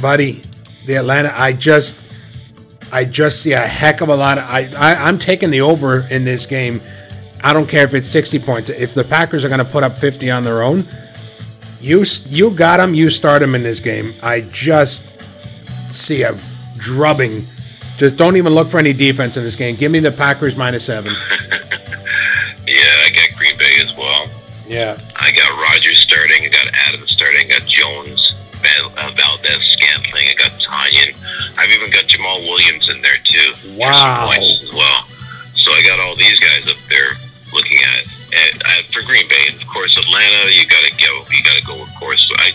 buddy, 0.00 0.42
the 0.86 0.96
Atlanta, 0.96 1.32
I 1.34 1.52
just, 1.52 1.98
I 2.92 3.04
just 3.04 3.42
see 3.42 3.52
a 3.52 3.60
heck 3.60 4.00
of 4.00 4.08
a 4.08 4.16
lot. 4.16 4.38
Of, 4.38 4.44
I, 4.44 4.70
I 4.76 5.06
I'm 5.06 5.18
taking 5.18 5.50
the 5.50 5.60
over 5.60 6.06
in 6.10 6.24
this 6.24 6.46
game. 6.46 6.80
I 7.42 7.52
don't 7.52 7.68
care 7.68 7.84
if 7.84 7.92
it's 7.92 8.08
60 8.08 8.38
points. 8.38 8.70
If 8.70 8.94
the 8.94 9.04
Packers 9.04 9.44
are 9.44 9.48
going 9.48 9.58
to 9.58 9.66
put 9.66 9.84
up 9.84 9.98
50 9.98 10.30
on 10.30 10.44
their 10.44 10.62
own, 10.62 10.88
you 11.84 12.04
you 12.30 12.50
got 12.50 12.80
him. 12.80 12.94
You 12.94 13.10
start 13.10 13.42
him 13.42 13.54
in 13.54 13.62
this 13.62 13.78
game. 13.78 14.14
I 14.22 14.40
just 14.40 15.02
see 15.92 16.22
a 16.22 16.36
drubbing. 16.78 17.44
Just 17.98 18.16
don't 18.16 18.36
even 18.36 18.54
look 18.54 18.70
for 18.70 18.78
any 18.78 18.92
defense 18.92 19.36
in 19.36 19.44
this 19.44 19.54
game. 19.54 19.76
Give 19.76 19.92
me 19.92 20.00
the 20.00 20.10
Packers 20.10 20.56
minus 20.56 20.86
seven. 20.86 21.12
yeah, 21.40 23.04
I 23.04 23.10
got 23.14 23.38
Green 23.38 23.56
Bay 23.58 23.76
as 23.84 23.94
well. 23.96 24.28
Yeah. 24.66 24.98
I 25.20 25.30
got 25.32 25.52
Rodgers 25.52 25.98
starting. 25.98 26.44
I 26.44 26.48
got 26.48 26.66
Adams 26.88 27.12
starting. 27.12 27.52
I 27.52 27.58
got 27.58 27.68
Jones, 27.68 28.34
uh, 28.96 29.12
Valdes, 29.14 29.64
Scantling. 29.76 30.24
I 30.26 30.34
got 30.38 30.52
Tonyan. 30.58 31.14
I've 31.58 31.70
even 31.70 31.90
got 31.90 32.04
Jamaal 32.04 32.40
Williams 32.48 32.88
in 32.88 33.00
there 33.02 33.20
too. 33.22 33.76
Wow. 33.76 34.32
As 34.32 34.72
well. 34.72 35.06
So 35.54 35.70
I 35.70 35.82
got 35.86 36.00
all 36.00 36.16
these 36.16 36.40
guys 36.40 36.66
up 36.66 36.80
there 36.88 37.12
looking 37.52 37.78
at 37.78 38.13
and 38.34 38.62
uh, 38.66 38.82
for 38.92 39.02
Green 39.06 39.28
Bay, 39.28 39.46
and 39.52 39.60
of 39.60 39.68
course 39.68 39.96
Atlanta, 39.96 40.50
you 40.52 40.66
got 40.66 40.82
to 40.84 40.92
go. 40.98 41.12
You 41.30 41.42
got 41.44 41.56
to 41.56 41.66
go. 41.66 41.82
Of 41.82 41.94
course, 41.98 42.22
I 42.38 42.50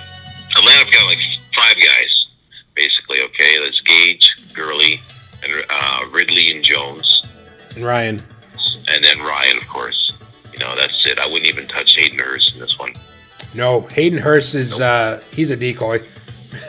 Atlanta 0.57 0.91
got 0.91 1.05
like 1.05 1.19
five 1.55 1.75
guys 1.75 2.25
basically. 2.79 3.21
Okay, 3.21 3.59
that's 3.61 3.81
Gage, 3.81 4.35
Gurley, 4.53 5.01
and 5.43 5.65
uh, 5.69 6.05
Ridley 6.11 6.51
and 6.51 6.63
Jones, 6.63 7.27
and 7.75 7.83
Ryan, 7.83 8.21
and 8.89 9.03
then 9.03 9.19
Ryan, 9.19 9.57
of 9.57 9.67
course. 9.67 10.13
You 10.53 10.59
know, 10.59 10.75
that's 10.75 11.05
it. 11.05 11.19
I 11.19 11.25
wouldn't 11.27 11.47
even 11.47 11.67
touch 11.67 11.95
Hayden 11.95 12.19
Hurst 12.19 12.53
in 12.53 12.59
this 12.59 12.77
one. 12.79 12.93
No, 13.53 13.81
Hayden 13.81 14.19
Hurst 14.19 14.55
is 14.55 14.71
nope. 14.71 14.81
uh, 14.81 15.19
he's 15.31 15.51
a 15.51 15.55
decoy. 15.57 16.01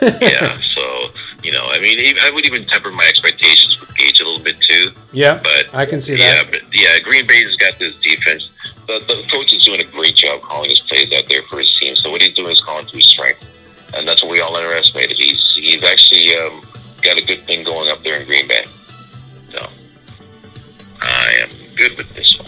yeah, 0.01 0.53
so 0.61 1.09
you 1.43 1.51
know, 1.51 1.65
I 1.69 1.79
mean, 1.79 2.15
I 2.21 2.31
would 2.31 2.45
even 2.45 2.65
temper 2.65 2.91
my 2.91 3.05
expectations 3.07 3.79
with 3.79 3.95
Gage 3.95 4.19
a 4.19 4.25
little 4.25 4.43
bit 4.43 4.59
too. 4.59 4.91
Yeah, 5.13 5.39
but 5.41 5.73
I 5.73 5.85
can 5.85 6.01
see 6.01 6.15
that. 6.15 6.19
yeah. 6.19 6.43
But 6.49 6.61
yeah, 6.73 6.99
Green 6.99 7.25
Bay's 7.25 7.55
got 7.55 7.79
this 7.79 7.97
defense 7.97 8.49
the, 8.99 9.05
the 9.05 9.27
coach 9.31 9.53
is 9.53 9.63
doing 9.63 9.81
a 9.81 9.85
great 9.85 10.15
job 10.15 10.41
calling 10.41 10.69
his 10.69 10.79
plays 10.79 11.11
out 11.13 11.23
there 11.29 11.43
for 11.43 11.59
his 11.59 11.79
team. 11.79 11.95
So 11.95 12.11
what 12.11 12.21
he's 12.21 12.33
doing 12.33 12.51
is 12.51 12.61
calling 12.61 12.87
his 12.87 13.05
strength, 13.05 13.45
and 13.95 14.07
that's 14.07 14.23
what 14.23 14.31
we 14.31 14.41
all 14.41 14.55
underestimated. 14.55 15.17
He's 15.17 15.53
he's 15.55 15.83
actually 15.83 16.35
um, 16.35 16.61
got 17.01 17.17
a 17.17 17.25
good 17.25 17.43
thing 17.45 17.63
going 17.63 17.89
up 17.89 18.03
there 18.03 18.19
in 18.19 18.27
Green 18.27 18.47
Bay. 18.47 18.63
So 19.49 19.67
I 21.01 21.39
am 21.41 21.49
good 21.75 21.97
with 21.97 22.13
this 22.13 22.37
one. 22.37 22.47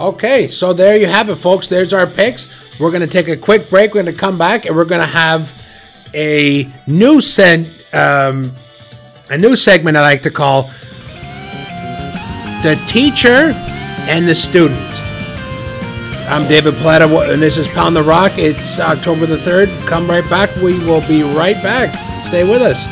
Okay, 0.00 0.48
so 0.48 0.72
there 0.72 0.96
you 0.96 1.06
have 1.06 1.28
it, 1.28 1.36
folks. 1.36 1.68
There's 1.68 1.92
our 1.92 2.06
picks. 2.06 2.48
We're 2.80 2.90
going 2.90 3.02
to 3.02 3.06
take 3.06 3.28
a 3.28 3.36
quick 3.36 3.70
break. 3.70 3.94
We're 3.94 4.02
going 4.02 4.14
to 4.14 4.20
come 4.20 4.36
back, 4.36 4.66
and 4.66 4.74
we're 4.74 4.84
going 4.84 5.00
to 5.00 5.06
have 5.06 5.62
a 6.14 6.68
new 6.86 7.20
sen- 7.20 7.70
um, 7.92 8.52
a 9.30 9.38
new 9.38 9.56
segment 9.56 9.96
I 9.96 10.02
like 10.02 10.22
to 10.22 10.30
call 10.30 10.70
the 12.62 12.82
teacher 12.88 13.52
and 14.06 14.26
the 14.26 14.34
student. 14.34 15.13
I'm 16.26 16.48
David 16.48 16.74
Plata, 16.76 17.06
and 17.30 17.42
this 17.42 17.58
is 17.58 17.68
Pound 17.68 17.94
the 17.94 18.02
Rock. 18.02 18.38
It's 18.38 18.80
October 18.80 19.26
the 19.26 19.36
3rd. 19.36 19.86
Come 19.86 20.08
right 20.08 20.28
back. 20.30 20.54
We 20.56 20.78
will 20.78 21.06
be 21.06 21.22
right 21.22 21.62
back. 21.62 21.94
Stay 22.26 22.44
with 22.44 22.62
us. 22.62 22.86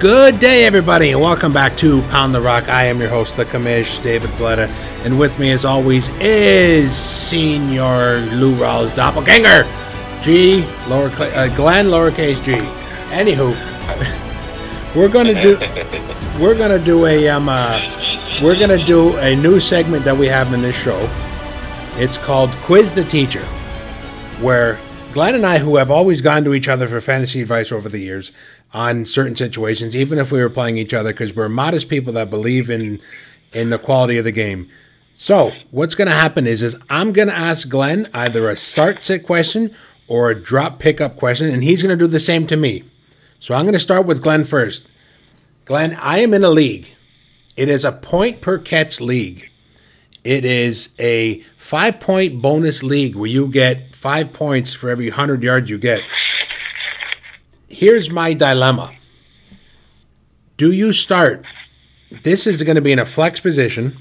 Good 0.00 0.38
day, 0.38 0.64
everybody, 0.64 1.10
and 1.10 1.20
welcome 1.20 1.52
back 1.52 1.76
to 1.78 2.02
Pound 2.02 2.32
the 2.32 2.40
Rock. 2.40 2.68
I 2.68 2.84
am 2.84 3.00
your 3.00 3.08
host, 3.08 3.36
the 3.36 3.44
commish, 3.44 4.00
David 4.00 4.30
Plata, 4.30 4.68
and 5.02 5.18
with 5.18 5.36
me, 5.40 5.50
as 5.50 5.64
always, 5.64 6.08
is 6.20 6.96
Senior 6.96 8.20
Lou 8.30 8.54
Rawls 8.54 8.94
doppelganger, 8.94 9.64
G, 10.22 10.64
lower, 10.86 11.08
uh, 11.08 11.52
Glenn, 11.56 11.86
lowercase 11.86 12.40
G. 12.44 12.52
Anywho, 13.10 13.56
we're 14.94 15.08
gonna 15.08 15.42
do, 15.42 15.58
we're 16.40 16.56
gonna 16.56 16.78
do 16.78 17.06
a, 17.06 17.28
um, 17.28 17.48
uh, 17.48 17.80
we're 18.40 18.56
gonna 18.56 18.78
do 18.84 19.16
a 19.16 19.34
new 19.34 19.58
segment 19.58 20.04
that 20.04 20.16
we 20.16 20.28
have 20.28 20.52
in 20.52 20.62
this 20.62 20.76
show. 20.76 21.10
It's 21.96 22.18
called 22.18 22.50
Quiz 22.62 22.94
the 22.94 23.02
Teacher, 23.02 23.44
where 24.40 24.78
Glenn 25.12 25.34
and 25.34 25.44
I, 25.44 25.58
who 25.58 25.74
have 25.74 25.90
always 25.90 26.20
gone 26.20 26.44
to 26.44 26.54
each 26.54 26.68
other 26.68 26.86
for 26.86 27.00
fantasy 27.00 27.40
advice 27.40 27.72
over 27.72 27.88
the 27.88 27.98
years, 27.98 28.30
on 28.72 29.06
certain 29.06 29.36
situations, 29.36 29.96
even 29.96 30.18
if 30.18 30.30
we 30.30 30.40
were 30.40 30.50
playing 30.50 30.76
each 30.76 30.92
other, 30.92 31.12
because 31.12 31.34
we're 31.34 31.48
modest 31.48 31.88
people 31.88 32.12
that 32.14 32.30
believe 32.30 32.68
in 32.68 33.00
in 33.52 33.70
the 33.70 33.78
quality 33.78 34.18
of 34.18 34.24
the 34.24 34.32
game. 34.32 34.68
So 35.14 35.52
what's 35.70 35.94
going 35.94 36.08
to 36.08 36.14
happen 36.14 36.46
is, 36.46 36.62
is 36.62 36.76
I'm 36.88 37.12
going 37.12 37.28
to 37.28 37.34
ask 37.34 37.68
Glenn 37.68 38.08
either 38.14 38.48
a 38.48 38.56
start 38.56 39.02
sit 39.02 39.24
question 39.24 39.74
or 40.06 40.30
a 40.30 40.40
drop 40.40 40.78
pickup 40.78 41.16
question, 41.16 41.48
and 41.48 41.64
he's 41.64 41.82
going 41.82 41.96
to 41.96 42.04
do 42.04 42.08
the 42.08 42.20
same 42.20 42.46
to 42.46 42.56
me. 42.56 42.84
So 43.40 43.54
I'm 43.54 43.64
going 43.64 43.72
to 43.72 43.80
start 43.80 44.06
with 44.06 44.22
Glenn 44.22 44.44
first. 44.44 44.86
Glenn, 45.64 45.96
I 46.00 46.18
am 46.18 46.34
in 46.34 46.44
a 46.44 46.50
league. 46.50 46.94
It 47.56 47.68
is 47.68 47.84
a 47.84 47.92
point 47.92 48.40
per 48.40 48.58
catch 48.58 49.00
league. 49.00 49.50
It 50.24 50.44
is 50.44 50.94
a 50.98 51.40
five 51.56 52.00
point 52.00 52.40
bonus 52.40 52.82
league 52.82 53.16
where 53.16 53.28
you 53.28 53.48
get 53.48 53.94
five 53.94 54.32
points 54.32 54.72
for 54.72 54.88
every 54.90 55.08
100 55.08 55.42
yards 55.42 55.68
you 55.68 55.78
get 55.78 56.02
here's 57.68 58.10
my 58.10 58.34
dilemma. 58.34 58.94
Do 60.56 60.72
you 60.72 60.92
start? 60.92 61.44
This 62.24 62.46
is 62.46 62.62
going 62.62 62.76
to 62.76 62.82
be 62.82 62.92
in 62.92 62.98
a 62.98 63.04
flex 63.04 63.40
position. 63.40 63.98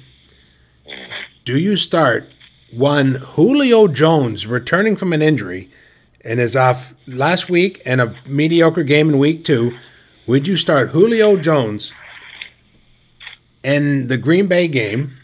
Do 1.45 1.57
you 1.57 1.76
start 1.76 2.30
one 2.72 3.15
Julio 3.15 3.88
Jones 3.88 4.48
returning 4.48 4.95
from 4.95 5.14
an 5.14 5.22
injury 5.22 5.69
and 6.23 6.39
is 6.39 6.56
off 6.56 6.94
last 7.06 7.49
week 7.49 7.81
and 7.85 8.02
a 8.02 8.15
mediocre 8.26 8.84
game 8.84 9.10
in 9.10 9.18
week 9.18 9.44
two? 9.44 9.77
Would 10.26 10.48
you 10.48 10.57
start 10.57 10.89
Julio 10.89 11.38
Jones 11.38 11.94
in 13.64 14.07
the 14.07 14.18
Green 14.18 14.48
Bay 14.48 14.68
game, 14.68 15.18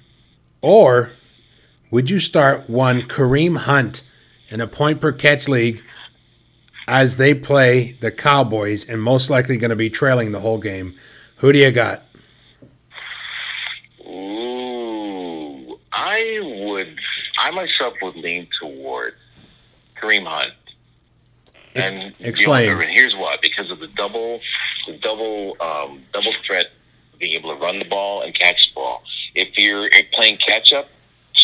or 0.62 1.14
would 1.92 2.10
you 2.10 2.20
start 2.20 2.70
one 2.70 3.02
Kareem 3.02 3.58
Hunt 3.58 4.04
in 4.50 4.62
a 4.62 4.68
point 4.68 5.02
per 5.02 5.12
catch 5.12 5.48
league 5.48 5.84
as 6.88 7.18
they 7.18 7.34
play 7.34 7.94
the 8.00 8.12
Cowboys 8.12 8.88
and 8.88 9.02
most 9.02 9.30
likely 9.30 9.58
going 9.58 9.70
to 9.70 9.76
be 9.76 9.90
trailing 9.90 10.32
the 10.32 10.40
whole 10.40 10.58
game. 10.58 10.96
Who 11.38 11.52
do 11.52 11.60
you 11.60 11.72
got? 11.72 12.04
Ooh, 14.06 15.80
I 15.92 16.40
would. 16.66 16.98
I 17.38 17.52
myself 17.52 17.96
would 18.02 18.16
lean 18.16 18.48
towards 18.60 19.18
Kareem 20.02 20.26
Hunt. 20.26 20.54
And 21.76 22.14
explain. 22.20 22.70
and 22.70 22.84
here's 22.84 23.16
why: 23.16 23.36
because 23.42 23.72
of 23.72 23.80
the 23.80 23.88
double, 23.88 24.40
the 24.86 24.98
double, 24.98 25.58
um, 25.60 26.04
double 26.14 26.32
threat 26.46 26.72
being 27.20 27.34
able 27.34 27.50
to 27.50 27.60
run 27.60 27.80
the 27.80 27.86
ball 27.86 28.22
and 28.22 28.38
catch 28.38 28.70
the 28.70 28.76
ball. 28.76 29.04
If 29.34 29.58
you're 29.58 29.90
playing 30.14 30.38
catch 30.38 30.72
up, 30.72 30.88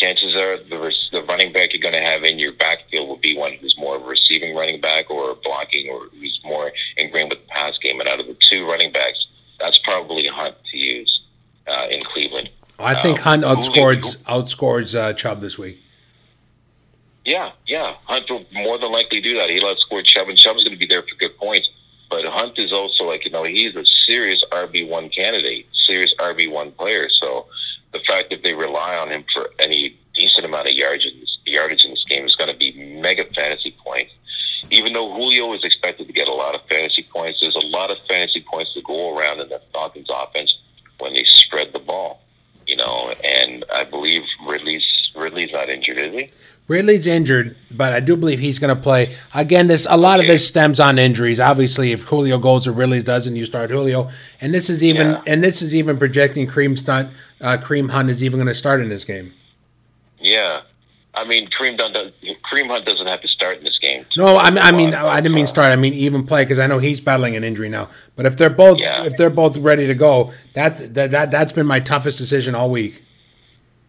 chances 0.00 0.34
are 0.34 0.62
the, 0.64 0.78
res- 0.78 1.08
the 1.12 1.22
running 1.24 1.52
back 1.52 1.72
you're 1.72 1.82
going 1.82 1.94
to 1.94 2.00
have 2.10 2.22
in 2.24 2.38
your 2.38 2.52
backfield 2.52 3.06
will 3.08 3.18
be 3.18 3.36
one 3.36 3.52
who's 3.60 3.76
more 3.78 3.96
of 3.96 4.02
a 4.02 4.06
receiving 4.06 4.56
running 4.56 4.80
back 4.80 5.10
or 5.10 5.34
blocking 5.44 5.90
or 5.90 6.06
who's 6.18 6.40
more 6.44 6.72
ingrained 6.96 7.28
with 7.30 7.40
the 7.40 7.48
pass 7.48 7.76
game. 7.78 8.00
And 8.00 8.08
out 8.08 8.18
of 8.20 8.26
the 8.26 8.36
two 8.40 8.66
running 8.66 8.92
backs, 8.92 9.26
that's 9.60 9.78
probably 9.78 10.26
Hunt 10.26 10.54
to 10.70 10.78
use 10.78 11.22
uh, 11.66 11.86
in 11.90 12.02
Cleveland. 12.04 12.48
I 12.78 12.94
think 13.02 13.18
Um, 13.18 13.42
Hunt 13.42 13.44
outscores 13.44 14.16
outscores 14.22 14.98
uh, 14.98 15.12
Chubb 15.12 15.42
this 15.42 15.58
week. 15.58 15.82
Yeah, 17.26 17.52
yeah. 17.66 17.96
Hunt 18.04 18.30
will 18.30 18.46
more 18.52 18.78
than 18.78 18.90
likely 18.92 19.20
do 19.20 19.34
that. 19.36 19.50
He'll 19.50 19.64
outscore 19.74 20.02
Chubb, 20.02 20.28
and 20.30 20.38
Chubb's 20.38 20.64
going 20.64 20.72
to 20.72 20.78
be 20.78 20.86
there 20.86 21.02
for 21.02 21.14
good 21.18 21.36
points. 21.36 21.68
But 22.08 22.24
Hunt 22.24 22.58
is 22.58 22.72
also 22.72 23.04
like 23.04 23.24
you 23.26 23.30
know 23.30 23.44
he's 23.44 23.76
a 23.76 23.84
serious 23.84 24.42
RB 24.50 24.88
one 24.88 25.10
candidate, 25.10 25.66
serious 25.74 26.14
RB 26.18 26.50
one 26.50 26.72
player. 26.72 27.08
So 27.10 27.46
the 27.92 28.00
fact 28.00 28.30
that 28.30 28.42
they 28.42 28.54
rely 28.54 28.96
on 28.96 29.10
him 29.10 29.24
for 29.32 29.50
any 29.58 29.98
decent 30.14 30.46
amount 30.46 30.68
of 30.68 30.74
yardage 30.74 31.06
in 31.06 31.20
this, 31.20 31.38
yardage 31.46 31.84
in 31.84 31.90
this 31.90 32.04
game 32.04 32.24
is 32.24 32.36
going 32.36 32.50
to 32.50 32.56
be 32.56 32.72
mega 33.00 33.24
fantasy 33.34 33.74
points. 33.84 34.12
Even 34.70 34.92
though 34.92 35.12
Julio 35.14 35.52
is 35.54 35.64
expected 35.64 36.06
to 36.06 36.12
get 36.12 36.28
a 36.28 36.32
lot 36.32 36.54
of 36.54 36.60
fantasy 36.68 37.06
points, 37.12 37.40
there's 37.40 37.56
a 37.56 37.66
lot 37.66 37.90
of 37.90 37.96
fantasy 38.08 38.44
points 38.50 38.72
to 38.74 38.82
go 38.82 39.16
around 39.16 39.40
in 39.40 39.48
the 39.48 39.60
Falcons 39.72 40.08
offense 40.10 40.56
when 40.98 41.14
they 41.14 41.24
spread 41.24 41.72
the 41.72 41.78
ball. 41.78 42.20
You 42.70 42.76
know, 42.76 43.12
and 43.24 43.64
I 43.74 43.82
believe 43.82 44.22
Ridley's 44.46 45.10
Ridley's 45.16 45.50
not 45.52 45.68
injured, 45.68 45.98
is 45.98 46.12
he? 46.14 46.30
Ridley's 46.68 47.04
injured, 47.04 47.56
but 47.68 47.92
I 47.92 47.98
do 47.98 48.16
believe 48.16 48.38
he's 48.38 48.60
going 48.60 48.72
to 48.74 48.80
play. 48.80 49.16
Again, 49.34 49.66
this 49.66 49.88
a 49.90 49.96
lot 49.96 50.20
of 50.20 50.28
this 50.28 50.46
stems 50.46 50.78
on 50.78 50.96
injuries. 50.96 51.40
Obviously, 51.40 51.90
if 51.90 52.02
Julio 52.02 52.38
goes 52.38 52.68
or 52.68 52.72
Ridley 52.72 53.02
doesn't, 53.02 53.34
you 53.34 53.44
start 53.44 53.70
Julio, 53.72 54.08
and 54.40 54.54
this 54.54 54.70
is 54.70 54.84
even 54.84 55.08
Yeah. 55.08 55.22
and 55.26 55.42
this 55.42 55.62
is 55.62 55.74
even 55.74 55.98
projecting 55.98 56.46
Kareem 56.46 56.78
Hunt. 56.86 57.10
Uh, 57.40 57.56
Kareem 57.60 57.90
Hunt 57.90 58.08
is 58.08 58.22
even 58.22 58.38
going 58.38 58.46
to 58.46 58.54
start 58.54 58.80
in 58.80 58.88
this 58.88 59.02
game. 59.04 59.32
Yeah, 60.20 60.60
I 61.20 61.24
mean, 61.24 61.48
Kareem, 61.50 61.76
Dunn 61.76 61.92
does, 61.92 62.12
Kareem 62.50 62.68
Hunt 62.68 62.86
doesn't 62.86 63.06
have 63.06 63.20
to 63.20 63.28
start 63.28 63.58
in 63.58 63.64
this 63.64 63.78
game. 63.78 64.06
No, 64.16 64.36
I 64.38 64.50
mean, 64.50 64.58
I 64.58 64.72
mean, 64.72 64.94
I 64.94 65.20
didn't 65.20 65.34
mean 65.34 65.46
start. 65.46 65.66
I 65.66 65.76
mean 65.76 65.92
even 65.94 66.26
play 66.26 66.44
because 66.44 66.58
I 66.58 66.66
know 66.66 66.78
he's 66.78 67.00
battling 67.00 67.36
an 67.36 67.44
injury 67.44 67.68
now. 67.68 67.88
But 68.16 68.26
if 68.26 68.36
they're 68.36 68.48
both 68.50 68.80
Yeah. 68.80 69.04
if 69.04 69.16
they're 69.16 69.28
both 69.30 69.56
ready 69.58 69.86
to 69.86 69.94
go, 69.94 70.32
that's 70.54 70.88
that, 70.88 71.10
that 71.10 71.30
that's 71.30 71.52
been 71.52 71.66
my 71.66 71.80
toughest 71.80 72.16
decision 72.18 72.54
all 72.54 72.70
week. 72.70 73.02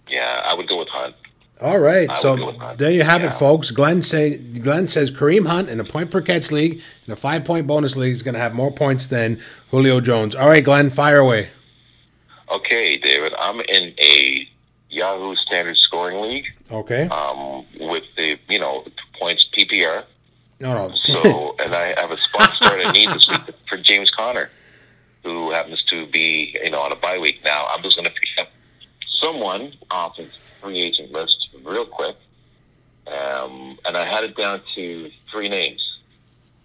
Yeah, 0.10 0.42
I 0.46 0.54
would 0.54 0.68
go 0.68 0.80
with 0.80 0.90
Hunt. 0.90 1.16
All 1.62 1.78
right, 1.80 2.10
I 2.10 2.20
so 2.20 2.36
Hunt. 2.36 2.80
there 2.80 2.92
you 2.92 3.04
have 3.04 3.24
it, 3.24 3.32
folks. 3.34 3.72
Glenn 3.72 4.04
say 4.04 4.38
Glenn 4.38 4.88
says 4.88 5.12
Kareem 5.12 5.48
Hunt 5.48 5.70
in 5.70 5.80
a 5.80 5.84
point 5.86 6.12
per 6.12 6.20
catch 6.22 6.52
league 6.52 6.82
in 7.06 7.14
a 7.14 7.16
five 7.16 7.46
point 7.46 7.68
bonus 7.68 7.96
league 7.96 8.14
is 8.14 8.24
going 8.24 8.34
to 8.34 8.40
have 8.42 8.54
more 8.54 8.72
points 8.72 9.06
than 9.08 9.40
Julio 9.70 10.02
Jones. 10.02 10.36
All 10.36 10.50
right, 10.50 10.64
Glenn, 10.64 10.90
fire 10.90 11.20
away. 11.20 11.50
Okay, 12.52 12.98
David, 12.98 13.34
I'm 13.40 13.62
in 13.62 13.94
a 14.00 14.50
Yahoo 14.92 15.36
Standard 15.36 15.78
Scoring 15.78 16.22
League 16.22 16.48
Okay. 16.72 17.08
um, 17.08 17.66
with 17.80 18.04
the 18.18 18.38
you 18.50 18.60
know 18.60 18.86
points 19.20 19.48
PPR. 19.58 20.04
No, 20.60 20.74
no. 20.76 20.96
So, 20.96 21.56
and 21.60 21.74
I 21.74 22.00
have 22.00 22.12
a 22.12 22.18
spot 22.18 22.52
start 22.52 22.80
I 22.86 22.92
need 22.92 23.10
this 23.10 23.28
week 23.28 23.42
for 23.70 23.78
James 23.78 24.12
Conner, 24.12 24.50
who 25.24 25.52
happens 25.52 25.82
to 25.86 26.06
be 26.08 26.56
you 26.64 26.70
know 26.70 26.82
on 26.82 26.92
a 26.92 26.96
bye 26.96 27.18
week 27.18 27.44
now. 27.44 27.66
I'm 27.72 27.82
just 27.82 27.96
going 27.96 28.06
to 28.06 28.12
pick 28.12 28.30
up 28.40 28.50
someone 29.20 29.74
off 29.90 30.18
his 30.18 30.30
free 30.62 30.80
agent 30.80 31.12
list 31.12 31.50
real 31.64 31.86
quick, 31.86 32.16
um, 33.08 33.78
and 33.86 33.98
I 33.98 34.06
had 34.06 34.24
it 34.24 34.36
down 34.38 34.62
to 34.76 35.10
three 35.32 35.50
names. 35.50 35.82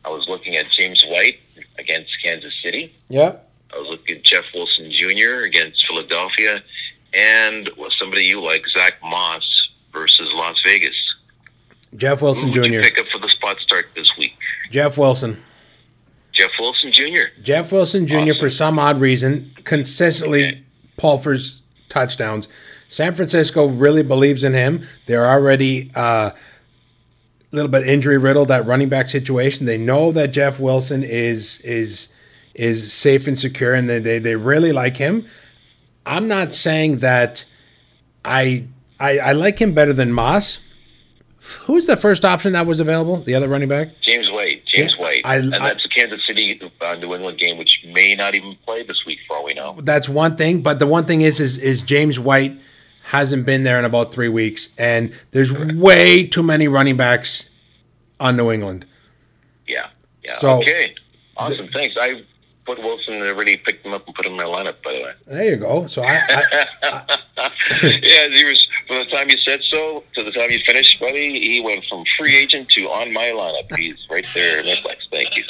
I 0.04 0.10
was 0.10 0.28
looking 0.28 0.56
at 0.56 0.70
James 0.70 1.02
White 1.08 1.40
against 1.78 2.10
Kansas 2.22 2.52
City. 2.62 2.94
yeah. 3.08 3.36
I 3.74 3.78
was 3.78 3.88
looking 3.90 4.18
at 4.18 4.22
Jeff 4.22 4.44
Wilson 4.54 4.90
Jr. 4.92 5.42
against 5.44 5.84
Philadelphia, 5.88 6.62
and 7.16 7.70
well, 7.76 7.90
somebody 7.90 8.24
you 8.24 8.42
like, 8.42 8.64
Zach 8.68 8.94
Moss 9.02 9.70
versus 9.92 10.30
Las 10.34 10.60
Vegas. 10.64 11.14
Jeff 11.96 12.20
Wilson 12.20 12.52
Who 12.52 12.68
Jr. 12.68 12.80
pick 12.82 12.98
up 12.98 13.06
for 13.08 13.18
the 13.18 13.28
spot 13.28 13.58
start 13.60 13.86
this 13.94 14.16
week? 14.18 14.36
Jeff 14.70 14.98
Wilson. 14.98 15.42
Jeff 16.32 16.50
Wilson 16.60 16.92
Jr. 16.92 17.40
Jeff 17.42 17.72
Wilson 17.72 18.06
Jr. 18.06 18.16
Awesome. 18.18 18.36
for 18.38 18.50
some 18.50 18.78
odd 18.78 19.00
reason 19.00 19.52
consistently 19.64 20.44
Okay. 20.44 20.62
pulvers 20.98 21.62
touchdowns. 21.88 22.48
San 22.88 23.14
Francisco 23.14 23.66
really 23.66 24.02
believes 24.02 24.44
in 24.44 24.52
him. 24.52 24.86
They're 25.06 25.26
already 25.26 25.90
uh, 25.96 26.32
a 26.32 26.34
little 27.56 27.70
bit 27.70 27.86
injury 27.88 28.18
riddled 28.18 28.48
that 28.48 28.66
running 28.66 28.90
back 28.90 29.08
situation. 29.08 29.64
They 29.64 29.78
know 29.78 30.12
that 30.12 30.28
Jeff 30.28 30.60
Wilson 30.60 31.02
is 31.02 31.60
is 31.62 32.08
is 32.54 32.92
safe 32.92 33.26
and 33.26 33.38
secure, 33.38 33.72
and 33.72 33.88
they 33.88 33.98
they, 33.98 34.18
they 34.18 34.36
really 34.36 34.72
like 34.72 34.98
him. 34.98 35.26
I'm 36.06 36.28
not 36.28 36.54
saying 36.54 36.98
that 36.98 37.44
I, 38.24 38.66
I 39.00 39.18
I 39.18 39.32
like 39.32 39.58
him 39.60 39.74
better 39.74 39.92
than 39.92 40.12
Moss. 40.12 40.60
Who's 41.66 41.86
the 41.86 41.96
first 41.96 42.24
option 42.24 42.52
that 42.54 42.66
was 42.66 42.80
available? 42.80 43.18
The 43.18 43.34
other 43.34 43.48
running 43.48 43.68
back? 43.68 44.00
James 44.00 44.30
White. 44.30 44.64
James 44.66 44.94
Yeah, 44.96 45.00
White. 45.04 45.22
I- 45.24 45.36
and 45.36 45.54
I- 45.54 45.58
that's 45.68 45.84
a 45.84 45.88
Kansas 45.88 46.26
City 46.26 46.60
uh, 46.80 46.94
New 46.94 47.14
England 47.14 47.38
game, 47.38 47.56
which 47.56 47.84
may 47.92 48.14
not 48.16 48.34
even 48.34 48.56
play 48.64 48.82
this 48.82 49.04
week 49.06 49.18
for 49.28 49.36
all 49.36 49.44
we 49.44 49.54
know. 49.54 49.76
that's 49.82 50.08
one 50.08 50.36
thing. 50.36 50.60
But 50.62 50.78
the 50.80 50.86
one 50.88 51.04
thing 51.06 51.20
is, 51.20 51.38
is, 51.38 51.56
is 51.58 51.82
James 51.82 52.18
White 52.18 52.58
hasn't 53.04 53.46
been 53.46 53.62
there 53.62 53.78
in 53.78 53.84
about 53.84 54.12
three 54.12 54.28
weeks, 54.28 54.70
and 54.76 55.12
there's 55.30 55.52
way 55.52 56.26
too 56.26 56.42
many 56.42 56.66
running 56.66 56.96
backs 56.96 57.48
on 58.18 58.36
New 58.36 58.50
England. 58.50 58.84
Yeah. 59.68 59.88
Yeah. 60.24 60.38
So- 60.40 60.58
okay. 60.62 60.94
Awesome. 61.36 61.68
Thanks. 61.72 61.94
I 62.00 62.22
put 62.66 62.78
Wilson 62.78 63.14
and 63.14 63.22
already 63.22 63.56
picked 63.56 63.86
him 63.86 63.92
up 63.92 64.06
and 64.06 64.14
put 64.14 64.26
him 64.26 64.32
in 64.32 64.38
my 64.38 64.44
lineup, 64.44 64.82
by 64.82 64.92
the 64.92 65.02
way. 65.02 65.12
There 65.26 65.44
you 65.50 65.56
go. 65.56 65.86
So 65.86 66.02
I, 66.02 66.20
I 66.28 67.18
yeah, 67.82 68.28
he 68.28 68.44
was 68.44 68.68
from 68.86 68.98
the 68.98 69.06
time 69.06 69.28
you 69.30 69.38
said 69.38 69.62
so 69.62 70.04
to 70.14 70.22
the 70.22 70.32
time 70.32 70.50
you 70.50 70.58
finished, 70.58 71.00
buddy. 71.00 71.40
He 71.40 71.60
went 71.60 71.84
from 71.88 72.04
free 72.18 72.36
agent 72.36 72.68
to 72.70 72.82
on 72.88 73.12
my 73.12 73.26
lineup. 73.26 73.74
He's 73.76 73.96
right 74.10 74.26
there 74.34 74.60
in 74.60 74.66
Netflix. 74.66 74.96
Thank 75.10 75.36
you, 75.36 75.44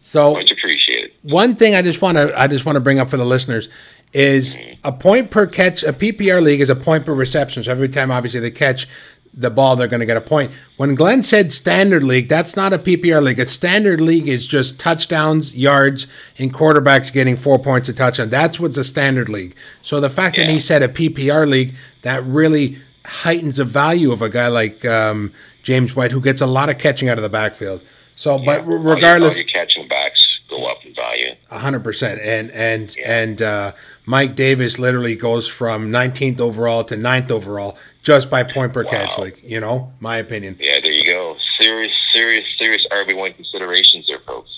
so 0.00 0.34
much 0.34 0.50
appreciated. 0.50 1.12
one 1.22 1.54
thing 1.56 1.74
I 1.74 1.82
just 1.82 2.02
want 2.02 2.18
to 2.18 2.38
I 2.38 2.46
just 2.46 2.64
want 2.64 2.76
to 2.76 2.80
bring 2.80 2.98
up 2.98 3.10
for 3.10 3.16
the 3.16 3.24
listeners 3.24 3.68
is 4.12 4.54
mm-hmm. 4.54 4.80
a 4.84 4.92
point 4.92 5.30
per 5.30 5.46
catch. 5.46 5.82
A 5.82 5.92
PPR 5.92 6.42
league 6.42 6.60
is 6.60 6.70
a 6.70 6.76
point 6.76 7.06
per 7.06 7.14
reception. 7.14 7.64
So 7.64 7.70
every 7.70 7.88
time, 7.88 8.10
obviously, 8.10 8.40
they 8.40 8.50
catch 8.50 8.86
the 9.34 9.48
ball, 9.50 9.76
they're 9.76 9.88
going 9.88 10.00
to 10.00 10.06
get 10.06 10.16
a 10.16 10.20
point. 10.20 10.50
When 10.76 10.94
Glenn 10.94 11.22
said 11.22 11.52
standard 11.52 12.04
league, 12.04 12.28
that's 12.28 12.54
not 12.54 12.72
a 12.72 12.78
PPR 12.78 13.22
league. 13.22 13.38
A 13.38 13.46
standard 13.46 14.00
league 14.00 14.28
is 14.28 14.46
just 14.46 14.78
touchdowns, 14.78 15.54
yards, 15.54 16.06
and 16.38 16.52
quarterbacks 16.52 17.12
getting 17.12 17.36
four 17.36 17.58
points 17.58 17.88
a 17.88 17.94
touchdown. 17.94 18.28
That's 18.28 18.60
what's 18.60 18.76
a 18.76 18.84
standard 18.84 19.28
league. 19.30 19.54
So 19.82 20.00
the 20.00 20.10
fact 20.10 20.36
that 20.36 20.50
he 20.50 20.60
said 20.60 20.82
a 20.82 20.88
PPR 20.88 21.48
league, 21.48 21.74
that 22.02 22.22
really 22.24 22.78
heightens 23.06 23.56
the 23.56 23.64
value 23.64 24.12
of 24.12 24.20
a 24.22 24.28
guy 24.28 24.48
like 24.48 24.84
um, 24.84 25.32
James 25.62 25.96
White, 25.96 26.12
who 26.12 26.20
gets 26.20 26.40
a 26.42 26.46
lot 26.46 26.68
of 26.68 26.78
catching 26.78 27.08
out 27.08 27.16
of 27.18 27.22
the 27.22 27.28
backfield. 27.30 27.80
So, 28.14 28.38
but 28.38 28.44
Yeah. 28.44 28.50
r- 28.52 28.60
All 28.64 28.70
your- 28.84 28.94
regardless, 28.94 29.32
all 29.34 29.38
your 29.38 29.46
catching 29.46 29.88
backs 29.88 30.40
go 30.50 30.66
up 30.66 30.84
in 30.84 30.94
value. 30.94 31.30
hundred 31.50 31.82
percent, 31.82 32.20
and 32.22 32.50
and 32.50 32.94
and 33.04 33.40
uh, 33.40 33.72
Mike 34.04 34.34
Davis 34.36 34.78
literally 34.78 35.14
goes 35.16 35.48
from 35.48 35.90
19th 35.90 36.38
overall 36.38 36.84
to 36.84 36.96
9th 36.96 37.30
overall 37.30 37.78
just 38.02 38.30
by 38.30 38.42
point 38.42 38.72
per 38.72 38.84
catch. 38.84 39.18
Like 39.18 39.42
you 39.42 39.60
know, 39.60 39.92
my 40.00 40.16
opinion. 40.18 40.56
Yeah, 40.60 40.80
there 40.80 40.92
you 40.92 41.04
go. 41.06 41.36
Serious, 41.60 41.92
serious, 42.12 42.44
serious 42.58 42.86
RB 42.90 43.16
one 43.16 43.32
considerations 43.32 44.06
there, 44.08 44.20
folks. 44.20 44.50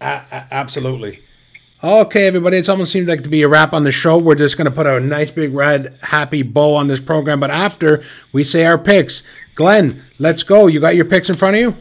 Absolutely. 0.00 1.22
Okay, 1.84 2.26
everybody, 2.26 2.56
it's 2.56 2.70
almost 2.70 2.90
seems 2.90 3.06
like 3.06 3.22
to 3.22 3.28
be 3.28 3.42
a 3.42 3.48
wrap 3.48 3.74
on 3.74 3.84
the 3.84 3.92
show. 3.92 4.16
We're 4.16 4.34
just 4.34 4.56
going 4.56 4.64
to 4.64 4.70
put 4.70 4.86
a 4.86 4.98
nice 4.98 5.30
big 5.30 5.52
red 5.52 5.98
happy 6.02 6.42
bow 6.42 6.74
on 6.74 6.88
this 6.88 7.00
program, 7.00 7.38
but 7.38 7.50
after 7.50 8.02
we 8.32 8.44
say 8.44 8.64
our 8.64 8.78
picks, 8.78 9.22
Glenn, 9.54 10.02
let's 10.18 10.42
go. 10.42 10.68
You 10.68 10.80
got 10.80 10.96
your 10.96 11.04
picks 11.04 11.28
in 11.28 11.36
front 11.36 11.56
of 11.56 11.60
you. 11.60 11.76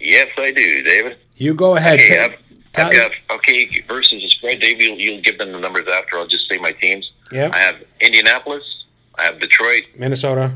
Yes, 0.00 0.28
I 0.38 0.52
do, 0.52 0.82
David. 0.82 1.18
You 1.34 1.54
go 1.54 1.76
ahead. 1.76 1.98
Okay, 2.00 2.24
I've, 2.24 2.34
I've 2.76 2.92
got 2.92 3.10
okay 3.38 3.68
versus 3.88 4.22
the 4.22 4.28
spread. 4.28 4.60
Dave, 4.60 4.80
you'll, 4.80 4.98
you'll 4.98 5.22
give 5.22 5.38
them 5.38 5.50
the 5.52 5.58
numbers 5.58 5.88
after. 5.92 6.18
I'll 6.18 6.28
just 6.28 6.48
say 6.48 6.58
my 6.58 6.72
teams. 6.72 7.10
Yeah. 7.32 7.50
I 7.52 7.58
have 7.58 7.76
Indianapolis. 8.00 8.62
I 9.18 9.22
have 9.24 9.40
Detroit, 9.40 9.84
Minnesota. 9.96 10.54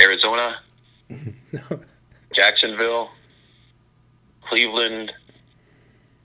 Arizona, 0.00 0.56
Jacksonville, 2.34 3.10
Cleveland, 4.48 5.12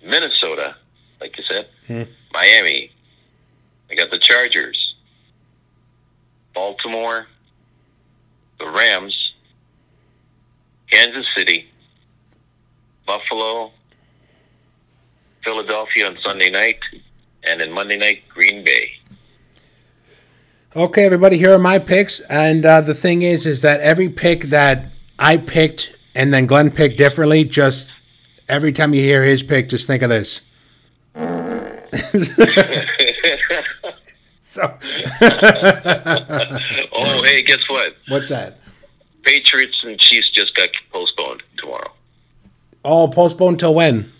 Minnesota, 0.04 0.76
like 1.20 1.38
you 1.38 1.44
said, 1.44 1.68
hmm. 1.88 2.04
Miami. 2.34 2.92
I 3.90 3.96
got 3.96 4.12
the 4.12 4.18
Chargers, 4.18 4.96
Baltimore, 6.54 7.28
the 8.60 8.70
Rams, 8.70 9.34
Kansas 10.90 11.28
City, 11.36 11.70
Buffalo, 13.06 13.72
Philadelphia 15.44 16.08
on 16.08 16.16
Sunday 16.24 16.50
night, 16.50 16.80
and 17.44 17.62
then 17.62 17.72
Monday 17.72 17.98
night, 17.98 18.24
Green 18.30 18.64
Bay. 18.64 18.95
Okay, 20.78 21.06
everybody, 21.06 21.38
here 21.38 21.54
are 21.54 21.60
my 21.60 21.80
picks. 21.80 22.20
And 22.20 22.66
uh, 22.66 22.82
the 22.82 22.94
thing 22.94 23.22
is, 23.22 23.46
is 23.46 23.62
that 23.62 23.80
every 23.80 24.10
pick 24.10 24.44
that 24.46 24.92
I 25.18 25.38
picked 25.38 25.96
and 26.14 26.34
then 26.34 26.48
Glenn 26.48 26.70
picked 26.70 26.98
differently, 26.98 27.46
just 27.46 27.94
every 28.50 28.74
time 28.74 28.94
you 28.94 29.00
hear 29.00 29.24
his 29.24 29.42
pick, 29.42 29.70
just 29.70 29.88
think 29.88 30.04
of 30.04 30.10
this. 30.10 30.42
So 34.44 34.62
oh, 36.94 37.22
hey, 37.26 37.44
guess 37.44 37.68
what? 37.68 37.98
what's 38.08 38.30
that? 38.30 38.58
Patriots 39.24 39.84
and 39.84 40.00
Chiefs 40.00 40.30
just 40.30 40.56
got 40.56 40.70
postponed 40.94 41.44
tomorrow. 41.58 41.92
Oh, 42.86 43.10
postponed 43.10 43.60
till 43.60 43.76
when? 43.76 44.14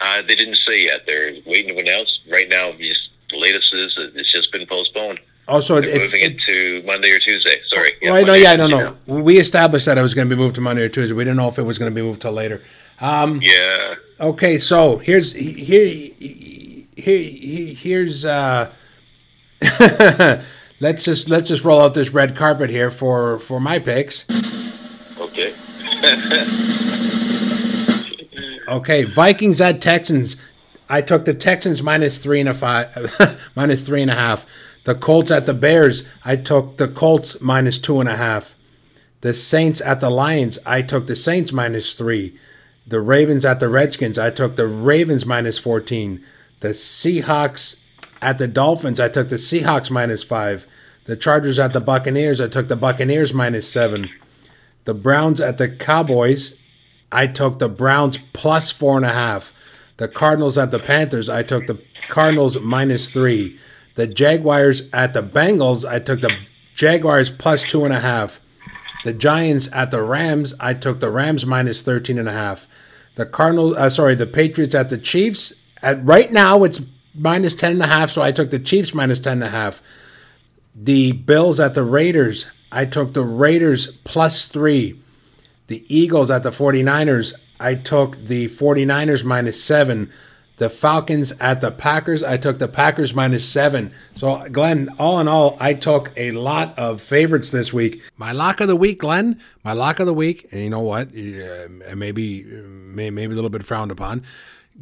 Uh, 0.00 0.22
they 0.22 0.36
didn't 0.36 0.58
say 0.64 0.84
yet. 0.84 1.00
They're 1.08 1.32
waiting 1.44 1.74
to 1.74 1.82
announce. 1.82 2.20
Right 2.30 2.48
now, 2.48 2.70
the 2.70 3.36
latest 3.36 3.74
is 3.74 3.96
it's 3.98 4.30
just 4.30 4.52
been 4.52 4.64
postponed. 4.64 5.18
Oh, 5.46 5.60
so 5.60 5.76
it's, 5.76 5.86
moving 5.86 6.20
it 6.22 6.38
to 6.40 6.82
Monday 6.86 7.10
or 7.10 7.18
Tuesday. 7.18 7.60
Sorry. 7.68 7.90
right. 8.02 8.26
No, 8.26 8.34
yeah, 8.34 8.56
no, 8.56 8.66
no. 8.66 8.96
We 9.06 9.38
established 9.38 9.86
that 9.86 9.98
it 9.98 10.02
was 10.02 10.14
going 10.14 10.28
to 10.28 10.34
be 10.34 10.40
moved 10.40 10.54
to 10.54 10.60
Monday 10.60 10.82
or 10.82 10.88
Tuesday. 10.88 11.14
We 11.14 11.24
didn't 11.24 11.36
know 11.36 11.48
if 11.48 11.58
it 11.58 11.62
was 11.64 11.78
going 11.78 11.90
to 11.90 11.94
be 11.94 12.02
moved 12.02 12.22
till 12.22 12.32
later. 12.32 12.62
Yeah. 13.42 13.96
Okay, 14.20 14.58
so 14.58 14.98
here's 14.98 15.32
here 15.32 16.10
here 16.96 17.74
here's 17.74 18.24
uh 18.24 18.72
let's 20.80 21.04
just 21.04 21.28
let's 21.28 21.48
just 21.48 21.64
roll 21.64 21.80
out 21.80 21.94
this 21.94 22.10
red 22.10 22.36
carpet 22.36 22.70
here 22.70 22.90
for 22.90 23.38
for 23.40 23.60
my 23.60 23.78
picks. 23.78 24.24
Okay. 25.18 25.54
Okay, 28.66 29.04
Vikings 29.04 29.60
at 29.60 29.80
Texans. 29.80 30.36
I 30.88 31.02
took 31.02 31.24
the 31.24 31.34
Texans 31.34 31.82
minus 31.82 32.18
three 32.18 32.40
and 32.40 32.48
a 32.48 32.54
five, 32.54 33.38
minus 33.54 33.86
three 33.86 34.02
and 34.02 34.10
a 34.10 34.14
half. 34.14 34.46
The 34.84 34.94
Colts 34.94 35.30
at 35.30 35.46
the 35.46 35.54
Bears. 35.54 36.04
I 36.24 36.36
took 36.36 36.76
the 36.76 36.88
Colts 36.88 37.40
minus 37.40 37.78
two 37.78 38.00
and 38.00 38.08
a 38.08 38.16
half. 38.16 38.54
The 39.22 39.34
Saints 39.34 39.80
at 39.80 40.00
the 40.00 40.10
Lions. 40.10 40.58
I 40.66 40.82
took 40.82 41.06
the 41.06 41.16
Saints 41.16 41.52
minus 41.52 41.94
three. 41.94 42.38
The 42.86 43.00
Ravens 43.00 43.44
at 43.44 43.60
the 43.60 43.68
Redskins. 43.68 44.18
I 44.18 44.30
took 44.30 44.56
the 44.56 44.66
Ravens 44.66 45.24
minus 45.24 45.58
fourteen. 45.58 46.22
The 46.60 46.68
Seahawks 46.68 47.76
at 48.20 48.38
the 48.38 48.48
Dolphins. 48.48 49.00
I 49.00 49.08
took 49.08 49.30
the 49.30 49.36
Seahawks 49.36 49.90
minus 49.90 50.22
five. 50.22 50.66
The 51.06 51.16
Chargers 51.16 51.58
at 51.58 51.72
the 51.72 51.80
Buccaneers. 51.80 52.40
I 52.40 52.48
took 52.48 52.68
the 52.68 52.76
Buccaneers 52.76 53.32
minus 53.32 53.70
seven. 53.70 54.10
The 54.84 54.94
Browns 54.94 55.40
at 55.40 55.58
the 55.58 55.68
Cowboys. 55.68 56.54
I 57.10 57.26
took 57.26 57.58
the 57.58 57.68
Browns 57.68 58.18
plus 58.32 58.70
four 58.70 58.96
and 58.96 59.06
a 59.06 59.12
half. 59.12 59.54
The 59.96 60.08
Cardinals 60.08 60.58
at 60.58 60.70
the 60.72 60.80
Panthers, 60.80 61.28
I 61.28 61.42
took 61.44 61.66
the 61.66 61.80
Cardinals 62.08 62.58
minus 62.58 63.08
three. 63.08 63.58
The 63.94 64.06
Jaguars 64.06 64.88
at 64.92 65.14
the 65.14 65.22
Bengals, 65.22 65.88
I 65.88 65.98
took 65.98 66.20
the 66.20 66.34
Jaguars 66.74 67.30
plus 67.30 67.62
two 67.62 67.84
and 67.84 67.94
a 67.94 68.00
half. 68.00 68.40
The 69.04 69.12
Giants 69.12 69.68
at 69.72 69.90
the 69.90 70.02
Rams, 70.02 70.54
I 70.58 70.74
took 70.74 71.00
the 71.00 71.10
Rams 71.10 71.44
minus 71.44 71.82
13 71.82 72.18
and 72.18 72.28
a 72.28 72.32
half. 72.32 72.66
The 73.16 73.26
Cardinals, 73.26 73.76
uh, 73.76 73.90
sorry, 73.90 74.14
the 74.14 74.26
Patriots 74.26 74.74
at 74.74 74.90
the 74.90 74.98
Chiefs. 74.98 75.52
At 75.82 76.04
right 76.04 76.32
now, 76.32 76.64
it's 76.64 76.80
minus 77.14 77.54
10 77.54 77.72
and 77.72 77.82
a 77.82 77.86
half, 77.86 78.10
so 78.10 78.22
I 78.22 78.32
took 78.32 78.50
the 78.50 78.58
Chiefs 78.58 78.94
minus 78.94 79.20
10 79.20 79.34
and 79.34 79.44
a 79.44 79.48
half. 79.50 79.82
The 80.74 81.12
Bills 81.12 81.60
at 81.60 81.74
the 81.74 81.84
Raiders, 81.84 82.46
I 82.72 82.86
took 82.86 83.12
the 83.12 83.22
Raiders 83.22 83.92
plus 84.04 84.48
three 84.48 84.98
the 85.66 85.84
Eagles 85.88 86.30
at 86.30 86.42
the 86.42 86.50
49ers. 86.50 87.34
I 87.58 87.74
took 87.74 88.16
the 88.16 88.48
49ers 88.48 89.24
minus 89.24 89.62
seven. 89.62 90.12
The 90.56 90.70
Falcons 90.70 91.32
at 91.40 91.60
the 91.60 91.70
Packers. 91.70 92.22
I 92.22 92.36
took 92.36 92.58
the 92.58 92.68
Packers 92.68 93.12
minus 93.12 93.48
seven. 93.48 93.92
So, 94.14 94.46
Glenn, 94.50 94.88
all 94.98 95.18
in 95.18 95.26
all, 95.26 95.56
I 95.58 95.74
took 95.74 96.12
a 96.16 96.30
lot 96.30 96.78
of 96.78 97.00
favorites 97.00 97.50
this 97.50 97.72
week. 97.72 98.02
My 98.16 98.30
lock 98.32 98.60
of 98.60 98.68
the 98.68 98.76
week, 98.76 99.00
Glenn, 99.00 99.40
my 99.64 99.72
lock 99.72 99.98
of 99.98 100.06
the 100.06 100.14
week, 100.14 100.46
and 100.52 100.62
you 100.62 100.70
know 100.70 100.80
what? 100.80 101.08
Uh, 101.08 101.94
maybe, 101.96 102.44
maybe 102.44 103.24
a 103.24 103.34
little 103.34 103.50
bit 103.50 103.64
frowned 103.64 103.90
upon. 103.90 104.22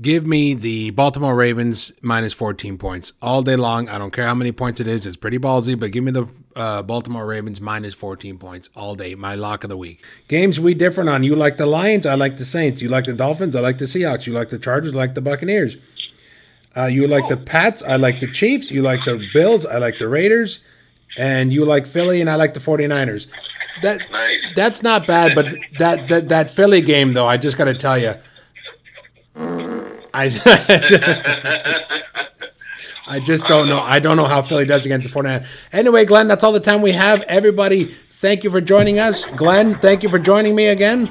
Give 0.00 0.26
me 0.26 0.54
the 0.54 0.90
Baltimore 0.90 1.34
Ravens 1.34 1.92
minus 2.00 2.32
14 2.32 2.78
points 2.78 3.12
all 3.20 3.42
day 3.42 3.56
long. 3.56 3.88
I 3.90 3.98
don't 3.98 4.10
care 4.10 4.26
how 4.26 4.34
many 4.34 4.50
points 4.50 4.80
it 4.80 4.88
is. 4.88 5.04
It's 5.04 5.18
pretty 5.18 5.38
ballsy, 5.38 5.78
but 5.78 5.90
give 5.90 6.02
me 6.02 6.10
the 6.12 6.26
uh, 6.56 6.82
Baltimore 6.82 7.26
Ravens 7.26 7.60
minus 7.60 7.92
14 7.92 8.38
points 8.38 8.70
all 8.74 8.94
day. 8.94 9.14
My 9.14 9.34
lock 9.34 9.64
of 9.64 9.70
the 9.70 9.76
week. 9.76 10.02
Games 10.28 10.58
we 10.58 10.72
different 10.72 11.10
on. 11.10 11.22
You 11.22 11.36
like 11.36 11.58
the 11.58 11.66
Lions. 11.66 12.06
I 12.06 12.14
like 12.14 12.38
the 12.38 12.46
Saints. 12.46 12.80
You 12.80 12.88
like 12.88 13.04
the 13.04 13.12
Dolphins. 13.12 13.54
I 13.54 13.60
like 13.60 13.76
the 13.78 13.84
Seahawks. 13.84 14.26
You 14.26 14.32
like 14.32 14.48
the 14.48 14.58
Chargers. 14.58 14.94
I 14.94 14.96
like 14.96 15.14
the 15.14 15.20
Buccaneers. 15.20 15.76
Uh, 16.74 16.86
you 16.86 17.06
like 17.06 17.28
the 17.28 17.36
Pats. 17.36 17.82
I 17.82 17.96
like 17.96 18.18
the 18.20 18.32
Chiefs. 18.32 18.70
You 18.70 18.80
like 18.80 19.04
the 19.04 19.22
Bills. 19.34 19.66
I 19.66 19.76
like 19.76 19.98
the 19.98 20.08
Raiders. 20.08 20.60
And 21.18 21.52
you 21.52 21.66
like 21.66 21.86
Philly, 21.86 22.22
and 22.22 22.30
I 22.30 22.36
like 22.36 22.54
the 22.54 22.60
49ers. 22.60 23.26
That 23.82 24.00
Nice. 24.10 24.38
that's 24.56 24.82
not 24.82 25.06
bad, 25.06 25.34
but 25.34 25.54
that 25.78 26.08
that, 26.08 26.28
that 26.30 26.50
Philly 26.50 26.80
game 26.80 27.12
though, 27.12 27.26
I 27.26 27.36
just 27.36 27.58
got 27.58 27.64
to 27.64 27.74
tell 27.74 27.98
you, 27.98 28.14
I 30.14 30.28
I 33.06 33.20
just 33.20 33.46
don't 33.46 33.68
know. 33.68 33.80
I 33.80 33.98
don't 33.98 34.16
know 34.16 34.24
how 34.26 34.42
Philly 34.42 34.64
does 34.64 34.86
against 34.86 35.08
the 35.08 35.14
49ers. 35.14 35.46
Anyway, 35.72 36.04
Glenn, 36.04 36.28
that's 36.28 36.44
all 36.44 36.52
the 36.52 36.60
time 36.60 36.82
we 36.82 36.92
have. 36.92 37.22
Everybody, 37.22 37.94
thank 38.12 38.44
you 38.44 38.50
for 38.50 38.60
joining 38.60 38.98
us. 38.98 39.24
Glenn, 39.36 39.78
thank 39.80 40.02
you 40.02 40.08
for 40.08 40.18
joining 40.18 40.54
me 40.54 40.66
again. 40.68 41.08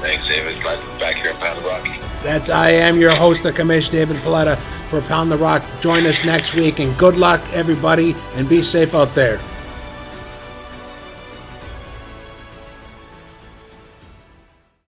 Thanks, 0.00 0.26
David. 0.28 0.60
Glad 0.62 0.80
to 0.80 0.92
be 0.92 0.98
back 1.00 1.16
here 1.16 1.30
in 1.30 1.36
Pound 1.38 1.58
the 1.58 1.68
Rock. 1.68 1.84
That 2.22 2.50
I 2.50 2.70
am 2.70 3.00
your 3.00 3.14
host, 3.14 3.42
the 3.42 3.52
Commish 3.52 3.90
David 3.90 4.18
Plata 4.18 4.56
for 4.90 5.00
Pound 5.02 5.32
the 5.32 5.38
Rock. 5.38 5.62
Join 5.80 6.06
us 6.06 6.24
next 6.24 6.54
week, 6.54 6.78
and 6.80 6.96
good 6.98 7.16
luck, 7.16 7.40
everybody, 7.52 8.14
and 8.34 8.48
be 8.48 8.60
safe 8.60 8.94
out 8.94 9.14
there. 9.14 9.40